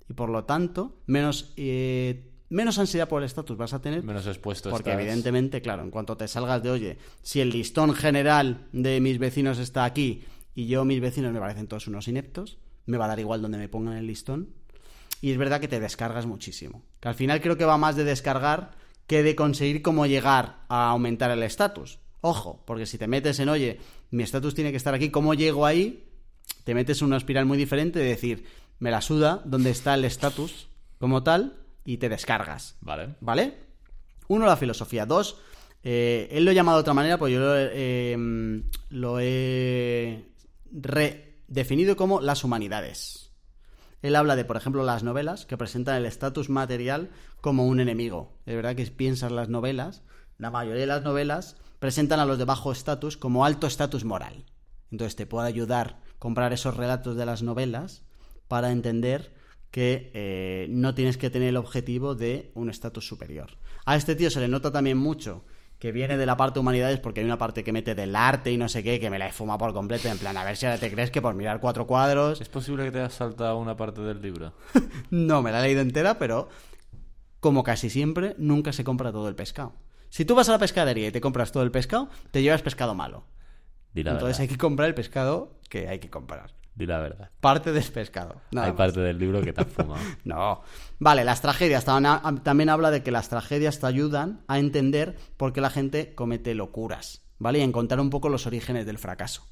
Y 0.07 0.13
por 0.13 0.29
lo 0.29 0.43
tanto, 0.43 1.01
menos, 1.07 1.53
eh, 1.57 2.31
menos 2.49 2.77
ansiedad 2.77 3.07
por 3.07 3.21
el 3.21 3.25
estatus 3.25 3.57
vas 3.57 3.73
a 3.73 3.81
tener. 3.81 4.03
Menos 4.03 4.27
expuesto 4.27 4.69
Porque 4.69 4.91
estás. 4.91 5.01
evidentemente, 5.01 5.61
claro, 5.61 5.83
en 5.83 5.89
cuanto 5.89 6.15
te 6.15 6.27
salgas 6.27 6.61
de, 6.61 6.69
oye, 6.69 6.97
si 7.23 7.41
el 7.41 7.49
listón 7.49 7.93
general 7.93 8.67
de 8.71 8.99
mis 9.01 9.17
vecinos 9.17 9.57
está 9.57 9.83
aquí 9.83 10.23
y 10.53 10.67
yo, 10.67 10.85
mis 10.85 11.01
vecinos 11.01 11.33
me 11.33 11.39
parecen 11.39 11.67
todos 11.67 11.87
unos 11.87 12.07
ineptos, 12.07 12.59
me 12.85 12.97
va 12.97 13.05
a 13.05 13.09
dar 13.09 13.19
igual 13.19 13.41
donde 13.41 13.57
me 13.57 13.67
pongan 13.67 13.97
el 13.97 14.05
listón. 14.05 14.49
Y 15.21 15.31
es 15.31 15.37
verdad 15.37 15.59
que 15.59 15.67
te 15.67 15.79
descargas 15.79 16.27
muchísimo. 16.27 16.83
Que 16.99 17.07
al 17.07 17.15
final 17.15 17.41
creo 17.41 17.57
que 17.57 17.65
va 17.65 17.77
más 17.77 17.95
de 17.95 18.03
descargar 18.03 18.71
que 19.07 19.23
de 19.23 19.35
conseguir 19.35 19.81
cómo 19.81 20.05
llegar 20.05 20.65
a 20.67 20.89
aumentar 20.89 21.31
el 21.31 21.41
estatus. 21.41 21.99
Ojo, 22.27 22.63
porque 22.65 22.87
si 22.87 22.97
te 22.97 23.05
metes 23.07 23.39
en, 23.39 23.49
oye, 23.49 23.79
mi 24.09 24.23
estatus 24.23 24.55
tiene 24.55 24.71
que 24.71 24.77
estar 24.77 24.95
aquí, 24.95 25.11
¿cómo 25.11 25.35
llego 25.35 25.63
ahí? 25.63 26.09
Te 26.63 26.73
metes 26.73 26.99
en 27.01 27.07
una 27.09 27.17
espiral 27.17 27.45
muy 27.45 27.55
diferente 27.55 27.99
de 27.99 28.05
decir, 28.05 28.45
me 28.79 28.89
la 28.89 29.01
suda 29.01 29.43
dónde 29.45 29.69
está 29.69 29.93
el 29.93 30.05
estatus 30.05 30.67
como 30.97 31.21
tal 31.21 31.53
y 31.83 31.97
te 31.97 32.09
descargas. 32.09 32.77
Vale. 32.81 33.13
¿Vale? 33.21 33.53
Uno, 34.27 34.47
la 34.47 34.57
filosofía. 34.57 35.05
Dos, 35.05 35.37
eh, 35.83 36.27
él 36.31 36.45
lo 36.45 36.49
he 36.49 36.55
llamado 36.55 36.77
de 36.77 36.81
otra 36.81 36.95
manera, 36.95 37.19
pues 37.19 37.31
yo 37.31 37.39
lo, 37.41 37.55
he- 37.55 37.69
eh, 37.73 38.17
lo 38.89 39.19
he 39.19 40.25
redefinido 40.71 41.95
como 41.95 42.21
las 42.21 42.43
humanidades. 42.43 43.29
Él 44.01 44.15
habla 44.15 44.35
de, 44.35 44.45
por 44.45 44.57
ejemplo, 44.57 44.83
las 44.83 45.03
novelas 45.03 45.45
que 45.45 45.57
presentan 45.57 45.97
el 45.97 46.07
estatus 46.07 46.49
material 46.49 47.11
como 47.39 47.67
un 47.67 47.79
enemigo. 47.79 48.33
Es 48.47 48.55
verdad 48.55 48.75
que 48.75 48.85
piensas 48.87 49.31
las 49.31 49.47
novelas, 49.49 50.01
la 50.39 50.49
mayoría 50.49 50.81
de 50.81 50.87
las 50.87 51.03
novelas 51.03 51.55
presentan 51.79 52.19
a 52.19 52.25
los 52.25 52.37
de 52.37 52.45
bajo 52.45 52.71
estatus 52.71 53.17
como 53.17 53.45
alto 53.45 53.67
estatus 53.67 54.03
moral. 54.03 54.45
Entonces 54.91 55.15
te 55.15 55.25
puede 55.25 55.47
ayudar 55.47 55.99
comprar 56.19 56.53
esos 56.53 56.77
relatos 56.77 57.15
de 57.15 57.25
las 57.25 57.43
novelas 57.43 58.03
para 58.47 58.71
entender 58.71 59.33
que 59.71 60.11
eh, 60.13 60.67
no 60.69 60.95
tienes 60.95 61.17
que 61.17 61.29
tener 61.29 61.49
el 61.49 61.57
objetivo 61.57 62.15
de 62.15 62.51
un 62.55 62.69
estatus 62.69 63.07
superior. 63.07 63.57
A 63.85 63.95
este 63.95 64.15
tío 64.15 64.29
se 64.29 64.39
le 64.39 64.47
nota 64.47 64.71
también 64.71 64.97
mucho 64.97 65.43
que 65.79 65.91
viene 65.91 66.15
de 66.17 66.25
la 66.25 66.37
parte 66.37 66.55
de 66.55 66.61
humanidades 66.61 66.99
porque 66.99 67.19
hay 67.19 67.25
una 67.25 67.37
parte 67.37 67.63
que 67.63 67.73
mete 67.73 67.93
del 67.93 68.15
arte 68.15 68.51
y 68.51 68.57
no 68.57 68.69
sé 68.69 68.83
qué, 68.83 68.99
que 68.99 69.09
me 69.09 69.19
la 69.19 69.27
he 69.27 69.33
fumado 69.33 69.59
por 69.59 69.73
completo, 69.73 70.07
en 70.07 70.17
plan, 70.17 70.37
a 70.37 70.45
ver 70.45 70.55
si 70.55 70.65
ahora 70.65 70.79
te 70.79 70.89
crees 70.89 71.11
que 71.11 71.21
por 71.21 71.35
mirar 71.35 71.59
cuatro 71.59 71.85
cuadros... 71.85 72.39
¿Es 72.39 72.47
posible 72.47 72.85
que 72.85 72.91
te 72.91 72.99
hayas 72.99 73.15
saltado 73.15 73.57
una 73.57 73.75
parte 73.75 74.01
del 74.01 74.21
libro? 74.21 74.53
No 75.11 75.41
me 75.41 75.51
la 75.51 75.59
he 75.59 75.63
leído 75.63 75.81
entera, 75.81 76.17
pero 76.17 76.47
como 77.41 77.63
casi 77.63 77.89
siempre, 77.89 78.35
nunca 78.37 78.73
se 78.73 78.83
compra 78.83 79.11
todo 79.11 79.27
el 79.27 79.35
pescado. 79.35 79.73
Si 80.15 80.23
tú 80.23 80.33
vas 80.33 80.47
a 80.47 80.53
la 80.53 80.59
pescadería 80.59 81.09
y 81.09 81.11
te 81.11 81.19
compras 81.19 81.51
todo 81.51 81.63
el 81.63 81.71
pescado, 81.71 82.07
te 82.31 82.41
llevas 82.41 82.61
pescado 82.61 82.95
malo. 82.95 83.25
Di 83.93 84.01
la 84.01 84.11
Entonces 84.13 84.39
hay 84.39 84.47
que 84.47 84.57
comprar 84.57 84.87
el 84.87 84.95
pescado 84.95 85.59
que 85.69 85.89
hay 85.89 85.99
que 85.99 86.09
comprar. 86.09 86.53
Di 86.73 86.85
la 86.85 86.99
verdad. 86.99 87.31
Parte 87.41 87.73
del 87.73 87.83
pescado. 87.83 88.35
Hay 88.51 88.69
más. 88.69 88.71
parte 88.71 89.01
del 89.01 89.19
libro 89.19 89.41
que 89.41 89.51
te 89.51 89.59
has 89.59 89.67
fumado. 89.67 90.01
No. 90.23 90.61
Vale, 90.99 91.25
las 91.25 91.41
tragedias. 91.41 91.83
También, 91.83 92.39
también 92.43 92.69
habla 92.69 92.91
de 92.91 93.03
que 93.03 93.11
las 93.11 93.27
tragedias 93.27 93.81
te 93.81 93.87
ayudan 93.87 94.39
a 94.47 94.57
entender 94.57 95.17
por 95.35 95.51
qué 95.51 95.59
la 95.59 95.69
gente 95.69 96.15
comete 96.15 96.55
locuras, 96.55 97.21
¿vale? 97.37 97.59
Y 97.59 97.63
a 97.63 97.65
encontrar 97.65 97.99
un 97.99 98.09
poco 98.09 98.29
los 98.29 98.47
orígenes 98.47 98.85
del 98.85 98.97
fracaso. 98.97 99.45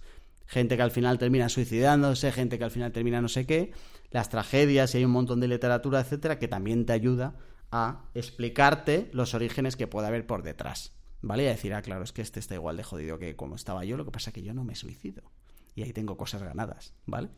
Gente 0.45 0.77
que 0.77 0.83
al 0.83 0.91
final 0.91 1.17
termina 1.17 1.49
suicidándose, 1.49 2.31
gente 2.31 2.57
que 2.57 2.63
al 2.63 2.71
final 2.71 2.93
termina 2.93 3.19
no 3.19 3.27
sé 3.27 3.45
qué. 3.45 3.73
Las 4.11 4.29
tragedias 4.29 4.95
y 4.95 4.99
hay 4.99 5.03
un 5.03 5.11
montón 5.11 5.41
de 5.41 5.49
literatura, 5.49 5.99
etcétera, 5.99 6.39
que 6.39 6.47
también 6.47 6.85
te 6.85 6.93
ayuda 6.93 7.35
a 7.73 8.05
explicarte 8.13 9.09
los 9.13 9.33
orígenes 9.33 9.75
que 9.75 9.87
puede 9.87 10.07
haber 10.07 10.27
por 10.27 10.43
detrás. 10.43 10.93
¿Vale? 11.21 11.43
Y 11.43 11.47
a 11.47 11.51
decir, 11.51 11.73
ah, 11.73 11.81
claro, 11.81 12.03
es 12.03 12.11
que 12.11 12.21
este 12.21 12.39
está 12.39 12.53
igual 12.53 12.77
de 12.77 12.83
jodido 12.83 13.17
que 13.17 13.35
como 13.35 13.55
estaba 13.55 13.85
yo, 13.85 13.95
lo 13.95 14.03
que 14.05 14.11
pasa 14.11 14.29
es 14.29 14.33
que 14.33 14.43
yo 14.43 14.53
no 14.53 14.63
me 14.63 14.75
suicido. 14.75 15.23
Y 15.73 15.81
ahí 15.81 15.93
tengo 15.93 16.17
cosas 16.17 16.43
ganadas, 16.43 16.93
¿vale? 17.05 17.29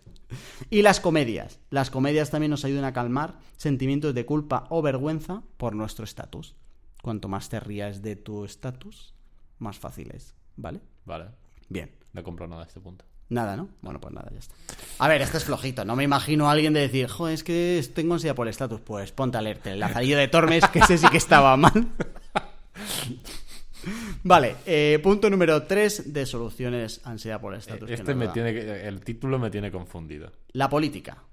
Y 0.70 0.82
las 0.82 1.00
comedias. 1.00 1.60
Las 1.70 1.92
comedias 1.92 2.32
también 2.32 2.50
nos 2.50 2.66
ayudan 2.66 2.84
a 2.84 2.94
calmar 2.94 3.40
sentimientos 3.56 4.14
de 4.14 4.26
culpa 4.26 4.66
o 4.70 4.82
vergüenza 4.82 5.44
por 5.58 5.76
nuestro 5.76 6.04
estatus. 6.04 6.56
Cuanto 7.02 7.30
más 7.30 7.48
te 7.48 7.60
rías 7.60 8.02
de 8.02 8.16
tu 8.16 8.44
estatus, 8.44 9.14
más 9.60 9.78
fácil 9.78 10.12
es, 10.14 10.34
¿vale? 10.58 10.82
Vale. 11.06 11.30
Bien. 11.70 11.92
No 12.12 12.24
compro 12.24 12.48
nada 12.48 12.64
a 12.64 12.66
este 12.66 12.80
punto. 12.80 13.06
Nada, 13.30 13.55
¿no? 13.57 13.69
Bueno, 13.82 13.99
pues 13.99 14.13
nada, 14.13 14.30
ya 14.32 14.38
está. 14.39 14.53
A 14.99 15.07
ver, 15.07 15.21
este 15.21 15.38
es 15.38 15.45
flojito. 15.45 15.84
No 15.84 15.95
me 15.95 16.03
imagino 16.03 16.47
a 16.47 16.51
alguien 16.51 16.73
de 16.73 16.82
decir, 16.82 17.07
joder, 17.07 17.34
es 17.34 17.43
que 17.43 17.84
tengo 17.93 18.13
ansiedad 18.13 18.36
por 18.36 18.45
el 18.47 18.51
estatus. 18.51 18.82
Pues 18.82 19.11
ponte 19.11 19.38
a 19.38 19.41
leerte 19.41 19.71
el 19.71 19.80
Lazarillo 19.80 20.17
de 20.17 20.28
Tormes, 20.28 20.67
que 20.67 20.80
ese 20.80 20.97
sí 20.97 21.07
que 21.09 21.17
estaba 21.17 21.57
mal. 21.57 21.71
Vale, 24.23 24.55
eh, 24.65 24.99
punto 25.03 25.30
número 25.30 25.63
3 25.63 26.11
de 26.13 26.26
soluciones 26.26 27.01
ansiedad 27.03 27.39
por 27.39 27.53
el 27.53 27.59
estatus. 27.59 27.89
Este 27.89 28.15
me 28.15 28.26
da. 28.26 28.34
tiene 28.34 28.53
que- 28.53 28.88
el 28.88 29.01
título 29.01 29.38
me 29.38 29.51
tiene 29.51 29.71
confundido. 29.71 30.32
La 30.53 30.69
política. 30.69 31.23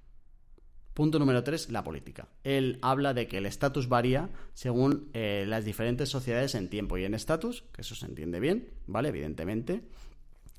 Punto 0.92 1.18
número 1.18 1.42
tres, 1.42 1.70
la 1.70 1.82
política. 1.82 2.28
Él 2.44 2.78
habla 2.82 3.14
de 3.14 3.26
que 3.26 3.38
el 3.38 3.46
estatus 3.46 3.88
varía 3.88 4.28
según 4.52 5.08
eh, 5.14 5.46
las 5.48 5.64
diferentes 5.64 6.10
sociedades 6.10 6.54
en 6.54 6.68
tiempo 6.68 6.98
y 6.98 7.06
en 7.06 7.14
estatus, 7.14 7.64
que 7.72 7.80
eso 7.80 7.94
se 7.94 8.04
entiende 8.04 8.40
bien, 8.40 8.68
¿vale? 8.86 9.08
Evidentemente. 9.08 9.80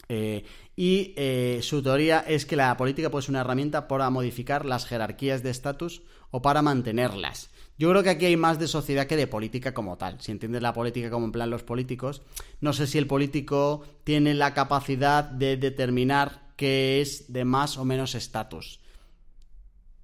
Eh, 0.10 0.44
y 0.76 1.14
eh, 1.16 1.60
su 1.62 1.82
teoría 1.82 2.20
es 2.20 2.46
que 2.46 2.56
la 2.56 2.76
política 2.78 3.10
puede 3.10 3.24
ser 3.24 3.32
una 3.32 3.42
herramienta 3.42 3.88
para 3.88 4.10
modificar 4.10 4.66
las 4.66 4.86
jerarquías 4.86 5.44
de 5.44 5.50
estatus 5.50 6.02
o 6.32 6.42
para 6.42 6.62
mantenerlas. 6.62 7.50
Yo 7.78 7.90
creo 7.90 8.04
que 8.04 8.10
aquí 8.10 8.26
hay 8.26 8.38
más 8.38 8.60
de 8.60 8.68
sociedad 8.68 9.08
que 9.08 9.16
de 9.16 9.28
política 9.28 9.74
como 9.74 9.98
tal. 9.98 10.20
Si 10.22 10.32
entiendes 10.32 10.62
la 10.62 10.74
política 10.74 11.10
como 11.10 11.26
en 11.26 11.32
plan 11.32 11.50
los 11.50 11.64
políticos, 11.64 12.22
no 12.62 12.74
sé 12.74 12.88
si 12.88 12.98
el 12.98 13.08
político 13.08 13.84
tiene 14.04 14.34
la 14.34 14.54
capacidad 14.54 15.24
de 15.24 15.58
determinar 15.58 16.54
qué 16.56 17.02
es 17.02 17.32
de 17.34 17.46
más 17.46 17.78
o 17.78 17.86
menos 17.86 18.16
estatus. 18.16 18.80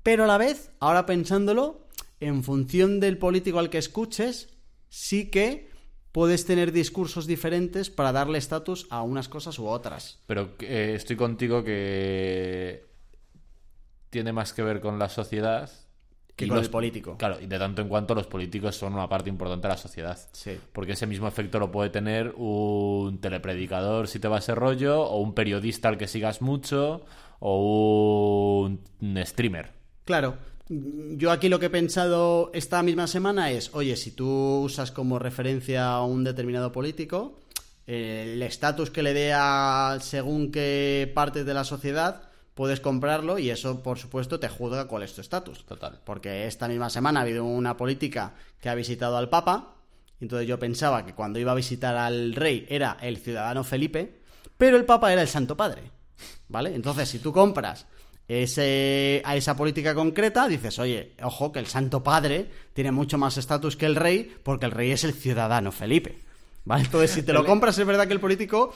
Pero 0.01 0.23
a 0.23 0.27
la 0.27 0.37
vez, 0.37 0.71
ahora 0.79 1.05
pensándolo, 1.05 1.87
en 2.19 2.43
función 2.43 2.99
del 2.99 3.17
político 3.17 3.59
al 3.59 3.69
que 3.69 3.77
escuches, 3.77 4.49
sí 4.89 5.29
que 5.29 5.68
puedes 6.11 6.45
tener 6.45 6.71
discursos 6.71 7.27
diferentes 7.27 7.89
para 7.89 8.11
darle 8.11 8.37
estatus 8.37 8.87
a 8.89 9.01
unas 9.03 9.29
cosas 9.29 9.59
u 9.59 9.67
otras. 9.67 10.19
Pero 10.25 10.55
eh, 10.59 10.93
estoy 10.95 11.15
contigo 11.15 11.63
que 11.63 12.85
tiene 14.09 14.33
más 14.33 14.53
que 14.53 14.63
ver 14.63 14.81
con 14.81 14.97
la 14.97 15.07
sociedad 15.09 15.69
Que 16.35 16.45
y 16.45 16.47
con 16.47 16.57
los- 16.57 16.65
el 16.67 16.71
político. 16.71 17.15
Claro, 17.17 17.39
y 17.39 17.45
de 17.45 17.59
tanto 17.59 17.81
en 17.81 17.89
cuanto 17.89 18.15
los 18.15 18.25
políticos 18.27 18.75
son 18.75 18.93
una 18.93 19.07
parte 19.07 19.29
importante 19.29 19.67
de 19.67 19.73
la 19.73 19.77
sociedad. 19.77 20.17
Sí. 20.31 20.57
Porque 20.73 20.93
ese 20.93 21.05
mismo 21.05 21.27
efecto 21.27 21.59
lo 21.59 21.71
puede 21.71 21.89
tener 21.89 22.33
un 22.37 23.19
telepredicador 23.21 24.07
si 24.07 24.19
te 24.19 24.27
va 24.27 24.39
ese 24.39 24.55
rollo, 24.55 25.01
o 25.03 25.19
un 25.19 25.33
periodista 25.35 25.89
al 25.89 25.97
que 25.97 26.07
sigas 26.07 26.41
mucho, 26.41 27.05
o 27.39 28.63
un, 28.65 28.81
un 29.01 29.25
streamer. 29.25 29.73
Claro. 30.05 30.37
Yo 30.69 31.31
aquí 31.31 31.49
lo 31.49 31.59
que 31.59 31.65
he 31.65 31.71
pensado 31.71 32.51
esta 32.53 32.83
misma 32.83 33.07
semana 33.07 33.49
es, 33.49 33.71
oye, 33.73 33.95
si 33.95 34.11
tú 34.11 34.61
usas 34.61 34.91
como 34.91 35.17
referencia 35.17 35.87
a 35.93 36.03
un 36.03 36.23
determinado 36.23 36.71
político, 36.71 37.39
eh, 37.87 38.33
el 38.33 38.43
estatus 38.43 38.91
que 38.91 39.01
le 39.01 39.15
dé 39.15 39.33
a 39.33 39.97
según 39.99 40.51
qué 40.51 41.11
partes 41.15 41.43
de 41.47 41.55
la 41.55 41.63
sociedad, 41.63 42.29
puedes 42.53 42.81
comprarlo 42.81 43.39
y 43.39 43.49
eso, 43.49 43.81
por 43.81 43.97
supuesto, 43.97 44.39
te 44.39 44.47
juzga 44.47 44.85
cuál 44.85 45.01
es 45.01 45.15
tu 45.15 45.21
estatus. 45.21 45.65
Total. 45.65 46.01
Porque 46.03 46.45
esta 46.45 46.67
misma 46.67 46.91
semana 46.91 47.21
ha 47.21 47.23
habido 47.23 47.45
una 47.45 47.75
política 47.75 48.35
que 48.61 48.69
ha 48.69 48.75
visitado 48.75 49.17
al 49.17 49.29
Papa, 49.29 49.73
y 50.19 50.25
entonces 50.25 50.47
yo 50.47 50.59
pensaba 50.59 51.03
que 51.03 51.15
cuando 51.15 51.39
iba 51.39 51.51
a 51.51 51.55
visitar 51.55 51.95
al 51.95 52.35
rey 52.35 52.67
era 52.69 52.95
el 53.01 53.17
ciudadano 53.17 53.63
Felipe, 53.63 54.21
pero 54.55 54.77
el 54.77 54.85
Papa 54.85 55.11
era 55.11 55.23
el 55.23 55.27
Santo 55.27 55.57
Padre. 55.57 55.81
¿Vale? 56.47 56.75
Entonces, 56.75 57.09
si 57.09 57.17
tú 57.17 57.33
compras 57.33 57.87
ese, 58.29 59.21
a 59.25 59.35
esa 59.35 59.57
política 59.57 59.93
concreta, 59.95 60.47
dices, 60.47 60.79
oye, 60.79 61.13
ojo, 61.21 61.51
que 61.51 61.59
el 61.59 61.65
Santo 61.65 62.01
Padre 62.03 62.47
tiene 62.73 62.91
mucho 62.91 63.17
más 63.17 63.37
estatus 63.37 63.75
que 63.75 63.85
el 63.87 63.95
rey, 63.95 64.31
porque 64.43 64.65
el 64.67 64.71
rey 64.71 64.91
es 64.91 65.03
el 65.03 65.13
ciudadano 65.13 65.71
Felipe. 65.71 66.19
¿Vale? 66.65 66.83
Entonces, 66.83 67.11
si 67.11 67.23
te 67.23 67.33
lo 67.33 67.43
compras, 67.45 67.77
es 67.79 67.87
verdad 67.87 68.05
que 68.05 68.13
el 68.13 68.19
político 68.19 68.73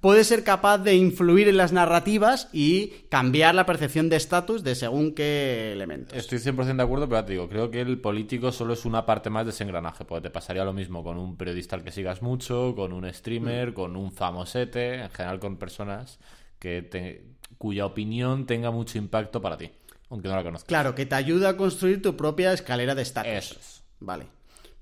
puede 0.00 0.24
ser 0.24 0.42
capaz 0.42 0.78
de 0.78 0.96
influir 0.96 1.46
en 1.46 1.56
las 1.56 1.70
narrativas 1.72 2.48
y 2.52 2.88
cambiar 3.08 3.54
la 3.54 3.64
percepción 3.66 4.08
de 4.08 4.16
estatus 4.16 4.64
de 4.64 4.74
según 4.74 5.14
qué 5.14 5.70
elementos. 5.72 6.16
Estoy 6.18 6.38
100% 6.38 6.74
de 6.76 6.82
acuerdo, 6.82 7.08
pero 7.08 7.24
te 7.24 7.32
digo, 7.34 7.48
creo 7.48 7.70
que 7.70 7.82
el 7.82 8.00
político 8.00 8.50
solo 8.50 8.72
es 8.72 8.84
una 8.84 9.06
parte 9.06 9.30
más 9.30 9.44
de 9.46 9.50
ese 9.52 9.62
engranaje. 9.62 10.04
Porque 10.04 10.22
te 10.22 10.30
pasaría 10.30 10.64
lo 10.64 10.72
mismo 10.72 11.04
con 11.04 11.18
un 11.18 11.36
periodista 11.36 11.76
al 11.76 11.84
que 11.84 11.92
sigas 11.92 12.20
mucho, 12.20 12.74
con 12.74 12.92
un 12.92 13.12
streamer, 13.14 13.72
con 13.74 13.94
un 13.94 14.10
famosete, 14.10 15.02
en 15.02 15.10
general 15.10 15.38
con 15.38 15.56
personas 15.56 16.18
que 16.58 16.82
te- 16.82 17.22
cuya 17.58 17.86
opinión 17.86 18.46
tenga 18.46 18.70
mucho 18.70 18.98
impacto 18.98 19.40
para 19.40 19.56
ti, 19.56 19.70
aunque 20.10 20.28
no 20.28 20.36
la 20.36 20.42
conozcas. 20.42 20.68
Claro, 20.68 20.94
que 20.94 21.06
te 21.06 21.14
ayuda 21.14 21.50
a 21.50 21.56
construir 21.56 22.02
tu 22.02 22.16
propia 22.16 22.52
escalera 22.52 22.94
de 22.94 23.02
estatus. 23.02 23.32
Eso 23.32 23.56
es. 23.58 23.82
Vale. 24.00 24.26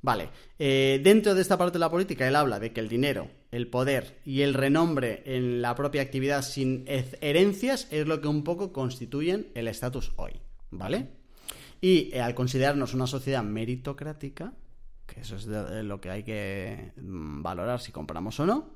Vale. 0.02 0.28
Eh, 0.58 1.00
dentro 1.02 1.34
de 1.34 1.40
esta 1.40 1.56
parte 1.56 1.74
de 1.74 1.78
la 1.78 1.90
política, 1.90 2.28
él 2.28 2.36
habla 2.36 2.58
de 2.60 2.72
que 2.74 2.80
el 2.80 2.88
dinero, 2.90 3.30
el 3.50 3.68
poder 3.68 4.18
y 4.26 4.42
el 4.42 4.52
renombre 4.52 5.22
en 5.24 5.62
la 5.62 5.74
propia 5.74 6.02
actividad 6.02 6.42
sin 6.42 6.84
herencias 6.86 7.88
es 7.90 8.06
lo 8.06 8.20
que 8.20 8.28
un 8.28 8.44
poco 8.44 8.70
constituyen 8.72 9.48
el 9.54 9.66
estatus 9.66 10.12
hoy. 10.16 10.32
¿Vale? 10.70 11.06
Y 11.80 12.10
eh, 12.12 12.20
al 12.20 12.34
considerarnos 12.34 12.92
una 12.92 13.06
sociedad 13.06 13.42
meritocrática, 13.42 14.52
que 15.06 15.20
eso 15.20 15.36
es 15.36 15.46
de- 15.46 15.64
de 15.64 15.82
lo 15.82 16.00
que 16.00 16.10
hay 16.10 16.22
que 16.22 16.92
mm, 17.00 17.42
valorar 17.42 17.80
si 17.80 17.92
compramos 17.92 18.38
o 18.40 18.46
no, 18.46 18.70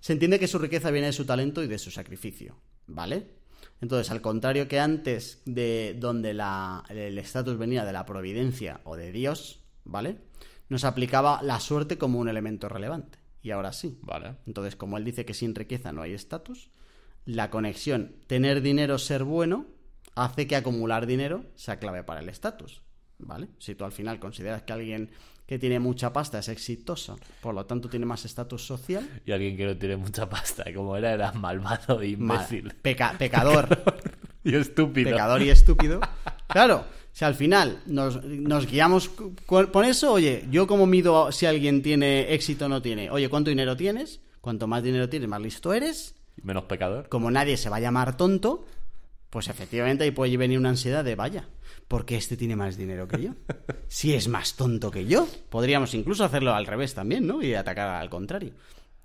se 0.00 0.12
entiende 0.12 0.38
que 0.40 0.48
su 0.48 0.58
riqueza 0.58 0.90
viene 0.90 1.06
de 1.08 1.12
su 1.12 1.24
talento 1.24 1.62
y 1.62 1.66
de 1.68 1.78
su 1.78 1.90
sacrificio, 1.90 2.56
¿vale? 2.86 3.26
Entonces, 3.80 4.10
al 4.10 4.20
contrario 4.20 4.68
que 4.68 4.80
antes 4.80 5.42
de 5.44 5.96
donde 5.98 6.32
la- 6.34 6.84
el 6.88 7.18
estatus 7.18 7.58
venía 7.58 7.84
de 7.84 7.92
la 7.92 8.06
providencia 8.06 8.80
o 8.84 8.96
de 8.96 9.12
Dios, 9.12 9.60
¿vale? 9.84 10.18
Nos 10.68 10.84
aplicaba 10.84 11.42
la 11.42 11.60
suerte 11.60 11.98
como 11.98 12.18
un 12.18 12.28
elemento 12.28 12.68
relevante. 12.68 13.18
Y 13.42 13.50
ahora 13.50 13.72
sí. 13.72 13.98
Vale. 14.00 14.36
Entonces, 14.46 14.74
como 14.76 14.96
él 14.96 15.04
dice 15.04 15.26
que 15.26 15.34
sin 15.34 15.54
riqueza 15.54 15.92
no 15.92 16.00
hay 16.00 16.14
estatus, 16.14 16.70
la 17.26 17.50
conexión 17.50 18.16
tener 18.26 18.62
dinero, 18.62 18.98
ser 18.98 19.24
bueno, 19.24 19.66
hace 20.14 20.46
que 20.46 20.56
acumular 20.56 21.06
dinero 21.06 21.44
sea 21.54 21.78
clave 21.78 22.04
para 22.04 22.20
el 22.20 22.28
estatus. 22.28 22.80
¿Vale? 23.18 23.48
Si 23.58 23.74
tú 23.74 23.84
al 23.84 23.92
final 23.92 24.18
consideras 24.18 24.62
que 24.62 24.72
alguien 24.72 25.10
que 25.46 25.58
tiene 25.58 25.78
mucha 25.78 26.12
pasta 26.12 26.38
es 26.38 26.48
exitoso, 26.48 27.18
por 27.42 27.54
lo 27.54 27.66
tanto 27.66 27.88
tiene 27.88 28.06
más 28.06 28.24
estatus 28.24 28.66
social, 28.66 29.08
Y 29.26 29.32
alguien 29.32 29.56
que 29.56 29.66
no 29.66 29.76
tiene 29.76 29.96
mucha 29.96 30.28
pasta, 30.28 30.64
como 30.74 30.96
era, 30.96 31.12
era 31.12 31.32
malvado 31.32 32.00
e 32.00 32.08
imbécil. 32.08 32.72
peca- 32.82 33.16
pecador, 33.18 33.82
Y 34.44 34.54
estúpido. 34.54 35.10
pecador 35.10 35.42
y 35.42 35.50
estúpido. 35.50 36.00
Claro, 36.48 36.84
si 37.12 37.24
al 37.24 37.34
final 37.34 37.78
nos, 37.86 38.22
nos 38.24 38.66
guiamos 38.66 39.08
por 39.08 39.84
eso, 39.84 40.12
oye, 40.12 40.44
yo 40.50 40.66
como 40.66 40.86
mido 40.86 41.30
si 41.32 41.46
alguien 41.46 41.82
tiene 41.82 42.32
éxito 42.34 42.66
o 42.66 42.68
no 42.68 42.82
tiene. 42.82 43.10
Oye, 43.10 43.28
¿cuánto 43.28 43.50
dinero 43.50 43.76
tienes? 43.76 44.20
Cuanto 44.40 44.66
más 44.66 44.82
dinero 44.82 45.08
tienes, 45.08 45.28
más 45.28 45.40
listo 45.40 45.72
eres. 45.72 46.14
Menos 46.42 46.64
pecador. 46.64 47.08
Como 47.08 47.30
nadie 47.30 47.56
se 47.56 47.70
va 47.70 47.76
a 47.76 47.80
llamar 47.80 48.16
tonto, 48.16 48.66
pues 49.30 49.48
efectivamente 49.48 50.04
ahí 50.04 50.10
puede 50.10 50.36
venir 50.36 50.58
una 50.58 50.68
ansiedad 50.70 51.04
de 51.04 51.14
vaya, 51.14 51.48
porque 51.88 52.16
este 52.16 52.36
tiene 52.36 52.56
más 52.56 52.76
dinero 52.76 53.08
que 53.08 53.22
yo. 53.22 53.30
Si 53.86 54.12
es 54.12 54.26
más 54.26 54.54
tonto 54.54 54.90
que 54.90 55.04
yo, 55.04 55.28
podríamos 55.50 55.94
incluso 55.94 56.24
hacerlo 56.24 56.52
al 56.52 56.66
revés 56.66 56.94
también, 56.94 57.28
¿no? 57.28 57.40
Y 57.42 57.54
atacar 57.54 57.90
al 57.90 58.10
contrario. 58.10 58.52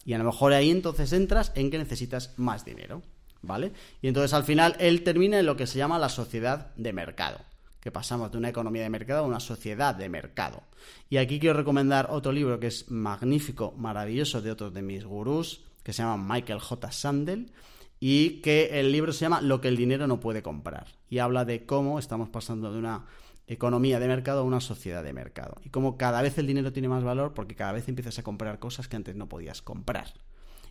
Y 0.03 0.13
a 0.13 0.17
lo 0.17 0.23
mejor 0.23 0.53
ahí 0.53 0.71
entonces 0.71 1.13
entras 1.13 1.51
en 1.53 1.69
que 1.69 1.77
necesitas 1.77 2.33
más 2.37 2.65
dinero, 2.65 3.03
¿vale? 3.43 3.71
Y 4.01 4.07
entonces 4.07 4.33
al 4.33 4.45
final 4.45 4.75
él 4.79 5.03
termina 5.03 5.39
en 5.39 5.45
lo 5.45 5.55
que 5.55 5.67
se 5.67 5.77
llama 5.77 5.99
la 5.99 6.09
sociedad 6.09 6.73
de 6.75 6.91
mercado, 6.91 7.39
que 7.79 7.91
pasamos 7.91 8.31
de 8.31 8.39
una 8.39 8.49
economía 8.49 8.81
de 8.81 8.89
mercado 8.89 9.23
a 9.23 9.27
una 9.27 9.39
sociedad 9.39 9.93
de 9.93 10.09
mercado. 10.09 10.63
Y 11.09 11.17
aquí 11.17 11.39
quiero 11.39 11.57
recomendar 11.57 12.07
otro 12.09 12.31
libro 12.31 12.59
que 12.59 12.67
es 12.67 12.89
magnífico, 12.89 13.73
maravilloso, 13.77 14.41
de 14.41 14.51
otro 14.51 14.71
de 14.71 14.81
mis 14.81 15.05
gurús, 15.05 15.61
que 15.83 15.93
se 15.93 16.01
llama 16.01 16.33
Michael 16.33 16.59
J. 16.59 16.91
Sandel, 16.91 17.51
y 17.99 18.41
que 18.41 18.79
el 18.79 18.91
libro 18.91 19.11
se 19.11 19.21
llama 19.21 19.41
Lo 19.41 19.59
que 19.61 19.67
el 19.67 19.77
dinero 19.77 20.07
no 20.07 20.19
puede 20.19 20.41
comprar. 20.41 20.87
Y 21.09 21.19
habla 21.19 21.45
de 21.45 21.65
cómo 21.65 21.99
estamos 21.99 22.29
pasando 22.29 22.71
de 22.71 22.79
una 22.79 23.05
economía 23.47 23.99
de 23.99 24.07
mercado 24.07 24.41
a 24.41 24.43
una 24.43 24.61
sociedad 24.61 25.03
de 25.03 25.11
mercado. 25.11 25.55
Y 25.63 25.69
cómo 25.69 25.97
cada 25.97 26.21
vez 26.21 26.37
el 26.37 26.47
dinero 26.47 26.71
tiene 26.71 26.87
más 26.87 27.03
valor 27.03 27.33
porque 27.33 27.55
cada 27.55 27.71
vez 27.71 27.89
empiezas 27.89 28.17
a 28.19 28.23
comprar 28.23 28.59
cosas 28.59 28.87
que 28.87 28.95
antes 28.95 29.15
no 29.15 29.27
podías 29.27 29.61
comprar. 29.61 30.13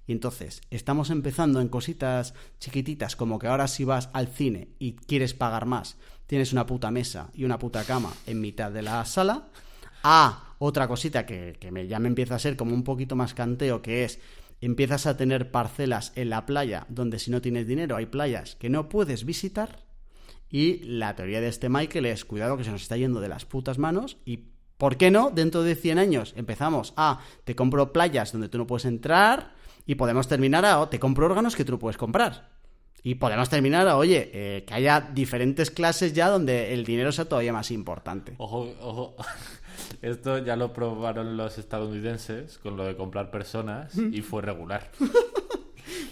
Y 0.07 0.13
entonces, 0.13 0.63
estamos 0.71 1.11
empezando 1.11 1.61
en 1.61 1.69
cositas 1.69 2.33
chiquititas, 2.61 3.15
como 3.15 3.39
que 3.39 3.47
ahora 3.47 3.69
si 3.69 3.85
vas 3.85 4.09
al 4.15 4.29
cine 4.29 4.69
y 4.79 4.95
quieres 4.95 5.35
pagar 5.35 5.67
más, 5.67 5.99
tienes 6.27 6.53
una 6.53 6.65
puta 6.65 6.91
mesa 6.91 7.29
y 7.35 7.45
una 7.45 7.59
puta 7.59 7.85
cama 7.85 8.11
en 8.27 8.41
mitad 8.41 8.71
de 8.71 8.81
la 8.81 9.05
sala, 9.05 9.49
a 10.03 10.55
otra 10.59 10.89
cosita 10.89 11.27
que, 11.27 11.59
que 11.61 11.71
me, 11.71 11.87
ya 11.89 11.99
me 11.99 12.09
empieza 12.09 12.37
a 12.37 12.39
ser 12.39 12.57
como 12.57 12.73
un 12.73 12.85
poquito 12.85 13.17
más 13.17 13.35
canteo, 13.35 13.83
que 13.83 14.05
es 14.05 14.19
empiezas 14.61 15.07
a 15.07 15.17
tener 15.17 15.51
parcelas 15.51 16.13
en 16.17 16.31
la 16.31 16.47
playa 16.47 16.87
donde 16.89 17.19
si 17.19 17.31
no 17.31 17.41
tienes 17.41 17.67
dinero 17.67 17.97
hay 17.97 18.07
playas 18.07 18.57
que 18.57 18.69
no 18.69 18.89
puedes 18.89 19.25
visitar 19.25 19.85
y 20.51 20.79
la 20.85 21.15
teoría 21.15 21.41
de 21.41 21.49
este 21.49 21.69
Michael 21.69 22.07
es 22.07 22.25
cuidado 22.25 22.57
que 22.57 22.65
se 22.65 22.71
nos 22.71 22.83
está 22.83 22.97
yendo 22.97 23.21
de 23.21 23.29
las 23.29 23.45
putas 23.45 23.79
manos 23.79 24.17
y 24.25 24.49
¿por 24.77 24.97
qué 24.97 25.11
no? 25.11 25.31
Dentro 25.31 25.63
de 25.63 25.75
100 25.75 25.99
años 25.99 26.35
empezamos 26.37 26.95
a 26.97 27.21
te 27.45 27.55
compro 27.55 27.93
playas 27.93 28.33
donde 28.33 28.49
tú 28.49 28.59
no 28.59 28.67
puedes 28.67 28.85
entrar 28.85 29.55
y 29.87 29.95
podemos 29.95 30.29
terminar 30.29 30.65
a 30.65 30.81
"Oh, 30.81 30.89
te 30.89 30.99
compro 30.99 31.27
órganos 31.27 31.57
que 31.57 31.65
tú 31.65 31.73
no 31.73 31.79
puedes 31.79 31.97
comprar. 31.97 32.51
Y 33.03 33.15
podemos 33.15 33.49
terminar 33.49 33.87
a, 33.87 33.97
oye, 33.97 34.31
eh, 34.35 34.65
que 34.67 34.75
haya 34.75 35.01
diferentes 35.01 35.71
clases 35.71 36.13
ya 36.13 36.29
donde 36.29 36.75
el 36.75 36.85
dinero 36.85 37.13
sea 37.13 37.27
todavía 37.27 37.53
más 37.53 37.71
importante. 37.71 38.35
Ojo, 38.39 38.69
ojo. 38.81 39.17
Esto 40.03 40.39
ya 40.39 40.57
lo 40.57 40.73
probaron 40.73 41.37
los 41.37 41.59
estadounidenses 41.59 42.59
con 42.59 42.77
lo 42.77 42.85
de 42.85 42.97
comprar 42.97 43.31
personas 43.31 43.93
y 43.97 44.21
fue 44.23 44.43
regular. 44.43 44.91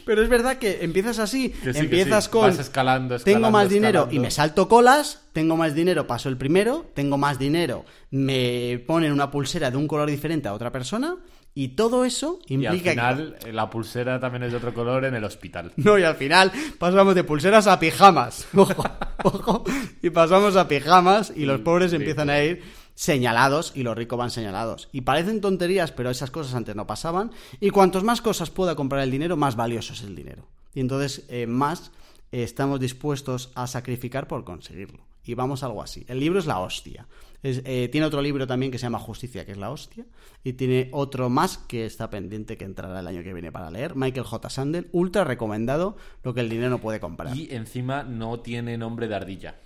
Pero 0.06 0.22
es 0.22 0.28
verdad 0.28 0.58
que 0.58 0.84
empiezas 0.84 1.18
así, 1.18 1.50
Que 1.50 1.72
sí, 1.72 1.80
que 1.80 1.84
empiezas 1.84 2.24
sí. 2.24 2.30
con 2.30 2.42
Vas 2.42 2.58
escalando, 2.60 3.16
tengo 3.18 3.38
escalando, 3.38 3.50
más 3.50 3.68
dinero 3.68 4.08
y 4.10 4.20
me 4.20 4.30
salto 4.30 4.68
colas, 4.68 5.22
tengo 5.32 5.56
más 5.56 5.74
dinero, 5.74 6.06
paso 6.06 6.28
el 6.28 6.36
primero, 6.36 6.86
tengo 6.94 7.18
más 7.18 7.38
dinero, 7.38 7.84
me 8.10 8.82
ponen 8.86 9.12
una 9.12 9.30
pulsera 9.30 9.70
de 9.70 9.76
un 9.76 9.88
color 9.88 10.08
diferente 10.08 10.48
a 10.48 10.54
otra 10.54 10.70
persona 10.70 11.16
Y 11.54 11.68
todo 11.68 12.04
eso 12.04 12.38
Y 12.46 12.54
al 12.66 12.74
implica 12.76 12.84
que- 12.84 12.90
final 12.90 13.36
eh, 13.46 13.52
la 13.52 13.68
pulsera 13.68 14.20
también 14.20 14.44
es 14.44 14.52
de 14.52 14.58
otro 14.58 14.72
color 14.72 15.04
en 15.06 15.14
el 15.14 15.24
hospital. 15.24 15.72
No, 15.76 15.98
y 15.98 16.04
al 16.04 16.14
final 16.16 16.52
pasamos 16.78 17.14
de 17.14 17.24
pulseras 17.24 17.66
a 17.66 17.78
pijamas. 17.80 18.46
Ojo, 18.54 18.84
ojo. 19.24 19.64
Y 20.02 20.10
pasamos 20.10 20.54
a 20.56 20.68
pijamas 20.68 21.32
y 21.34 21.44
los 21.46 21.60
pobres 21.60 21.90
sí, 21.90 21.96
empiezan 21.96 22.30
a 22.30 22.42
ir 22.42 22.62
señalados 22.96 23.72
y 23.76 23.84
los 23.84 23.96
ricos 23.96 24.18
van 24.18 24.30
señalados. 24.30 24.88
Y 24.90 25.02
parecen 25.02 25.40
tonterías, 25.40 25.92
pero 25.92 26.10
esas 26.10 26.32
cosas 26.32 26.54
antes 26.54 26.74
no 26.74 26.88
pasaban. 26.88 27.30
Y 27.60 27.70
cuantos 27.70 28.02
más 28.02 28.20
cosas 28.20 28.50
pueda 28.50 28.74
comprar 28.74 29.02
el 29.02 29.12
dinero, 29.12 29.36
más 29.36 29.54
valioso 29.54 29.92
es 29.92 30.02
el 30.02 30.16
dinero. 30.16 30.48
Y 30.74 30.80
entonces 30.80 31.24
eh, 31.28 31.46
más 31.46 31.92
eh, 32.32 32.42
estamos 32.42 32.80
dispuestos 32.80 33.52
a 33.54 33.68
sacrificar 33.68 34.26
por 34.26 34.42
conseguirlo. 34.42 35.04
Y 35.24 35.34
vamos 35.34 35.62
algo 35.62 35.82
así. 35.82 36.04
El 36.08 36.20
libro 36.20 36.38
es 36.38 36.46
la 36.46 36.58
hostia. 36.58 37.06
Eh, 37.42 37.88
tiene 37.92 38.06
otro 38.06 38.22
libro 38.22 38.46
también 38.46 38.72
que 38.72 38.78
se 38.78 38.84
llama 38.84 38.98
Justicia, 38.98 39.44
que 39.44 39.52
es 39.52 39.58
la 39.58 39.70
hostia. 39.70 40.04
Y 40.42 40.54
tiene 40.54 40.88
otro 40.92 41.28
más 41.28 41.58
que 41.58 41.84
está 41.84 42.10
pendiente 42.10 42.56
que 42.56 42.64
entrará 42.64 43.00
el 43.00 43.06
año 43.06 43.22
que 43.22 43.34
viene 43.34 43.52
para 43.52 43.70
leer. 43.70 43.94
Michael 43.94 44.24
J. 44.24 44.48
Sandel, 44.48 44.88
ultra 44.92 45.24
recomendado, 45.24 45.96
lo 46.22 46.32
que 46.32 46.40
el 46.40 46.48
dinero 46.48 46.70
no 46.70 46.78
puede 46.78 47.00
comprar. 47.00 47.36
Y 47.36 47.48
encima 47.50 48.04
no 48.04 48.40
tiene 48.40 48.78
nombre 48.78 49.08
de 49.08 49.16
ardilla. 49.16 49.56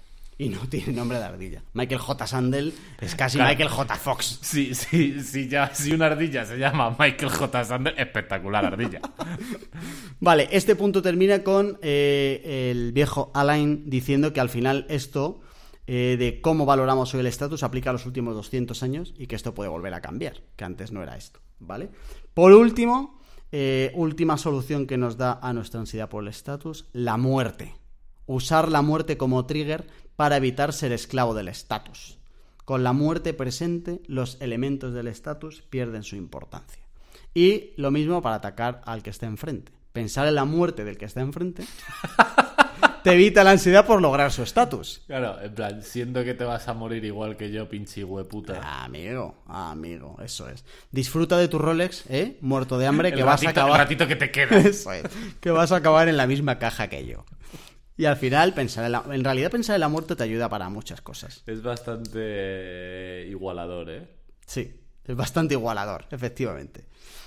Y 0.41 0.49
no 0.49 0.67
tiene 0.71 0.95
nombre 0.95 1.19
de 1.19 1.25
ardilla. 1.25 1.63
Michael 1.75 2.01
J. 2.01 2.27
Sandel 2.27 2.73
es 2.99 3.15
casi 3.15 3.37
Claro. 3.37 3.51
Michael 3.51 3.69
J. 3.69 3.95
Fox. 3.97 4.39
Sí, 4.41 4.75
sí, 4.75 5.21
sí, 5.21 5.49
ya, 5.49 5.75
si 5.75 5.93
una 5.93 6.07
ardilla 6.07 6.47
se 6.47 6.57
llama 6.57 6.97
Michael 6.99 7.31
J. 7.31 7.65
Sanders, 7.65 7.99
espectacular 7.99 8.65
ardilla. 8.65 9.01
Vale, 10.21 10.49
este 10.51 10.77
punto 10.77 11.03
termina 11.03 11.45
con 11.45 11.79
eh, 11.83 12.71
el 12.71 12.93
viejo 12.93 13.31
Alain 13.35 13.91
diciendo 13.91 14.33
que 14.33 14.41
al 14.41 14.49
final 14.49 14.87
esto 14.89 15.43
eh, 15.87 16.17
de 16.19 16.41
cómo 16.41 16.65
valoramos 16.65 17.13
hoy 17.13 17.21
el 17.21 17.27
estatus 17.27 17.63
aplica 17.63 17.91
a 17.91 17.93
los 17.93 18.07
últimos 18.07 18.35
200 18.35 18.83
años 18.83 19.13
y 19.19 19.27
que 19.27 19.37
esto 19.37 19.53
puede 19.53 19.69
volver 19.69 19.93
a 19.93 20.01
cambiar, 20.01 20.41
que 20.57 20.65
antes 20.65 20.91
no 20.91 21.03
era 21.03 21.19
esto, 21.19 21.41
¿vale? 21.59 21.91
Por 22.33 22.53
último, 22.53 23.21
eh, 23.53 23.93
última 23.95 24.39
solución 24.39 24.87
que 24.87 24.97
nos 24.97 25.19
da 25.19 25.39
a 25.43 25.53
nuestra 25.53 25.81
ansiedad 25.81 26.09
por 26.09 26.23
el 26.23 26.29
estatus, 26.29 26.87
la 26.95 27.19
muerte. 27.19 27.75
Usar 28.27 28.71
la 28.71 28.81
muerte 28.81 29.17
como 29.17 29.45
trigger 29.45 29.89
para 30.21 30.37
evitar 30.37 30.75
ser 30.75 30.93
esclavo 30.93 31.33
del 31.33 31.49
estatus. 31.49 32.19
Con 32.67 32.85
la 32.85 32.93
muerte 32.93 33.33
presente, 33.33 34.03
los 34.07 34.37
elementos 34.43 34.93
del 34.93 35.07
estatus 35.07 35.63
pierden 35.71 36.03
su 36.03 36.15
importancia. 36.15 36.83
Y 37.33 37.71
lo 37.79 37.91
mismo 37.91 38.21
para 38.21 38.35
atacar 38.37 38.83
al 38.85 39.03
que 39.03 39.09
está 39.09 39.25
enfrente. 39.25 39.73
Pensar 39.95 40.27
en 40.29 40.35
la 40.35 40.45
muerte 40.45 40.85
del 40.85 40.99
que 40.99 41.07
está 41.07 41.23
enfrente 41.23 41.65
te 43.03 43.13
evita 43.15 43.45
la 43.45 43.53
ansiedad 43.53 43.87
por 43.87 44.03
lograr 44.03 44.31
su 44.31 44.43
estatus. 44.43 45.01
Claro, 45.07 45.41
en 45.41 45.55
plan, 45.55 45.83
siendo 45.83 46.23
que 46.23 46.35
te 46.35 46.45
vas 46.45 46.69
a 46.69 46.75
morir 46.75 47.03
igual 47.07 47.39
que 47.39 47.51
yo, 47.51 47.67
pinche 47.71 48.05
hueputa. 48.05 48.61
Ah, 48.63 48.85
Amigo, 48.85 49.37
amigo, 49.47 50.19
eso 50.23 50.51
es. 50.51 50.67
Disfruta 50.91 51.39
de 51.39 51.49
tu 51.49 51.59
Rolex, 51.59 52.05
¿eh? 52.11 52.37
Muerto 52.43 52.77
de 52.77 52.87
hambre, 52.87 53.09
El 53.13 53.15
que 53.15 53.23
vas 53.23 53.43
a 53.43 53.47
ratito- 53.47 53.61
el 53.61 53.65
acabar. 53.65 53.81
ratito 53.81 54.07
que 54.07 54.17
te 54.17 54.31
queda. 54.31 54.59
Eso 54.69 54.93
es, 54.93 55.05
que 55.41 55.51
vas 55.51 55.73
a 55.73 55.77
acabar 55.77 56.09
en 56.09 56.19
la 56.19 56.27
misma 56.27 56.59
caja 56.59 56.89
que 56.89 57.07
yo. 57.07 57.25
Y 58.01 58.07
al 58.07 58.17
final, 58.17 58.55
pensar 58.55 58.87
en, 58.87 58.93
la... 58.93 59.05
en 59.11 59.23
realidad, 59.23 59.51
pensar 59.51 59.75
en 59.75 59.81
la 59.81 59.91
muerte 59.91 60.17
te 60.17 60.25
ayuda 60.25 60.49
para 60.49 60.71
muchas 60.71 61.03
cosas. 61.03 61.43
Es 61.47 61.61
bastante 61.61 63.27
igualador, 63.29 63.91
¿eh? 63.91 64.09
Sí, 64.47 64.73
es 65.05 65.15
bastante 65.15 65.53
igualador, 65.53 66.07
efectivamente. 66.11 66.87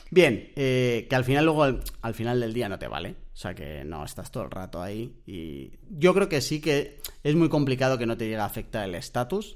Bien, 0.10 0.52
eh, 0.56 1.06
que 1.08 1.16
al 1.16 1.26
final 1.26 1.46
luego 1.46 1.62
al, 1.62 1.84
al 2.02 2.16
final 2.16 2.40
del 2.40 2.56
día 2.56 2.70
no 2.70 2.80
te 2.80 2.88
vale. 2.88 3.12
O 3.12 3.38
sea 3.38 3.54
que 3.54 3.84
no 3.84 4.04
estás 4.04 4.32
todo 4.32 4.46
el 4.46 4.50
rato 4.50 4.82
ahí. 4.82 5.22
Y 5.28 5.74
yo 5.92 6.12
creo 6.16 6.28
que 6.28 6.42
sí 6.42 6.60
que 6.60 7.00
es 7.22 7.36
muy 7.36 7.50
complicado 7.50 8.00
que 8.00 8.08
no 8.08 8.18
te 8.18 8.26
llegue 8.26 8.38
a 8.38 8.46
afectar 8.46 8.90
el 8.90 8.96
estatus. 8.96 9.56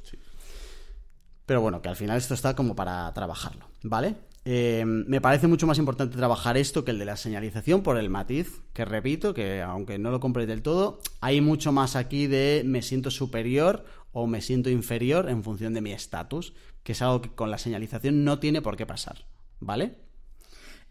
Pero 1.48 1.62
bueno, 1.62 1.82
que 1.82 1.90
al 1.90 1.96
final 1.96 2.18
esto 2.18 2.36
está 2.36 2.56
como 2.56 2.76
para 2.76 3.12
trabajarlo, 3.16 3.68
¿vale? 3.82 4.18
Eh, 4.50 4.86
me 4.86 5.20
parece 5.20 5.48
mucho 5.48 5.68
más 5.68 5.78
importante 5.78 6.16
trabajar 6.16 6.56
esto 6.56 6.86
que 6.86 6.92
el 6.92 7.00
de 7.00 7.04
la 7.04 7.18
señalización 7.18 7.84
por 7.84 7.98
el 7.98 8.10
matiz, 8.10 8.62
que 8.72 8.86
repito, 8.86 9.34
que 9.34 9.62
aunque 9.62 10.00
no 10.00 10.10
lo 10.10 10.22
compres 10.22 10.48
del 10.48 10.62
todo, 10.62 11.02
hay 11.20 11.42
mucho 11.42 11.74
más 11.74 11.98
aquí 11.98 12.28
de 12.28 12.64
me 12.66 12.82
siento 12.82 13.12
superior 13.12 13.84
o 14.14 14.26
me 14.26 14.40
siento 14.40 14.70
inferior 14.70 15.30
en 15.30 15.44
función 15.44 15.74
de 15.74 15.82
mi 15.82 15.92
estatus, 15.92 16.54
que 16.84 16.94
es 16.94 17.02
algo 17.02 17.22
que 17.22 17.36
con 17.36 17.52
la 17.52 17.58
señalización 17.58 18.24
no 18.24 18.40
tiene 18.40 18.62
por 18.62 18.78
qué 18.78 18.86
pasar, 18.86 19.26
¿vale? 19.60 19.98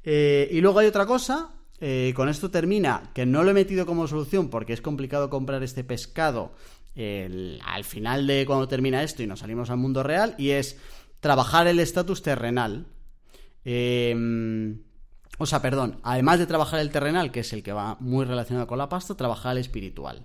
Eh, 0.05 0.51
y 0.53 0.61
luego 0.61 0.81
hay 0.81 0.89
otra 0.89 1.07
cosa, 1.07 1.55
eh, 1.81 2.13
con 2.15 2.29
esto 2.29 2.51
termina, 2.51 3.11
que 3.15 3.25
no 3.25 3.43
lo 3.43 3.53
he 3.53 3.55
metido 3.55 3.87
como 3.87 4.07
solución 4.07 4.51
porque 4.51 4.75
es 4.75 4.83
complicado 4.83 5.31
comprar 5.31 5.63
este 5.63 5.83
pescado 5.83 6.53
al 6.95 7.85
final 7.85 8.27
de 8.27 8.45
cuando 8.47 8.69
termina 8.69 9.03
esto 9.03 9.23
y 9.23 9.27
nos 9.27 9.41
salimos 9.41 9.71
al 9.71 9.79
mundo 9.79 10.03
real, 10.03 10.35
y 10.37 10.51
es 10.51 10.77
trabajar 11.21 11.67
el 11.69 11.81
estatus 11.81 12.21
terrenal. 12.21 12.85
Eh, 13.69 14.15
o 15.39 15.45
sea, 15.45 15.61
perdón, 15.61 15.99
además 16.03 16.39
de 16.39 16.47
trabajar 16.47 16.81
el 16.81 16.91
terrenal, 16.91 17.31
que 17.31 17.41
es 17.41 17.53
el 17.53 17.63
que 17.63 17.73
va 17.73 17.97
muy 18.01 18.25
relacionado 18.25 18.67
con 18.67 18.79
la 18.79 18.89
pasta, 18.89 19.17
trabajar 19.17 19.53
el 19.53 19.59
espiritual. 19.59 20.25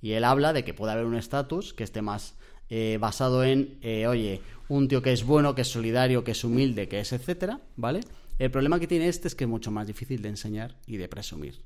Y 0.00 0.12
él 0.12 0.24
habla 0.24 0.52
de 0.52 0.64
que 0.64 0.74
puede 0.74 0.92
haber 0.92 1.04
un 1.04 1.16
estatus 1.16 1.74
que 1.74 1.84
esté 1.84 2.02
más 2.02 2.36
eh, 2.70 2.98
basado 3.00 3.44
en, 3.44 3.78
eh, 3.82 4.06
oye, 4.06 4.40
un 4.68 4.88
tío 4.88 5.02
que 5.02 5.12
es 5.12 5.24
bueno, 5.24 5.54
que 5.54 5.62
es 5.62 5.68
solidario, 5.68 6.24
que 6.24 6.30
es 6.30 6.44
humilde, 6.44 6.88
que 6.88 7.00
es 7.00 7.12
etcétera, 7.12 7.60
¿vale? 7.76 8.00
El 8.38 8.50
problema 8.50 8.78
que 8.78 8.86
tiene 8.86 9.08
este 9.08 9.28
es 9.28 9.34
que 9.34 9.44
es 9.44 9.50
mucho 9.50 9.70
más 9.70 9.86
difícil 9.86 10.22
de 10.22 10.28
enseñar 10.28 10.76
y 10.86 10.96
de 10.96 11.08
presumir. 11.08 11.60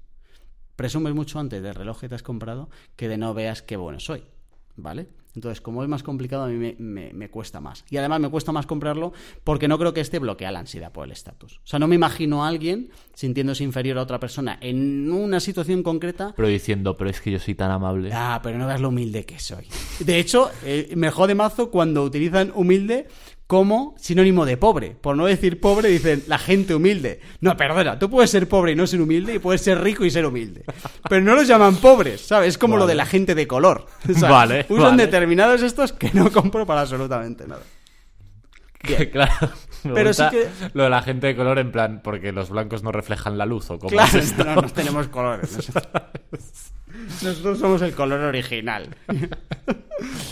Presumes 0.74 1.14
mucho 1.14 1.38
antes 1.38 1.62
del 1.62 1.74
reloj 1.74 2.00
que 2.00 2.08
te 2.08 2.14
has 2.14 2.22
comprado 2.22 2.70
que 2.96 3.08
de 3.08 3.18
no 3.18 3.34
veas 3.34 3.60
qué 3.60 3.76
bueno 3.76 4.00
soy, 4.00 4.24
¿vale? 4.76 5.08
Entonces, 5.34 5.60
como 5.60 5.82
es 5.82 5.88
más 5.88 6.02
complicado, 6.02 6.44
a 6.44 6.48
mí 6.48 6.54
me, 6.56 6.76
me- 6.78 7.12
me 7.12 7.30
cuesta 7.30 7.60
más. 7.60 7.84
Y 7.90 7.96
además 7.96 8.20
me 8.20 8.28
cuesta 8.28 8.52
más 8.52 8.66
comprarlo 8.66 9.12
porque 9.44 9.66
no 9.68 9.78
creo 9.78 9.94
que 9.94 10.00
este 10.00 10.18
bloquea 10.18 10.52
la 10.52 10.58
ansiedad 10.60 10.92
por 10.92 11.06
el 11.06 11.12
estatus. 11.12 11.56
O 11.58 11.66
sea, 11.66 11.78
no 11.78 11.88
me 11.88 11.94
imagino 11.94 12.44
a 12.44 12.48
alguien 12.48 12.90
sintiéndose 13.14 13.64
inferior 13.64 13.98
a 13.98 14.02
otra 14.02 14.20
persona 14.20 14.58
en 14.60 15.10
una 15.10 15.40
situación 15.40 15.82
concreta 15.82 16.32
Pero 16.36 16.48
diciendo, 16.48 16.96
pero 16.96 17.10
es 17.10 17.20
que 17.20 17.30
yo 17.30 17.38
soy 17.38 17.54
tan 17.54 17.70
amable. 17.70 18.10
Ah, 18.12 18.40
pero 18.42 18.58
no 18.58 18.66
veas 18.66 18.80
lo 18.80 18.88
humilde 18.88 19.24
que 19.24 19.38
soy. 19.38 19.66
De 20.00 20.18
hecho, 20.18 20.50
eh, 20.64 20.92
me 20.96 21.10
jode 21.10 21.34
mazo 21.34 21.70
cuando 21.70 22.02
utilizan 22.04 22.52
humilde 22.54 23.06
como 23.52 23.94
sinónimo 23.98 24.46
de 24.46 24.56
pobre. 24.56 24.96
Por 24.98 25.14
no 25.14 25.26
decir 25.26 25.60
pobre, 25.60 25.90
dicen 25.90 26.24
la 26.26 26.38
gente 26.38 26.74
humilde. 26.74 27.20
No, 27.42 27.54
perdona, 27.54 27.98
tú 27.98 28.08
puedes 28.08 28.30
ser 28.30 28.48
pobre 28.48 28.72
y 28.72 28.74
no 28.74 28.86
ser 28.86 29.02
humilde 29.02 29.34
y 29.34 29.38
puedes 29.40 29.60
ser 29.60 29.78
rico 29.82 30.06
y 30.06 30.10
ser 30.10 30.24
humilde. 30.24 30.64
Pero 31.06 31.20
no 31.20 31.34
los 31.34 31.46
llaman 31.46 31.76
pobres, 31.76 32.22
¿sabes? 32.22 32.48
Es 32.48 32.56
como 32.56 32.78
lo 32.78 32.86
de 32.86 32.94
la 32.94 33.04
gente 33.04 33.34
de 33.34 33.46
color. 33.46 33.84
Vale, 34.22 34.64
Usan 34.70 34.92
vale. 34.92 35.04
determinados 35.04 35.60
estos 35.60 35.92
que 35.92 36.10
no 36.14 36.32
compro 36.32 36.64
para 36.64 36.80
absolutamente 36.80 37.46
nada. 37.46 37.60
Claro. 39.12 39.50
Me 39.84 39.94
Pero 39.94 40.12
sí 40.12 40.22
que- 40.30 40.48
Lo 40.74 40.84
de 40.84 40.90
la 40.90 41.02
gente 41.02 41.26
de 41.28 41.36
color, 41.36 41.58
en 41.58 41.72
plan, 41.72 42.00
porque 42.02 42.32
los 42.32 42.50
blancos 42.50 42.82
no 42.82 42.92
reflejan 42.92 43.38
la 43.38 43.46
luz 43.46 43.70
o 43.70 43.78
como 43.78 43.90
Claro, 43.90 44.18
es 44.18 44.36
no, 44.36 44.54
no 44.56 44.68
tenemos 44.68 45.08
colores. 45.08 45.52
Nosotros, 45.56 45.86
nosotros 47.22 47.58
somos 47.58 47.82
el 47.82 47.94
color 47.94 48.20
original. 48.20 48.94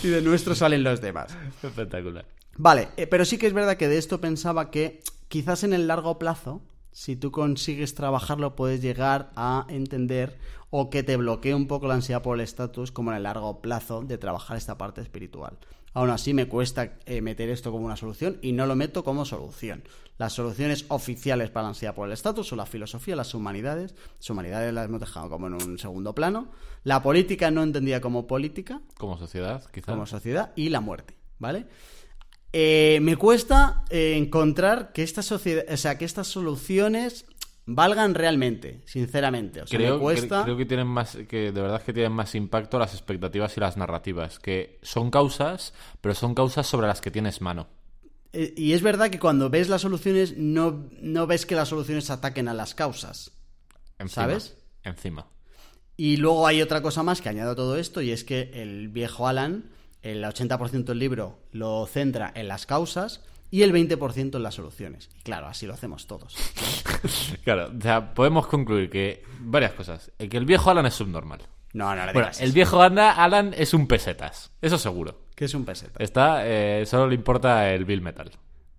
y 0.02 0.09
de 0.09 0.22
nuestro 0.22 0.55
salen 0.55 0.82
los 0.82 1.01
demás. 1.01 1.36
Espectacular. 1.62 2.24
Vale, 2.56 2.89
eh, 2.97 3.06
pero 3.06 3.24
sí 3.24 3.39
que 3.39 3.47
es 3.47 3.52
verdad 3.52 3.77
que 3.77 3.89
de 3.89 3.98
esto 3.98 4.20
pensaba 4.20 4.70
que 4.70 5.01
quizás 5.28 5.64
en 5.64 5.72
el 5.72 5.86
largo 5.86 6.18
plazo, 6.18 6.60
si 6.93 7.16
tú 7.16 7.31
consigues 7.31 7.94
trabajarlo, 7.94 8.56
puedes 8.56 8.82
llegar 8.82 9.31
a 9.36 9.64
entender 9.68 10.39
o 10.70 10.90
que 10.90 11.02
te 11.02 11.16
bloquee 11.16 11.55
un 11.55 11.66
poco 11.66 11.89
la 11.89 11.94
ansiedad 11.94 12.22
por 12.22 12.36
el 12.36 12.43
estatus, 12.43 12.93
como 12.93 13.10
en 13.10 13.16
el 13.16 13.22
largo 13.24 13.60
plazo 13.60 14.02
de 14.02 14.18
trabajar 14.18 14.56
esta 14.56 14.77
parte 14.78 15.01
espiritual. 15.01 15.56
Aún 15.93 16.11
así, 16.11 16.35
me 16.35 16.47
cuesta 16.47 16.95
eh, 17.07 17.21
meter 17.21 17.49
esto 17.51 17.73
como 17.73 17.85
una 17.87 17.97
solución 17.97 18.39
y 18.43 18.53
no 18.53 18.67
lo 18.67 18.77
meto 18.77 19.03
como 19.03 19.25
solución. 19.25 19.83
Las 20.19 20.35
soluciones 20.35 20.85
oficiales 20.89 21.51
para 21.51 21.65
la 21.65 21.69
ansiedad 21.71 21.95
por 21.95 22.07
el 22.07 22.12
estatus 22.12 22.47
son 22.49 22.59
la 22.59 22.67
filosofía, 22.67 23.17
las 23.17 23.35
humanidades. 23.35 23.95
Las 24.19 24.31
humanidades 24.31 24.73
las 24.73 24.85
hemos 24.85 25.01
dejado 25.01 25.31
como 25.31 25.49
en 25.49 25.55
un 25.55 25.79
segundo 25.79 26.15
plano. 26.15 26.49
La 26.85 27.03
política 27.03 27.51
no 27.51 27.62
entendida 27.62 28.01
como 28.01 28.27
política, 28.27 28.81
Como 28.99 29.19
sociedad, 29.19 29.65
quizás. 29.73 29.87
como 29.93 30.07
sociedad 30.07 30.53
y 30.57 30.69
la 30.69 30.81
muerte, 30.81 31.17
¿vale? 31.39 31.67
Eh, 32.53 32.99
me 33.03 33.17
cuesta 33.17 33.85
eh, 33.91 34.15
encontrar 34.17 34.93
que 34.93 35.03
estas 35.03 35.27
sociedad, 35.27 35.65
o 35.73 35.77
sea, 35.77 35.97
que 35.99 36.05
estas 36.05 36.27
soluciones 36.27 37.25
valgan 37.75 38.15
realmente, 38.15 38.83
sinceramente. 38.87 39.63
O 39.63 39.67
sea, 39.67 39.79
Creo, 39.79 39.95
me 39.97 40.01
cuesta. 40.01 40.41
cre- 40.41 40.45
creo 40.45 40.57
que 40.57 40.67
tienen 40.67 40.87
más, 40.87 41.17
que 41.29 41.53
de 41.53 41.61
verdad 41.61 41.83
que 41.83 41.93
tienen 41.93 42.13
más 42.13 42.35
impacto 42.35 42.79
las 42.79 42.93
expectativas 42.95 43.57
y 43.57 43.61
las 43.61 43.77
narrativas, 43.77 44.39
que 44.39 44.79
son 44.83 45.11
causas, 45.11 45.73
pero 46.01 46.15
son 46.15 46.35
causas 46.35 46.67
sobre 46.67 46.87
las 46.87 47.01
que 47.01 47.11
tienes 47.11 47.41
mano. 47.41 47.69
Eh, 48.33 48.55
y 48.57 48.73
es 48.75 48.83
verdad 48.83 49.11
que 49.11 49.19
cuando 49.19 49.51
ves 49.51 49.69
las 49.69 49.81
soluciones, 49.83 50.37
no, 50.37 50.89
no 51.01 51.27
ves 51.27 51.47
que 51.47 51.55
las 51.57 51.69
soluciones 51.69 52.11
ataquen 52.11 52.49
a 52.49 52.55
las 52.55 52.75
causas. 52.75 53.33
Encima, 53.99 54.23
¿Sabes? 54.25 54.57
Encima. 54.85 55.27
Y 55.97 56.17
luego 56.17 56.47
hay 56.47 56.63
otra 56.63 56.81
cosa 56.81 57.03
más 57.03 57.21
que 57.21 57.29
añado 57.29 57.51
a 57.51 57.57
todo 57.57 57.77
esto, 57.77 58.01
y 58.01 58.11
es 58.11 58.25
que 58.25 58.51
el 58.55 58.89
viejo 58.89 59.27
Alan, 59.29 59.65
el 60.03 60.25
80% 60.25 60.85
del 60.85 60.99
libro 60.99 61.41
lo 61.53 61.87
centra 61.87 62.33
en 62.35 62.49
las 62.49 62.65
causas 62.67 63.23
y 63.51 63.62
el 63.62 63.72
20% 63.72 64.36
en 64.36 64.43
las 64.43 64.55
soluciones. 64.55 65.09
Y 65.18 65.22
claro, 65.22 65.47
así 65.48 65.66
lo 65.66 65.74
hacemos 65.74 66.06
todos. 66.06 66.36
Claro, 67.44 67.70
o 67.77 67.81
sea, 67.81 68.12
podemos 68.14 68.47
concluir 68.47 68.90
que 68.90 69.22
varias 69.40 69.72
cosas. 69.72 70.10
El 70.18 70.28
que 70.28 70.36
el 70.36 70.44
viejo 70.44 70.70
Alan 70.70 70.85
es 70.86 70.94
subnormal. 70.94 71.40
No, 71.72 71.94
no 71.94 72.05
le 72.06 72.12
Bueno, 72.12 72.28
digas 72.28 72.40
el 72.43 72.52
viejo 72.52 72.82
Anda- 72.82 73.12
Alan 73.12 73.55
es 73.56 73.72
un 73.74 73.86
pesetas. 73.86 74.51
Eso 74.60 74.77
seguro. 74.78 75.22
que 75.35 75.47
es 75.47 75.55
un 75.55 75.64
peseta. 75.64 76.02
Está, 76.02 76.43
eh, 76.47 76.85
solo 76.85 77.06
le 77.09 77.14
importa 77.14 77.72
el 77.72 77.85
Bill 77.86 78.02
Metal. 78.02 78.31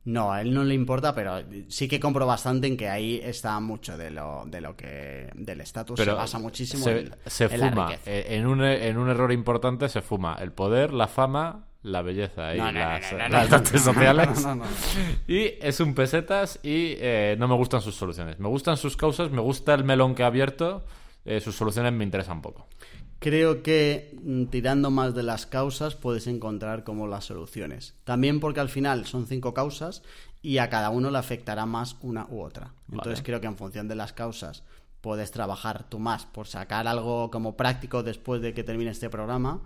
No, 0.03 0.31
a 0.31 0.41
él 0.41 0.53
no 0.53 0.63
le 0.63 0.73
importa, 0.75 1.13
pero 1.15 1.41
sí 1.67 1.87
que 1.87 1.99
compro 1.99 2.25
bastante 2.27 2.67
en 2.67 2.75
que 2.77 2.89
ahí 2.89 3.19
está 3.23 3.59
mucho 3.59 3.97
de 3.97 4.11
lo, 4.11 4.43
de 4.45 4.59
lo 4.61 4.75
que 4.75 5.29
del 5.35 5.61
estatus 5.61 5.99
se 5.99 6.11
basa 6.11 6.37
muchísimo 6.39 6.83
se, 6.83 6.99
en, 7.01 7.15
se 7.25 7.43
en 7.45 7.69
fuma. 7.71 7.91
eh, 8.05 8.25
En 8.29 8.45
un, 8.47 8.63
en 8.63 8.97
un 8.97 9.09
error 9.09 9.31
importante 9.31 9.89
se 9.89 10.01
fuma 10.01 10.35
el 10.39 10.51
poder, 10.51 10.91
la 10.93 11.07
fama, 11.07 11.67
la 11.83 12.01
belleza 12.01 12.53
y 12.53 12.57
las, 12.57 13.51
no, 13.51 13.79
sociales. 13.79 14.47
Y 15.27 15.53
es 15.61 15.79
un 15.79 15.95
pesetas 15.95 16.59
y 16.63 16.95
eh, 16.99 17.35
no 17.39 17.47
me 17.47 17.55
gustan 17.55 17.81
sus 17.81 17.95
soluciones. 17.95 18.39
Me 18.39 18.47
gustan 18.47 18.77
sus 18.77 18.95
causas, 18.95 19.31
me 19.31 19.41
gusta 19.41 19.73
el 19.73 19.83
melón 19.83 20.15
que 20.15 20.23
ha 20.23 20.27
abierto. 20.27 20.83
eh, 21.25 21.39
sus 21.39 21.55
soluciones 21.55 21.93
me 21.93 22.03
interesan 22.03 22.41
poco. 22.41 22.67
Creo 23.19 23.61
que 23.61 24.17
mm, 24.23 24.45
tirando 24.45 24.89
más 24.89 25.13
de 25.13 25.23
las 25.23 25.45
causas 25.45 25.95
puedes 25.95 26.27
encontrar 26.27 26.83
como 26.83 27.07
las 27.07 27.25
soluciones. 27.25 27.95
También 28.03 28.39
porque 28.39 28.59
al 28.59 28.69
final 28.69 29.05
son 29.05 29.27
cinco 29.27 29.53
causas 29.53 30.01
y 30.41 30.57
a 30.57 30.69
cada 30.69 30.89
uno 30.89 31.11
le 31.11 31.17
afectará 31.19 31.65
más 31.65 31.97
una 32.01 32.25
u 32.29 32.41
otra. 32.41 32.73
Entonces 32.91 33.19
Vale. 33.19 33.23
creo 33.23 33.41
que 33.41 33.47
en 33.47 33.57
función 33.57 33.87
de 33.87 33.95
las 33.95 34.13
causas 34.13 34.63
puedes 35.01 35.31
trabajar 35.31 35.87
tú 35.89 35.99
más 35.99 36.25
por 36.25 36.47
sacar 36.47 36.87
algo 36.87 37.29
como 37.31 37.55
práctico 37.55 38.01
después 38.03 38.41
de 38.41 38.53
que 38.53 38.63
termine 38.63 38.91
este 38.91 39.09
programa. 39.09 39.61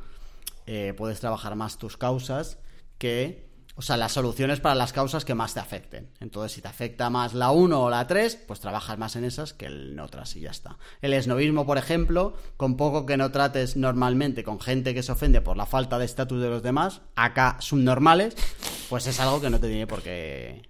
Eh, 0.66 0.94
puedes 0.96 1.20
trabajar 1.20 1.56
más 1.56 1.78
tus 1.78 1.98
causas 1.98 2.60
que... 2.98 3.46
O 3.78 3.82
sea, 3.82 3.98
las 3.98 4.14
soluciones 4.14 4.62
para 4.62 4.74
las 4.74 4.94
causas 4.94 5.26
que 5.26 5.36
más 5.36 5.54
te 5.54 5.60
afecten. 5.60 6.10
Entonces, 6.22 6.54
si 6.54 6.62
te 6.62 6.70
afecta 6.70 7.10
más 7.10 7.34
la 7.34 7.52
1 7.52 7.84
o 7.84 7.90
la 7.90 8.08
3, 8.08 8.44
pues 8.48 8.62
trabajas 8.62 8.98
más 8.98 9.18
en 9.18 9.26
esas 9.26 9.52
que 9.52 9.66
en 9.66 10.00
otras 10.00 10.34
y 10.38 10.40
ya 10.40 10.52
está. 10.52 10.78
El 11.02 11.12
esnovismo, 11.12 11.66
por 11.66 11.78
ejemplo, 11.78 12.38
con 12.56 12.78
poco 12.78 13.06
que 13.06 13.18
no 13.18 13.32
trates 13.32 13.76
normalmente 13.76 14.46
con 14.46 14.62
gente 14.62 14.94
que 14.94 15.04
se 15.04 15.12
ofende 15.12 15.42
por 15.42 15.58
la 15.58 15.66
falta 15.66 16.00
de 16.00 16.06
estatus 16.06 16.42
de 16.42 16.50
los 16.50 16.64
demás, 16.64 17.02
acá 17.18 17.58
subnormales, 17.60 18.38
pues 18.90 19.08
es 19.08 19.20
algo 19.20 19.42
que 19.42 19.50
no 19.50 19.60
te 19.60 19.68
tiene 19.68 19.88
por 19.88 20.02
qué... 20.02 20.70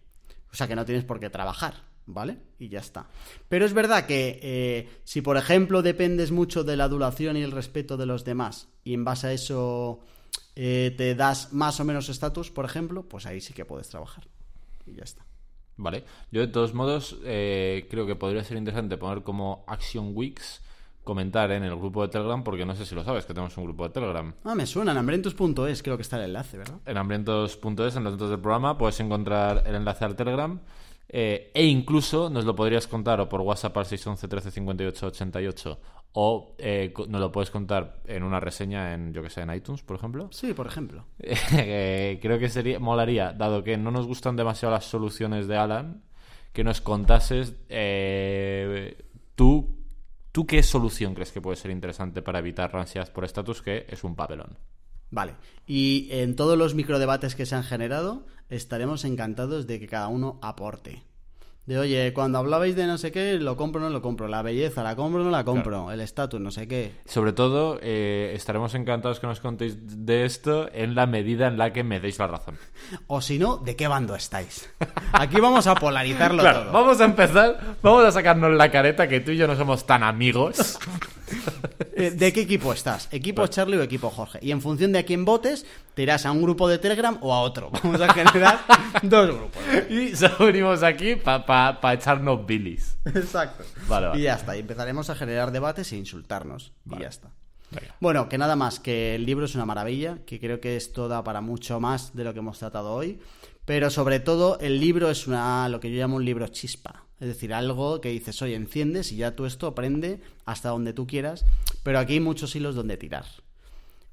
O 0.51 0.55
sea, 0.55 0.67
que 0.67 0.75
no 0.75 0.85
tienes 0.85 1.03
por 1.03 1.19
qué 1.19 1.29
trabajar, 1.29 1.83
¿vale? 2.05 2.37
Y 2.59 2.69
ya 2.69 2.79
está. 2.79 3.07
Pero 3.49 3.65
es 3.65 3.73
verdad 3.73 4.05
que 4.05 4.39
eh, 4.41 4.89
si, 5.03 5.21
por 5.21 5.37
ejemplo, 5.37 5.81
dependes 5.81 6.31
mucho 6.31 6.63
de 6.63 6.77
la 6.77 6.85
adulación 6.85 7.37
y 7.37 7.41
el 7.41 7.51
respeto 7.51 7.97
de 7.97 8.05
los 8.05 8.25
demás 8.25 8.69
y 8.83 8.93
en 8.93 9.03
base 9.03 9.27
a 9.27 9.33
eso 9.33 9.99
eh, 10.55 10.93
te 10.97 11.15
das 11.15 11.53
más 11.53 11.79
o 11.79 11.85
menos 11.85 12.09
estatus, 12.09 12.51
por 12.51 12.65
ejemplo, 12.65 13.03
pues 13.03 13.25
ahí 13.25 13.41
sí 13.41 13.53
que 13.53 13.65
puedes 13.65 13.89
trabajar. 13.89 14.27
Y 14.85 14.95
ya 14.95 15.03
está. 15.03 15.25
Vale. 15.77 16.05
Yo, 16.31 16.41
de 16.41 16.47
todos 16.47 16.73
modos, 16.73 17.17
eh, 17.23 17.87
creo 17.89 18.05
que 18.05 18.15
podría 18.15 18.43
ser 18.43 18.57
interesante 18.57 18.97
poner 18.97 19.23
como 19.23 19.65
Action 19.67 20.11
Weeks 20.13 20.61
comentar 21.03 21.51
en 21.51 21.63
el 21.63 21.75
grupo 21.75 22.01
de 22.01 22.07
Telegram, 22.09 22.43
porque 22.43 22.65
no 22.65 22.75
sé 22.75 22.85
si 22.85 22.95
lo 22.95 23.03
sabes, 23.03 23.25
que 23.25 23.33
tenemos 23.33 23.55
un 23.57 23.65
grupo 23.65 23.83
de 23.83 23.91
Telegram. 23.91 24.33
Ah, 24.43 24.55
me 24.55 24.65
suena, 24.65 24.91
en 24.91 24.97
hambrientos.es 24.97 25.83
creo 25.83 25.97
que 25.97 26.01
está 26.01 26.17
el 26.17 26.23
enlace, 26.23 26.57
¿verdad? 26.57 26.79
En 26.85 26.97
hambrientos.es, 26.97 27.95
en 27.95 28.03
los 28.03 28.13
datos 28.13 28.31
del 28.31 28.39
programa, 28.39 28.77
puedes 28.77 28.99
encontrar 28.99 29.63
el 29.67 29.75
enlace 29.75 30.03
al 30.03 30.15
Telegram. 30.15 30.59
Eh, 31.09 31.51
e 31.53 31.65
incluso 31.65 32.29
nos 32.29 32.45
lo 32.45 32.55
podrías 32.55 32.87
contar 32.87 33.21
o 33.21 33.29
por 33.29 33.41
WhatsApp 33.41 33.77
al 33.77 33.85
611 33.85 34.27
13 34.27 34.51
58 34.51 35.07
88 35.07 35.79
o 36.17 36.55
eh, 36.57 36.93
nos 37.09 37.19
lo 37.19 37.31
puedes 37.31 37.51
contar 37.51 38.01
en 38.05 38.23
una 38.23 38.39
reseña 38.39 38.93
en, 38.93 39.13
yo 39.13 39.21
que 39.21 39.29
sé, 39.29 39.41
en 39.41 39.53
iTunes, 39.53 39.83
por 39.83 39.97
ejemplo. 39.97 40.29
Sí, 40.31 40.53
por 40.53 40.67
ejemplo. 40.67 41.05
Eh, 41.57 42.19
creo 42.21 42.39
que 42.39 42.49
sería 42.49 42.79
molaría, 42.79 43.33
dado 43.33 43.63
que 43.63 43.77
no 43.77 43.91
nos 43.91 44.07
gustan 44.07 44.35
demasiado 44.35 44.73
las 44.73 44.85
soluciones 44.85 45.47
de 45.47 45.57
Alan, 45.57 46.03
que 46.53 46.63
nos 46.63 46.79
contases 46.79 47.53
eh, 47.69 48.97
tú, 49.35 49.77
tú 50.31 50.45
qué 50.45 50.63
solución 50.63 51.13
crees 51.13 51.31
que 51.31 51.41
puede 51.41 51.57
ser 51.57 51.71
interesante 51.71 52.21
para 52.21 52.39
evitar 52.39 52.73
la 52.73 52.81
ansiedad 52.81 53.11
por 53.11 53.25
estatus, 53.25 53.61
que 53.61 53.85
es 53.89 54.03
un 54.03 54.15
papelón. 54.15 54.57
Vale. 55.09 55.35
Y 55.67 56.07
en 56.11 56.35
todos 56.35 56.57
los 56.57 56.75
microdebates 56.75 57.35
que 57.35 57.45
se 57.45 57.55
han 57.55 57.63
generado, 57.63 58.25
estaremos 58.49 59.05
encantados 59.05 59.67
de 59.67 59.79
que 59.79 59.87
cada 59.87 60.07
uno 60.07 60.39
aporte. 60.41 61.03
De 61.65 61.79
oye, 61.79 62.13
cuando 62.13 62.37
hablabais 62.37 62.75
de 62.75 62.85
no 62.85 62.99
sé 62.99 63.11
qué, 63.11 63.39
lo 63.39 63.57
compro 63.57 63.81
o 63.81 63.83
no 63.85 63.89
lo 63.89 63.99
compro. 63.99 64.27
La 64.27 64.43
belleza, 64.43 64.83
la 64.83 64.95
compro 64.95 65.21
o 65.21 65.23
no 65.23 65.31
la 65.31 65.43
compro. 65.43 65.91
El 65.91 65.99
estatus, 65.99 66.39
no 66.39 66.51
sé 66.51 66.67
qué. 66.67 66.91
Sobre 67.05 67.33
todo, 67.33 67.79
eh, 67.81 68.33
estaremos 68.35 68.75
encantados 68.75 69.19
que 69.19 69.25
nos 69.25 69.39
contéis 69.39 69.75
de 70.05 70.25
esto 70.25 70.69
en 70.73 70.93
la 70.93 71.07
medida 71.07 71.47
en 71.47 71.57
la 71.57 71.73
que 71.73 71.83
me 71.83 71.99
deis 71.99 72.19
la 72.19 72.27
razón. 72.27 72.57
O 73.07 73.19
si 73.19 73.39
no, 73.39 73.57
¿de 73.57 73.75
qué 73.75 73.87
bando 73.87 74.15
estáis? 74.15 74.69
Aquí 75.11 75.39
vamos 75.41 75.65
a 75.65 75.73
polarizarlo 75.73 76.41
Claro, 76.43 76.63
todo. 76.65 76.71
vamos 76.71 77.01
a 77.01 77.05
empezar, 77.05 77.59
vamos 77.81 78.05
a 78.05 78.11
sacarnos 78.11 78.51
la 78.51 78.69
careta 78.69 79.07
que 79.07 79.19
tú 79.21 79.31
y 79.31 79.37
yo 79.37 79.47
no 79.47 79.55
somos 79.55 79.85
tan 79.87 80.03
amigos. 80.03 80.77
Eh, 81.97 82.11
¿De 82.11 82.33
qué 82.33 82.41
equipo 82.41 82.73
estás? 82.73 83.07
¿Equipo 83.11 83.47
Charlie 83.47 83.77
o 83.77 83.81
equipo 83.81 84.09
Jorge? 84.09 84.37
Y 84.41 84.51
en 84.51 84.61
función 84.61 84.91
de 84.91 84.99
a 84.99 85.03
quién 85.05 85.23
votes, 85.23 85.65
te 85.93 86.03
irás 86.03 86.25
a 86.25 86.31
un 86.33 86.41
grupo 86.41 86.67
de 86.67 86.77
Telegram 86.77 87.17
o 87.21 87.33
a 87.33 87.39
otro. 87.39 87.71
Vamos 87.71 88.01
a 88.01 88.13
generar 88.13 88.59
dos 89.01 89.27
grupos. 89.27 89.63
y 89.89 90.13
solo 90.15 90.35
venimos 90.39 90.83
aquí 90.83 91.15
para 91.15 91.45
echarnos 91.93 92.45
bilis. 92.45 92.97
Exacto. 93.05 93.63
Vale, 93.87 94.07
vale. 94.07 94.19
Y 94.19 94.23
ya 94.23 94.35
está. 94.35 94.55
Y 94.55 94.59
empezaremos 94.59 95.09
a 95.09 95.15
generar 95.15 95.51
debates 95.51 95.91
e 95.91 95.97
insultarnos. 95.97 96.73
Y 96.89 96.99
ya 96.99 97.07
está. 97.07 97.29
Venga. 97.71 97.95
Bueno, 97.99 98.29
que 98.29 98.37
nada 98.37 98.55
más, 98.55 98.79
que 98.79 99.15
el 99.15 99.25
libro 99.25 99.45
es 99.45 99.55
una 99.55 99.65
maravilla, 99.65 100.19
que 100.25 100.39
creo 100.39 100.59
que 100.59 100.75
esto 100.75 101.07
da 101.07 101.23
para 101.23 101.41
mucho 101.41 101.79
más 101.79 102.15
de 102.15 102.23
lo 102.23 102.33
que 102.33 102.39
hemos 102.39 102.59
tratado 102.59 102.93
hoy, 102.93 103.19
pero 103.65 103.89
sobre 103.89 104.19
todo 104.19 104.59
el 104.59 104.79
libro 104.79 105.09
es 105.09 105.27
una 105.27 105.67
lo 105.69 105.79
que 105.79 105.91
yo 105.91 105.97
llamo 105.97 106.17
un 106.17 106.25
libro 106.25 106.47
chispa, 106.47 107.05
es 107.19 107.27
decir, 107.27 107.53
algo 107.53 107.99
que 107.99 108.09
dices, 108.09 108.41
oye, 108.41 108.55
enciendes 108.55 109.11
y 109.11 109.17
ya 109.17 109.35
tú 109.35 109.45
esto 109.45 109.67
aprende 109.67 110.21
hasta 110.45 110.69
donde 110.69 110.93
tú 110.93 111.07
quieras, 111.07 111.45
pero 111.81 111.97
aquí 111.97 112.13
hay 112.13 112.19
muchos 112.19 112.55
hilos 112.55 112.75
donde 112.75 112.97
tirar. 112.97 113.25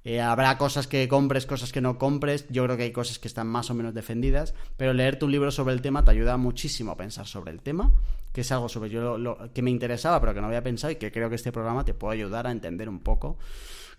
Eh, 0.05 0.21
habrá 0.21 0.59
cosas 0.59 0.87
que 0.89 1.07
compres, 1.07 1.47
cosas 1.47 1.71
que 1.71 1.81
no 1.81 1.97
compres. 1.99 2.47
Yo 2.51 2.65
creo 2.65 2.77
que 2.77 2.83
hay 2.85 2.93
cosas 2.93 3.19
que 3.19 3.29
están 3.29 3.47
más 3.47 3.71
o 3.71 3.75
menos 3.75 3.95
defendidas. 3.95 4.53
Pero 4.77 4.93
leerte 4.93 5.25
un 5.25 5.33
libro 5.33 5.51
sobre 5.51 5.75
el 5.75 5.83
tema 5.83 6.05
te 6.05 6.11
ayuda 6.11 6.37
muchísimo 6.37 6.93
a 6.93 6.97
pensar 6.97 7.27
sobre 7.27 7.53
el 7.53 7.61
tema, 7.61 7.93
que 8.33 8.41
es 8.41 8.51
algo 8.51 8.69
sobre 8.69 8.91
yo 8.91 9.17
lo- 9.19 9.53
que 9.53 9.63
me 9.63 9.71
interesaba, 9.71 10.21
pero 10.21 10.35
que 10.35 10.41
no 10.41 10.49
había 10.49 10.63
pensado 10.63 10.91
y 10.91 10.97
que 10.97 11.13
creo 11.13 11.29
que 11.29 11.37
este 11.37 11.53
programa 11.53 11.85
te 11.85 11.95
puede 11.95 12.15
ayudar 12.19 12.47
a 12.47 12.51
entender 12.51 12.89
un 12.89 12.99
poco 13.01 13.39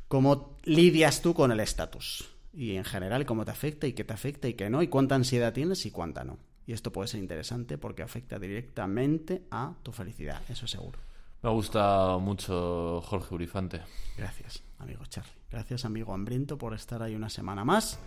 cómo 0.08 0.58
lidias 0.66 1.22
tú 1.22 1.34
con 1.34 1.52
el 1.52 1.60
estatus. 1.60 2.30
Y 2.54 2.76
en 2.76 2.84
general, 2.84 3.26
cómo 3.26 3.46
te 3.46 3.52
afecta 3.52 3.88
y 3.88 3.94
qué 3.94 4.04
te 4.04 4.14
afecta 4.14 4.48
y 4.48 4.54
qué 4.54 4.70
no, 4.70 4.82
y 4.84 4.88
cuánta 4.88 5.16
ansiedad 5.16 5.54
tienes 5.54 5.86
y 5.86 5.92
cuánta 5.92 6.24
no. 6.24 6.38
Y 6.68 6.74
esto 6.74 6.92
puede 6.92 7.08
ser 7.08 7.20
interesante 7.20 7.78
porque 7.78 8.04
afecta 8.04 8.38
directamente 8.40 9.44
a 9.52 9.74
tu 9.84 9.92
felicidad, 9.92 10.42
eso 10.50 10.68
seguro. 10.68 11.00
Me 11.44 11.50
gusta 11.50 12.18
mucho 12.20 13.02
Jorge 13.02 13.36
Urifante. 13.36 13.82
Gracias, 14.18 14.64
amigo 14.80 15.06
Charlie. 15.08 15.34
Gracias, 15.52 15.84
amigo 15.84 16.14
Hambriento, 16.14 16.58
por 16.58 16.74
estar 16.74 17.04
ahí 17.04 17.16
una 17.16 17.30
semana 17.30 17.66
más. 17.66 18.00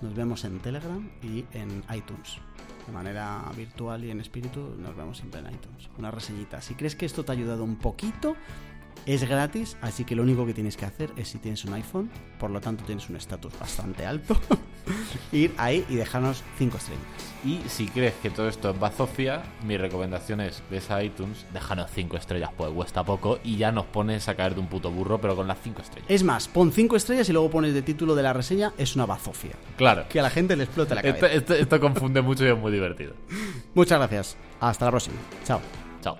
Nos 0.00 0.14
vemos 0.14 0.44
en 0.44 0.60
Telegram 0.60 1.10
y 1.20 1.44
en 1.52 1.82
iTunes. 1.92 2.38
De 2.86 2.92
manera 2.92 3.50
virtual 3.56 4.04
y 4.04 4.12
en 4.12 4.20
espíritu, 4.20 4.76
nos 4.78 4.96
vemos 4.96 5.18
siempre 5.18 5.40
en 5.40 5.52
iTunes. 5.52 5.90
Una 5.98 6.12
reseñita. 6.12 6.62
Si 6.62 6.76
crees 6.76 6.94
que 6.94 7.04
esto 7.04 7.24
te 7.24 7.32
ha 7.32 7.34
ayudado 7.34 7.64
un 7.64 7.76
poquito, 7.76 8.36
es 9.06 9.28
gratis, 9.28 9.76
así 9.82 10.04
que 10.04 10.16
lo 10.16 10.22
único 10.22 10.46
que 10.46 10.54
tienes 10.54 10.76
que 10.76 10.84
hacer 10.86 11.10
es 11.16 11.28
si 11.28 11.38
tienes 11.38 11.64
un 11.64 11.74
iPhone, 11.74 12.10
por 12.38 12.50
lo 12.50 12.60
tanto 12.60 12.84
tienes 12.84 13.08
un 13.10 13.16
estatus 13.16 13.52
bastante 13.58 14.06
alto, 14.06 14.36
ir 15.32 15.52
ahí 15.58 15.84
y 15.88 15.96
dejarnos 15.96 16.42
5 16.58 16.76
estrellas. 16.76 17.02
Y 17.44 17.60
si 17.68 17.86
crees 17.88 18.14
que 18.22 18.30
todo 18.30 18.48
esto 18.48 18.70
es 18.70 18.78
bazofia, 18.80 19.42
mi 19.66 19.76
recomendación 19.76 20.40
es 20.40 20.62
ves 20.70 20.90
a 20.90 21.02
iTunes, 21.02 21.44
déjanos 21.52 21.90
5 21.94 22.16
estrellas, 22.16 22.50
pues 22.56 22.70
cuesta 22.72 23.04
poco, 23.04 23.38
y 23.44 23.56
ya 23.58 23.70
nos 23.72 23.84
pones 23.84 24.28
a 24.28 24.34
caer 24.34 24.54
de 24.54 24.60
un 24.60 24.68
puto 24.68 24.90
burro, 24.90 25.20
pero 25.20 25.36
con 25.36 25.46
las 25.46 25.58
5 25.62 25.82
estrellas. 25.82 26.10
Es 26.10 26.22
más, 26.22 26.48
pon 26.48 26.72
5 26.72 26.96
estrellas 26.96 27.28
y 27.28 27.32
luego 27.32 27.50
pones 27.50 27.74
de 27.74 27.82
título 27.82 28.14
de 28.14 28.22
la 28.22 28.32
reseña, 28.32 28.72
es 28.78 28.96
una 28.96 29.04
bazofia. 29.06 29.52
Claro. 29.76 30.06
Que 30.08 30.20
a 30.20 30.22
la 30.22 30.30
gente 30.30 30.56
le 30.56 30.64
explota 30.64 30.94
la 30.94 31.02
Esto, 31.02 31.20
cabeza. 31.20 31.36
esto- 31.36 31.54
esto 31.54 31.80
confunde 31.80 32.22
mucho 32.22 32.44
y 32.46 32.48
es 32.48 32.56
muy 32.58 32.72
divertido. 32.72 33.12
Muchas 33.74 33.98
gracias. 33.98 34.36
Hasta 34.60 34.86
la 34.86 34.90
próxima. 34.92 35.16
Chao. 35.44 35.60
Chao. 36.00 36.16